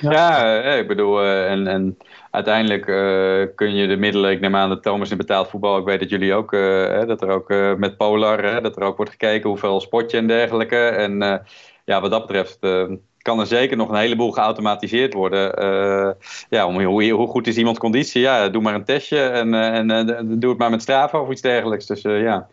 ja, 0.00 0.60
eh, 0.62 0.78
ik 0.78 0.88
bedoel, 0.88 1.20
eh, 1.20 1.50
en, 1.50 1.66
en 1.66 1.96
uiteindelijk 2.38 2.86
uh, 2.86 3.54
kun 3.54 3.74
je 3.74 3.86
de 3.86 3.96
middelen, 3.96 4.30
ik 4.30 4.40
neem 4.40 4.56
aan 4.56 4.68
dat 4.68 4.82
Thomas 4.82 5.10
in 5.10 5.16
betaald 5.16 5.48
voetbal, 5.48 5.78
ik 5.78 5.84
weet 5.84 6.00
dat 6.00 6.10
jullie 6.10 6.34
ook, 6.34 6.52
uh, 6.52 7.06
dat 7.06 7.22
er 7.22 7.28
ook 7.28 7.50
uh, 7.50 7.74
met 7.74 7.96
Polar, 7.96 8.62
dat 8.62 8.76
er 8.76 8.82
ook 8.82 8.96
wordt 8.96 9.10
gekeken 9.10 9.48
hoeveel 9.48 9.80
spot 9.80 10.10
je 10.10 10.16
en 10.16 10.26
dergelijke. 10.26 10.76
En 10.76 11.42
ja, 11.84 12.00
wat 12.00 12.10
dat 12.10 12.26
betreft 12.26 12.58
kan 13.18 13.40
er 13.40 13.46
zeker 13.46 13.76
nog 13.76 13.88
een 13.88 13.96
heleboel 13.96 14.30
geautomatiseerd 14.30 15.14
worden. 15.14 15.54
ja, 16.48 16.66
om, 16.66 16.82
hoe, 16.82 17.10
hoe, 17.10 17.26
goed 17.26 17.46
is 17.46 17.56
iemands 17.56 17.78
conditie? 17.78 18.20
Ja, 18.20 18.48
doe 18.48 18.62
maar 18.62 18.74
een 18.74 18.84
testje 18.84 19.18
en, 19.18 19.54
en 19.54 20.38
doe 20.38 20.50
het 20.50 20.58
maar 20.58 20.70
met 20.70 20.82
straven 20.82 21.20
of 21.20 21.30
iets 21.30 21.40
dergelijks. 21.40 21.86
Dus 21.86 22.02
ja. 22.02 22.48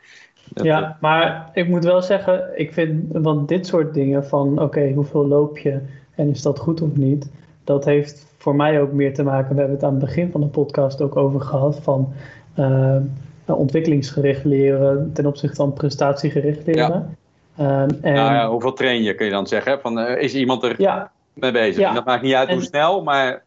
Ja, 0.54 0.98
maar 1.02 1.50
ik 1.54 1.68
moet 1.68 1.84
wel 1.84 2.02
zeggen, 2.02 2.52
ik 2.56 2.74
vind, 2.74 3.04
want 3.12 3.48
dit 3.48 3.68
soort 3.68 3.94
dingen 3.94 4.26
van, 4.26 4.62
oké, 4.62 4.92
hoeveel 4.96 5.28
loop 5.28 5.58
je 5.58 5.82
en 6.16 6.30
is 6.30 6.42
dat 6.42 6.60
goed 6.60 6.82
of 6.82 6.96
niet? 6.96 7.30
Dat 7.64 7.86
heeft 7.86 8.35
voor 8.46 8.56
mij 8.56 8.82
ook 8.82 8.92
meer 8.92 9.14
te 9.14 9.24
maken. 9.24 9.54
We 9.54 9.60
hebben 9.60 9.76
het 9.76 9.86
aan 9.86 9.96
het 9.96 10.06
begin 10.06 10.32
van 10.32 10.42
de 10.42 10.48
podcast 10.48 11.02
ook 11.02 11.16
over 11.16 11.42
gehad 11.42 11.80
van 11.82 12.14
uh, 12.60 12.98
ontwikkelingsgericht 13.46 14.44
leren 14.44 15.12
ten 15.14 15.26
opzichte 15.26 15.56
van 15.56 15.74
prestatiegericht 15.74 16.66
leren. 16.66 17.18
Ja. 17.56 17.82
Um, 17.82 17.90
en... 18.02 18.14
nou 18.14 18.34
ja, 18.34 18.50
hoeveel 18.50 18.74
train 18.74 19.04
je 19.04 19.16
kun 19.16 19.26
je 19.26 19.32
dan 19.32 19.48
zeggen? 19.48 19.80
Van, 19.82 20.00
uh, 20.00 20.22
is 20.22 20.34
iemand 20.34 20.64
er 20.64 20.76
ja. 20.78 21.12
mee 21.34 21.52
bezig? 21.52 21.78
Ja. 21.78 21.90
En 21.90 21.96
dat 21.96 22.06
maakt 22.06 22.22
niet 22.22 22.34
uit 22.34 22.52
hoe 22.52 22.62
snel, 22.62 23.04
maar. 23.04 23.44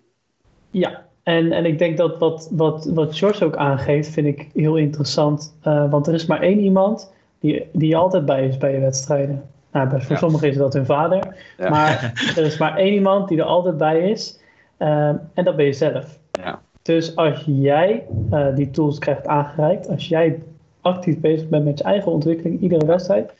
Ja, 0.70 1.04
en, 1.22 1.52
en 1.52 1.64
ik 1.64 1.78
denk 1.78 1.96
dat 1.96 2.18
wat, 2.18 2.48
wat, 2.52 2.90
wat 2.94 3.16
George 3.16 3.44
ook 3.44 3.56
aangeeft, 3.56 4.08
vind 4.08 4.26
ik 4.26 4.48
heel 4.54 4.76
interessant. 4.76 5.56
Uh, 5.64 5.90
want 5.90 6.06
er 6.06 6.14
is 6.14 6.26
maar 6.26 6.40
één 6.40 6.58
iemand 6.58 7.12
die, 7.40 7.68
die 7.72 7.96
altijd 7.96 8.24
bij 8.24 8.46
is 8.46 8.56
bij 8.56 8.72
je 8.72 8.80
wedstrijden. 8.80 9.42
Nou, 9.72 10.02
voor 10.02 10.16
sommigen 10.16 10.48
is 10.48 10.56
dat 10.56 10.72
hun 10.72 10.86
vader. 10.86 11.36
Maar 11.58 12.12
er 12.36 12.44
is 12.44 12.58
maar 12.58 12.76
één 12.76 12.92
iemand 12.92 13.28
die 13.28 13.38
er 13.38 13.44
altijd 13.44 13.78
bij 13.78 14.10
is. 14.10 14.38
Ehm, 14.78 15.16
en 15.34 15.44
dat 15.44 15.56
ben 15.56 15.64
je 15.64 15.72
zelf. 15.72 16.18
Ja. 16.30 16.60
Dus 16.82 17.16
als 17.16 17.42
jij 17.46 18.06
uh, 18.32 18.56
die 18.56 18.70
tools 18.70 18.98
krijgt 18.98 19.26
aangereikt, 19.26 19.88
als 19.88 20.08
jij 20.08 20.42
actief 20.80 21.20
bezig 21.20 21.48
bent 21.48 21.64
met 21.64 21.78
je 21.78 21.84
eigen 21.84 22.12
ontwikkeling, 22.12 22.60
iedere 22.60 22.86
wedstrijd, 22.86 23.32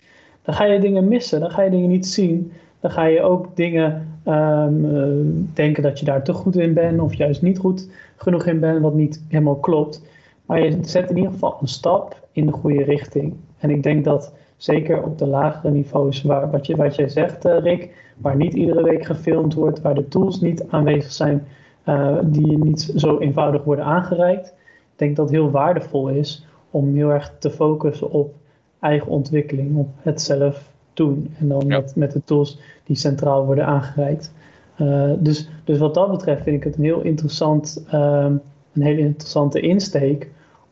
dan 0.43 0.55
ga 0.55 0.65
je 0.65 0.81
dingen 0.81 1.09
missen, 1.09 1.41
dan 1.41 1.51
ga 1.51 1.63
je 1.63 1.71
dingen 1.71 1.89
niet 1.89 2.07
zien. 2.07 2.53
Dan 2.81 2.91
ga 2.91 3.05
je 3.05 3.23
ook 3.23 3.57
dingen 3.57 4.09
um, 4.27 4.85
uh, 4.85 5.45
denken 5.55 5.83
dat 5.83 5.99
je 5.99 6.05
daar 6.05 6.23
te 6.23 6.33
goed 6.33 6.57
in 6.57 6.75
bent, 6.75 7.01
of 7.01 7.15
juist 7.15 7.43
niet 7.43 7.59
goed 7.59 7.89
genoeg 8.17 8.47
in 8.47 8.61
bent, 8.61 8.81
wat 8.81 8.95
niet 8.95 9.23
helemaal 9.29 9.57
klopt. 9.57 10.03
Maar 10.47 10.61
je 10.65 10.79
zet 10.83 11.11
in 11.11 11.17
ieder 11.17 11.33
geval 11.33 11.59
een 11.61 11.69
stap 11.69 12.29
in 12.33 12.47
de 12.47 12.53
goede 12.53 12.83
richting. 12.83 13.35
En 13.59 13.71
ik 13.71 13.83
denk 13.83 14.05
dat 14.05 14.33
zeker 14.59 15.03
op 15.03 15.19
de 15.19 15.27
lagere 15.27 15.71
niveaus, 15.71 16.23
waar, 16.23 16.51
wat, 16.51 16.67
je, 16.67 16.77
wat 16.77 16.95
jij 16.95 17.09
zegt, 17.09 17.47
uh, 17.47 17.59
Rick, 17.59 18.13
waar 18.17 18.37
niet 18.37 18.55
iedere 18.55 18.83
week 18.83 19.05
gefilmd 19.05 19.55
wordt, 19.55 19.81
waar 19.81 19.95
de 19.95 20.09
tools 20.09 20.41
niet 20.41 20.65
aanwezig 20.69 21.13
zijn, 21.13 21.47
uh, 21.85 22.19
die 22.23 22.59
niet 22.59 22.93
zo 22.97 23.19
eenvoudig 23.19 23.65
worden 23.65 23.85
aangereikt. 23.85 24.47
Ik 24.93 24.99
denk 25.05 25.17
dat 25.17 25.29
het 25.29 25.35
heel 25.35 25.51
waardevol 25.51 26.09
is 26.09 26.47
om 26.71 26.95
heel 26.95 27.11
erg 27.11 27.35
te 27.39 27.51
focussen 27.51 28.11
op 28.11 28.35
eigen 28.81 29.09
ontwikkeling, 29.09 29.77
op 29.77 29.89
het 29.97 30.23
zelf 30.23 30.71
doen. 30.95 31.35
En 31.39 31.49
dan 31.49 31.67
met, 31.67 31.97
met 31.97 32.13
de 32.13 32.25
tools 32.25 32.59
die 32.85 32.97
centraal 32.97 33.47
worden 33.47 33.67
aangereikt. 33.67 34.33
Uh, 34.81 35.13
dus, 35.19 35.51
dus 35.65 35.79
wat 35.79 35.95
dat 35.95 36.11
betreft 36.11 36.43
vind 36.43 36.57
ik 36.57 36.65
het 36.65 36.77
een 36.77 36.85
heel 36.85 37.01
interessant, 37.01 37.85
uh, 37.95 38.27
een 38.73 38.83
hele 38.83 39.01
interessante 39.01 39.61
insteek 39.61 40.31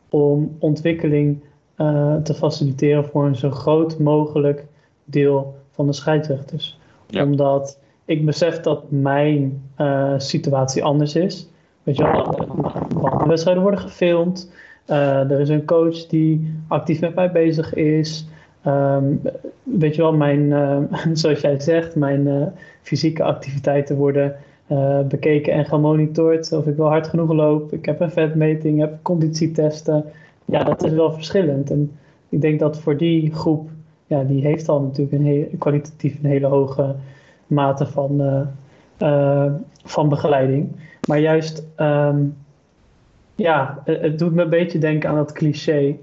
om 0.09 0.55
ontwikkeling 0.59 1.39
uh, 1.77 2.15
te 2.15 2.33
faciliteren 2.33 3.05
voor 3.05 3.25
een 3.25 3.35
zo 3.35 3.51
groot 3.51 3.99
mogelijk 3.99 4.65
deel 5.05 5.55
van 5.71 5.85
de 5.87 5.93
scheidsrechters 5.93 6.77
omdat 7.15 7.79
ik 8.05 8.25
besef 8.25 8.59
dat 8.59 8.83
mijn 8.91 9.61
uh, 9.77 10.13
situatie 10.17 10.83
anders 10.83 11.15
is. 11.15 11.47
Weet 11.83 11.97
je 11.97 12.03
wel, 12.03 12.23
de 13.17 13.25
wedstrijden 13.27 13.63
worden 13.63 13.79
gefilmd. 13.79 14.51
Uh, 14.87 15.31
er 15.31 15.39
is 15.39 15.49
een 15.49 15.65
coach 15.65 16.05
die 16.05 16.53
actief 16.67 16.99
met 16.99 17.15
mij 17.15 17.31
bezig 17.31 17.73
is. 17.73 18.27
Um, 18.67 19.21
weet 19.63 19.95
je 19.95 20.01
wel, 20.01 20.13
mijn, 20.13 20.39
uh, 20.39 20.77
zoals 21.13 21.41
jij 21.41 21.59
zegt, 21.59 21.95
mijn 21.95 22.53
fysieke 22.81 23.23
activiteiten 23.23 23.95
worden 23.95 24.35
bekeken 25.07 25.53
en 25.53 25.65
gemonitord. 25.65 26.51
Of 26.51 26.65
ik 26.67 26.75
wel 26.75 26.87
hard 26.87 27.07
genoeg 27.07 27.31
loop. 27.31 27.73
Ik 27.73 27.85
heb 27.85 27.99
een 27.99 28.11
vetmeting, 28.11 28.79
heb 28.79 28.97
conditietesten. 29.01 30.05
Ja, 30.51 30.63
dat 30.63 30.83
is 30.83 30.91
wel 30.91 31.11
verschillend. 31.11 31.71
En 31.71 31.91
ik 32.29 32.41
denk 32.41 32.59
dat 32.59 32.79
voor 32.79 32.97
die 32.97 33.33
groep, 33.33 33.69
ja, 34.05 34.23
die 34.23 34.41
heeft 34.41 34.69
al 34.69 34.81
natuurlijk 34.81 35.11
een 35.51 35.57
kwalitatief 35.57 36.17
een 36.23 36.29
hele 36.29 36.47
hoge 36.47 36.95
mate 37.47 37.85
van, 37.85 38.21
uh, 38.21 38.41
uh, 38.99 39.53
van 39.83 40.09
begeleiding. 40.09 40.69
Maar 41.07 41.19
juist, 41.19 41.67
um, 41.77 42.35
ja, 43.35 43.81
het, 43.83 44.19
doet 44.19 44.33
me 44.33 44.43
een 44.43 44.49
beetje 44.49 44.79
denken 44.79 45.09
aan 45.09 45.15
dat 45.15 45.31
cliché. 45.31 45.95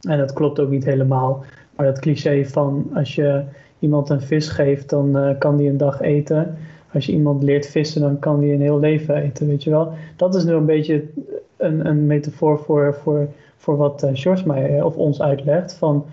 En 0.00 0.18
dat 0.18 0.32
klopt 0.32 0.60
ook 0.60 0.70
niet 0.70 0.84
helemaal. 0.84 1.44
Maar 1.76 1.86
dat 1.86 1.98
cliché 1.98 2.44
van 2.44 2.90
als 2.94 3.14
je 3.14 3.44
iemand 3.78 4.08
een 4.08 4.20
vis 4.20 4.48
geeft, 4.48 4.88
dan 4.88 5.16
uh, 5.16 5.38
kan 5.38 5.56
die 5.56 5.68
een 5.68 5.76
dag 5.76 6.00
eten. 6.00 6.56
Als 6.92 7.06
je 7.06 7.12
iemand 7.12 7.42
leert 7.42 7.66
vissen, 7.66 8.00
dan 8.00 8.18
kan 8.18 8.40
die 8.40 8.52
een 8.52 8.60
heel 8.60 8.78
leven 8.78 9.14
eten, 9.14 9.46
weet 9.46 9.62
je 9.62 9.70
wel. 9.70 9.92
Dat 10.16 10.34
is 10.34 10.44
nu 10.44 10.52
een 10.52 10.66
beetje 10.66 11.04
een, 11.56 11.86
een 11.86 12.06
metafoor 12.06 12.58
voor, 12.58 12.94
voor, 13.02 13.28
voor 13.60 13.76
wat 13.76 14.02
uh, 14.02 14.10
George 14.12 14.46
mij 14.46 14.82
of 14.82 14.96
ons 14.96 15.22
uitlegt. 15.22 15.74
Van 15.74 16.06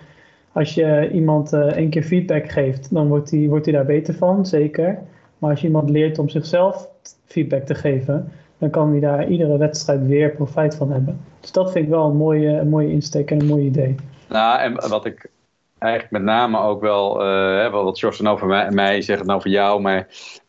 als 0.52 0.74
je 0.74 1.10
iemand 1.12 1.54
uh, 1.54 1.60
één 1.60 1.90
keer 1.90 2.04
feedback 2.04 2.50
geeft, 2.50 2.94
dan 2.94 3.08
wordt 3.08 3.32
hij 3.32 3.48
wordt 3.48 3.72
daar 3.72 3.86
beter 3.86 4.14
van, 4.14 4.46
zeker. 4.46 5.00
Maar 5.38 5.50
als 5.50 5.62
je 5.62 5.68
iemand 5.68 5.90
leert 5.90 6.20
om 6.20 6.30
zichzelf 6.30 6.90
feedback 7.26 7.66
te 7.66 7.76
geven, 7.76 8.32
dan 8.58 8.70
kan 8.70 8.92
hij 8.92 9.00
daar 9.00 9.28
iedere 9.28 9.58
wedstrijd 9.58 10.08
weer 10.08 10.32
profijt 10.32 10.76
van 10.76 10.92
hebben. 10.92 11.20
Dus 11.40 11.52
dat 11.52 11.72
vind 11.72 11.86
ik 11.86 11.92
wel 11.92 12.06
een 12.06 12.16
mooie, 12.16 12.64
mooie 12.64 12.92
insteek 12.92 13.32
en 13.32 13.40
een 13.40 13.48
mooi 13.48 13.66
idee. 13.66 13.96
Nou, 14.30 14.60
en 14.60 14.90
wat 14.90 15.06
ik 15.06 15.30
eigenlijk 15.78 16.12
met 16.12 16.22
name 16.22 16.60
ook 16.60 16.82
wel, 16.82 17.26
uh, 17.26 17.72
wat 17.72 18.00
George 18.00 18.24
dan 18.24 18.34
over 18.34 18.48
mij, 18.48 18.72
mij 18.72 19.02
zegt, 19.02 19.26
nou 19.26 19.38
over 19.38 19.50
jou, 19.50 19.82
maar 19.82 20.08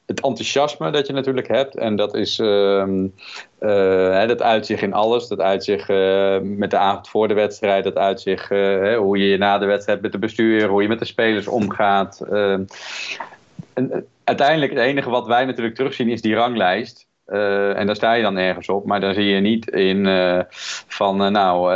het 0.09 0.21
enthousiasme 0.21 0.91
dat 0.91 1.07
je 1.07 1.13
natuurlijk 1.13 1.49
hebt. 1.49 1.77
En 1.77 1.97
dat 1.97 2.15
is, 2.15 2.39
uh, 2.39 2.85
dat 4.27 4.43
uit 4.43 4.67
zich 4.67 4.83
in 4.83 4.93
alles. 4.93 5.29
Dat 5.29 5.41
uit 5.41 5.65
zich 5.65 5.89
uh, 5.89 6.39
met 6.41 6.71
de 6.71 6.79
avond 6.79 7.09
voor 7.09 7.29
de 7.29 7.35
wedstrijd. 7.35 7.85
Dat 7.85 7.97
uit 7.97 8.21
zich 8.21 8.51
uh, 8.51 8.97
hoe 8.97 9.19
je 9.19 9.39
na 9.39 9.59
de 9.59 9.67
wedstrijd 9.67 10.01
met 10.01 10.13
de 10.13 10.19
bestuur, 10.19 10.69
hoe 10.69 10.83
je 10.83 10.89
met 10.89 10.99
de 10.99 11.05
spelers 11.05 11.49
omgaat. 11.49 12.21
Ehm, 12.31 12.63
en 13.75 14.07
uiteindelijk 14.25 14.73
het 14.73 14.83
enige 14.83 15.11
wat 15.11 15.27
wij 15.27 15.45
natuurlijk 15.45 15.77
terugzien 15.77 16.09
is 16.09 16.23
die 16.23 16.35
ranglijst. 16.35 17.08
Uh, 17.29 17.79
en 17.79 17.87
daar 17.87 17.97
sta 17.97 18.13
je 18.13 18.23
dan 18.23 18.37
ergens 18.37 18.69
op, 18.69 18.87
maar 18.87 19.01
dan 19.01 19.15
zie 19.15 19.25
je 19.25 19.41
niet 19.41 19.71
in 19.71 20.07
uh, 20.07 20.41
van 20.87 21.23
uh, 21.25 21.29
nou, 21.29 21.73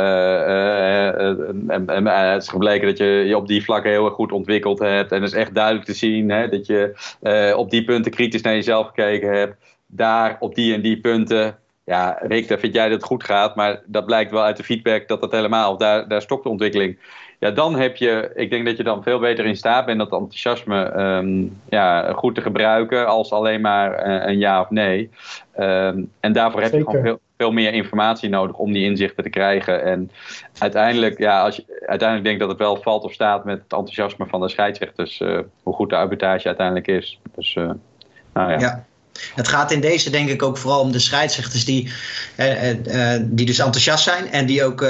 het 2.07 2.41
is 2.41 2.49
gebleken 2.49 2.87
dat 2.87 2.97
je 2.97 3.05
je 3.05 3.37
op 3.37 3.47
die 3.47 3.63
vlakken 3.63 3.91
heel 3.91 4.05
erg 4.05 4.13
goed 4.13 4.31
ontwikkeld 4.31 4.79
hebt. 4.79 5.11
En 5.11 5.21
het 5.21 5.31
is 5.31 5.37
echt 5.37 5.55
duidelijk 5.55 5.85
te 5.85 5.93
zien 5.93 6.29
hè, 6.29 6.49
dat 6.49 6.65
je 6.65 7.53
op 7.57 7.69
die 7.69 7.83
punten 7.83 8.11
kritisch 8.11 8.41
naar 8.41 8.53
jezelf 8.53 8.87
gekeken 8.87 9.33
hebt. 9.33 9.55
Daar 9.87 10.37
op 10.39 10.55
die 10.55 10.73
en 10.73 10.81
die 10.81 10.99
punten, 10.99 11.57
ja, 11.85 12.17
Rick, 12.21 12.47
daar 12.47 12.59
vind 12.59 12.73
jij 12.73 12.89
dat 12.89 12.97
het 12.97 13.07
goed 13.07 13.23
gaat, 13.23 13.55
maar 13.55 13.81
dat 13.85 14.05
blijkt 14.05 14.31
wel 14.31 14.43
uit 14.43 14.57
de 14.57 14.63
feedback 14.63 15.07
dat 15.07 15.21
dat 15.21 15.31
helemaal, 15.31 15.77
daar, 15.77 16.07
daar 16.07 16.21
stokt 16.21 16.43
de 16.43 16.49
ontwikkeling 16.49 16.99
ja, 17.43 17.51
dan 17.51 17.79
heb 17.79 17.95
je, 17.95 18.31
ik 18.35 18.49
denk 18.49 18.65
dat 18.65 18.77
je 18.77 18.83
dan 18.83 19.03
veel 19.03 19.19
beter 19.19 19.45
in 19.45 19.57
staat 19.57 19.85
bent 19.85 19.99
dat 19.99 20.11
enthousiasme 20.11 20.99
um, 21.01 21.61
ja, 21.69 22.13
goed 22.13 22.35
te 22.35 22.41
gebruiken 22.41 23.07
als 23.07 23.31
alleen 23.31 23.61
maar 23.61 24.07
uh, 24.07 24.27
een 24.27 24.37
ja 24.37 24.61
of 24.61 24.69
nee. 24.69 25.09
Um, 25.59 26.11
en 26.19 26.33
daarvoor 26.33 26.61
heb 26.61 26.71
Zeker. 26.71 26.85
je 26.85 26.91
gewoon 26.91 27.05
veel, 27.05 27.19
veel 27.37 27.51
meer 27.51 27.73
informatie 27.73 28.29
nodig 28.29 28.57
om 28.57 28.73
die 28.73 28.83
inzichten 28.83 29.23
te 29.23 29.29
krijgen. 29.29 29.83
En 29.83 30.11
uiteindelijk, 30.57 31.17
ja, 31.17 31.41
als 31.41 31.55
je 31.55 31.83
uiteindelijk 31.85 32.27
denk 32.27 32.39
dat 32.39 32.49
het 32.49 32.57
wel 32.57 32.81
valt 32.81 33.03
of 33.03 33.13
staat 33.13 33.45
met 33.45 33.61
het 33.63 33.71
enthousiasme 33.71 34.25
van 34.27 34.41
de 34.41 34.49
scheidsrechters, 34.49 35.19
uh, 35.19 35.39
hoe 35.63 35.73
goed 35.73 35.89
de 35.89 35.95
arbitrage 35.95 36.47
uiteindelijk 36.47 36.87
is. 36.87 37.19
Dus, 37.35 37.55
uh, 37.55 37.71
nou 38.33 38.51
ja. 38.51 38.59
ja. 38.59 38.85
Het 39.35 39.47
gaat 39.47 39.71
in 39.71 39.81
deze 39.81 40.09
denk 40.09 40.29
ik 40.29 40.43
ook 40.43 40.57
vooral 40.57 40.81
om 40.81 40.91
de 40.91 40.99
scheidsrechters 40.99 41.65
die, 41.65 41.91
uh, 42.37 43.17
die 43.21 43.45
dus 43.45 43.59
enthousiast 43.59 44.03
zijn 44.03 44.31
en 44.31 44.45
die 44.45 44.63
ook 44.63 44.81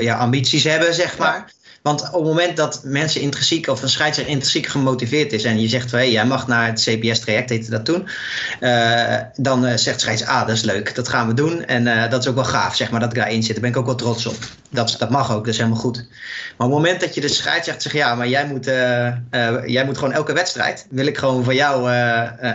ja, 0.00 0.18
ambities 0.18 0.64
hebben, 0.64 0.94
zeg 0.94 1.18
maar. 1.18 1.54
Want 1.86 2.02
op 2.02 2.12
het 2.12 2.22
moment 2.22 2.56
dat 2.56 2.80
mensen 2.84 3.20
intrinsiek 3.20 3.68
of 3.68 3.82
een 3.82 3.88
scheidsrechter 3.88 4.34
intrinsiek 4.34 4.66
gemotiveerd 4.66 5.32
is 5.32 5.44
en 5.44 5.60
je 5.60 5.68
zegt 5.68 5.90
van 5.90 5.98
hé, 5.98 6.04
jij 6.04 6.26
mag 6.26 6.46
naar 6.46 6.66
het 6.66 6.80
CPS-traject, 6.80 7.50
heette 7.50 7.70
dat 7.70 7.84
toen, 7.84 8.08
uh, 8.60 9.16
dan 9.36 9.64
uh, 9.64 9.76
zegt 9.76 10.00
scheidsrechter, 10.00 10.28
ah, 10.28 10.46
dat 10.46 10.56
is 10.56 10.62
leuk, 10.62 10.94
dat 10.94 11.08
gaan 11.08 11.26
we 11.26 11.34
doen. 11.34 11.64
En 11.64 11.86
uh, 11.86 12.10
dat 12.10 12.22
is 12.22 12.28
ook 12.28 12.34
wel 12.34 12.44
gaaf, 12.44 12.76
zeg 12.76 12.90
maar, 12.90 13.00
dat 13.00 13.08
ik 13.08 13.16
daarin 13.16 13.42
zit. 13.42 13.52
Daar 13.52 13.60
ben 13.60 13.70
ik 13.70 13.76
ook 13.76 13.86
wel 13.86 13.94
trots 13.94 14.26
op. 14.26 14.36
Dat, 14.70 14.96
dat 14.98 15.10
mag 15.10 15.32
ook, 15.32 15.44
dat 15.44 15.52
is 15.54 15.56
helemaal 15.56 15.80
goed. 15.80 15.96
Maar 15.96 16.66
op 16.66 16.74
het 16.74 16.82
moment 16.82 17.00
dat 17.00 17.14
je 17.14 17.20
de 17.20 17.28
scheidsrechter 17.28 17.90
zegt, 17.90 18.04
ja, 18.04 18.14
maar 18.14 18.28
jij 18.28 18.46
moet, 18.46 18.64
jij 19.66 19.84
moet 19.84 19.98
gewoon 19.98 20.12
elke 20.12 20.32
wedstrijd, 20.32 20.86
wil 20.90 21.06
ik 21.06 21.18
gewoon 21.18 21.44
van 21.44 21.54
jou 21.54 21.90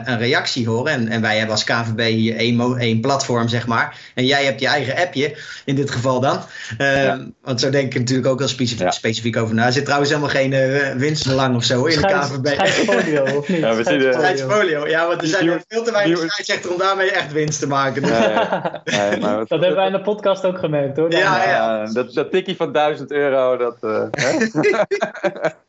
een 0.05 0.17
reactie 0.17 0.67
horen. 0.67 0.93
En, 0.93 1.07
en 1.07 1.21
wij 1.21 1.38
hebben 1.38 1.55
als 1.55 1.63
KVB 1.63 2.13
hier 2.13 2.36
één, 2.36 2.77
één 2.77 3.01
platform, 3.01 3.47
zeg 3.47 3.67
maar. 3.67 3.97
En 4.15 4.25
jij 4.25 4.45
hebt 4.45 4.59
je 4.59 4.67
eigen 4.67 4.95
appje, 4.95 5.38
in 5.65 5.75
dit 5.75 5.91
geval 5.91 6.19
dan. 6.19 6.39
Ja. 6.77 7.27
Want 7.41 7.59
zo 7.59 7.69
denk 7.69 7.93
ik 7.93 7.99
natuurlijk 7.99 8.27
ook 8.27 8.39
wel 8.39 8.47
specifiek, 8.47 8.79
ja. 8.79 8.91
Specifiek 9.22 9.38
over 9.43 9.55
na. 9.55 9.65
Er 9.65 9.72
zit 9.72 9.84
trouwens 9.86 10.09
helemaal 10.11 10.32
geen 10.32 10.51
uh, 10.51 10.91
winstbelang 10.91 11.55
of 11.55 11.63
zo 11.63 11.86
in 11.86 11.91
Schijns, 11.91 12.30
de 12.32 12.41
KVB. 12.41 12.53
Scheidsfolio, 12.53 13.24
of 13.38 13.47
niet? 13.47 13.57
Ja, 13.59 13.76
we 13.76 13.84
zien 13.84 13.99
de- 13.99 14.13
Scheidsfolio. 14.13 14.88
Ja, 14.88 15.07
want 15.07 15.22
er 15.22 15.28
zijn 15.28 15.63
veel 15.67 15.84
te 15.84 15.91
weinig 15.91 16.17
scheidsrechters 16.17 16.74
om 16.74 16.80
daarmee 16.80 17.11
echt 17.11 17.32
winst 17.32 17.59
te 17.59 17.67
maken. 17.67 18.01
Dus- 18.01 18.11
Ja, 18.11 18.30
ja. 18.30 18.82
Nee, 19.09 19.19
maar 19.22 19.38
Dat 19.38 19.49
hebben 19.49 19.76
wij 19.76 19.86
in 19.86 19.91
de 19.91 20.01
podcast 20.01 20.45
ook 20.45 20.59
gemerkt 20.59 20.97
hoor. 20.97 21.11
Ja, 21.11 21.43
ja. 21.43 21.49
Ja, 21.51 21.86
dat, 21.93 22.13
dat 22.13 22.32
tikkie 22.32 22.55
van 22.55 22.72
1000 22.74 23.11
euro, 23.11 23.57
dat. 23.57 23.78
eh, 23.82 24.03
hè? 24.11 24.38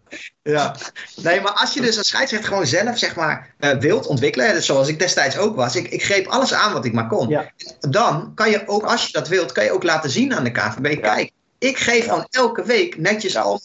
Ja. 0.43 0.75
Nee, 1.23 1.41
maar 1.41 1.53
als 1.53 1.75
je 1.75 1.81
dus 1.81 1.99
als 1.99 2.07
scheidsrechter 2.09 2.49
gewoon 2.49 2.67
zelf 2.67 2.99
zeg 2.99 3.17
maar 3.17 3.55
eh, 3.59 3.71
wilt 3.79 4.07
ontwikkelen, 4.07 4.47
hè, 4.47 4.53
dus 4.53 4.67
zoals 4.67 4.89
ik 4.89 4.99
destijds 4.99 5.39
ook 5.39 5.57
was, 5.57 5.77
ik, 5.77 5.89
ik 5.89 6.05
greep 6.05 6.27
alles 6.27 6.55
aan 6.55 6.73
wat 6.73 6.85
ik 6.85 6.93
maar 6.93 7.07
kon. 7.09 7.29
Ja. 7.29 7.51
Dan 7.81 8.33
kan 8.35 8.51
je 8.51 8.63
ook, 8.67 8.83
als 8.85 9.07
je 9.07 9.13
dat 9.13 9.29
wilt, 9.29 9.53
kan 9.53 9.65
je 9.65 9.73
ook 9.73 9.83
laten 9.83 10.11
zien 10.11 10.35
aan 10.35 10.45
de 10.45 10.51
KVB. 10.51 11.01
Kijk, 11.03 11.31
ik 11.63 11.79
geef 11.79 12.05
gewoon 12.05 12.27
elke 12.31 12.65
week 12.65 12.99
netjes 12.99 13.37
al 13.37 13.61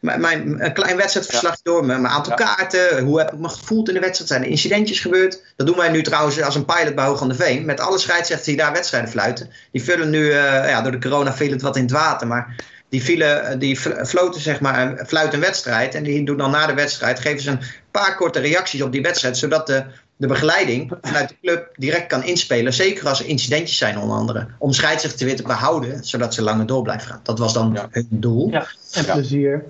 mijn, 0.00 0.20
mijn, 0.20 0.72
klein 0.72 0.96
wedstrijdverslag 0.96 1.62
door, 1.62 1.84
mijn, 1.84 2.00
mijn 2.00 2.14
aantal 2.14 2.34
kaarten, 2.34 3.04
hoe 3.04 3.18
heb 3.18 3.32
ik 3.32 3.38
me 3.38 3.48
gevoeld 3.48 3.88
in 3.88 3.94
de 3.94 4.00
wedstrijd, 4.00 4.30
zijn 4.30 4.42
er 4.42 4.48
incidentjes 4.48 5.00
gebeurd. 5.00 5.42
Dat 5.56 5.66
doen 5.66 5.76
wij 5.76 5.88
nu 5.88 6.02
trouwens 6.02 6.42
als 6.42 6.54
een 6.54 6.64
pilot 6.64 6.94
bij 6.94 7.04
Hoog 7.04 7.22
aan 7.22 7.28
de 7.28 7.34
Veen, 7.34 7.64
met 7.64 7.80
alle 7.80 7.98
scheidsrechters 7.98 8.48
die 8.48 8.56
daar 8.56 8.72
wedstrijden 8.72 9.10
fluiten. 9.10 9.50
Die 9.72 9.82
vullen 9.82 10.10
nu, 10.10 10.30
eh, 10.30 10.68
ja, 10.68 10.82
door 10.82 10.92
de 10.92 10.98
corona 10.98 11.34
viel 11.34 11.50
het 11.50 11.62
wat 11.62 11.76
in 11.76 11.82
het 11.82 11.90
water, 11.90 12.26
maar 12.26 12.64
die, 12.88 13.02
vielen, 13.02 13.58
die 13.58 13.76
fl- 13.80 14.04
floten 14.04 14.40
zeg 14.40 14.60
maar, 14.60 15.04
fluiten 15.06 15.34
een 15.38 15.44
wedstrijd. 15.44 15.94
En 15.94 16.02
die 16.02 16.24
doen 16.24 16.36
dan 16.36 16.50
na 16.50 16.66
de 16.66 16.74
wedstrijd, 16.74 17.20
geven 17.20 17.40
ze 17.40 17.50
een 17.50 17.62
paar 17.90 18.16
korte 18.16 18.40
reacties 18.40 18.82
op 18.82 18.92
die 18.92 19.02
wedstrijd. 19.02 19.36
Zodat 19.36 19.66
de, 19.66 19.84
de 20.16 20.26
begeleiding 20.26 20.92
vanuit 21.02 21.28
de 21.28 21.34
club 21.42 21.68
direct 21.76 22.06
kan 22.06 22.24
inspelen. 22.24 22.72
Zeker 22.72 23.08
als 23.08 23.20
er 23.20 23.26
incidentjes 23.26 23.78
zijn 23.78 23.98
onder 23.98 24.16
andere. 24.16 24.46
Om 24.58 24.72
scheidsrechter 24.72 25.18
te 25.18 25.24
weer 25.24 25.36
te 25.36 25.42
behouden, 25.42 26.04
zodat 26.04 26.34
ze 26.34 26.42
langer 26.42 26.66
door 26.66 26.82
blijven 26.82 27.08
gaan. 27.08 27.20
Dat 27.22 27.38
was 27.38 27.52
dan 27.52 27.70
Ja. 27.74 27.88
hun 27.90 28.06
doel. 28.10 28.50
Ja. 28.50 28.66
En 28.92 29.04
Ja. 29.04 29.12
plezier. 29.12 29.64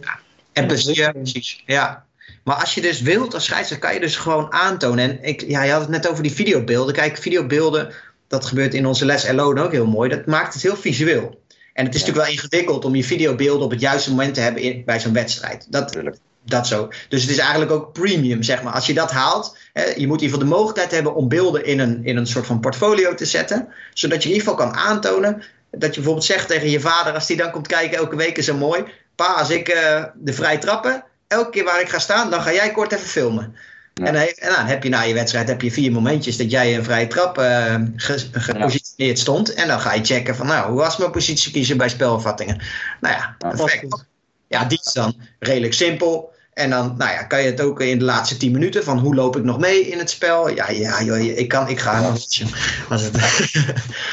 En 0.52 0.62
Ja, 0.62 0.68
plezier, 0.68 0.94
zeker. 0.94 1.12
precies. 1.12 1.62
Ja. 1.66 2.04
Maar 2.44 2.56
als 2.56 2.74
je 2.74 2.80
dus 2.80 3.00
wilt 3.00 3.34
als 3.34 3.44
scheidsrechter, 3.44 3.88
kan 3.88 3.94
je 3.98 4.00
dus 4.06 4.16
gewoon 4.16 4.52
aantonen. 4.52 5.10
En 5.10 5.22
ik, 5.22 5.44
ja, 5.48 5.62
je 5.62 5.70
had 5.72 5.80
het 5.80 5.90
net 5.90 6.08
over 6.08 6.22
die 6.22 6.32
videobeelden. 6.32 6.94
Kijk, 6.94 7.16
videobeelden, 7.18 7.92
dat 8.28 8.44
gebeurt 8.44 8.74
in 8.74 8.86
onze 8.86 9.04
les 9.04 9.26
Alone 9.26 9.62
ook 9.62 9.72
heel 9.72 9.86
mooi. 9.86 10.10
Dat 10.10 10.26
maakt 10.26 10.54
het 10.54 10.62
heel 10.62 10.76
visueel. 10.76 11.42
En 11.72 11.84
het 11.84 11.94
is 11.94 12.00
Ja. 12.00 12.06
natuurlijk 12.06 12.16
wel 12.26 12.36
ingewikkeld 12.36 12.84
om 12.84 12.94
je 12.94 13.04
videobeelden 13.04 13.64
op 13.64 13.70
het 13.70 13.80
juiste 13.80 14.10
moment 14.10 14.34
te 14.34 14.40
hebben 14.40 14.62
in, 14.62 14.82
bij 14.84 15.00
zo'n 15.00 15.12
wedstrijd. 15.12 15.66
Dat. 15.70 15.96
Dat 16.44 16.66
zo. 16.66 16.88
Dus 17.08 17.22
het 17.22 17.30
is 17.30 17.38
eigenlijk 17.38 17.70
ook 17.70 17.92
premium, 17.92 18.42
zeg 18.42 18.62
maar. 18.62 18.72
Als 18.72 18.86
je 18.86 18.94
dat 18.94 19.10
haalt, 19.10 19.56
hè, 19.72 19.82
je 19.84 19.88
moet 19.88 19.98
in 19.98 20.06
ieder 20.06 20.18
geval 20.28 20.38
de 20.38 20.44
mogelijkheid 20.44 20.90
hebben 20.90 21.14
om 21.14 21.28
beelden 21.28 21.64
in 21.64 21.78
een, 21.78 22.04
in 22.04 22.16
een 22.16 22.26
soort 22.26 22.46
van 22.46 22.60
portfolio 22.60 23.14
te 23.14 23.24
zetten. 23.24 23.68
Zodat 23.94 24.22
je 24.22 24.28
in 24.28 24.34
ieder 24.34 24.50
geval 24.50 24.66
kan 24.66 24.76
aantonen 24.76 25.42
dat 25.70 25.88
je 25.88 25.94
bijvoorbeeld 25.94 26.24
zegt 26.26 26.48
tegen 26.48 26.70
je 26.70 26.80
vader, 26.80 27.12
als 27.14 27.26
die 27.26 27.36
dan 27.36 27.50
komt 27.50 27.66
kijken 27.66 27.98
elke 27.98 28.16
week 28.16 28.36
is 28.38 28.44
zo 28.44 28.54
mooi. 28.56 28.84
Pa, 29.14 29.24
als 29.24 29.50
ik 29.50 29.68
eh, 29.68 30.04
de 30.14 30.32
vrij 30.32 30.58
trappen, 30.58 31.04
elke 31.28 31.50
keer 31.50 31.64
waar 31.64 31.80
ik 31.80 31.88
ga 31.88 31.98
staan, 31.98 32.30
dan 32.30 32.42
ga 32.42 32.52
jij 32.52 32.70
kort 32.72 32.92
even 32.92 33.06
filmen. 33.06 33.54
Ja. 33.94 34.04
En, 34.06 34.12
dan, 34.12 34.22
heeft- 34.22 34.38
en 34.38 34.52
dan 34.54 34.66
heb 34.66 34.82
je 34.82 34.88
na 34.88 35.00
je 35.02 35.14
wedstrijd 35.14 35.48
heb 35.48 35.60
je 35.62 35.70
vier 35.72 35.92
momentjes 35.92 36.36
dat 36.36 36.50
jij 36.50 36.76
een 36.76 36.84
vrije 36.84 37.06
trap 37.06 37.38
eh, 37.38 37.74
ge- 37.96 38.28
gepositioneerd 38.32 39.18
stond. 39.18 39.54
En 39.54 39.68
dan 39.68 39.80
ga 39.80 39.92
je 39.94 40.04
checken 40.04 40.36
van, 40.36 40.46
nou, 40.46 40.68
hoe 40.70 40.78
was 40.78 40.96
mijn 40.96 41.10
positie 41.10 41.52
kiezen 41.52 41.76
bij 41.76 41.88
spelvattingen? 41.88 42.60
Nou 43.00 43.14
ja, 43.14 43.36
perfect. 43.38 44.04
Ja, 44.48 44.64
die 44.64 44.80
is 44.84 44.92
dan 44.92 45.14
redelijk 45.38 45.74
simpel. 45.74 46.33
En 46.54 46.70
dan 46.70 46.94
nou 46.98 47.10
ja, 47.10 47.22
kan 47.22 47.42
je 47.42 47.50
het 47.50 47.60
ook 47.60 47.80
in 47.80 47.98
de 47.98 48.04
laatste 48.04 48.36
10 48.36 48.52
minuten 48.52 48.84
van 48.84 48.98
hoe 48.98 49.14
loop 49.14 49.36
ik 49.36 49.44
nog 49.44 49.58
mee 49.58 49.80
in 49.80 49.98
het 49.98 50.10
spel. 50.10 50.48
Ja, 50.48 50.70
ja 50.70 51.02
joh, 51.02 51.18
ik, 51.18 51.48
kan, 51.48 51.68
ik 51.68 51.78
ga 51.78 52.00
nog 52.00 52.16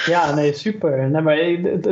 Ja, 0.06 0.34
nee, 0.34 0.54
super. 0.54 1.10
Nee, 1.10 1.22
maar 1.22 1.38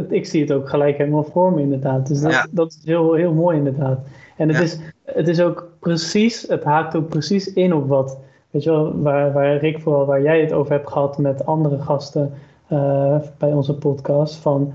ik, 0.10 0.26
zie 0.26 0.42
het 0.42 0.52
ook 0.52 0.70
gelijk 0.70 0.98
helemaal 0.98 1.30
voor 1.32 1.54
me 1.54 1.62
inderdaad. 1.62 2.08
Dus 2.08 2.22
dat, 2.22 2.32
Ja. 2.32 2.48
dat 2.52 2.72
is 2.72 2.78
heel, 2.86 3.14
heel 3.14 3.34
mooi 3.34 3.58
inderdaad. 3.58 4.00
En 4.38 4.48
het, 4.48 4.58
Ja. 4.58 4.64
is, 4.64 4.78
het 5.06 5.28
is 5.28 5.42
ook 5.42 5.68
precies, 5.80 6.46
het 6.48 6.64
haakt 6.64 6.96
ook 6.96 7.10
precies 7.10 7.54
in 7.54 7.74
op 7.74 7.88
wat, 7.88 8.18
weet 8.52 8.64
je 8.64 8.70
wel, 8.72 9.02
waar, 9.02 9.34
waar 9.34 9.58
Rick 9.58 9.80
vooral, 9.80 10.06
waar 10.06 10.22
jij 10.22 10.42
het 10.42 10.52
over 10.52 10.72
hebt 10.72 10.92
gehad 10.92 11.18
met 11.18 11.46
andere 11.46 11.82
gasten 11.82 12.34
eh, 12.68 13.16
bij 13.38 13.52
onze 13.52 13.74
podcast. 13.74 14.36
Van, 14.36 14.74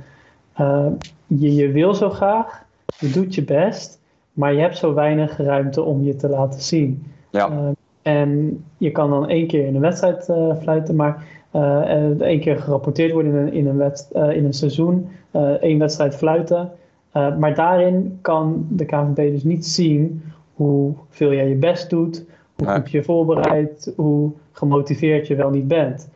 eh, 0.55 0.87
je, 1.27 1.55
je 1.55 1.69
wil 1.71 1.95
zo 1.95 2.11
graag, 2.11 2.63
je 2.99 3.11
doet 3.11 3.35
je 3.35 3.43
best, 3.43 3.99
maar 4.35 4.55
je 4.55 4.61
hebt 4.61 4.77
zo 4.77 4.95
weinig 4.95 5.37
ruimte 5.37 5.83
om 5.83 6.03
je 6.03 6.17
te 6.17 6.29
laten 6.29 6.61
zien. 6.61 7.07
Ja. 7.31 7.51
Eh, 7.51 7.69
en 8.03 8.65
je 8.77 8.91
kan 8.91 9.11
dan 9.11 9.29
één 9.29 9.47
keer 9.47 9.67
in 9.67 9.75
een 9.75 9.81
wedstrijd 9.81 10.29
eh, 10.29 10.57
fluiten, 10.57 10.97
maar 10.97 11.27
en 11.51 12.21
één 12.21 12.41
keer 12.41 12.59
gerapporteerd 12.59 13.13
worden 13.13 13.33
in 13.33 13.39
een, 13.39 13.53
in 13.53 13.67
een, 13.67 13.77
wedst- 13.77 14.11
eh, 14.11 14.31
in 14.31 14.45
een 14.45 14.53
seizoen, 14.53 15.09
één 15.61 15.79
wedstrijd 15.79 16.17
fluiten. 16.17 16.71
Maar 17.13 17.55
daarin 17.55 18.19
kan 18.21 18.67
de 18.71 18.85
KNVB 18.85 19.33
dus 19.33 19.45
niet 19.45 19.67
zien 19.67 20.23
hoeveel 20.55 21.33
jij 21.33 21.49
je 21.49 21.55
best 21.55 21.91
doet, 21.91 22.25
hoe 22.57 22.69
goed 22.69 22.91
je 22.91 22.99
je 22.99 23.05
voorbereidt, 23.05 23.93
hoe 23.97 24.31
gemotiveerd 24.53 25.27
je 25.27 25.35
wel 25.35 25.51
niet 25.51 25.69
bent. 25.69 26.09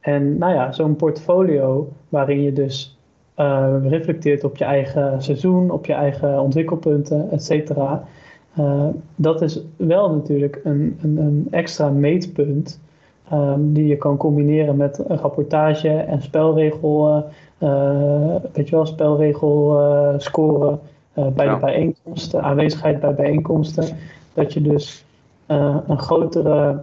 En 0.00 0.38
nou 0.38 0.54
ja, 0.54 0.72
zo'n 0.72 0.96
portfolio 0.96 1.88
waarin 2.08 2.42
je 2.42 2.52
dus 2.52 2.98
eh, 3.34 3.74
reflecteert 3.82 4.44
op 4.44 4.56
je 4.56 4.64
eigen 4.64 5.22
seizoen, 5.22 5.70
op 5.70 5.86
je 5.86 5.92
eigen 5.92 6.40
ontwikkelpunten, 6.40 7.30
et 7.30 7.44
cetera. 7.44 8.04
Eh, 8.54 8.86
dat 9.14 9.42
is 9.42 9.60
wel 9.76 10.14
natuurlijk 10.14 10.60
een, 10.64 10.98
een, 11.02 11.16
een 11.16 11.46
extra 11.50 11.88
meetpunt 11.90 12.80
ehm, 13.30 13.60
die 13.72 13.86
je 13.86 13.96
kan 13.96 14.16
combineren 14.16 14.76
met 14.76 15.04
een 15.08 15.16
rapportage 15.18 15.88
en 15.88 16.22
spelregel, 16.22 17.24
eh, 17.58 18.34
weet 18.52 18.68
je 18.68 18.74
wel, 18.76 18.86
spelregel 18.86 19.80
scoren 20.16 20.80
bij 21.14 21.46
Ja. 21.46 21.54
de 21.54 21.60
bijeenkomsten, 21.60 22.42
aanwezigheid 22.42 23.00
bij 23.00 23.14
bijeenkomsten. 23.14 23.96
Dat 24.34 24.52
je 24.52 24.62
dus 24.62 25.04
een 25.46 25.98
grotere 25.98 26.80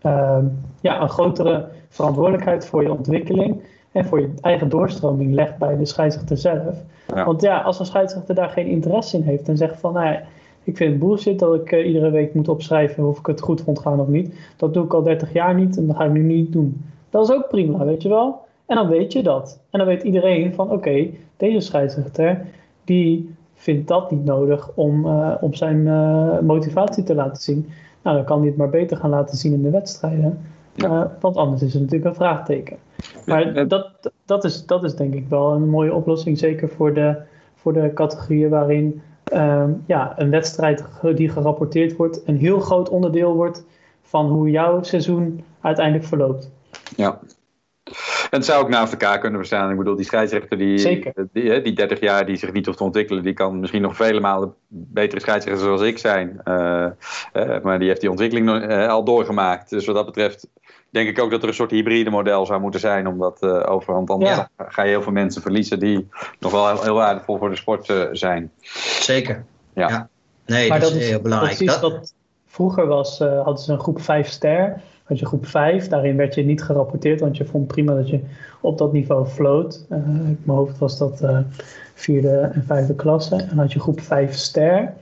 ehm, 0.00 0.44
ja, 0.80 1.02
een 1.02 1.08
grotere 1.08 1.66
verantwoordelijkheid 1.88 2.66
voor 2.66 2.82
je 2.82 2.92
ontwikkeling 2.92 3.62
en 3.94 4.04
voor 4.04 4.20
je 4.20 4.30
eigen 4.40 4.68
doorstroming 4.68 5.34
legt 5.34 5.58
bij 5.58 5.76
de 5.76 5.84
scheidsrechter 5.84 6.36
zelf. 6.36 6.82
Ja. 7.14 7.24
Want 7.24 7.42
ja, 7.42 7.60
als 7.60 7.78
een 7.78 7.86
scheidsrechter 7.86 8.34
daar 8.34 8.48
geen 8.48 8.66
interesse 8.66 9.16
in 9.16 9.22
heeft 9.22 9.48
en 9.48 9.56
zegt 9.56 9.80
van, 9.80 9.92
nou 9.92 10.06
ja, 10.06 10.22
ik 10.64 10.76
vind 10.76 10.90
het 10.90 11.00
bullshit 11.00 11.38
dat 11.38 11.54
ik 11.54 11.72
eh, 11.72 11.86
iedere 11.86 12.10
week 12.10 12.34
moet 12.34 12.48
opschrijven 12.48 13.08
of 13.08 13.18
ik 13.18 13.26
het 13.26 13.40
goed 13.40 13.60
vond 13.60 13.78
gaan 13.78 14.00
of 14.00 14.08
niet. 14.08 14.34
Dat 14.56 14.74
doe 14.74 14.84
ik 14.84 14.94
al 14.94 15.02
30 15.02 15.32
jaar 15.32 15.54
niet 15.54 15.76
en 15.76 15.86
dat 15.86 15.96
ga 15.96 16.04
ik 16.04 16.12
nu 16.12 16.22
niet 16.22 16.52
doen. 16.52 16.84
Dat 17.10 17.28
is 17.28 17.34
ook 17.34 17.48
prima, 17.48 17.84
weet 17.84 18.02
je 18.02 18.08
wel. 18.08 18.40
En 18.66 18.76
dan 18.76 18.88
weet 18.88 19.12
je 19.12 19.22
dat. 19.22 19.60
En 19.70 19.78
dan 19.78 19.88
weet 19.88 20.02
iedereen 20.02 20.54
van, 20.54 20.70
oké, 20.70 21.06
deze 21.36 21.60
scheidsrechter, 21.60 22.46
die 22.84 23.34
vindt 23.54 23.88
dat 23.88 24.10
niet 24.10 24.24
nodig 24.24 24.70
om, 24.74 25.06
eh, 25.06 25.34
om 25.40 25.54
zijn 25.54 25.88
eh, 25.88 26.38
motivatie 26.38 27.04
te 27.04 27.14
laten 27.14 27.42
zien. 27.42 27.68
Nou, 28.02 28.16
dan 28.16 28.24
kan 28.24 28.38
hij 28.38 28.48
het 28.48 28.56
maar 28.56 28.70
beter 28.70 28.96
gaan 28.96 29.10
laten 29.10 29.36
zien 29.36 29.52
in 29.52 29.62
de 29.62 29.70
wedstrijden. 29.70 30.38
Ja. 30.74 31.02
Eh, 31.02 31.20
want 31.20 31.36
anders 31.36 31.62
is 31.62 31.72
het 31.72 31.82
natuurlijk 31.82 32.10
een 32.10 32.16
vraagteken. 32.16 32.76
Maar 33.26 33.54
Ja. 33.54 33.64
dat, 33.64 34.12
dat, 34.24 34.44
is, 34.44 34.66
dat 34.66 34.84
is 34.84 34.94
denk 34.94 35.14
ik 35.14 35.28
wel 35.28 35.52
een 35.52 35.68
mooie 35.68 35.94
oplossing. 35.94 36.38
Zeker 36.38 36.68
voor 36.68 36.94
de, 36.94 37.16
voor 37.54 37.72
de 37.72 37.92
categorieën 37.94 38.50
waarin 38.50 39.02
ehm, 39.24 39.70
ja, 39.86 40.12
een 40.16 40.30
wedstrijd 40.30 40.84
die 41.14 41.28
gerapporteerd 41.28 41.96
wordt... 41.96 42.22
een 42.26 42.36
heel 42.36 42.60
groot 42.60 42.88
onderdeel 42.88 43.34
wordt 43.34 43.64
van 44.02 44.28
hoe 44.28 44.50
jouw 44.50 44.82
seizoen 44.82 45.44
uiteindelijk 45.60 46.06
verloopt. 46.06 46.50
Ja. 46.96 47.20
En 48.30 48.40
het 48.40 48.44
zou 48.44 48.62
ook 48.62 48.68
naast 48.68 48.92
elkaar 48.92 49.18
kunnen 49.18 49.40
bestaan. 49.40 49.70
Ik 49.70 49.76
bedoel, 49.76 49.96
die 49.96 50.04
scheidsrechter 50.04 50.58
die, 50.58 51.02
die, 51.32 51.62
die 51.62 51.72
30 51.72 52.00
jaar 52.00 52.26
die 52.26 52.36
zich 52.36 52.52
niet 52.52 52.66
hoeft 52.66 52.78
te 52.78 52.84
ontwikkelen, 52.84 53.22
die 53.22 53.32
kan 53.32 53.60
misschien 53.60 53.82
nog 53.82 53.96
vele 53.96 54.20
malen 54.20 54.54
betere 54.68 55.20
scheidsrechter 55.20 55.64
zoals 55.64 55.82
ik 55.82 55.98
zijn. 55.98 56.40
Eh, 56.44 56.84
eh, 57.32 57.62
maar 57.62 57.78
die 57.78 57.88
heeft 57.88 58.00
die 58.00 58.10
ontwikkeling 58.10 58.46
nog, 58.46 58.60
eh, 58.60 58.88
al 58.88 59.04
doorgemaakt. 59.04 59.70
Dus 59.70 59.86
wat 59.86 59.94
dat 59.94 60.06
betreft 60.06 60.48
denk 60.94 61.08
ik 61.08 61.18
ook 61.18 61.30
dat 61.30 61.42
er 61.42 61.48
een 61.48 61.54
soort 61.54 61.70
hybride 61.70 62.10
model 62.10 62.46
zou 62.46 62.60
moeten 62.60 62.80
zijn. 62.80 63.06
Omdat 63.06 63.42
eh, 63.42 63.62
overhand 63.70 64.10
anders 64.10 64.30
Ja. 64.30 64.48
ga 64.58 64.82
je 64.82 64.88
heel 64.88 65.02
veel 65.02 65.12
mensen 65.12 65.42
verliezen 65.42 65.78
die 65.78 66.08
nog 66.40 66.52
wel 66.52 66.68
heel, 66.68 66.82
heel 66.82 66.94
waardevol 66.94 67.38
voor 67.38 67.50
de 67.50 67.56
sport 67.56 67.88
eh, 67.88 68.02
zijn. 68.12 68.50
Zeker. 69.00 69.44
Ja. 69.74 70.08
Nee, 70.46 70.68
maar 70.68 70.80
dat, 70.80 70.90
is 70.92 71.08
heel 71.08 71.20
belangrijk. 71.20 71.56
precies 71.56 71.80
Dat- 71.80 71.92
wat 71.92 72.14
vroeger 72.46 72.86
was, 72.86 73.20
eh, 73.20 73.42
hadden 73.42 73.62
ze 73.62 73.72
een 73.72 73.80
groep 73.80 74.00
5 74.00 74.28
ster. 74.28 74.80
had 75.04 75.18
je 75.18 75.26
groep 75.26 75.46
5. 75.46 75.88
Daarin 75.88 76.16
werd 76.16 76.34
je 76.34 76.44
niet 76.44 76.62
gerapporteerd, 76.62 77.20
want 77.20 77.36
je 77.36 77.44
vond 77.44 77.66
prima 77.66 77.94
dat 77.94 78.08
je 78.08 78.20
op 78.60 78.78
dat 78.78 78.92
niveau 78.92 79.26
floot. 79.26 79.84
Uh, 79.90 79.96
in 79.98 80.38
mijn 80.44 80.58
hoofd 80.58 80.78
was 80.78 80.98
dat 80.98 81.22
uh, 81.22 81.38
vierde 81.94 82.50
en 82.54 82.64
vijfde 82.66 82.94
klasse. 82.94 83.36
En 83.36 83.58
had 83.58 83.72
je 83.72 83.80
groep 83.80 84.00
5 84.00 84.34
ster. 84.34 84.94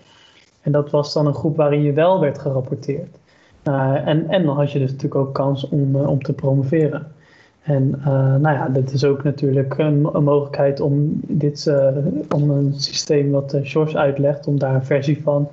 En 0.60 0.72
dat 0.72 0.90
was 0.90 1.12
dan 1.12 1.26
een 1.26 1.34
groep 1.34 1.56
waarin 1.56 1.82
je 1.82 1.92
wel 1.92 2.20
werd 2.20 2.38
gerapporteerd. 2.38 3.16
Uh, 3.68 4.08
en, 4.08 4.28
en 4.28 4.44
dan 4.44 4.56
had 4.56 4.72
je 4.72 4.78
dus 4.78 4.90
natuurlijk 4.90 5.20
ook 5.20 5.34
kans 5.34 5.68
om, 5.68 5.96
om 5.96 6.22
te 6.22 6.32
promoveren. 6.32 7.06
En 7.62 7.90
nou 8.40 8.54
ja, 8.54 8.68
dat 8.68 8.92
is 8.92 9.04
ook 9.04 9.22
natuurlijk 9.22 9.78
een, 9.78 10.08
een 10.12 10.24
mogelijkheid 10.24 10.80
om, 10.80 11.20
dit, 11.26 11.72
om 12.34 12.50
een 12.50 12.72
systeem 12.74 13.30
wat 13.30 13.58
George 13.62 13.98
uitlegt, 13.98 14.46
om 14.46 14.58
daar 14.58 14.74
een 14.74 14.84
versie 14.84 15.22
van 15.22 15.48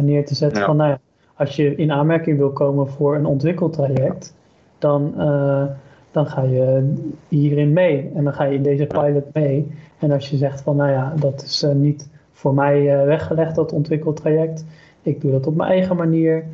neer 0.00 0.26
te 0.26 0.34
zetten. 0.34 0.58
Ja. 0.60 0.66
Van 0.66 0.76
nou 0.76 0.90
ja, 0.90 0.98
als 1.34 1.56
je 1.56 1.74
in 1.74 1.92
aanmerking 1.92 2.38
wil 2.38 2.50
komen 2.50 2.88
voor 2.88 3.16
een 3.16 3.26
ontwikkeltraject, 3.26 4.34
dan, 4.78 5.14
dan 6.10 6.26
ga 6.26 6.42
je 6.42 6.92
hierin 7.28 7.72
mee. 7.72 8.10
En 8.14 8.24
dan 8.24 8.32
ga 8.32 8.44
je 8.44 8.56
in 8.56 8.62
deze 8.62 8.86
pilot 8.86 9.32
mee. 9.32 9.72
En 9.98 10.10
als 10.10 10.30
je 10.30 10.36
zegt 10.36 10.60
van, 10.60 10.76
nou 10.76 10.90
ja, 10.90 11.14
dat 11.20 11.42
is 11.42 11.66
niet 11.74 12.08
voor 12.32 12.54
mij 12.54 13.06
weggelegd, 13.06 13.54
dat 13.54 13.72
ontwikkeltraject. 13.72 14.64
Ik 15.02 15.20
doe 15.20 15.30
dat 15.30 15.46
op 15.46 15.54
mijn 15.54 15.70
eigen 15.70 15.96
manier. 15.96 16.44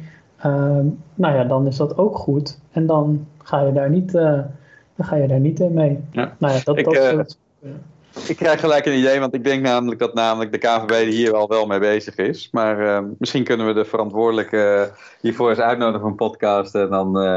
Ehm, 0.41 0.87
nou 1.15 1.35
ja, 1.35 1.45
dan 1.45 1.67
is 1.67 1.77
dat 1.77 1.99
ook 1.99 2.17
goed. 2.17 2.59
En 2.71 2.87
dan 2.87 3.27
ga 3.39 3.61
je 3.61 3.73
daar 3.73 3.91
niet, 3.91 4.13
dan 4.13 4.47
ga 4.97 5.17
je 5.17 5.29
daar 5.29 5.41
niet 5.41 5.61
in 5.61 5.73
mee. 5.73 5.99
Ja. 6.11 6.37
Nou 6.39 6.55
ja, 6.55 6.61
dat, 6.65 6.77
ik, 6.77 6.85
dat 6.85 6.95
soort, 6.95 7.39
ik 8.31 8.37
krijg 8.37 8.61
gelijk 8.61 8.87
een 8.87 8.99
idee, 8.99 9.21
want 9.21 9.35
ik 9.35 9.45
denk 9.45 9.63
namelijk 9.63 10.01
dat 10.01 10.15
namelijk 10.15 10.53
de 10.53 10.59
KVB 10.59 11.11
hier 11.11 11.35
al 11.35 11.49
wel 11.49 11.67
mee 11.67 11.79
bezig 11.79 12.17
is. 12.17 12.49
Maar 12.53 12.81
uh, 12.81 12.99
misschien 13.19 13.45
kunnen 13.45 13.67
we 13.67 13.73
de 13.73 13.85
verantwoordelijke 13.85 14.93
hiervoor 15.21 15.51
eens 15.51 15.59
uitnodigen 15.59 16.01
voor 16.01 16.11
een 16.11 16.17
podcast. 16.17 16.75
En 16.75 16.89
dan 16.91 17.07
uh, 17.23 17.35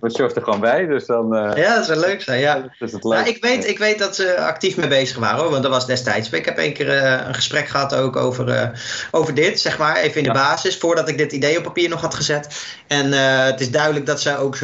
we 0.00 0.10
George 0.10 0.34
er 0.34 0.42
gewoon 0.42 0.60
bij. 0.60 0.86
Dus 0.86 1.06
dan, 1.06 1.36
uh, 1.36 1.56
ja, 1.56 1.74
dat 1.74 1.84
zou 1.84 1.98
leuk 1.98 2.22
zijn. 2.22 2.40
Ja. 2.40 2.70
Dus 2.78 2.92
het 2.92 3.02
nou, 3.02 3.28
ik, 3.28 3.42
weet, 3.42 3.68
ik 3.68 3.78
weet 3.78 3.98
dat 3.98 4.16
ze 4.16 4.38
actief 4.38 4.76
mee 4.76 4.88
bezig 4.88 5.18
waren, 5.18 5.40
hoor, 5.40 5.50
want 5.50 5.62
dat 5.62 5.72
was 5.72 5.86
destijds. 5.86 6.30
Ik 6.30 6.44
heb 6.44 6.58
een 6.58 6.72
keer 6.72 7.02
een 7.02 7.34
gesprek 7.34 7.68
gehad 7.68 7.94
ook 7.94 8.16
over, 8.16 8.72
over 9.10 9.34
dit, 9.34 9.60
zeg 9.60 9.78
maar, 9.78 9.96
even 9.96 10.16
in 10.16 10.22
de 10.22 10.38
ja. 10.38 10.48
basis, 10.48 10.78
voordat 10.78 11.08
ik 11.08 11.18
dit 11.18 11.32
idee 11.32 11.56
op 11.58 11.62
papier 11.62 11.88
nog 11.88 12.00
had 12.00 12.14
gezet. 12.14 12.66
En 12.86 13.12
het 13.46 13.60
is 13.60 13.70
duidelijk 13.70 14.06
dat 14.06 14.20
ze 14.20 14.38
ook 14.38 14.58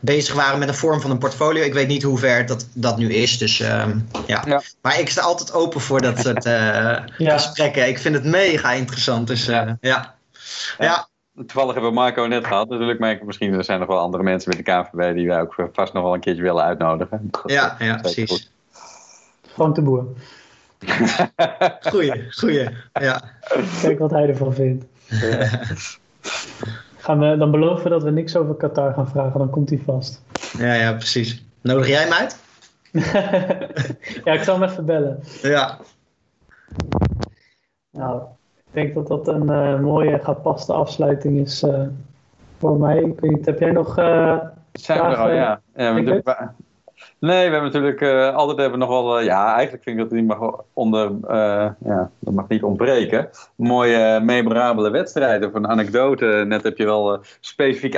bezig 0.00 0.34
waren 0.34 0.58
met 0.58 0.68
een 0.68 0.74
vorm 0.74 1.00
van 1.00 1.10
een 1.10 1.18
portfolio. 1.18 1.62
Ik 1.62 1.74
weet 1.74 1.88
niet 1.88 2.02
hoe 2.02 2.18
ver 2.18 2.46
dat, 2.46 2.66
dat 2.72 2.96
nu 2.96 3.12
is, 3.12 3.38
dus 3.38 3.56
ja. 3.56 4.42
ja. 4.46 4.62
Maar 4.88 5.00
ik 5.00 5.08
sta 5.08 5.22
altijd 5.22 5.52
open 5.52 5.80
voor 5.80 6.00
dat 6.00 6.18
soort 6.18 6.46
uh, 6.46 6.52
ja. 7.18 7.32
gesprekken. 7.32 7.88
Ik 7.88 7.98
vind 7.98 8.14
het 8.14 8.24
mega 8.24 8.72
interessant. 8.72 9.26
Dus 9.26 9.48
uh, 9.48 9.54
ja. 9.54 9.78
ja. 9.80 10.14
ja. 10.78 11.08
Toevallig 11.34 11.72
hebben 11.72 11.90
we 11.90 11.96
Marco 11.96 12.26
net 12.26 12.46
gehad. 12.46 12.68
Natuurlijk, 12.68 12.98
maar 12.98 13.18
misschien 13.24 13.54
er 13.54 13.64
zijn 13.64 13.78
nog 13.78 13.88
wel 13.88 13.98
andere 13.98 14.22
mensen 14.22 14.48
met 14.56 14.64
de 14.66 14.72
KVB 14.72 15.14
die 15.14 15.26
wij 15.26 15.40
ook 15.40 15.68
vast 15.72 15.92
nog 15.92 16.02
wel 16.02 16.14
een 16.14 16.20
keertje 16.20 16.42
willen 16.42 16.62
uitnodigen. 16.62 17.30
Ja, 17.44 17.76
ja 17.78 17.96
precies. 17.96 18.30
Goed. 18.30 18.50
Frank 19.52 19.74
de 19.74 19.82
Boer. 19.82 20.06
goeie, 21.90 22.26
goeie. 22.30 22.68
Ja. 22.92 23.22
Kijk 23.82 23.98
wat 23.98 24.10
hij 24.10 24.28
ervan 24.28 24.54
vindt. 24.54 24.84
Ja. 25.06 25.48
Gaan 26.96 27.18
we 27.18 27.36
dan 27.36 27.50
beloven 27.50 27.90
dat 27.90 28.02
we 28.02 28.10
niks 28.10 28.36
over 28.36 28.54
Qatar 28.54 28.94
gaan 28.94 29.08
vragen, 29.08 29.38
dan 29.38 29.50
komt 29.50 29.68
hij 29.68 29.82
vast. 29.84 30.22
Ja, 30.58 30.74
ja, 30.74 30.92
precies. 30.92 31.44
Nodig 31.60 31.88
jij 31.88 32.02
hem 32.02 32.12
uit? 32.12 32.38
ja, 34.24 34.32
ik 34.32 34.42
zal 34.42 34.60
hem 34.60 34.68
even 34.68 34.84
bellen. 34.84 35.20
Ja. 35.42 35.78
Nou, 37.90 38.22
ik 38.56 38.64
denk 38.70 38.94
dat 38.94 39.06
dat 39.06 39.28
een 39.28 39.50
uh, 39.50 39.80
mooie 39.80 40.18
gepaste 40.22 40.72
afsluiting 40.72 41.38
is 41.38 41.62
uh, 41.62 41.86
voor 42.58 42.78
mij. 42.78 42.98
Ik 42.98 43.20
weet 43.20 43.30
niet, 43.30 43.46
heb 43.46 43.58
jij 43.58 43.70
nog 43.70 43.98
uh, 43.98 44.38
Zijn 44.72 45.00
we 45.00 45.06
er 45.06 45.16
al, 45.16 45.30
ja. 45.30 45.60
ja 45.74 45.94
we 45.94 46.00
nee, 47.18 47.46
we 47.46 47.52
hebben 47.52 47.62
natuurlijk 47.62 48.02
altijd 48.34 48.58
hebben 48.58 48.78
nog 48.78 48.88
wel... 48.88 49.20
ja, 49.20 49.54
eigenlijk 49.54 49.82
vind 49.82 49.96
ik 49.96 50.02
dat 50.02 50.10
het 50.10 50.20
niet 50.20 50.38
mag 50.38 50.64
onder... 50.72 51.10
ja, 51.84 52.10
dat 52.18 52.34
mag 52.34 52.48
niet 52.48 52.62
ontbreken. 52.62 53.28
Mooie, 53.54 54.20
memorabele 54.20 54.90
wedstrijden. 54.90 55.48
Of 55.48 55.54
een 55.54 55.68
anekdote. 55.68 56.44
Net 56.46 56.62
heb 56.62 56.76
je 56.76 56.84
wel 56.84 57.20
specifiek 57.40 57.96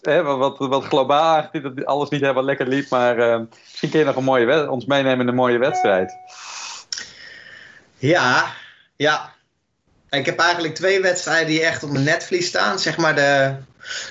wat, 0.00 0.58
wat 0.58 0.84
globaal 0.84 1.48
dat 1.52 1.84
alles 1.84 2.08
niet 2.08 2.20
helemaal 2.20 2.44
lekker 2.44 2.66
liep. 2.66 2.90
Maar 2.90 3.40
misschien 3.68 3.90
kun 3.90 3.98
je 3.98 4.04
nog 4.04 4.16
een 4.16 4.24
mooie 4.24 4.70
ons 4.70 4.84
meenemen 4.86 5.20
in 5.20 5.28
een 5.28 5.34
mooie 5.34 5.58
wedstrijd. 5.58 6.12
Ja, 7.98 8.52
ja. 8.96 9.32
Ik 10.10 10.26
heb 10.26 10.38
eigenlijk 10.38 10.74
twee 10.74 11.00
wedstrijden 11.00 11.46
die 11.46 11.62
echt 11.62 11.82
op 11.82 11.90
mijn 11.90 12.04
netvlies 12.04 12.46
staan. 12.46 12.78
Zeg 12.78 12.96
maar 12.96 13.14
de, 13.14 13.54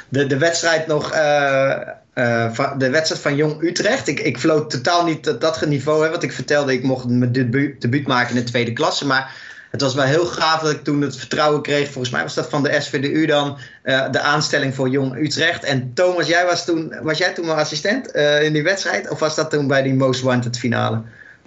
de, 0.10 0.28
de 0.28 0.38
wedstrijd 0.38 0.88
nog... 0.88 1.14
Uh, 1.14 1.80
uh, 2.14 2.78
de 2.78 2.90
wedstrijd 2.90 3.22
van 3.22 3.36
Jong 3.36 3.62
Utrecht. 3.62 4.08
Ik, 4.08 4.20
ik 4.20 4.38
floot 4.38 4.70
totaal 4.70 5.04
niet 5.04 5.24
dat, 5.24 5.42
dat 5.42 5.66
niveau. 5.66 6.04
Hè, 6.04 6.10
wat 6.10 6.24
ik 6.24 6.32
vertelde, 6.32 6.74
ik 6.74 6.84
mocht 6.84 7.08
mijn 7.08 7.32
debuut, 7.32 7.82
debuut 7.82 8.08
maken 8.08 8.36
in 8.36 8.44
de 8.44 8.50
tweede 8.50 8.74
klasse. 8.74 9.06
Maar 9.06 9.34
het 9.78 9.86
was 9.86 9.96
wel 9.96 10.06
heel 10.06 10.26
gaaf 10.26 10.62
dat 10.62 10.72
ik 10.72 10.84
toen 10.84 11.02
het 11.02 11.18
vertrouwen 11.18 11.62
kreeg. 11.62 11.92
Volgens 11.92 12.14
mij 12.14 12.22
was 12.22 12.34
dat 12.34 12.50
van 12.50 12.64
de 12.64 12.82
SVDU 12.82 13.26
dan. 13.26 13.58
Uh, 13.84 14.12
de 14.12 14.20
aanstelling 14.20 14.76
voor 14.76 14.90
Jong 14.90 15.18
Utrecht. 15.18 15.64
En 15.64 15.94
Thomas, 15.94 16.28
jij 16.28 16.46
was, 16.46 16.66
toen, 16.66 16.94
was 17.02 17.18
jij 17.18 17.34
toen 17.34 17.46
mijn 17.46 17.58
assistent 17.58 18.16
uh, 18.16 18.44
in 18.44 18.54
die 18.54 18.64
wedstrijd? 18.64 19.10
Of 19.10 19.20
was 19.20 19.36
dat 19.36 19.50
toen 19.50 19.68
bij 19.68 19.82
die 19.82 19.94
Most 19.94 20.22
Wanted 20.22 20.58
finale? 20.58 21.02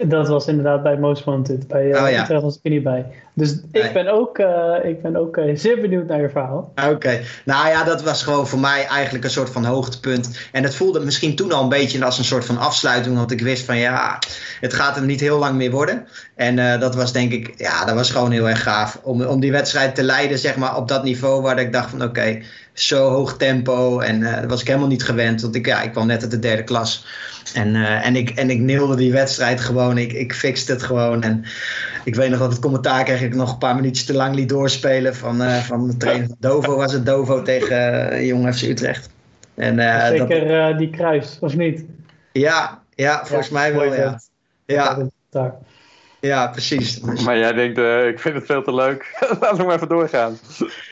Dat 0.05 0.27
was 0.27 0.47
inderdaad 0.47 0.83
bij 0.83 0.97
Most 0.97 1.23
Wanted. 1.23 1.67
Bij 1.67 1.85
uh, 1.85 2.03
oh, 2.03 2.09
ja. 2.09 2.41
Was 2.41 2.59
ik 2.61 2.71
niet 2.71 2.83
bij. 2.83 3.05
Dus 3.33 3.57
nee. 3.71 3.83
ik 3.83 3.93
ben 3.93 4.07
ook, 4.07 4.37
uh, 4.37 4.75
ik 4.83 5.01
ben 5.01 5.15
ook 5.15 5.37
uh, 5.37 5.57
zeer 5.57 5.81
benieuwd 5.81 6.07
naar 6.07 6.21
je 6.21 6.29
verhaal. 6.29 6.71
Oké. 6.75 6.89
Okay. 6.89 7.21
Nou 7.45 7.67
ja, 7.67 7.83
dat 7.83 8.03
was 8.03 8.23
gewoon 8.23 8.47
voor 8.47 8.59
mij 8.59 8.85
eigenlijk 8.85 9.23
een 9.23 9.29
soort 9.29 9.49
van 9.49 9.65
hoogtepunt. 9.65 10.49
En 10.51 10.63
het 10.63 10.75
voelde 10.75 10.99
misschien 10.99 11.35
toen 11.35 11.51
al 11.51 11.63
een 11.63 11.69
beetje 11.69 12.05
als 12.05 12.17
een 12.17 12.23
soort 12.23 12.45
van 12.45 12.57
afsluiting. 12.57 13.15
Want 13.15 13.31
ik 13.31 13.41
wist 13.41 13.65
van 13.65 13.77
ja, 13.77 14.19
het 14.59 14.73
gaat 14.73 14.95
er 14.95 15.03
niet 15.03 15.19
heel 15.19 15.39
lang 15.39 15.55
meer 15.55 15.71
worden. 15.71 16.07
En 16.35 16.79
dat 16.79 16.95
was 16.95 17.13
denk 17.13 17.31
ik, 17.31 17.53
ja, 17.57 17.85
dat 17.85 17.95
was 17.95 18.11
gewoon 18.11 18.31
heel 18.31 18.49
erg 18.49 18.63
gaaf. 18.63 18.99
Om, 19.03 19.21
om 19.21 19.39
die 19.39 19.51
wedstrijd 19.51 19.95
te 19.95 20.03
leiden, 20.03 20.39
zeg 20.39 20.55
maar, 20.55 20.77
op 20.77 20.87
dat 20.87 21.03
niveau 21.03 21.41
waar 21.41 21.59
ik 21.59 21.73
dacht 21.73 21.89
van 21.89 22.01
oké, 22.01 22.09
okay, 22.09 22.43
zo 22.81 23.09
hoog 23.09 23.37
tempo. 23.37 23.99
En 23.99 24.19
dat 24.19 24.49
was 24.49 24.61
ik 24.61 24.67
helemaal 24.67 24.87
niet 24.87 25.03
gewend. 25.03 25.41
Want 25.41 25.55
ik, 25.55 25.65
ja, 25.65 25.81
ik 25.81 25.91
kwam 25.91 26.07
net 26.07 26.21
uit 26.21 26.31
de 26.31 26.39
derde 26.39 26.63
klas. 26.63 27.05
En, 27.53 27.75
uh, 27.75 28.05
en, 28.05 28.15
ik, 28.15 28.29
en 28.29 28.49
ik 28.49 28.59
neelde 28.59 28.95
die 28.95 29.11
wedstrijd 29.11 29.61
gewoon. 29.61 29.97
Ik, 29.97 30.11
ik 30.11 30.33
fixte 30.33 30.71
het 30.71 30.83
gewoon. 30.83 31.23
En 31.23 31.43
ik 32.03 32.15
weet 32.15 32.29
nog 32.29 32.39
dat 32.39 32.51
het 32.51 32.61
commentaar 32.61 33.03
kreeg 33.03 33.21
ik 33.21 33.35
nog 33.35 33.51
een 33.51 33.57
paar 33.57 33.75
minuutjes 33.75 34.05
te 34.05 34.13
lang 34.13 34.35
liet 34.35 34.49
doorspelen. 34.49 35.15
Van, 35.15 35.41
uh, 35.41 35.57
van 35.57 35.87
de 35.87 35.97
trainer 35.97 36.29
Dovo 36.39 36.75
was 36.75 36.93
het 36.93 37.05
Dovo 37.05 37.41
tegen 37.41 38.25
Jong 38.25 38.55
FC 38.55 38.61
Utrecht. 38.61 39.09
En, 39.55 39.79
Zeker 40.09 40.47
dat... 40.47 40.77
die 40.77 40.89
kruis, 40.89 41.37
of 41.39 41.55
niet? 41.55 41.83
Ja, 42.31 42.81
ja 42.95 43.25
volgens 43.25 43.47
ja, 43.47 43.53
mij 43.53 43.73
wel. 43.73 43.93
Ja. 43.93 44.19
Ja. 44.65 45.09
Ja. 46.21 46.47
Precies. 46.47 46.99
Maar 46.99 47.37
jij 47.37 47.53
denkt, 47.53 47.77
uh, 47.77 48.07
ik 48.07 48.19
vind 48.19 48.35
het 48.35 48.45
veel 48.45 48.63
te 48.63 48.73
leuk. 48.73 49.05
Laten 49.41 49.57
we 49.57 49.63
maar 49.63 49.75
even 49.75 49.87
doorgaan. 49.87 50.39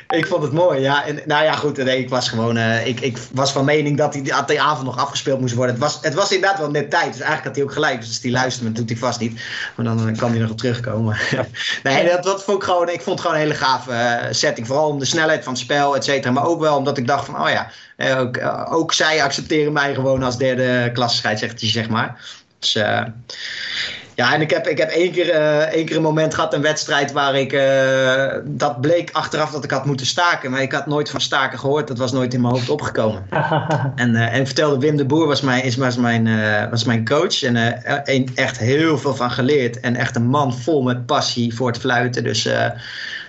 Ik 0.09 0.27
vond 0.27 0.43
het 0.43 0.51
mooi, 0.51 0.79
ja. 0.79 1.05
En, 1.05 1.21
nou 1.25 1.43
ja, 1.43 1.53
goed. 1.53 1.77
Nee, 1.77 1.99
ik 1.99 2.09
was 2.09 2.29
gewoon... 2.29 2.57
Uh, 2.57 2.87
ik, 2.87 2.99
ik 2.99 3.17
was 3.31 3.51
van 3.51 3.65
mening 3.65 3.97
dat 3.97 4.13
die, 4.13 4.23
dat 4.23 4.47
die 4.47 4.61
avond 4.61 4.85
nog 4.85 4.97
afgespeeld 4.97 5.39
moest 5.39 5.55
worden. 5.55 5.75
Het 5.75 5.83
was, 5.83 5.99
het 6.01 6.13
was 6.13 6.31
inderdaad 6.31 6.59
wel 6.59 6.69
net 6.69 6.89
tijd. 6.89 7.05
Dus 7.05 7.21
eigenlijk 7.21 7.43
had 7.43 7.55
hij 7.55 7.63
ook 7.63 7.71
gelijk. 7.71 7.99
Dus 7.99 8.07
als 8.07 8.19
die 8.19 8.31
luistert, 8.31 8.65
dat 8.65 8.75
doet 8.75 8.89
hij 8.89 8.97
vast 8.97 9.19
niet. 9.19 9.41
Maar 9.75 9.85
dan, 9.85 9.97
dan 9.97 10.15
kan 10.15 10.29
hij 10.31 10.39
nog 10.39 10.49
op 10.49 10.57
terugkomen. 10.57 11.17
nee, 11.83 12.09
dat, 12.09 12.23
dat 12.23 12.43
vond 12.43 12.57
ik 12.57 12.63
gewoon... 12.63 12.89
Ik 12.89 13.01
vond 13.01 13.19
het 13.19 13.27
gewoon 13.27 13.35
een 13.35 13.41
hele 13.41 13.59
gave 13.65 13.91
uh, 13.91 14.27
setting. 14.31 14.67
Vooral 14.67 14.89
om 14.89 14.99
de 14.99 15.05
snelheid 15.05 15.43
van 15.43 15.53
het 15.53 15.61
spel, 15.61 15.95
et 15.95 16.03
cetera. 16.03 16.33
Maar 16.33 16.45
ook 16.45 16.59
wel 16.59 16.77
omdat 16.77 16.97
ik 16.97 17.07
dacht 17.07 17.25
van... 17.25 17.41
Oh 17.41 17.49
ja, 17.49 17.71
ook, 18.17 18.39
ook 18.69 18.93
zij 18.93 19.23
accepteren 19.23 19.73
mij 19.73 19.93
gewoon 19.93 20.23
als 20.23 20.37
derde 20.37 20.89
klasse 20.93 21.17
scheidsrechter, 21.17 21.67
zeg 21.67 21.89
maar. 21.89 22.21
Dus... 22.59 22.77
Ja, 24.19 24.33
en 24.33 24.41
ik 24.41 24.49
heb, 24.49 24.67
ik 24.67 24.77
heb 24.77 24.89
één, 24.89 25.11
keer, 25.11 25.27
uh, 25.27 25.57
één 25.57 25.85
keer 25.85 25.95
een 25.95 26.01
moment 26.01 26.33
gehad, 26.33 26.53
een 26.53 26.61
wedstrijd 26.61 27.11
waar 27.11 27.35
ik. 27.35 27.53
Uh, 27.53 28.33
dat 28.45 28.81
bleek 28.81 29.09
achteraf 29.11 29.51
dat 29.51 29.63
ik 29.63 29.71
had 29.71 29.85
moeten 29.85 30.05
staken. 30.05 30.51
Maar 30.51 30.61
ik 30.61 30.71
had 30.71 30.87
nooit 30.87 31.09
van 31.09 31.21
staken 31.21 31.59
gehoord. 31.59 31.87
Dat 31.87 31.97
was 31.97 32.11
nooit 32.11 32.33
in 32.33 32.41
mijn 32.41 32.53
hoofd 32.53 32.69
opgekomen. 32.69 33.27
en, 33.95 34.09
uh, 34.09 34.35
en 34.35 34.45
vertelde 34.45 34.79
Wim 34.79 34.97
de 34.97 35.05
Boer, 35.05 35.27
was 35.27 35.41
mijn, 35.41 35.63
is, 35.63 35.75
was 35.75 35.97
mijn, 35.97 36.29
was 36.69 36.83
mijn 36.83 37.05
coach. 37.05 37.43
En 37.43 37.55
een, 38.03 38.29
echt 38.35 38.57
heel 38.57 38.97
veel 38.97 39.15
van 39.15 39.31
geleerd. 39.31 39.79
En 39.79 39.95
echt 39.95 40.15
een 40.15 40.27
man 40.27 40.53
vol 40.53 40.81
met 40.81 41.05
passie 41.05 41.55
voor 41.55 41.67
het 41.67 41.79
fluiten. 41.79 42.23
Dus 42.23 42.49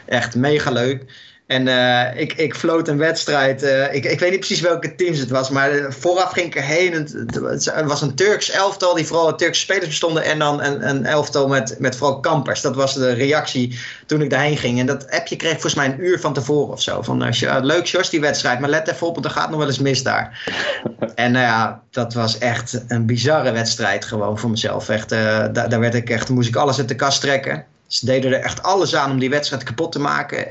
echt 0.07 0.35
mega 0.35 0.71
leuk. 0.71 1.05
En 1.51 1.67
uh, 1.67 2.21
ik, 2.21 2.33
ik 2.33 2.55
floot 2.55 2.89
een 2.89 2.99
wedstrijd. 2.99 3.63
Uh, 3.63 3.95
ik, 3.95 4.05
ik 4.05 4.21
weet 4.21 4.31
niet 4.31 4.39
precies 4.39 4.61
welke 4.61 4.95
teams 4.95 5.19
het 5.19 5.31
was. 5.31 5.51
Maar 5.51 5.71
vooraf 5.89 6.33
ging 6.33 6.47
ik 6.47 6.55
erheen. 6.55 6.93
Het, 6.93 7.71
was 7.85 8.03
een 8.03 8.15
Turks 8.15 8.51
elftal 8.51 8.95
die 8.95 9.07
vooral 9.07 9.37
Turkse 9.37 9.61
spelers 9.61 9.87
bestonden. 9.87 10.25
En 10.25 10.39
dan 10.39 10.63
een, 10.63 10.89
een 10.89 11.07
elftal 11.07 11.49
met, 11.49 11.77
met 11.79 11.97
vooral 11.97 12.21
kampers. 12.21 12.61
Dat 12.61 12.77
was 12.77 12.95
de 12.95 13.13
reactie 13.13 13.79
toen 14.07 14.23
ik 14.23 14.31
daarheen 14.31 14.57
ging. 14.57 14.79
En 14.79 14.87
dat 14.87 15.11
appje 15.11 15.37
kreeg 15.37 15.53
volgens 15.53 15.75
mij 15.75 15.87
een 15.87 16.05
uur 16.05 16.21
van 16.21 16.33
tevoren 16.33 16.73
of 16.73 16.83
zo. 16.83 17.03
Van, 17.03 17.27
uh, 17.27 17.57
leuk 17.61 17.87
Jos 17.87 18.11
die 18.11 18.21
wedstrijd. 18.21 18.61
Maar 18.61 18.71
let 18.71 18.89
even 18.89 19.07
op, 19.07 19.15
want 19.15 19.27
er 19.27 19.33
gaat 19.33 19.51
nog 19.51 19.59
wel 19.59 19.69
eens 19.69 19.79
mis 19.79 20.03
daar. 20.03 20.53
en 21.15 21.33
nou 21.33 21.45
ja, 21.45 21.83
dat 21.91 22.15
was 22.15 22.39
echt 22.39 22.85
een 22.89 23.07
bizarre 23.07 23.53
wedstrijd 23.53 24.05
gewoon 24.05 24.39
voor 24.39 24.51
mezelf. 24.51 24.89
Echt, 24.89 25.09
daar, 25.09 25.53
daar 25.53 25.81
werd 25.81 25.95
ik 25.95 26.11
echt, 26.11 26.29
moest 26.29 26.49
ik 26.49 26.57
alles 26.57 26.79
uit 26.79 26.89
de 26.89 26.95
kast 26.95 27.21
trekken. 27.21 27.65
Ze 27.91 28.07
deden 28.07 28.33
er 28.33 28.41
echt 28.41 28.63
alles 28.63 28.95
aan 28.95 29.11
om 29.11 29.19
die 29.19 29.31
wedstrijd 29.31 29.63
kapot 29.63 29.93
te 29.93 29.99
maken. 29.99 30.47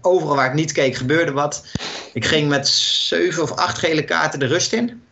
overal 0.00 0.36
waar 0.36 0.46
ik 0.46 0.54
niet 0.54 0.72
keek 0.72 0.94
gebeurde 0.94 1.32
wat. 1.32 1.64
Ik 2.12 2.24
ging 2.24 2.48
met 2.48 2.68
zeven 2.68 3.42
of 3.42 3.50
acht 3.50 3.78
gele 3.78 4.04
kaarten 4.04 4.38
de 4.38 4.46
rust 4.46 4.72
in. 4.72 5.02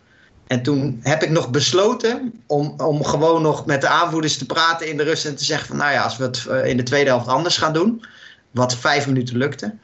En 0.46 0.62
toen 0.62 1.00
heb 1.02 1.22
ik 1.22 1.30
nog 1.30 1.50
besloten 1.50 2.42
om, 2.46 2.74
om 2.76 3.04
gewoon 3.04 3.42
nog 3.42 3.66
met 3.66 3.80
de 3.80 3.88
aanvoerders 3.88 4.36
te 4.36 4.46
praten 4.46 4.88
in 4.88 4.96
de 4.96 5.02
rust 5.02 5.24
en 5.24 5.36
te 5.36 5.44
zeggen 5.44 5.66
van 5.66 5.76
nou 5.76 5.92
ja, 5.92 6.02
als 6.02 6.16
we 6.16 6.24
het 6.24 6.46
in 6.64 6.76
de 6.76 6.82
tweede 6.82 7.10
helft 7.10 7.26
anders 7.26 7.56
gaan 7.56 7.72
doen, 7.72 8.04
wat 8.50 8.76
vijf 8.76 9.06
minuten 9.06 9.36
lukte, 9.36 9.74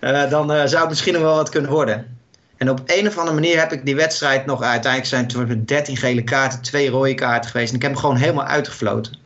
uh, 0.00 0.30
dan 0.30 0.68
zou 0.68 0.80
het 0.80 0.88
misschien 0.88 1.12
nog 1.12 1.22
wel 1.22 1.34
wat 1.34 1.48
kunnen 1.48 1.70
worden. 1.70 2.18
En 2.56 2.70
op 2.70 2.82
een 2.86 3.06
of 3.06 3.18
andere 3.18 3.34
manier 3.34 3.58
heb 3.58 3.72
ik 3.72 3.84
die 3.84 3.96
wedstrijd 3.96 4.46
nog 4.46 4.62
uiteindelijk 4.62 5.10
zijn 5.10 5.48
het 5.48 5.68
13 5.68 5.96
gele 5.96 6.24
kaarten, 6.24 6.62
twee 6.62 6.88
rode 6.90 7.14
kaarten 7.14 7.50
geweest. 7.50 7.70
En 7.70 7.76
ik 7.76 7.82
heb 7.82 7.90
hem 7.90 8.00
gewoon 8.00 8.16
helemaal 8.16 8.44
uitgefloten. 8.44 9.18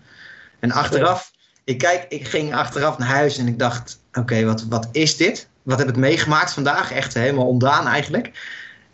En 0.61 0.73
achteraf, 0.73 1.31
ik 1.69 1.79
kijk, 1.79 2.07
ik 2.09 2.29
ging 2.29 2.55
achteraf 2.55 2.99
naar 2.99 3.09
huis 3.09 3.39
en 3.39 3.47
ik 3.47 3.59
dacht, 3.59 4.01
oké, 4.13 4.45
wat, 4.45 4.65
wat 4.69 4.89
is 4.93 5.17
dit? 5.17 5.49
Wat 5.63 5.79
heb 5.79 5.89
ik 5.89 5.97
meegemaakt 5.97 6.53
vandaag? 6.53 6.93
Echt 6.93 7.15
helemaal 7.15 7.47
ondaan 7.47 7.87
eigenlijk. 7.87 8.31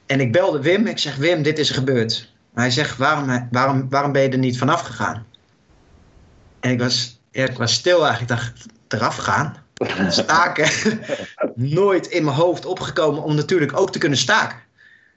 En 0.07 0.21
ik 0.21 0.33
belde 0.33 0.61
Wim, 0.61 0.87
ik 0.87 0.99
zeg, 0.99 1.17
Wim, 1.17 1.43
dit 1.43 1.59
is 1.59 1.69
er 1.69 1.75
gebeurd. 1.75 2.33
hij 2.55 2.71
zegt, 2.71 2.97
waarom, 2.97 3.49
waarom, 3.51 3.89
waarom 3.89 4.13
ben 4.13 4.23
je 4.23 4.29
er 4.29 4.39
niet 4.39 4.59
vanaf 4.59 4.81
gegaan? 4.81 5.27
En 6.61 6.71
ik 6.71 6.79
was, 6.79 7.21
ja, 7.31 7.45
ik 7.45 7.57
was 7.57 7.73
stil 7.73 8.07
eigenlijk, 8.07 8.31
ik 8.31 8.37
dacht, 8.37 8.67
eraf 8.89 9.17
gaan? 9.17 9.57
staken 10.09 10.71
nooit 11.81 12.07
in 12.07 12.25
mijn 12.25 12.37
hoofd 12.37 12.67
opgekomen 12.67 13.23
om 13.23 13.35
natuurlijk 13.35 13.79
ook 13.79 13.93
te 13.93 13.99
kunnen 13.99 14.19
staken. 14.19 14.59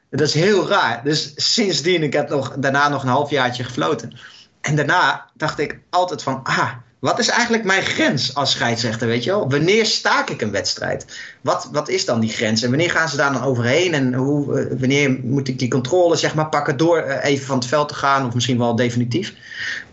Dat 0.10 0.28
is 0.28 0.34
heel 0.34 0.68
raar. 0.68 1.04
Dus 1.04 1.34
sindsdien, 1.36 2.04
ik 2.04 2.14
heb 2.14 2.30
nog, 2.30 2.56
daarna 2.58 2.90
nog 2.90 3.04
een 3.04 3.10
halfjaartje 3.10 3.64
gefloten. 3.64 4.20
En 4.62 4.76
daarna 4.76 5.30
dacht 5.34 5.60
ik 5.60 5.80
altijd 5.90 6.24
van, 6.24 6.44
ah, 6.44 6.72
wat 7.08 7.20
is 7.20 7.30
eigenlijk 7.30 7.64
mijn 7.64 7.82
grens 7.82 8.36
als 8.36 8.52
scheidsrechter, 8.52 9.08
weet 9.08 9.24
je 9.24 9.30
wel? 9.30 9.50
Wanneer 9.50 9.86
staak 9.86 10.30
ik 10.30 10.42
een 10.42 10.52
wedstrijd? 10.52 11.20
Wat, 11.42 11.70
wat 11.72 11.90
is 11.90 12.06
dan 12.06 12.20
die 12.20 12.30
grens? 12.30 12.64
En 12.64 12.70
wanneer 12.70 12.92
gaan 12.92 13.10
ze 13.10 13.18
daar 13.18 13.34
dan 13.34 13.44
overheen? 13.44 13.94
En 13.94 14.14
hoe, 14.14 14.60
eh, 14.60 14.80
wanneer 14.80 15.20
moet 15.24 15.48
ik 15.48 15.60
die 15.60 15.70
controle 15.70 16.16
zeg 16.16 16.36
maar, 16.36 16.50
pakken 16.50 16.78
door 16.78 16.98
eh, 16.98 17.32
even 17.32 17.46
van 17.46 17.58
het 17.58 17.68
veld 17.68 17.88
te 17.88 17.94
gaan? 17.94 18.26
Of 18.26 18.34
misschien 18.34 18.58
wel 18.58 18.76
definitief? 18.76 19.34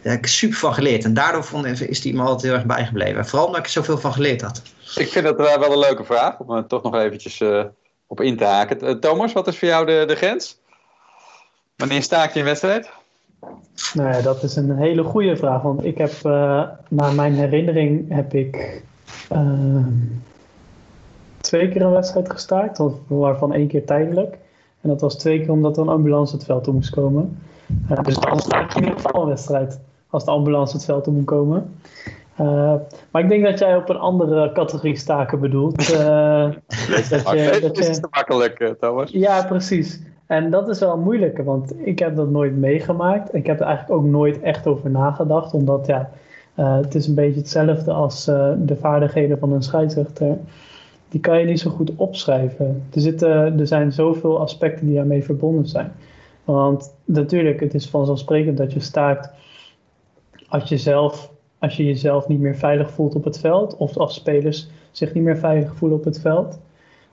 Daar 0.02 0.12
heb 0.12 0.24
ik 0.24 0.30
super 0.30 0.58
van 0.58 0.74
geleerd. 0.74 1.04
En 1.04 1.14
daardoor 1.14 1.44
vond, 1.44 1.80
is 1.80 2.00
die 2.00 2.14
me 2.14 2.22
altijd 2.22 2.42
heel 2.42 2.52
erg 2.52 2.64
bijgebleven. 2.64 3.26
Vooral 3.26 3.46
omdat 3.46 3.60
ik 3.60 3.66
er 3.66 3.72
zoveel 3.72 3.98
van 3.98 4.12
geleerd 4.12 4.40
had. 4.40 4.62
Ik 4.94 5.08
vind 5.08 5.24
dat 5.24 5.36
wel 5.36 5.72
een 5.72 5.78
leuke 5.78 6.04
vraag, 6.04 6.38
om 6.38 6.50
er 6.50 6.66
toch 6.66 6.82
nog 6.82 6.94
eventjes 6.94 7.42
op 8.06 8.20
in 8.20 8.36
te 8.36 8.44
haken. 8.44 9.00
Thomas, 9.00 9.32
wat 9.32 9.46
is 9.46 9.58
voor 9.58 9.68
jou 9.68 9.86
de, 9.86 10.04
de 10.06 10.16
grens? 10.16 10.58
Wanneer 11.76 12.02
staak 12.02 12.32
je 12.32 12.38
een 12.38 12.44
wedstrijd? 12.44 12.90
Nou 13.94 14.08
ja, 14.08 14.20
dat 14.20 14.42
is 14.42 14.56
een 14.56 14.76
hele 14.76 15.02
goede 15.02 15.36
vraag. 15.36 15.62
Want 15.62 15.84
ik 15.84 15.98
heb, 15.98 16.12
uh, 16.26 16.62
naar 16.88 17.14
mijn 17.14 17.34
herinnering, 17.34 18.12
heb 18.12 18.34
ik 18.34 18.82
uh, 19.32 19.86
twee 21.40 21.68
keer 21.68 21.82
een 21.82 21.92
wedstrijd 21.92 22.30
gestaakt. 22.30 22.80
Waarvan 23.06 23.52
één 23.52 23.68
keer 23.68 23.84
tijdelijk. 23.84 24.38
En 24.80 24.88
dat 24.88 25.00
was 25.00 25.16
twee 25.16 25.38
keer 25.38 25.50
omdat 25.50 25.76
er 25.76 25.82
een 25.82 25.88
ambulance 25.88 26.34
het 26.34 26.44
veld 26.44 26.64
toe 26.64 26.74
moest 26.74 26.90
komen. 26.90 27.38
Uh, 27.90 28.02
dus 28.02 28.14
dan 28.14 28.40
sta 28.40 28.60
ik 28.60 28.74
in 28.74 28.82
ieder 28.82 29.00
geval 29.00 29.22
een 29.22 29.28
wedstrijd. 29.28 29.80
Als 30.10 30.24
de 30.24 30.30
ambulance 30.30 30.76
het 30.76 30.84
veld 30.84 31.04
toe 31.04 31.12
moet 31.12 31.24
komen. 31.24 31.74
Uh, 32.40 32.74
maar 33.10 33.22
ik 33.22 33.28
denk 33.28 33.44
dat 33.44 33.58
jij 33.58 33.76
op 33.76 33.88
een 33.88 33.98
andere 33.98 34.52
categorie 34.52 34.96
staken 34.96 35.40
bedoelt. 35.40 35.82
Uh, 35.94 36.50
dat, 36.88 37.08
dat, 37.24 37.30
je, 37.30 37.58
dat 37.60 37.78
is 37.78 38.00
te 38.00 38.08
makkelijk, 38.10 38.74
Thomas. 38.80 39.10
Ja, 39.10 39.44
precies. 39.44 40.00
En 40.26 40.50
dat 40.50 40.68
is 40.68 40.78
wel 40.78 40.98
moeilijk, 40.98 41.38
want 41.38 41.86
ik 41.86 41.98
heb 41.98 42.16
dat 42.16 42.30
nooit 42.30 42.56
meegemaakt. 42.56 43.34
Ik 43.34 43.46
heb 43.46 43.60
er 43.60 43.66
eigenlijk 43.66 44.00
ook 44.00 44.06
nooit 44.06 44.40
echt 44.40 44.66
over 44.66 44.90
nagedacht, 44.90 45.54
omdat 45.54 45.86
ja, 45.86 46.10
uh, 46.56 46.76
het 46.76 46.94
is 46.94 47.06
een 47.06 47.14
beetje 47.14 47.40
hetzelfde 47.40 47.92
als 47.92 48.28
uh, 48.28 48.52
de 48.58 48.76
vaardigheden 48.76 49.38
van 49.38 49.52
een 49.52 49.62
scheidsrechter. 49.62 50.38
Die 51.08 51.20
kan 51.20 51.38
je 51.38 51.46
niet 51.46 51.60
zo 51.60 51.70
goed 51.70 51.92
opschrijven. 51.96 52.82
Er, 52.94 53.00
zitten, 53.00 53.58
er 53.58 53.66
zijn 53.66 53.92
zoveel 53.92 54.40
aspecten 54.40 54.86
die 54.86 54.94
daarmee 54.94 55.24
verbonden 55.24 55.66
zijn. 55.66 55.92
Want 56.44 56.94
natuurlijk, 57.04 57.60
het 57.60 57.74
is 57.74 57.88
vanzelfsprekend 57.88 58.56
dat 58.56 58.72
je 58.72 58.80
staakt 58.80 59.30
als 60.48 60.68
je, 60.68 60.78
zelf, 60.78 61.32
als 61.58 61.76
je 61.76 61.84
jezelf 61.84 62.28
niet 62.28 62.40
meer 62.40 62.56
veilig 62.56 62.90
voelt 62.90 63.14
op 63.14 63.24
het 63.24 63.40
veld, 63.40 63.76
of 63.76 63.96
als 63.96 64.14
spelers 64.14 64.68
zich 64.90 65.14
niet 65.14 65.24
meer 65.24 65.38
veilig 65.38 65.74
voelen 65.74 65.98
op 65.98 66.04
het 66.04 66.20
veld. 66.20 66.58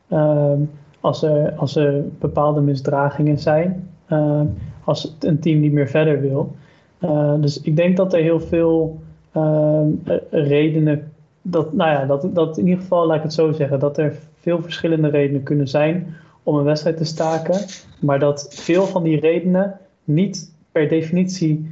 Uh, 0.09 0.53
als 1.01 1.23
er, 1.23 1.53
als 1.55 1.75
er 1.75 2.03
bepaalde 2.19 2.61
misdragingen 2.61 3.39
zijn, 3.39 3.89
uh, 4.09 4.41
als 4.83 5.15
een 5.19 5.39
team 5.39 5.59
niet 5.59 5.71
meer 5.71 5.87
verder 5.87 6.21
wil. 6.21 6.55
Uh, 6.99 7.33
dus 7.39 7.61
ik 7.61 7.75
denk 7.75 7.97
dat 7.97 8.13
er 8.13 8.21
heel 8.21 8.39
veel 8.39 8.99
uh, 9.37 9.81
redenen, 10.29 11.11
dat, 11.41 11.73
nou 11.73 11.91
ja, 11.91 12.05
dat, 12.05 12.35
dat 12.35 12.57
in 12.57 12.67
ieder 12.67 12.81
geval, 12.81 13.05
laat 13.05 13.17
ik 13.17 13.23
het 13.23 13.33
zo 13.33 13.51
zeggen, 13.51 13.79
dat 13.79 13.97
er 13.97 14.15
veel 14.39 14.61
verschillende 14.61 15.07
redenen 15.07 15.43
kunnen 15.43 15.67
zijn 15.67 16.15
om 16.43 16.55
een 16.55 16.63
wedstrijd 16.63 16.97
te 16.97 17.05
staken, 17.05 17.59
maar 17.99 18.19
dat 18.19 18.47
veel 18.49 18.85
van 18.85 19.03
die 19.03 19.19
redenen 19.19 19.77
niet 20.03 20.55
per 20.71 20.87
definitie 20.87 21.69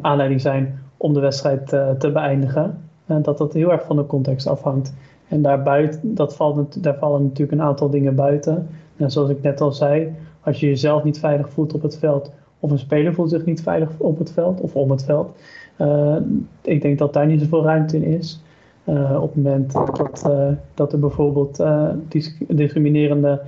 aanleiding 0.00 0.40
zijn 0.40 0.78
om 0.96 1.12
de 1.12 1.20
wedstrijd 1.20 1.68
te 1.98 2.10
beëindigen. 2.12 2.78
En 3.06 3.22
dat 3.22 3.38
dat 3.38 3.52
heel 3.52 3.72
erg 3.72 3.84
van 3.84 3.96
de 3.96 4.06
context 4.06 4.46
afhangt. 4.46 4.94
En 5.28 5.42
daarbuiten, 5.42 6.14
dat 6.14 6.36
valt, 6.36 6.82
daar 6.82 6.98
vallen 6.98 7.22
natuurlijk 7.22 7.60
een 7.60 7.66
aantal 7.66 7.90
dingen 7.90 8.14
buiten. 8.14 8.68
En 8.96 9.10
zoals 9.10 9.30
ik 9.30 9.42
net 9.42 9.60
al 9.60 9.72
zei, 9.72 10.14
als 10.40 10.60
je 10.60 10.66
jezelf 10.66 11.04
niet 11.04 11.18
veilig 11.18 11.50
voelt 11.50 11.74
op 11.74 11.82
het 11.82 11.98
veld, 11.98 12.32
of 12.60 12.70
een 12.70 12.78
speler 12.78 13.14
voelt 13.14 13.30
zich 13.30 13.44
niet 13.44 13.62
veilig 13.62 13.90
op 13.96 14.18
het 14.18 14.32
veld 14.32 14.60
of 14.60 14.74
om 14.74 14.90
het 14.90 15.04
veld, 15.04 15.36
uh, 15.78 16.16
ik 16.62 16.82
denk 16.82 16.98
dat 16.98 17.12
daar 17.12 17.26
niet 17.26 17.40
zoveel 17.40 17.64
ruimte 17.64 17.96
in 17.96 18.02
is. 18.02 18.42
Uh, 18.84 19.22
op 19.22 19.34
het 19.34 19.44
moment 19.44 19.72
dat, 19.72 20.24
uh, 20.26 20.48
dat 20.74 20.92
er 20.92 20.98
bijvoorbeeld 20.98 21.64
discriminerende 22.48 23.40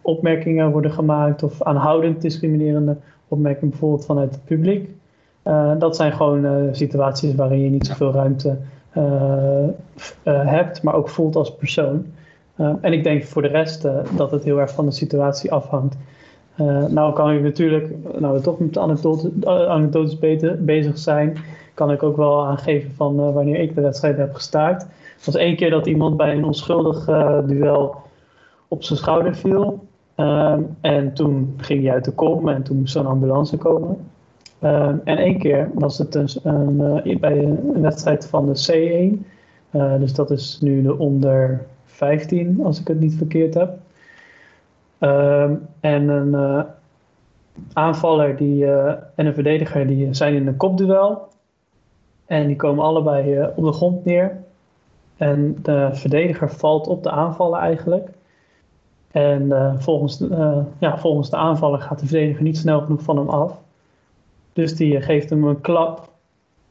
opmerkingen 0.00 0.70
worden 0.70 0.90
gemaakt, 0.90 1.42
of 1.42 1.62
aanhoudend 1.62 2.20
discriminerende 2.20 2.96
opmerkingen 3.28 3.70
bijvoorbeeld 3.70 4.04
vanuit 4.04 4.30
het 4.30 4.44
publiek. 4.44 4.90
dat 5.78 5.96
zijn 5.96 6.12
gewoon 6.12 6.68
situaties 6.74 7.34
waarin 7.34 7.60
je 7.60 7.70
niet 7.70 7.86
zoveel 7.86 8.12
ruimte 8.12 8.48
uh, 8.48 8.54
hebt, 10.22 10.82
maar 10.82 10.94
ook 10.94 11.08
voelt 11.08 11.36
als 11.36 11.54
persoon. 11.54 12.06
Uh, 12.60 12.72
en 12.80 12.92
ik 12.92 13.04
denk 13.04 13.24
voor 13.24 13.42
de 13.42 13.48
rest 13.48 13.88
dat 14.16 14.30
het 14.30 14.44
heel 14.44 14.58
erg 14.58 14.70
van 14.70 14.84
de 14.84 14.90
situatie 14.90 15.52
afhangt. 15.52 15.96
nou 16.88 17.12
kan 17.12 17.32
ik 17.32 17.42
natuurlijk, 17.42 17.94
nou 18.18 18.34
we 18.34 18.40
toch 18.40 18.58
met 18.58 18.78
anekdotes 19.46 20.18
bezig 20.58 20.98
zijn, 20.98 21.36
kan 21.74 21.90
ik 21.90 22.02
ook 22.02 22.16
wel 22.16 22.44
aangeven 22.44 22.90
van 22.94 23.32
wanneer 23.32 23.60
ik 23.60 23.74
de 23.74 23.80
wedstrijd 23.80 24.16
heb 24.16 24.34
gestaakt. 24.34 24.82
Het 25.16 25.24
was 25.24 25.34
één 25.34 25.56
keer 25.56 25.70
dat 25.70 25.86
iemand 25.86 26.16
bij 26.16 26.34
een 26.34 26.44
onschuldig 26.44 27.04
duel 27.46 27.96
op 28.68 28.82
zijn 28.82 28.98
schouder 28.98 29.36
viel. 29.36 29.86
Um, 30.20 30.76
en 30.80 31.12
toen 31.12 31.54
ging 31.56 31.82
hij 31.82 31.92
uit 31.92 32.04
de 32.04 32.12
kom 32.12 32.48
en 32.48 32.62
toen 32.62 32.78
moest 32.78 32.94
er 32.94 33.00
een 33.00 33.06
ambulance 33.06 33.56
komen. 33.56 33.96
Uh, 34.60 34.88
en 35.04 35.18
één 35.18 35.38
keer 35.38 35.70
was 35.74 35.98
het 35.98 36.12
dus 36.12 36.38
uh, 36.44 37.16
bij 37.20 37.38
een 37.38 37.80
wedstrijd 37.80 38.26
van 38.26 38.46
de 38.46 38.66
C1. 38.70 39.26
Uh, 39.70 39.98
dus 39.98 40.14
dat 40.14 40.30
is 40.30 40.58
nu 40.60 40.82
de 40.82 40.98
onder 40.98 41.66
15, 41.84 42.64
als 42.64 42.80
ik 42.80 42.88
het 42.88 43.00
niet 43.00 43.14
verkeerd 43.14 43.54
heb. 43.54 43.78
Ehm, 44.98 45.54
en 45.80 46.08
een 46.08 46.34
eh, 46.34 46.64
aanvaller 47.72 48.36
die, 48.36 48.66
en 49.14 49.26
een 49.26 49.34
verdediger 49.34 49.86
die 49.86 50.14
zijn 50.14 50.34
in 50.34 50.46
een 50.46 50.56
kopduel. 50.56 51.28
En 52.26 52.46
die 52.46 52.56
komen 52.56 52.84
allebei 52.84 53.48
op 53.56 53.64
de 53.64 53.72
grond 53.72 54.04
neer. 54.04 54.36
En 55.16 55.56
de 55.62 55.88
verdediger 55.92 56.50
valt 56.50 56.86
op 56.86 57.02
de 57.02 57.10
aanvaller 57.10 57.58
eigenlijk. 57.58 58.08
En 59.10 59.76
volgens, 59.78 60.24
ja, 60.78 60.98
volgens 60.98 61.30
de 61.30 61.36
aanvaller 61.36 61.80
gaat 61.80 62.00
de 62.00 62.06
verdediger 62.06 62.42
niet 62.42 62.58
snel 62.58 62.80
genoeg 62.80 63.02
van 63.02 63.16
hem 63.16 63.28
af. 63.28 63.60
Dus 64.52 64.76
die 64.76 65.00
geeft 65.00 65.30
hem 65.30 65.44
een 65.44 65.60
klap. 65.60 66.08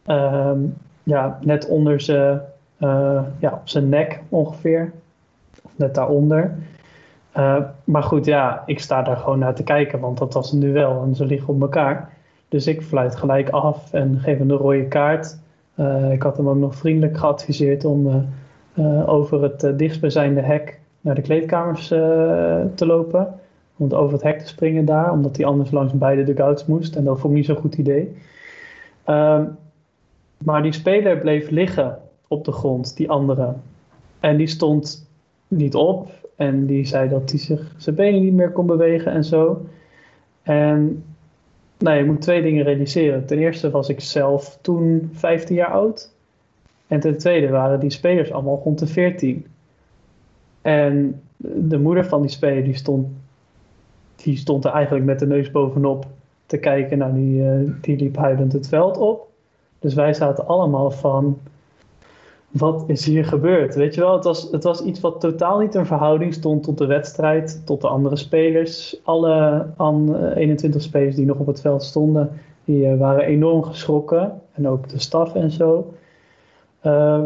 Um, 0.06 0.76
ja, 1.04 1.40
net 1.42 1.68
onder 1.68 2.02
zijn, 2.02 2.42
uh, 2.80 3.22
ja, 3.40 3.52
op 3.52 3.70
zijn 3.70 3.90
nek 3.90 4.22
ongeveer. 4.30 4.92
Of 5.64 5.72
net 5.76 5.96
daaronder. 5.96 6.56
Uh, 7.38 7.58
maar 7.84 8.04
goed, 8.04 8.26
ja, 8.26 8.64
ik 8.66 8.80
sta 8.80 9.02
daar 9.02 9.18
gewoon 9.18 9.40
naar 9.40 9.56
te 9.56 9.64
kijken, 9.64 10.00
want 10.00 10.18
dat 10.18 10.34
was 10.34 10.52
een 10.52 10.60
duel 10.60 11.02
en 11.02 11.16
ze 11.16 11.26
liggen 11.26 11.54
op 11.54 11.62
elkaar. 11.62 12.10
Dus 12.50 12.68
ik 12.68 12.82
fluit 12.82 13.16
gelijk 13.16 13.50
af 13.50 13.94
en 13.94 14.20
geef 14.20 14.38
hem 14.38 14.48
de 14.48 14.54
rode 14.54 14.88
kaart. 14.88 15.38
Ik 16.12 16.22
had 16.22 16.38
hem 16.38 16.50
ook 16.50 16.58
nog 16.58 16.76
vriendelijk 16.76 17.18
geadviseerd 17.18 17.86
om 17.86 18.26
over 19.06 19.44
het 19.44 19.80
dichtstbijzijnde 19.80 20.42
hek 20.42 20.80
naar 21.02 21.16
de 21.16 21.22
kleedkamers 21.22 21.88
te 21.88 22.86
lopen 22.86 23.40
om 23.78 23.92
over 23.92 24.14
het 24.14 24.24
hek 24.24 24.40
te 24.40 24.48
springen 24.48 24.86
daar, 24.86 25.12
omdat 25.12 25.38
hij 25.38 25.46
anders 25.46 25.72
langs 25.72 25.94
beide 25.94 26.24
dugouts 26.24 26.66
moest. 26.66 26.96
En 26.96 27.04
dat 27.04 27.20
vond 27.20 27.32
ik 27.34 27.38
niet 27.38 27.48
zo'n 27.48 27.56
goed 27.56 27.76
idee. 27.76 28.16
Um, 29.06 29.58
maar 30.38 30.64
die 30.64 30.72
speler 30.72 31.18
bleef 31.18 31.50
liggen 31.50 32.00
op 32.28 32.46
de 32.46 32.52
grond, 32.52 32.96
die 32.98 33.10
andere. 33.10 33.54
En 34.20 34.38
die 34.38 34.48
stond 34.48 35.10
niet 35.48 35.76
op 35.76 36.12
en 36.36 36.66
die 36.66 36.86
zei 36.86 37.10
dat 37.10 37.30
hij 37.30 37.40
zich 37.40 37.74
zijn 37.78 37.96
benen 37.96 38.22
niet 38.22 38.34
meer 38.34 38.52
kon 38.52 38.66
bewegen 38.66 39.12
en 39.12 39.24
zo. 39.24 39.66
En 40.44 41.04
nou, 41.78 41.98
je 41.98 42.06
moet 42.06 42.22
twee 42.22 42.42
dingen 42.42 42.64
realiseren. 42.64 43.26
Ten 43.26 43.38
eerste 43.38 43.70
was 43.70 43.90
ik 43.90 44.00
zelf 44.00 44.58
toen 44.62 45.10
15 45.14 45.56
jaar 45.56 45.72
oud. 45.72 46.12
En 46.88 47.00
ten 47.00 47.18
tweede 47.18 47.50
waren 47.50 47.80
die 47.80 47.90
spelers 47.90 48.32
allemaal 48.32 48.62
rond 48.64 48.80
de 48.80 48.88
14. 48.88 49.46
En 50.62 51.22
de 51.38 51.80
moeder 51.80 52.06
van 52.06 52.22
die 52.22 52.30
speler 52.30 52.64
die 52.64 52.76
stond, 52.76 53.08
die 54.24 54.38
stond 54.38 54.66
er 54.66 54.72
eigenlijk 54.72 55.06
met 55.06 55.20
de 55.20 55.28
neus 55.28 55.52
bovenop 55.52 56.06
te 56.46 56.58
kijken. 56.58 56.98
Nou, 56.98 57.14
die, 57.14 57.42
uh, 57.42 57.72
die 57.82 57.98
liep 57.98 58.16
huilend 58.16 58.54
het 58.54 58.68
veld 58.68 58.98
op. 58.98 59.28
Dus 59.80 59.94
wij 59.94 60.14
zaten 60.14 60.48
allemaal 60.48 60.92
van, 60.92 61.38
wat 62.50 62.84
is 62.88 63.06
hier 63.06 63.26
gebeurd? 63.26 63.76
Weet 63.76 63.96
je 63.96 64.02
wel, 64.02 64.14
het 64.14 64.24
was, 64.24 64.48
het 64.52 64.64
was 64.64 64.82
iets 64.82 65.00
wat 65.00 65.20
totaal 65.20 65.60
niet 65.60 65.76
in 65.76 65.86
verhouding 65.86 66.34
stond 66.34 66.64
tot 66.64 66.78
de 66.78 66.86
wedstrijd, 66.86 67.62
tot 67.66 67.82
de 67.82 67.88
andere 67.88 68.16
spelers. 68.16 69.00
Alle 69.04 69.66
an, 69.76 70.16
21 70.34 70.82
spelers 70.82 71.16
die 71.16 71.26
nog 71.26 71.38
op 71.38 71.48
het 71.48 71.62
veld 71.62 71.84
stonden, 71.84 72.30
die 72.66 72.86
uh, 72.86 72.98
waren 72.98 73.26
enorm 73.26 73.64
geschrokken. 73.64 74.42
En 74.52 74.68
ook 74.68 74.90
de 74.90 75.00
staf 75.00 75.36
en 75.36 75.52
zo. 75.52 75.94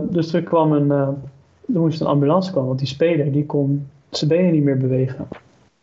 Dus 0.09 0.33
er 0.33 0.43
kwam 0.43 0.71
een, 0.71 0.91
er 0.91 1.15
moest 1.65 2.01
een 2.01 2.07
ambulance 2.07 2.51
komen, 2.51 2.67
want 2.67 2.79
die 2.79 2.87
speler 2.87 3.31
die 3.31 3.45
kon 3.45 3.87
zijn 4.09 4.29
benen 4.29 4.51
niet 4.51 4.63
meer 4.63 4.77
bewegen. 4.77 5.27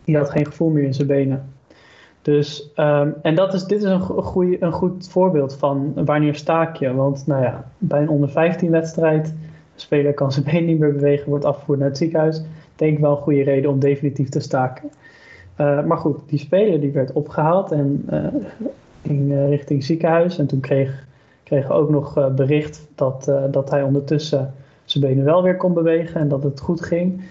Die 0.08 0.16
had 0.16 0.30
geen 0.30 0.46
gevoel 0.46 0.68
meer 0.68 0.84
in 0.84 0.94
zijn 0.94 1.06
benen. 1.06 1.52
Dus, 2.22 2.70
um, 2.76 3.14
en 3.22 3.34
dat 3.34 3.54
is, 3.54 3.64
dit 3.64 3.78
is 3.78 3.84
een, 3.84 4.00
goeie, 4.00 4.62
een 4.62 4.72
goed 4.72 5.08
voorbeeld 5.08 5.56
van 5.56 5.92
wanneer 6.04 6.34
staak 6.34 6.76
je. 6.76 6.94
Want 6.94 7.26
nou 7.26 7.42
ja, 7.42 7.70
bij 7.78 8.02
een 8.02 8.08
onder 8.08 8.28
15 8.28 8.70
wedstrijd, 8.70 9.28
een 9.28 9.36
speler 9.74 10.14
kan 10.14 10.32
zijn 10.32 10.44
been 10.44 10.64
niet 10.64 10.78
meer 10.78 10.92
bewegen, 10.92 11.28
wordt 11.28 11.44
afgevoerd 11.44 11.78
naar 11.78 11.88
het 11.88 11.96
ziekenhuis. 11.96 12.42
Denk 12.76 12.98
wel 12.98 13.10
een 13.10 13.22
goede 13.22 13.42
reden 13.42 13.70
om 13.70 13.78
definitief 13.78 14.28
te 14.28 14.40
staken. 14.40 14.90
Uh, 15.60 15.84
maar 15.84 15.98
goed, 15.98 16.20
die 16.26 16.38
speler 16.38 16.80
die 16.80 16.92
werd 16.92 17.12
opgehaald 17.12 17.72
en 17.72 18.06
uh, 18.10 18.26
ging 19.02 19.30
uh, 19.30 19.48
richting 19.48 19.84
ziekenhuis. 19.84 20.38
En 20.38 20.46
toen 20.46 20.60
kreeg, 20.60 21.06
kreeg 21.42 21.70
ook 21.70 21.90
nog 21.90 22.34
bericht 22.34 22.88
dat, 22.94 23.32
dat 23.50 23.70
hij 23.70 23.82
ondertussen 23.82 24.54
zijn 24.84 25.04
benen 25.04 25.24
wel 25.24 25.42
weer 25.42 25.56
kon 25.56 25.74
bewegen 25.74 26.20
en 26.20 26.28
dat 26.28 26.42
het 26.42 26.60
goed 26.60 26.80
ging. 26.80 27.22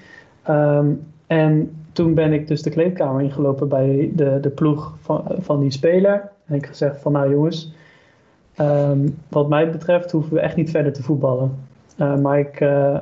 Um, 0.49 1.01
en 1.28 1.76
toen 1.98 2.14
ben 2.14 2.34
ik 2.34 2.48
dus 2.48 2.62
de 2.62 2.70
kleedkamer 2.70 3.22
ingelopen 3.22 3.68
bij 3.68 4.12
de, 4.14 4.39
de 4.39 4.50
ploeg 4.50 4.93
van, 5.02 5.24
van 5.39 5.60
die 5.60 5.72
speler. 5.72 6.32
En 6.45 6.56
ik 6.56 6.66
gezegd 6.66 7.02
van 7.02 7.12
nou 7.12 7.30
jongens, 7.32 7.74
um, 8.60 9.18
wat 9.30 9.50
mij 9.50 9.72
betreft 9.72 10.12
hoeven 10.12 10.34
we 10.34 10.39
echt 10.39 10.56
niet 10.56 10.70
verder 10.70 10.93
te 10.93 11.04
voetballen. 11.04 11.56
Uh, 12.00 12.16
maar, 12.16 12.39
ik, 12.39 12.60
uh, 12.60 12.98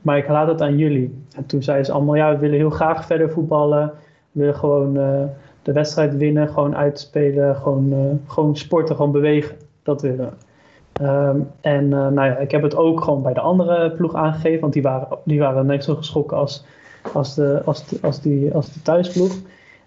maar 0.00 0.18
ik 0.18 0.28
laat 0.28 0.48
het 0.48 0.60
aan 0.60 0.76
jullie. 0.76 1.24
En 1.36 1.46
toen 1.46 1.62
zeiden 1.62 1.86
ze 1.86 1.92
allemaal 1.92 2.14
ja, 2.14 2.32
we 2.32 2.38
willen 2.38 2.56
heel 2.56 2.70
graag 2.70 3.04
verder 3.04 3.30
voetballen. 3.30 3.92
We 4.30 4.40
willen 4.40 4.54
gewoon 4.54 4.96
uh, 4.96 5.22
de 5.62 5.72
wedstrijd 5.72 6.16
winnen, 6.16 6.48
gewoon 6.48 6.76
uitspelen, 6.76 7.56
gewoon, 7.56 8.20
gewoon 8.26 8.56
sporten, 8.56 8.96
gewoon 8.96 9.12
bewegen. 9.12 9.56
Dat 9.82 10.02
willen 10.02 10.18
we. 10.18 11.04
Um, 11.04 11.48
en 11.60 11.88
nou 11.88 12.24
ja, 12.24 12.36
ik 12.36 12.50
heb 12.50 12.62
het 12.62 12.76
ook 12.76 13.00
gewoon 13.04 13.22
bij 13.22 13.34
de 13.34 13.40
andere 13.40 13.90
ploeg 13.90 14.14
aangegeven, 14.14 14.60
want 14.60 14.72
die 14.72 14.82
waren, 14.82 15.08
die 15.24 15.38
waren 15.38 15.66
net 15.66 15.84
zo 15.84 15.94
geschrokken 15.94 16.36
als, 16.36 16.64
als, 17.12 17.34
de, 17.34 17.62
als, 17.64 17.86
de, 17.86 17.98
als, 18.02 18.20
die, 18.20 18.54
als 18.54 18.72
de 18.72 18.82
thuisploeg. 18.82 19.32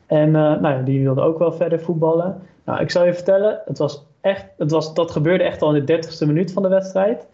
En 0.05 0.27
uh, 0.27 0.33
nou 0.33 0.67
ja, 0.67 0.81
die 0.81 1.03
wilde 1.03 1.21
ook 1.21 1.39
wel 1.39 1.51
verder 1.51 1.79
voetballen. 1.79 2.41
Nou, 2.65 2.81
ik 2.81 2.91
zal 2.91 3.05
je 3.05 3.13
vertellen, 3.13 3.61
het 3.65 3.77
was 3.77 4.05
echt, 4.21 4.45
het 4.57 4.71
was, 4.71 4.93
dat 4.93 5.11
gebeurde 5.11 5.43
echt 5.43 5.61
al 5.61 5.73
in 5.73 5.79
de 5.79 5.85
dertigste 5.85 6.25
minuut 6.25 6.51
van 6.51 6.63
de 6.63 6.69
wedstrijd. 6.69 7.27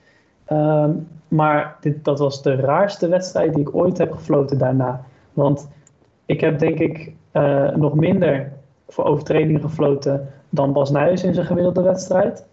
Um, 0.52 1.08
maar 1.28 1.76
dit, 1.82 2.04
dat 2.04 2.20
was 2.20 2.42
de 2.42 2.56
raarste 2.56 3.08
wedstrijd 3.08 3.54
die 3.54 3.62
ik 3.62 3.76
ooit 3.76 3.98
heb 3.98 4.12
gefloten 4.12 4.58
daarna. 4.58 5.04
Want 5.34 5.70
ik 6.26 6.42
heb 6.42 6.60
denk 6.60 6.80
ik 6.80 7.12
uh, 7.34 7.70
nog 7.70 7.96
minder 7.96 8.52
voor 8.88 9.06
overtredingen 9.06 9.62
gefloten 9.62 10.28
dan 10.50 10.74
Bas 10.74 10.92
Nijhuis 10.92 11.24
in 11.24 11.34
zijn 11.34 11.46
gemiddelde 11.46 11.82
wedstrijd. 11.82 12.46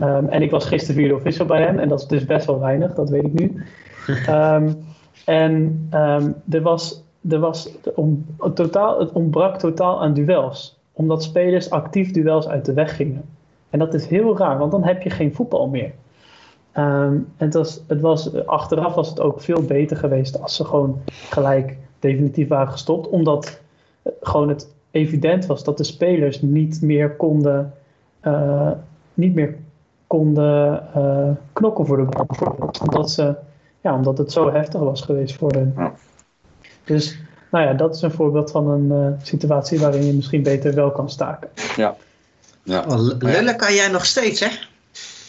Um, 0.00 0.28
en 0.28 0.42
ik 0.42 0.50
was 0.50 0.64
gisteren 0.64 0.96
vierde 0.96 1.14
official 1.14 1.46
bij 1.46 1.62
hem 1.62 1.78
en 1.78 1.88
dat 1.88 2.00
is 2.00 2.06
dus 2.06 2.24
best 2.24 2.46
wel 2.46 2.60
weinig, 2.60 2.94
dat 2.94 3.10
weet 3.10 3.24
ik 3.24 3.32
nu. 3.32 3.64
Um, 4.28 4.84
en 5.24 5.86
um, 5.94 6.34
er 6.50 6.62
was, 6.62 7.02
er 7.28 7.38
was 7.38 7.70
totaal, 8.54 9.00
het 9.00 9.12
ontbrak 9.12 9.58
totaal 9.58 10.02
aan 10.02 10.14
duels. 10.14 10.80
Omdat 10.92 11.22
spelers 11.22 11.70
actief 11.70 12.10
duels 12.10 12.48
uit 12.48 12.64
de 12.64 12.72
weg 12.72 12.96
gingen. 12.96 13.24
En 13.70 13.78
dat 13.78 13.94
is 13.94 14.06
heel 14.06 14.38
raar, 14.38 14.58
want 14.58 14.70
dan 14.70 14.84
heb 14.84 15.02
je 15.02 15.10
geen 15.10 15.34
voetbal 15.34 15.68
meer. 15.68 15.92
En 16.72 17.32
het 17.36 17.54
was, 17.54 17.82
het 17.86 18.00
was, 18.00 18.46
achteraf 18.46 18.94
was 18.94 19.08
het 19.08 19.20
ook 19.20 19.40
veel 19.40 19.62
beter 19.62 19.96
geweest 19.96 20.42
als 20.42 20.56
ze 20.56 20.64
gewoon 20.64 21.00
gelijk 21.06 21.76
definitief 21.98 22.48
waren 22.48 22.72
gestopt. 22.72 23.08
Omdat 23.08 23.60
gewoon 24.20 24.48
het 24.48 24.74
evident 24.90 25.46
was 25.46 25.64
dat 25.64 25.78
de 25.78 25.84
spelers 25.84 26.42
niet 26.42 26.82
meer 26.82 27.16
konden, 27.16 27.74
uh, 28.22 28.70
niet 29.14 29.34
meer 29.34 29.56
konden 30.06 30.88
uh, 30.96 31.30
knokken 31.52 31.86
voor 31.86 31.96
de 31.96 32.02
bal. 32.02 32.56
Omdat 32.86 33.10
ze 33.10 33.34
ja, 33.82 33.94
omdat 33.94 34.18
het 34.18 34.32
zo 34.32 34.52
heftig 34.52 34.80
was 34.80 35.00
geweest 35.00 35.36
voor 35.36 35.52
hen. 35.52 35.74
Ja. 35.76 35.94
Dus 36.84 37.18
nou 37.50 37.66
ja, 37.66 37.72
dat 37.72 37.94
is 37.94 38.02
een 38.02 38.12
voorbeeld 38.12 38.50
van 38.50 38.68
een 38.68 39.12
uh, 39.12 39.18
situatie 39.22 39.80
waarin 39.80 40.06
je 40.06 40.12
misschien 40.12 40.42
beter 40.42 40.74
wel 40.74 40.90
kan 40.90 41.10
staken. 41.10 41.48
Ja. 41.76 41.96
ja. 42.62 42.84
Oh, 42.88 43.10
lullen 43.18 43.56
kan 43.56 43.74
jij 43.74 43.88
nog 43.88 44.06
steeds, 44.06 44.40
hè? 44.40 44.48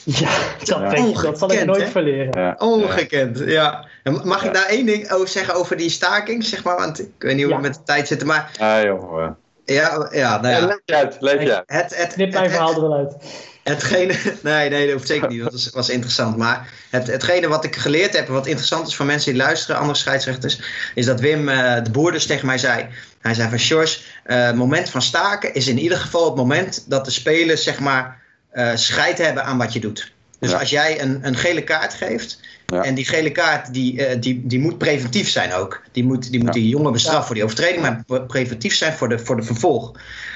Ja, 0.06 0.30
dat, 0.58 0.68
ja. 0.68 0.92
Ik, 0.92 1.22
dat 1.22 1.38
zal 1.38 1.52
ik 1.52 1.66
nooit 1.66 1.82
hè? 1.82 1.88
verleren. 1.88 2.42
Ja. 2.42 2.56
Ongekend, 2.58 3.40
ja. 3.40 3.86
Mag 4.24 4.46
ik 4.46 4.54
daar 4.54 4.66
één 4.66 4.86
ding 4.86 5.12
over 5.12 5.28
zeggen 5.28 5.56
over 5.56 5.78
die 5.78 5.90
staking, 5.90 6.44
zeg 6.44 6.64
maar? 6.64 6.78
Want 6.78 7.00
ik 7.00 7.12
weet 7.18 7.36
niet 7.36 7.46
hoe 7.46 7.56
we 7.56 7.62
met 7.62 7.74
de 7.74 7.84
tijd 7.84 8.08
zitten, 8.08 8.28
maar... 8.28 8.52
Ah, 8.60 8.84
joh. 8.84 9.32
Ja, 9.66 10.08
ja, 10.12 10.42
nou 10.42 10.54
ja. 10.54 10.66
leef 10.66 10.82
je 10.86 10.96
uit, 10.96 11.18
leef 11.20 11.42
je 11.42 11.56
uit. 11.56 11.64
Het, 11.66 11.98
het, 11.98 12.14
Knip 12.14 12.34
mijn 12.34 12.50
verhaal 12.50 12.74
er 12.74 12.82
wel 12.82 12.94
uit. 12.94 13.16
Hetgene, 13.64 14.16
nee, 14.42 14.70
nee, 14.70 14.86
dat 14.86 14.94
hoeft 14.96 15.08
zeker 15.08 15.30
niet. 15.30 15.44
Dat 15.44 15.52
was, 15.52 15.70
was 15.70 15.90
interessant. 15.90 16.38
Maar 16.38 16.74
het, 16.90 17.08
hetgene 17.08 17.48
wat 17.48 17.64
ik 17.64 17.76
geleerd 17.76 18.16
heb, 18.16 18.28
wat 18.28 18.48
interessant 18.48 18.88
is 18.88 18.96
voor 18.96 19.06
mensen 19.06 19.32
die 19.32 19.42
luisteren, 19.42 19.80
andere 19.82 19.98
scheidsrechters, 19.98 20.60
is 20.96 21.06
dat 21.06 21.20
Wim 21.20 21.50
uh, 21.50 21.84
de 21.84 21.92
Boer 21.92 22.12
dus 22.12 22.26
tegen 22.26 22.46
mij 22.46 22.58
zei. 22.58 22.88
Hij 23.22 23.34
zei 23.34 23.50
van 23.50 23.58
Sjors, 23.58 24.06
uh, 24.26 24.52
moment 24.52 24.90
van 24.90 25.02
staken 25.02 25.54
is 25.54 25.68
in 25.68 25.80
ieder 25.80 25.98
geval 25.98 26.26
het 26.26 26.36
moment 26.36 26.86
dat 26.88 27.06
de 27.06 27.12
spelers 27.12 27.64
zeg 27.64 27.80
maar 27.80 28.22
uh, 28.54 28.72
scheid 28.76 29.18
hebben 29.18 29.44
aan 29.44 29.58
wat 29.58 29.74
je 29.74 29.80
doet. 29.80 30.12
Dus 30.40 30.52
ja. 30.52 30.58
als 30.58 30.70
jij 30.70 31.02
een, 31.02 31.20
een 31.22 31.38
gele 31.38 31.64
kaart 31.64 31.94
geeft, 31.94 32.40
ja. 32.66 32.84
En 32.84 32.94
die 32.94 33.06
gele 33.06 33.32
kaart 33.32 33.74
die, 33.74 34.20
die, 34.20 34.42
die 34.46 34.60
moet 34.60 34.78
preventief 34.78 35.30
zijn 35.30 35.54
ook. 35.54 35.82
Die 35.92 36.04
moet, 36.04 36.32
die, 36.32 36.40
moet 36.40 36.54
ja. 36.54 36.62
die 36.62 36.70
jongen 36.70 36.92
bestraffen 36.92 37.26
voor 37.26 37.36
die 37.36 37.44
overtreding, 37.44 37.82
maar 37.82 38.24
preventief 38.28 38.76
zijn 38.76 38.94
voor 38.94 39.10
de, 39.10 39.20
voor 39.20 39.36
de 39.36 39.44
vervolg. 39.44 39.92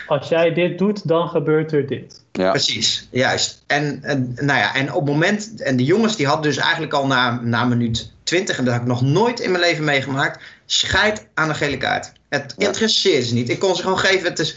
Als 0.07 0.27
jij 0.27 0.53
dit 0.53 0.77
doet, 0.77 1.07
dan 1.07 1.29
gebeurt 1.29 1.71
er 1.71 1.87
dit. 1.87 2.23
Precies, 2.31 3.07
juist. 3.11 3.63
En, 3.67 3.99
en, 4.01 4.33
nou 4.35 4.59
ja, 4.59 4.75
en 4.75 4.93
op 4.93 5.01
het 5.01 5.11
moment, 5.13 5.61
en 5.61 5.77
de 5.77 5.83
jongens 5.83 6.15
die 6.15 6.27
hadden 6.27 6.43
dus 6.43 6.57
eigenlijk 6.57 6.93
al 6.93 7.07
na, 7.07 7.39
na 7.41 7.65
minuut 7.65 8.11
20, 8.23 8.57
en 8.57 8.63
dat 8.63 8.73
heb 8.73 8.81
ik 8.81 8.87
nog 8.87 9.01
nooit 9.01 9.39
in 9.39 9.51
mijn 9.51 9.63
leven 9.63 9.83
meegemaakt, 9.83 10.43
scheid 10.65 11.27
aan 11.33 11.49
een 11.49 11.55
gele 11.55 11.77
kaart. 11.77 12.11
Het 12.29 12.53
interesseert 12.57 13.25
ze 13.25 13.33
niet. 13.33 13.49
Ik 13.49 13.59
kon 13.59 13.75
ze 13.75 13.81
gewoon 13.81 13.99
geven. 13.99 14.29
Het 14.29 14.39
is, 14.39 14.55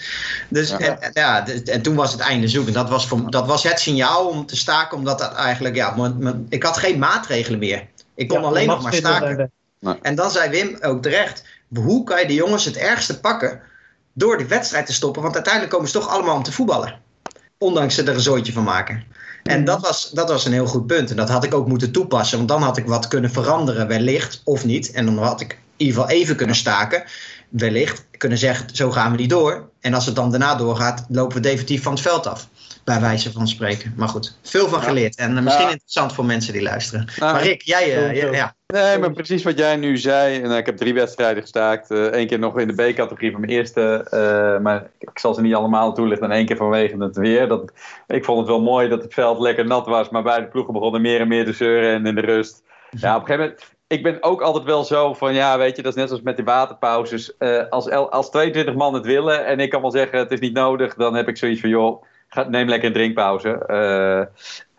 dus, 0.49 0.71
ja. 0.71 0.79
En, 0.79 1.11
ja, 1.13 1.47
en 1.65 1.83
toen 1.83 1.95
was 1.95 2.13
het 2.13 2.21
einde 2.21 2.49
zoeken. 2.49 2.73
Dat 2.73 2.89
was, 2.89 3.07
voor, 3.07 3.31
dat 3.31 3.47
was 3.47 3.63
het 3.63 3.81
signaal 3.81 4.27
om 4.27 4.47
te 4.47 4.57
staken, 4.57 4.97
omdat 4.97 5.19
dat 5.19 5.35
eigenlijk, 5.35 5.75
ja, 5.75 5.97
mijn, 5.97 6.19
mijn, 6.19 6.47
ik 6.49 6.63
had 6.63 6.77
geen 6.77 6.99
maatregelen 6.99 7.59
meer. 7.59 7.87
Ik 8.15 8.29
kon 8.29 8.41
ja, 8.41 8.47
alleen 8.47 8.67
nog 8.67 8.83
maar 8.83 8.95
staken. 8.95 9.51
Nee. 9.79 9.95
En 10.03 10.15
dan 10.15 10.31
zei 10.31 10.51
Wim 10.51 10.77
ook 10.81 11.03
terecht: 11.03 11.45
hoe 11.75 12.05
kan 12.05 12.21
je 12.21 12.27
de 12.27 12.35
jongens 12.35 12.65
het 12.65 12.77
ergste 12.77 13.21
pakken 13.21 13.61
door 14.21 14.37
die 14.37 14.47
wedstrijd 14.47 14.87
te 14.87 14.93
stoppen? 14.93 15.23
Want 15.23 15.35
uiteindelijk 15.35 15.73
komen 15.73 15.89
ze 15.89 15.99
toch 15.99 16.09
allemaal 16.09 16.37
om 16.37 16.43
te 16.43 16.53
voetballen. 16.53 16.99
Ondanks 17.59 17.95
ze 17.95 18.03
er 18.03 18.15
een 18.15 18.21
zooitje 18.21 18.53
van 18.53 18.65
maken. 18.65 19.05
En 19.43 19.65
dat 19.65 19.81
was, 19.81 20.11
dat 20.11 20.29
was 20.29 20.45
een 20.45 20.53
heel 20.53 20.67
goed 20.67 20.87
punt. 20.87 21.11
En 21.11 21.17
dat 21.17 21.29
had 21.29 21.45
ik 21.45 21.55
ook 21.55 21.67
moeten 21.67 21.93
toepassen. 21.93 22.37
Want 22.37 22.49
dan 22.49 22.63
had 22.63 22.77
ik 22.77 22.87
wat 22.87 23.09
kunnen 23.09 23.31
veranderen, 23.31 23.89
wellicht, 23.89 24.41
of 24.45 24.65
niet. 24.65 24.91
En 24.91 25.05
dan 25.05 25.19
had 25.19 25.41
ik 25.41 25.53
in 25.53 25.87
ieder 25.87 25.95
geval 25.95 26.17
even 26.17 26.37
kunnen 26.37 26.57
staken 26.57 27.05
wellicht 27.51 28.07
kunnen 28.17 28.39
zeggen, 28.39 28.77
zo 28.77 28.91
gaan 28.91 29.11
we 29.11 29.17
niet 29.17 29.31
door. 29.31 29.71
En 29.81 29.95
als 29.95 30.07
het 30.07 30.15
dan 30.15 30.31
daarna 30.31 30.55
doorgaat, 30.55 31.05
lopen 31.09 31.37
we 31.37 31.43
definitief 31.43 31.83
van 31.83 31.93
het 31.93 32.01
veld 32.01 32.27
af. 32.27 32.49
Bij 32.85 33.01
wijze 33.01 33.33
van 33.33 33.49
spreken. 33.49 33.93
Maar 33.97 34.09
goed, 34.09 34.37
veel 34.43 34.69
van 34.69 34.83
geleerd. 34.83 35.17
En 35.17 35.37
uh, 35.37 35.43
misschien 35.43 35.65
ja. 35.65 35.71
interessant 35.71 36.13
voor 36.13 36.25
mensen 36.25 36.53
die 36.53 36.63
luisteren. 36.63 37.09
Nou, 37.19 37.33
maar 37.33 37.43
Rick, 37.43 37.63
jij... 37.63 38.13
Uh, 38.13 38.33
ja. 38.33 38.55
Nee, 38.71 38.99
maar 38.99 39.13
precies 39.13 39.43
wat 39.43 39.59
jij 39.59 39.77
nu 39.77 39.97
zei. 39.97 40.43
En, 40.43 40.51
uh, 40.51 40.57
ik 40.57 40.67
heb 40.67 40.77
drie 40.77 40.95
wedstrijden 40.95 41.43
gestaakt. 41.43 41.91
Eén 41.91 42.27
keer 42.27 42.39
nog 42.39 42.59
in 42.59 42.69
de 42.69 42.75
B-categorie 42.75 43.31
van 43.31 43.41
mijn 43.41 43.53
eerste. 43.53 44.07
maar 44.63 44.91
ik 44.99 45.19
zal 45.19 45.35
ze 45.35 45.41
niet 45.41 45.55
allemaal 45.55 45.93
toelichten. 45.95 46.31
En 46.31 46.37
één 46.37 46.47
keer 46.47 46.57
vanwege 46.57 46.97
het 46.97 47.17
weer. 47.17 47.49
Dat, 47.49 47.73
ik 48.07 48.25
vond 48.25 48.39
het 48.39 48.49
wel 48.49 48.63
mooi 48.63 48.89
dat 48.89 49.03
het 49.03 49.15
veld 49.15 49.39
lekker 49.39 49.67
nat 49.67 49.87
was. 49.87 50.09
Maar 50.09 50.23
beide 50.23 50.47
ploegen 50.47 50.73
begonnen 50.73 51.01
meer 51.01 51.21
en 51.21 51.29
meer 51.29 51.45
te 51.45 51.53
zeuren. 51.53 51.93
En 51.93 52.07
in 52.07 52.15
de 52.15 52.21
rust. 52.21 52.63
Ja, 52.91 53.17
op 53.17 53.21
een 53.21 53.27
gegeven 53.27 53.47
moment 53.49 53.79
ik 53.91 54.03
ben 54.03 54.23
ook 54.23 54.41
altijd 54.41 54.65
wel 54.65 54.85
zo 54.85 55.15
van, 55.15 55.35
ja, 55.35 55.59
weet 55.59 55.77
je, 55.77 55.83
dat 55.83 55.93
is 55.93 55.99
net 55.99 56.09
zoals 56.09 56.23
met 56.23 56.37
die 56.37 56.45
waterpauzes. 56.45 57.33
Uh, 57.39 57.69
als, 57.69 57.91
als 57.91 58.31
22 58.31 58.75
man 58.75 58.95
het 58.95 59.07
willen 59.07 59.47
en 59.47 59.61
ik 59.61 59.71
kan 59.71 59.81
wel 59.81 59.91
zeggen, 59.91 60.19
het 60.19 60.33
is 60.33 60.41
niet 60.41 60.53
nodig, 60.53 60.95
dan 60.95 61.15
heb 61.15 61.29
ik 61.29 61.37
zoiets 61.37 61.61
van, 61.61 61.71
joh, 61.71 62.03
ga, 62.31 62.49
neem 62.49 62.69
lekker 62.69 62.89
een 62.89 62.95
drinkpauze. 62.95 63.63
Uh, 63.67 64.19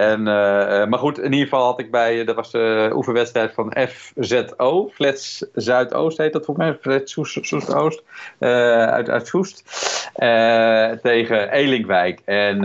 en, 0.10 0.20
uh, 0.20 0.88
maar 0.88 1.00
goed, 1.00 1.18
in 1.18 1.32
ieder 1.32 1.48
geval 1.48 1.66
had 1.66 1.80
ik 1.80 1.92
bij, 1.92 2.24
dat 2.24 2.36
was 2.36 2.52
de 2.52 2.92
oefenwedstrijd 2.94 3.54
van 3.54 3.74
FZO, 3.90 4.90
Flats 4.94 5.46
Zuidoost 5.54 6.18
heet 6.18 6.34
dat 6.34 6.46
volgens 6.46 6.68
mij, 6.68 6.78
Flats 6.82 7.14
Soest-Oost, 7.14 8.04
uit, 8.40 9.10
uit 9.10 9.28
Soest, 9.28 9.64
tegen 11.02 11.52
Elinkwijk. 11.52 12.22
En... 12.26 12.62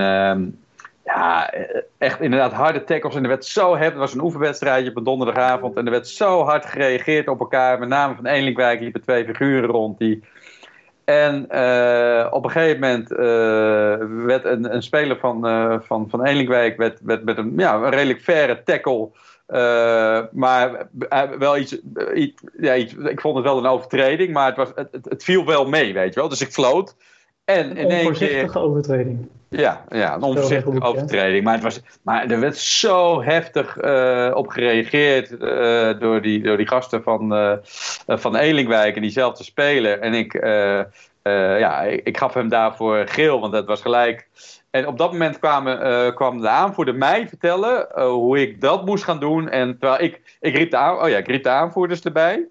ja, 1.05 1.53
echt 1.99 2.20
inderdaad 2.20 2.53
harde 2.53 2.84
tackles. 2.84 3.14
En 3.14 3.22
er 3.22 3.28
werd 3.28 3.45
zo 3.45 3.70
heftig. 3.70 3.93
Het 3.93 3.99
was 3.99 4.14
een 4.14 4.20
oefenwedstrijdje 4.20 4.91
op 4.91 4.97
een 4.97 5.05
donderdagavond. 5.05 5.76
En 5.76 5.84
er 5.84 5.91
werd 5.91 6.09
zo 6.09 6.43
hard 6.43 6.66
gereageerd 6.66 7.28
op 7.28 7.41
elkaar. 7.41 7.78
Met 7.78 7.89
name 7.89 8.14
van 8.14 8.26
Eenlinkwijk 8.26 8.80
liepen 8.80 9.03
twee 9.03 9.24
figuren 9.24 9.70
rond. 9.70 9.99
Die... 9.99 10.22
En 11.07 11.47
uh, 11.53 12.27
op 12.31 12.45
een 12.45 12.51
gegeven 12.51 12.81
moment 12.81 13.11
uh, 13.11 13.17
werd 14.27 14.45
een, 14.45 14.75
een, 14.75 14.83
speler 14.83 15.17
van, 15.17 15.47
uh, 15.47 15.81
van, 15.81 16.11
van 16.11 16.21
werd, 16.77 17.01
werd 17.03 17.25
met 17.25 17.39
een, 17.39 17.53
ja, 17.57 17.75
een 17.75 17.91
redelijk 17.91 18.21
verre 18.21 18.63
tackle. 18.63 19.11
maar 20.33 20.89
wel 21.39 21.57
iets, 21.57 21.79
iets, 22.15 22.43
ja, 22.59 22.77
iets, 22.77 22.95
Ik 22.95 23.21
vond 23.21 23.37
het 23.37 23.45
wel 23.45 23.59
een 23.59 23.67
overtreding, 23.67 24.33
maar 24.33 24.47
het, 24.47 24.57
was, 24.57 24.73
het, 24.75 24.89
het, 24.93 25.05
het 25.05 25.25
viel 25.25 25.47
wel 25.47 25.69
mee, 25.69 25.95
weet 25.95 26.15
je 26.15 26.21
wel. 26.21 26.29
Dus 26.29 26.41
ik 26.41 26.53
floot. 26.53 26.97
En 27.45 27.81
een 27.81 27.87
onvoorzichtige 27.87 28.59
overtreding. 28.59 29.29
Ja, 29.49 29.85
ja 29.89 30.15
een 30.15 30.23
onvoorzichtige 30.23 30.83
overtreding. 30.83 31.45
Maar, 31.45 31.55
het 31.55 31.63
was, 31.63 31.81
maar 32.03 32.31
er 32.31 32.41
werd 32.41 32.57
zo 32.57 33.23
heftig 33.23 33.83
uh, 33.83 34.31
op 34.35 34.49
gereageerd 34.49 35.31
uh, 35.31 36.01
door, 36.01 36.23
die, 36.23 36.43
door 36.43 36.57
die 36.57 36.69
gasten 36.69 37.03
van, 37.03 37.33
uh, 37.33 37.53
van 38.07 38.37
Elingwijk 38.37 38.95
en 38.95 39.03
diezelfde 39.03 39.45
speler. 39.45 39.99
En 39.99 40.15
ik, 40.15 40.33
ja, 41.23 41.83
ik, 41.83 42.07
ik, 42.07 42.19
gaf 42.19 42.35
hem 42.35 42.49
daarvoor 42.49 43.07
geel, 43.09 43.41
want 43.41 43.53
dat 43.53 43.67
was 43.67 43.81
gelijk. 43.81 44.29
En 44.71 44.87
op 44.87 44.99
dat 44.99 45.13
moment 45.13 45.39
kwamen, 45.39 46.15
kwam 46.15 46.41
de 46.41 46.49
aanvoerder 46.49 46.95
mij 46.95 47.29
vertellen 47.29 48.03
hoe 48.03 48.41
ik 48.41 48.61
dat 48.61 48.87
moest 48.87 49.05
gaan 49.05 49.21
doen. 49.21 49.49
En 49.49 49.79
terwijl 49.79 50.03
ik, 50.03 50.37
ik, 50.41 50.57
riep, 50.57 50.71
de 50.71 50.77
aan, 50.77 51.03
oh 51.03 51.09
ja, 51.09 51.17
ik 51.17 51.27
riep 51.27 51.43
de 51.43 51.49
aanvoerders 51.49 52.01
erbij. 52.01 52.47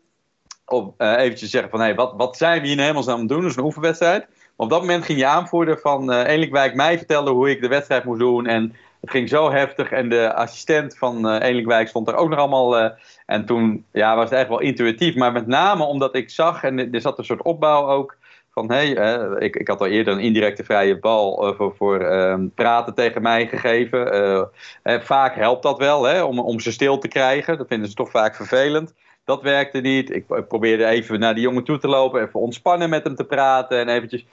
Om 0.65 0.93
eventjes 0.97 1.49
zeggen 1.49 1.69
van, 1.69 1.79
hé, 1.79 1.85
hey, 1.85 1.95
wat, 1.95 2.13
wat 2.17 2.37
zijn 2.37 2.61
we 2.61 2.67
hier 2.67 2.77
in 2.77 2.83
hemelsnaam 2.83 3.15
aan 3.15 3.21
het 3.21 3.29
doen? 3.29 3.41
Dat 3.41 3.49
is 3.49 3.57
een 3.57 3.63
oefenwedstrijd. 3.63 4.27
Op 4.57 4.69
dat 4.69 4.81
moment 4.81 5.05
ging 5.05 5.19
je 5.19 5.25
aanvoerder 5.25 5.79
van 5.79 6.13
uh, 6.13 6.73
mij 6.73 6.97
vertellen 6.97 7.33
hoe 7.33 7.49
ik 7.49 7.61
de 7.61 7.67
wedstrijd 7.67 8.03
moest 8.03 8.19
doen. 8.19 8.45
En 8.45 8.75
het 9.01 9.09
ging 9.09 9.29
zo 9.29 9.51
heftig. 9.51 9.91
En 9.91 10.09
de 10.09 10.33
assistent 10.33 10.97
van 10.97 11.43
uh, 11.43 11.85
stond 11.85 12.07
er 12.07 12.15
ook 12.15 12.29
nog 12.29 12.39
allemaal. 12.39 12.79
Uh, 12.79 12.89
en 13.25 13.45
toen 13.45 13.85
ja, 13.91 14.15
was 14.15 14.29
het 14.29 14.39
echt 14.39 14.49
wel 14.49 14.59
intuïtief. 14.59 15.15
Maar 15.15 15.31
met 15.31 15.47
name 15.47 15.83
omdat 15.83 16.15
ik 16.15 16.29
zag, 16.29 16.63
en 16.63 16.91
er 16.93 17.01
zat 17.01 17.17
een 17.17 17.25
soort 17.25 17.41
opbouw 17.41 17.87
ook. 17.89 18.17
Van 18.51 18.71
hé, 18.71 18.93
hey, 18.93 19.37
ik, 19.39 19.55
ik 19.55 19.67
had 19.67 19.79
al 19.79 19.87
eerder 19.87 20.13
een 20.13 20.19
indirecte 20.19 20.63
vrije 20.63 20.99
bal 20.99 21.53
voor, 21.57 21.75
voor 21.77 21.99
ehm, 21.99 22.47
praten 22.55 22.93
tegen 22.93 23.21
mij 23.21 23.47
gegeven. 23.47 24.49
vaak 24.83 25.35
helpt 25.35 25.63
dat 25.63 25.77
wel 25.77 26.03
hè, 26.03 26.23
om, 26.23 26.39
om 26.39 26.59
ze 26.59 26.71
stil 26.71 26.97
te 26.97 27.07
krijgen. 27.07 27.57
Dat 27.57 27.67
vinden 27.67 27.89
ze 27.89 27.95
toch 27.95 28.09
vaak 28.09 28.35
vervelend. 28.35 28.93
Dat 29.25 29.41
werkte 29.41 29.79
niet. 29.79 30.15
Ik 30.15 30.47
probeerde 30.47 30.85
even 30.85 31.19
naar 31.19 31.33
die 31.33 31.43
jongen 31.43 31.63
toe 31.63 31.77
te 31.77 31.87
lopen, 31.87 32.21
even 32.21 32.39
ontspannen 32.39 32.89
met 32.89 33.03
hem 33.03 33.15
te 33.15 33.25
praten 33.25 33.79
en 33.79 33.89
eventjes 33.89 34.25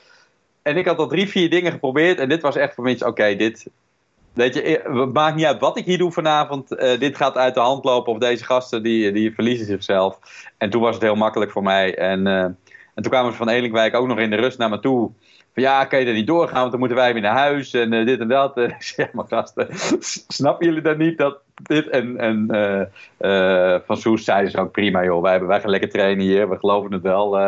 en 0.63 0.77
ik 0.77 0.87
had 0.87 0.99
al 0.99 1.09
drie, 1.09 1.29
vier 1.29 1.51
dingen 1.51 1.73
geprobeerd. 1.73 2.19
En 2.19 2.29
dit 2.29 2.43
was 2.43 2.57
echt 2.57 2.75
voor 2.75 2.85
mij 2.85 3.05
oké, 3.05 3.37
dit... 3.37 3.67
Weet 4.33 4.55
je, 4.55 4.63
eh, 4.63 5.01
het 5.01 5.13
maakt 5.13 5.37
niet 5.37 5.45
uit 5.45 5.61
wat 5.61 5.77
ik 5.77 5.85
hier 5.85 5.99
doe 5.99 6.13
vanavond. 6.13 6.73
Uh, 6.73 6.99
dit 6.99 7.17
gaat 7.17 7.37
uit 7.37 7.55
de 7.55 7.61
hand 7.61 7.85
lopen 7.85 8.13
of 8.13 8.19
deze 8.19 8.45
gasten 8.45 8.83
die, 8.83 9.13
die 9.13 9.35
verliezen 9.35 9.67
zichzelf. 9.67 10.19
En 10.59 10.71
toen 10.71 10.83
was 10.83 10.95
het 10.95 11.03
heel 11.03 11.15
makkelijk 11.15 11.51
voor 11.51 11.63
mij. 11.63 11.95
En, 11.95 12.27
uh, 12.27 12.43
en 12.43 12.57
toen 12.95 13.11
kwamen 13.11 13.31
ze 13.31 13.39
van 13.39 13.49
Elinkwijk 13.49 13.95
ook 13.95 14.07
nog 14.07 14.19
in 14.19 14.31
de 14.31 14.37
rust 14.37 14.59
naar 14.59 14.69
me 14.69 14.81
toe. 14.81 15.11
Van 15.55 15.63
ja, 15.63 15.85
kan 15.85 16.01
je 16.01 16.07
er 16.07 16.13
niet 16.13 16.27
doorgaan, 16.27 16.59
want 16.59 16.71
dan 16.71 16.79
moeten 16.79 16.97
wij 16.97 17.13
weer 17.13 17.23
naar 17.23 17.37
huis 17.37 17.73
en 17.73 17.91
dit 17.91 18.21
en 18.21 18.29
dat. 18.29 18.57
En 18.57 18.71
ik 18.79 18.83
zeg, 18.83 19.13
maar 19.13 19.25
gasten, 19.29 19.69
snappen 20.29 20.67
jullie 20.67 20.83
dan 20.83 20.99
niet 20.99 21.19
dat 21.19 21.39
dit 21.63 21.89
en, 21.89 22.19
en 22.19 22.47
Van 23.87 23.97
Soes 23.97 24.25
zeiden 24.25 24.51
ze 24.51 24.61
ook 24.61 24.73
prima 24.73 25.05
joh, 25.05 25.23
wij, 25.23 25.31
hebben, 25.31 25.49
wij 25.49 25.61
gaan 25.61 25.71
lekker 25.71 25.91
trainen 25.91 26.25
hier, 26.25 26.49
we 26.49 26.59
geloven 26.59 26.93
het 26.93 27.03
wel. 27.03 27.39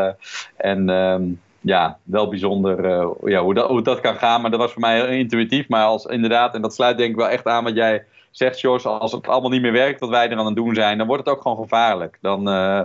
en 0.56 0.88
ehm, 0.88 1.22
ja, 1.64 1.98
wel 2.02 2.28
bijzonder 2.28 2.84
uh, 2.84 3.08
ja, 3.24 3.40
hoe, 3.40 3.54
dat, 3.54 3.68
hoe 3.68 3.82
dat 3.82 4.00
kan 4.00 4.16
gaan. 4.16 4.40
Maar 4.40 4.50
dat 4.50 4.60
was 4.60 4.72
voor 4.72 4.80
mij 4.80 4.94
heel 4.94 5.06
intuïtief. 5.06 5.68
Maar 5.68 5.84
als 5.84 6.04
inderdaad, 6.04 6.54
en 6.54 6.62
dat 6.62 6.74
sluit 6.74 6.98
denk 6.98 7.10
ik 7.10 7.16
wel 7.16 7.28
echt 7.28 7.46
aan 7.46 7.64
wat 7.64 7.74
jij 7.74 8.04
zegt, 8.30 8.60
George. 8.60 8.88
Als 8.88 9.12
het 9.12 9.28
allemaal 9.28 9.50
niet 9.50 9.62
meer 9.62 9.72
werkt 9.72 10.00
wat 10.00 10.08
wij 10.08 10.30
er 10.30 10.36
aan 10.36 10.46
het 10.46 10.56
doen 10.56 10.74
zijn, 10.74 10.98
dan 10.98 11.06
wordt 11.06 11.24
het 11.24 11.34
ook 11.34 11.42
gewoon 11.42 11.56
gevaarlijk. 11.56 12.18
Dan, 12.20 12.48
uh, 12.48 12.80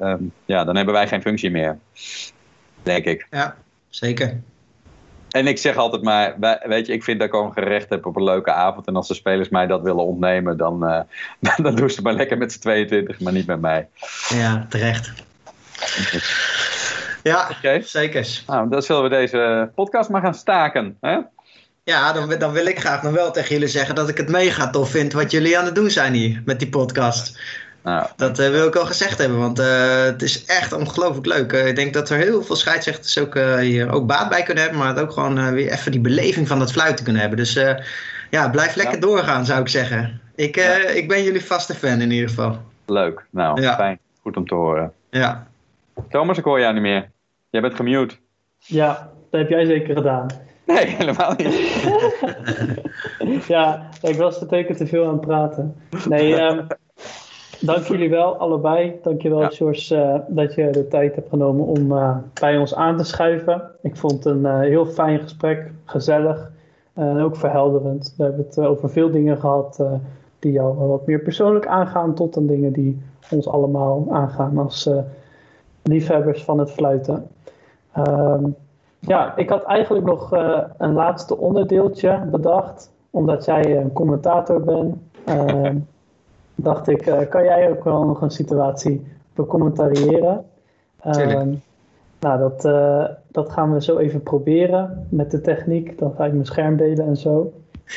um, 0.00 0.32
ja, 0.44 0.64
dan 0.64 0.76
hebben 0.76 0.94
wij 0.94 1.08
geen 1.08 1.22
functie 1.22 1.50
meer. 1.50 1.78
Denk 2.82 3.04
ik. 3.04 3.26
Ja, 3.30 3.56
zeker. 3.88 4.40
En 5.30 5.46
ik 5.46 5.58
zeg 5.58 5.76
altijd 5.76 6.02
maar, 6.02 6.34
weet 6.64 6.86
je, 6.86 6.92
ik 6.92 7.04
vind 7.04 7.18
dat 7.18 7.28
ik 7.28 7.34
gewoon 7.34 7.52
gerecht 7.52 7.88
heb 7.88 8.06
op 8.06 8.16
een 8.16 8.24
leuke 8.24 8.52
avond. 8.52 8.86
En 8.86 8.96
als 8.96 9.08
de 9.08 9.14
spelers 9.14 9.48
mij 9.48 9.66
dat 9.66 9.82
willen 9.82 10.04
ontnemen, 10.04 10.56
dan, 10.56 10.84
uh, 10.84 11.00
dan 11.64 11.74
doen 11.74 11.90
ze 11.90 12.02
maar 12.02 12.14
lekker 12.14 12.38
met 12.38 12.52
z'n 12.52 12.60
22, 12.60 13.20
maar 13.20 13.32
niet 13.32 13.46
met 13.46 13.60
mij. 13.60 13.88
Ja, 14.28 14.66
terecht. 14.68 15.12
Ja, 17.24 17.48
okay. 17.50 17.82
zeker. 17.82 18.42
Nou, 18.46 18.68
dan 18.68 18.82
zullen 18.82 19.02
we 19.02 19.08
deze 19.08 19.70
podcast 19.74 20.10
maar 20.10 20.20
gaan 20.20 20.34
staken. 20.34 20.96
Hè? 21.00 21.18
Ja, 21.84 22.12
dan, 22.12 22.38
dan 22.38 22.52
wil 22.52 22.66
ik 22.66 22.80
graag 22.80 23.02
nog 23.02 23.12
wel 23.12 23.30
tegen 23.30 23.52
jullie 23.54 23.68
zeggen 23.68 23.94
dat 23.94 24.08
ik 24.08 24.16
het 24.16 24.28
mega 24.28 24.70
tof 24.70 24.90
vind 24.90 25.12
wat 25.12 25.30
jullie 25.30 25.58
aan 25.58 25.64
het 25.64 25.74
doen 25.74 25.90
zijn 25.90 26.12
hier 26.12 26.42
met 26.44 26.58
die 26.58 26.68
podcast. 26.68 27.40
Nou, 27.82 28.06
dat 28.16 28.40
uh, 28.40 28.48
wil 28.48 28.66
ik 28.66 28.76
al 28.76 28.86
gezegd 28.86 29.18
hebben, 29.18 29.38
want 29.38 29.60
uh, 29.60 30.02
het 30.02 30.22
is 30.22 30.44
echt 30.44 30.72
ongelooflijk 30.72 31.26
leuk. 31.26 31.52
Uh, 31.52 31.66
ik 31.66 31.76
denk 31.76 31.94
dat 31.94 32.10
er 32.10 32.18
heel 32.18 32.42
veel 32.42 32.56
scheidsrechters 32.56 33.18
ook, 33.18 33.34
hier 33.60 33.92
ook 33.92 34.06
baat 34.06 34.28
bij 34.28 34.42
kunnen 34.42 34.62
hebben, 34.62 34.80
maar 34.82 34.98
ook 34.98 35.12
gewoon 35.12 35.52
weer 35.52 35.72
even 35.72 35.92
die 35.92 36.00
beleving 36.00 36.48
van 36.48 36.58
dat 36.58 36.72
fluiten 36.72 37.04
kunnen 37.04 37.22
hebben. 37.22 37.40
Dus 37.40 37.52
ja, 38.30 38.48
blijf 38.50 38.74
lekker 38.74 38.94
ja. 38.94 39.00
doorgaan, 39.00 39.44
zou 39.44 39.60
ik 39.60 39.68
zeggen. 39.68 40.20
Ik, 40.34 40.56
ja. 40.56 40.76
ik 40.76 41.08
ben 41.08 41.22
jullie 41.22 41.44
vaste 41.44 41.74
fan 41.74 42.00
in 42.00 42.10
ieder 42.10 42.28
geval. 42.28 42.58
Leuk, 42.86 43.24
nou 43.30 43.62
fijn. 43.62 43.98
Goed 44.22 44.36
om 44.36 44.46
te 44.46 44.54
horen. 44.54 44.92
Ja. 45.10 45.46
Thomas, 46.10 46.38
ik 46.38 46.44
hoor 46.44 46.60
jou 46.60 46.72
niet 46.72 46.82
meer. 46.82 47.12
Jij 47.54 47.62
bent 47.62 47.74
gemute. 47.74 48.14
Ja, 48.58 49.10
dat 49.30 49.40
heb 49.40 49.48
jij 49.48 49.64
zeker 49.64 49.96
gedaan. 49.96 50.26
Nee, 50.66 50.86
helemaal 50.86 51.34
niet. 53.18 53.44
ja, 53.54 53.88
ik 54.02 54.16
was 54.16 54.40
er 54.40 54.76
te 54.76 54.86
veel 54.86 55.04
aan 55.04 55.12
het 55.12 55.20
praten. 55.20 55.74
Nee, 56.08 56.40
um, 56.40 56.66
dank 57.60 57.84
jullie 57.84 58.10
wel, 58.10 58.36
allebei. 58.36 58.98
Dank 59.02 59.22
je 59.22 59.28
wel, 59.28 59.40
ja. 59.40 59.48
George, 59.48 59.94
uh, 59.96 60.14
dat 60.28 60.54
je 60.54 60.70
de 60.70 60.88
tijd 60.88 61.14
hebt 61.14 61.28
genomen 61.28 61.66
om 61.66 61.92
uh, 61.92 62.16
bij 62.40 62.58
ons 62.58 62.74
aan 62.74 62.96
te 62.96 63.04
schuiven. 63.04 63.70
Ik 63.82 63.96
vond 63.96 64.12
het 64.12 64.24
een 64.24 64.42
uh, 64.42 64.60
heel 64.60 64.86
fijn 64.86 65.20
gesprek, 65.20 65.72
gezellig 65.84 66.50
en 66.94 67.20
ook 67.20 67.36
verhelderend. 67.36 68.14
We 68.16 68.22
hebben 68.22 68.44
het 68.46 68.58
over 68.58 68.90
veel 68.90 69.10
dingen 69.10 69.38
gehad 69.38 69.82
die 70.38 70.52
jou 70.52 70.76
wat 70.76 71.06
meer 71.06 71.20
persoonlijk 71.20 71.66
aangaan, 71.66 72.14
tot 72.14 72.36
aan 72.36 72.46
dingen 72.46 72.72
die 72.72 73.02
ons 73.30 73.48
allemaal 73.48 74.06
aangaan 74.10 74.58
als 74.58 74.90
liefhebbers 75.82 76.44
van 76.44 76.58
het 76.58 76.70
fluiten. 76.70 77.28
Um, 77.98 78.56
ja, 78.98 79.36
ik 79.36 79.48
had 79.48 79.64
eigenlijk 79.64 80.06
nog 80.06 80.34
uh, 80.34 80.58
een 80.78 80.92
laatste 80.92 81.36
onderdeeltje 81.36 82.28
bedacht. 82.30 82.90
Omdat 83.10 83.44
jij 83.44 83.76
een 83.76 83.92
commentator 83.92 84.60
bent, 84.60 84.96
uh, 85.28 85.70
dacht 86.54 86.88
ik, 86.88 87.06
uh, 87.06 87.18
kan 87.28 87.44
jij 87.44 87.70
ook 87.70 87.84
wel 87.84 88.04
nog 88.04 88.20
een 88.20 88.30
situatie 88.30 89.06
becommentariëren? 89.34 90.44
Um, 91.06 91.62
nou, 92.20 92.38
dat, 92.38 92.62
dat 93.28 93.52
gaan 93.52 93.72
we 93.72 93.82
zo 93.82 93.98
even 93.98 94.22
proberen 94.22 95.06
met 95.10 95.30
de 95.30 95.40
techniek. 95.40 95.98
Dan 95.98 96.14
ga 96.16 96.24
ik 96.24 96.32
mijn 96.32 96.46
scherm 96.46 96.76
delen 96.76 97.06
en 97.06 97.16
zo. 97.16 97.52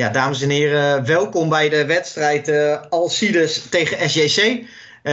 ja, 0.00 0.08
dames 0.08 0.42
en 0.42 0.50
heren, 0.50 1.06
welkom 1.06 1.48
bij 1.48 1.68
de 1.68 1.86
wedstrijd 1.86 2.52
Alcides 2.90 3.68
tegen 3.68 4.10
SJC. 4.10 4.64
Uh, 5.02 5.12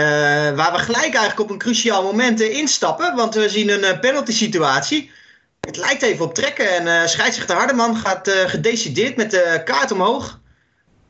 waar 0.56 0.72
we 0.72 0.78
gelijk 0.78 1.14
eigenlijk 1.14 1.40
op 1.40 1.50
een 1.50 1.58
cruciaal 1.58 2.04
moment 2.04 2.42
uh, 2.42 2.58
instappen. 2.58 3.16
Want 3.16 3.36
we 3.36 3.50
zien 3.50 3.70
een 3.70 3.94
uh, 3.94 4.00
penalty 4.00 4.32
situatie. 4.32 5.12
Het 5.60 5.78
lijkt 5.78 6.02
even 6.02 6.26
op 6.26 6.34
trekken. 6.34 6.88
En 6.88 7.10
scheidsrechter 7.10 7.56
Hardeman 7.56 7.96
gaat 7.96 8.30
gedecideerd 8.30 9.16
met 9.16 9.32
de 9.32 9.62
kaart 9.66 9.92
omhoog. 9.92 10.40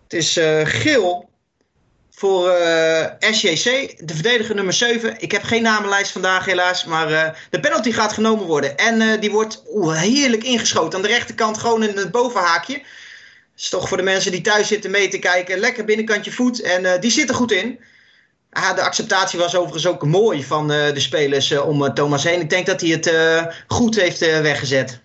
Het 0.03 0.13
is 0.13 0.39
geel 0.63 1.29
voor 2.11 2.51
SJC. 3.19 3.95
De 4.07 4.13
verdediger 4.13 4.55
nummer 4.55 4.73
7. 4.73 5.15
Ik 5.19 5.31
heb 5.31 5.43
geen 5.43 5.61
namenlijst 5.61 6.11
vandaag 6.11 6.45
helaas. 6.45 6.85
Maar 6.85 7.37
de 7.49 7.59
penalty 7.59 7.91
gaat 7.91 8.13
genomen 8.13 8.45
worden. 8.45 8.77
En 8.77 9.19
die 9.19 9.31
wordt 9.31 9.63
heerlijk 9.91 10.43
ingeschoten. 10.43 10.95
Aan 10.95 11.05
de 11.05 11.11
rechterkant 11.11 11.57
gewoon 11.57 11.83
in 11.83 11.97
het 11.97 12.11
bovenhaakje. 12.11 12.81
is 13.57 13.69
toch 13.69 13.87
voor 13.87 13.97
de 13.97 14.03
mensen 14.03 14.31
die 14.31 14.41
thuis 14.41 14.67
zitten 14.67 14.91
mee 14.91 15.07
te 15.07 15.19
kijken. 15.19 15.59
Lekker 15.59 15.85
binnenkantje 15.85 16.31
voet. 16.31 16.61
En 16.61 16.99
die 16.99 17.11
zit 17.11 17.29
er 17.29 17.35
goed 17.35 17.51
in. 17.51 17.79
Ah, 18.51 18.75
de 18.75 18.81
acceptatie 18.81 19.39
was 19.39 19.55
overigens 19.55 19.87
ook 19.87 20.05
mooi 20.05 20.43
van 20.43 20.71
uh, 20.71 20.93
de 20.93 20.99
spelers 20.99 21.51
uh, 21.51 21.67
om 21.67 21.83
uh, 21.83 21.89
Thomas 21.89 22.23
heen. 22.23 22.41
Ik 22.41 22.49
denk 22.49 22.65
dat 22.65 22.81
hij 22.81 22.89
het 22.89 23.11
goed 23.67 23.95
heeft 23.95 24.19
weggezet. 24.19 25.01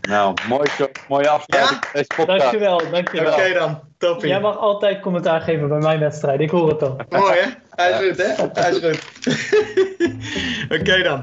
Nou, 0.00 0.34
mooi, 0.48 0.68
mooie 1.08 1.28
afsluiting. 1.28 1.80
Ja? 1.92 2.24
Dankjewel, 2.24 2.82
dankjewel. 2.90 3.32
Oké 3.32 3.40
okay 3.40 3.52
dan, 3.52 3.80
toppie. 3.98 4.28
Jij 4.28 4.40
mag 4.40 4.58
altijd 4.58 5.00
commentaar 5.00 5.40
geven 5.40 5.68
bij 5.68 5.78
mijn 5.78 6.00
wedstrijd, 6.00 6.40
ik 6.40 6.50
hoor 6.50 6.68
het 6.68 6.82
al. 6.82 6.96
mooi 7.10 7.38
hè? 7.38 7.48
Hij 7.70 7.90
is 7.90 8.08
goed 8.08 8.26
hè? 8.26 8.60
Hij 8.62 8.70
is 8.70 8.78
goed. 8.78 9.00
Oké 10.78 10.80
okay 10.80 11.02
dan. 11.02 11.22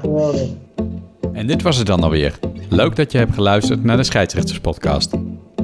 En 1.32 1.46
dit 1.46 1.62
was 1.62 1.76
het 1.76 1.86
dan 1.86 2.02
alweer. 2.02 2.38
Leuk 2.68 2.96
dat 2.96 3.12
je 3.12 3.18
hebt 3.18 3.34
geluisterd 3.34 3.84
naar 3.84 3.96
de 3.96 4.04
Scheidsrechterspodcast. 4.04 5.12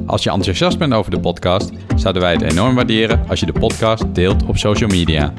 Als 0.07 0.23
je 0.23 0.31
enthousiast 0.31 0.77
bent 0.77 0.93
over 0.93 1.11
de 1.11 1.19
podcast, 1.19 1.71
zouden 1.95 2.21
wij 2.21 2.31
het 2.31 2.41
enorm 2.41 2.75
waarderen 2.75 3.23
als 3.27 3.39
je 3.39 3.45
de 3.45 3.59
podcast 3.59 4.15
deelt 4.15 4.45
op 4.45 4.57
social 4.57 4.89
media. 4.89 5.33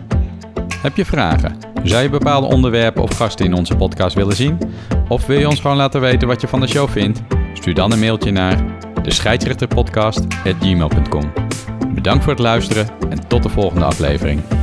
Heb 0.82 0.96
je 0.96 1.04
vragen? 1.04 1.56
Zou 1.82 2.02
je 2.02 2.10
bepaalde 2.10 2.46
onderwerpen 2.46 3.02
of 3.02 3.16
gasten 3.16 3.46
in 3.46 3.54
onze 3.54 3.76
podcast 3.76 4.16
willen 4.16 4.36
zien? 4.36 4.58
Of 5.08 5.26
wil 5.26 5.38
je 5.38 5.48
ons 5.48 5.60
gewoon 5.60 5.76
laten 5.76 6.00
weten 6.00 6.28
wat 6.28 6.40
je 6.40 6.48
van 6.48 6.60
de 6.60 6.66
show 6.66 6.88
vindt? 6.88 7.22
Stuur 7.54 7.74
dan 7.74 7.92
een 7.92 7.98
mailtje 7.98 8.30
naar 8.30 8.64
de 9.02 9.12
scheidsrechterpodcast.gmail.com. 9.12 11.32
Bedankt 11.94 12.24
voor 12.24 12.32
het 12.32 12.42
luisteren 12.42 12.86
en 13.10 13.28
tot 13.28 13.42
de 13.42 13.48
volgende 13.48 13.84
aflevering. 13.84 14.57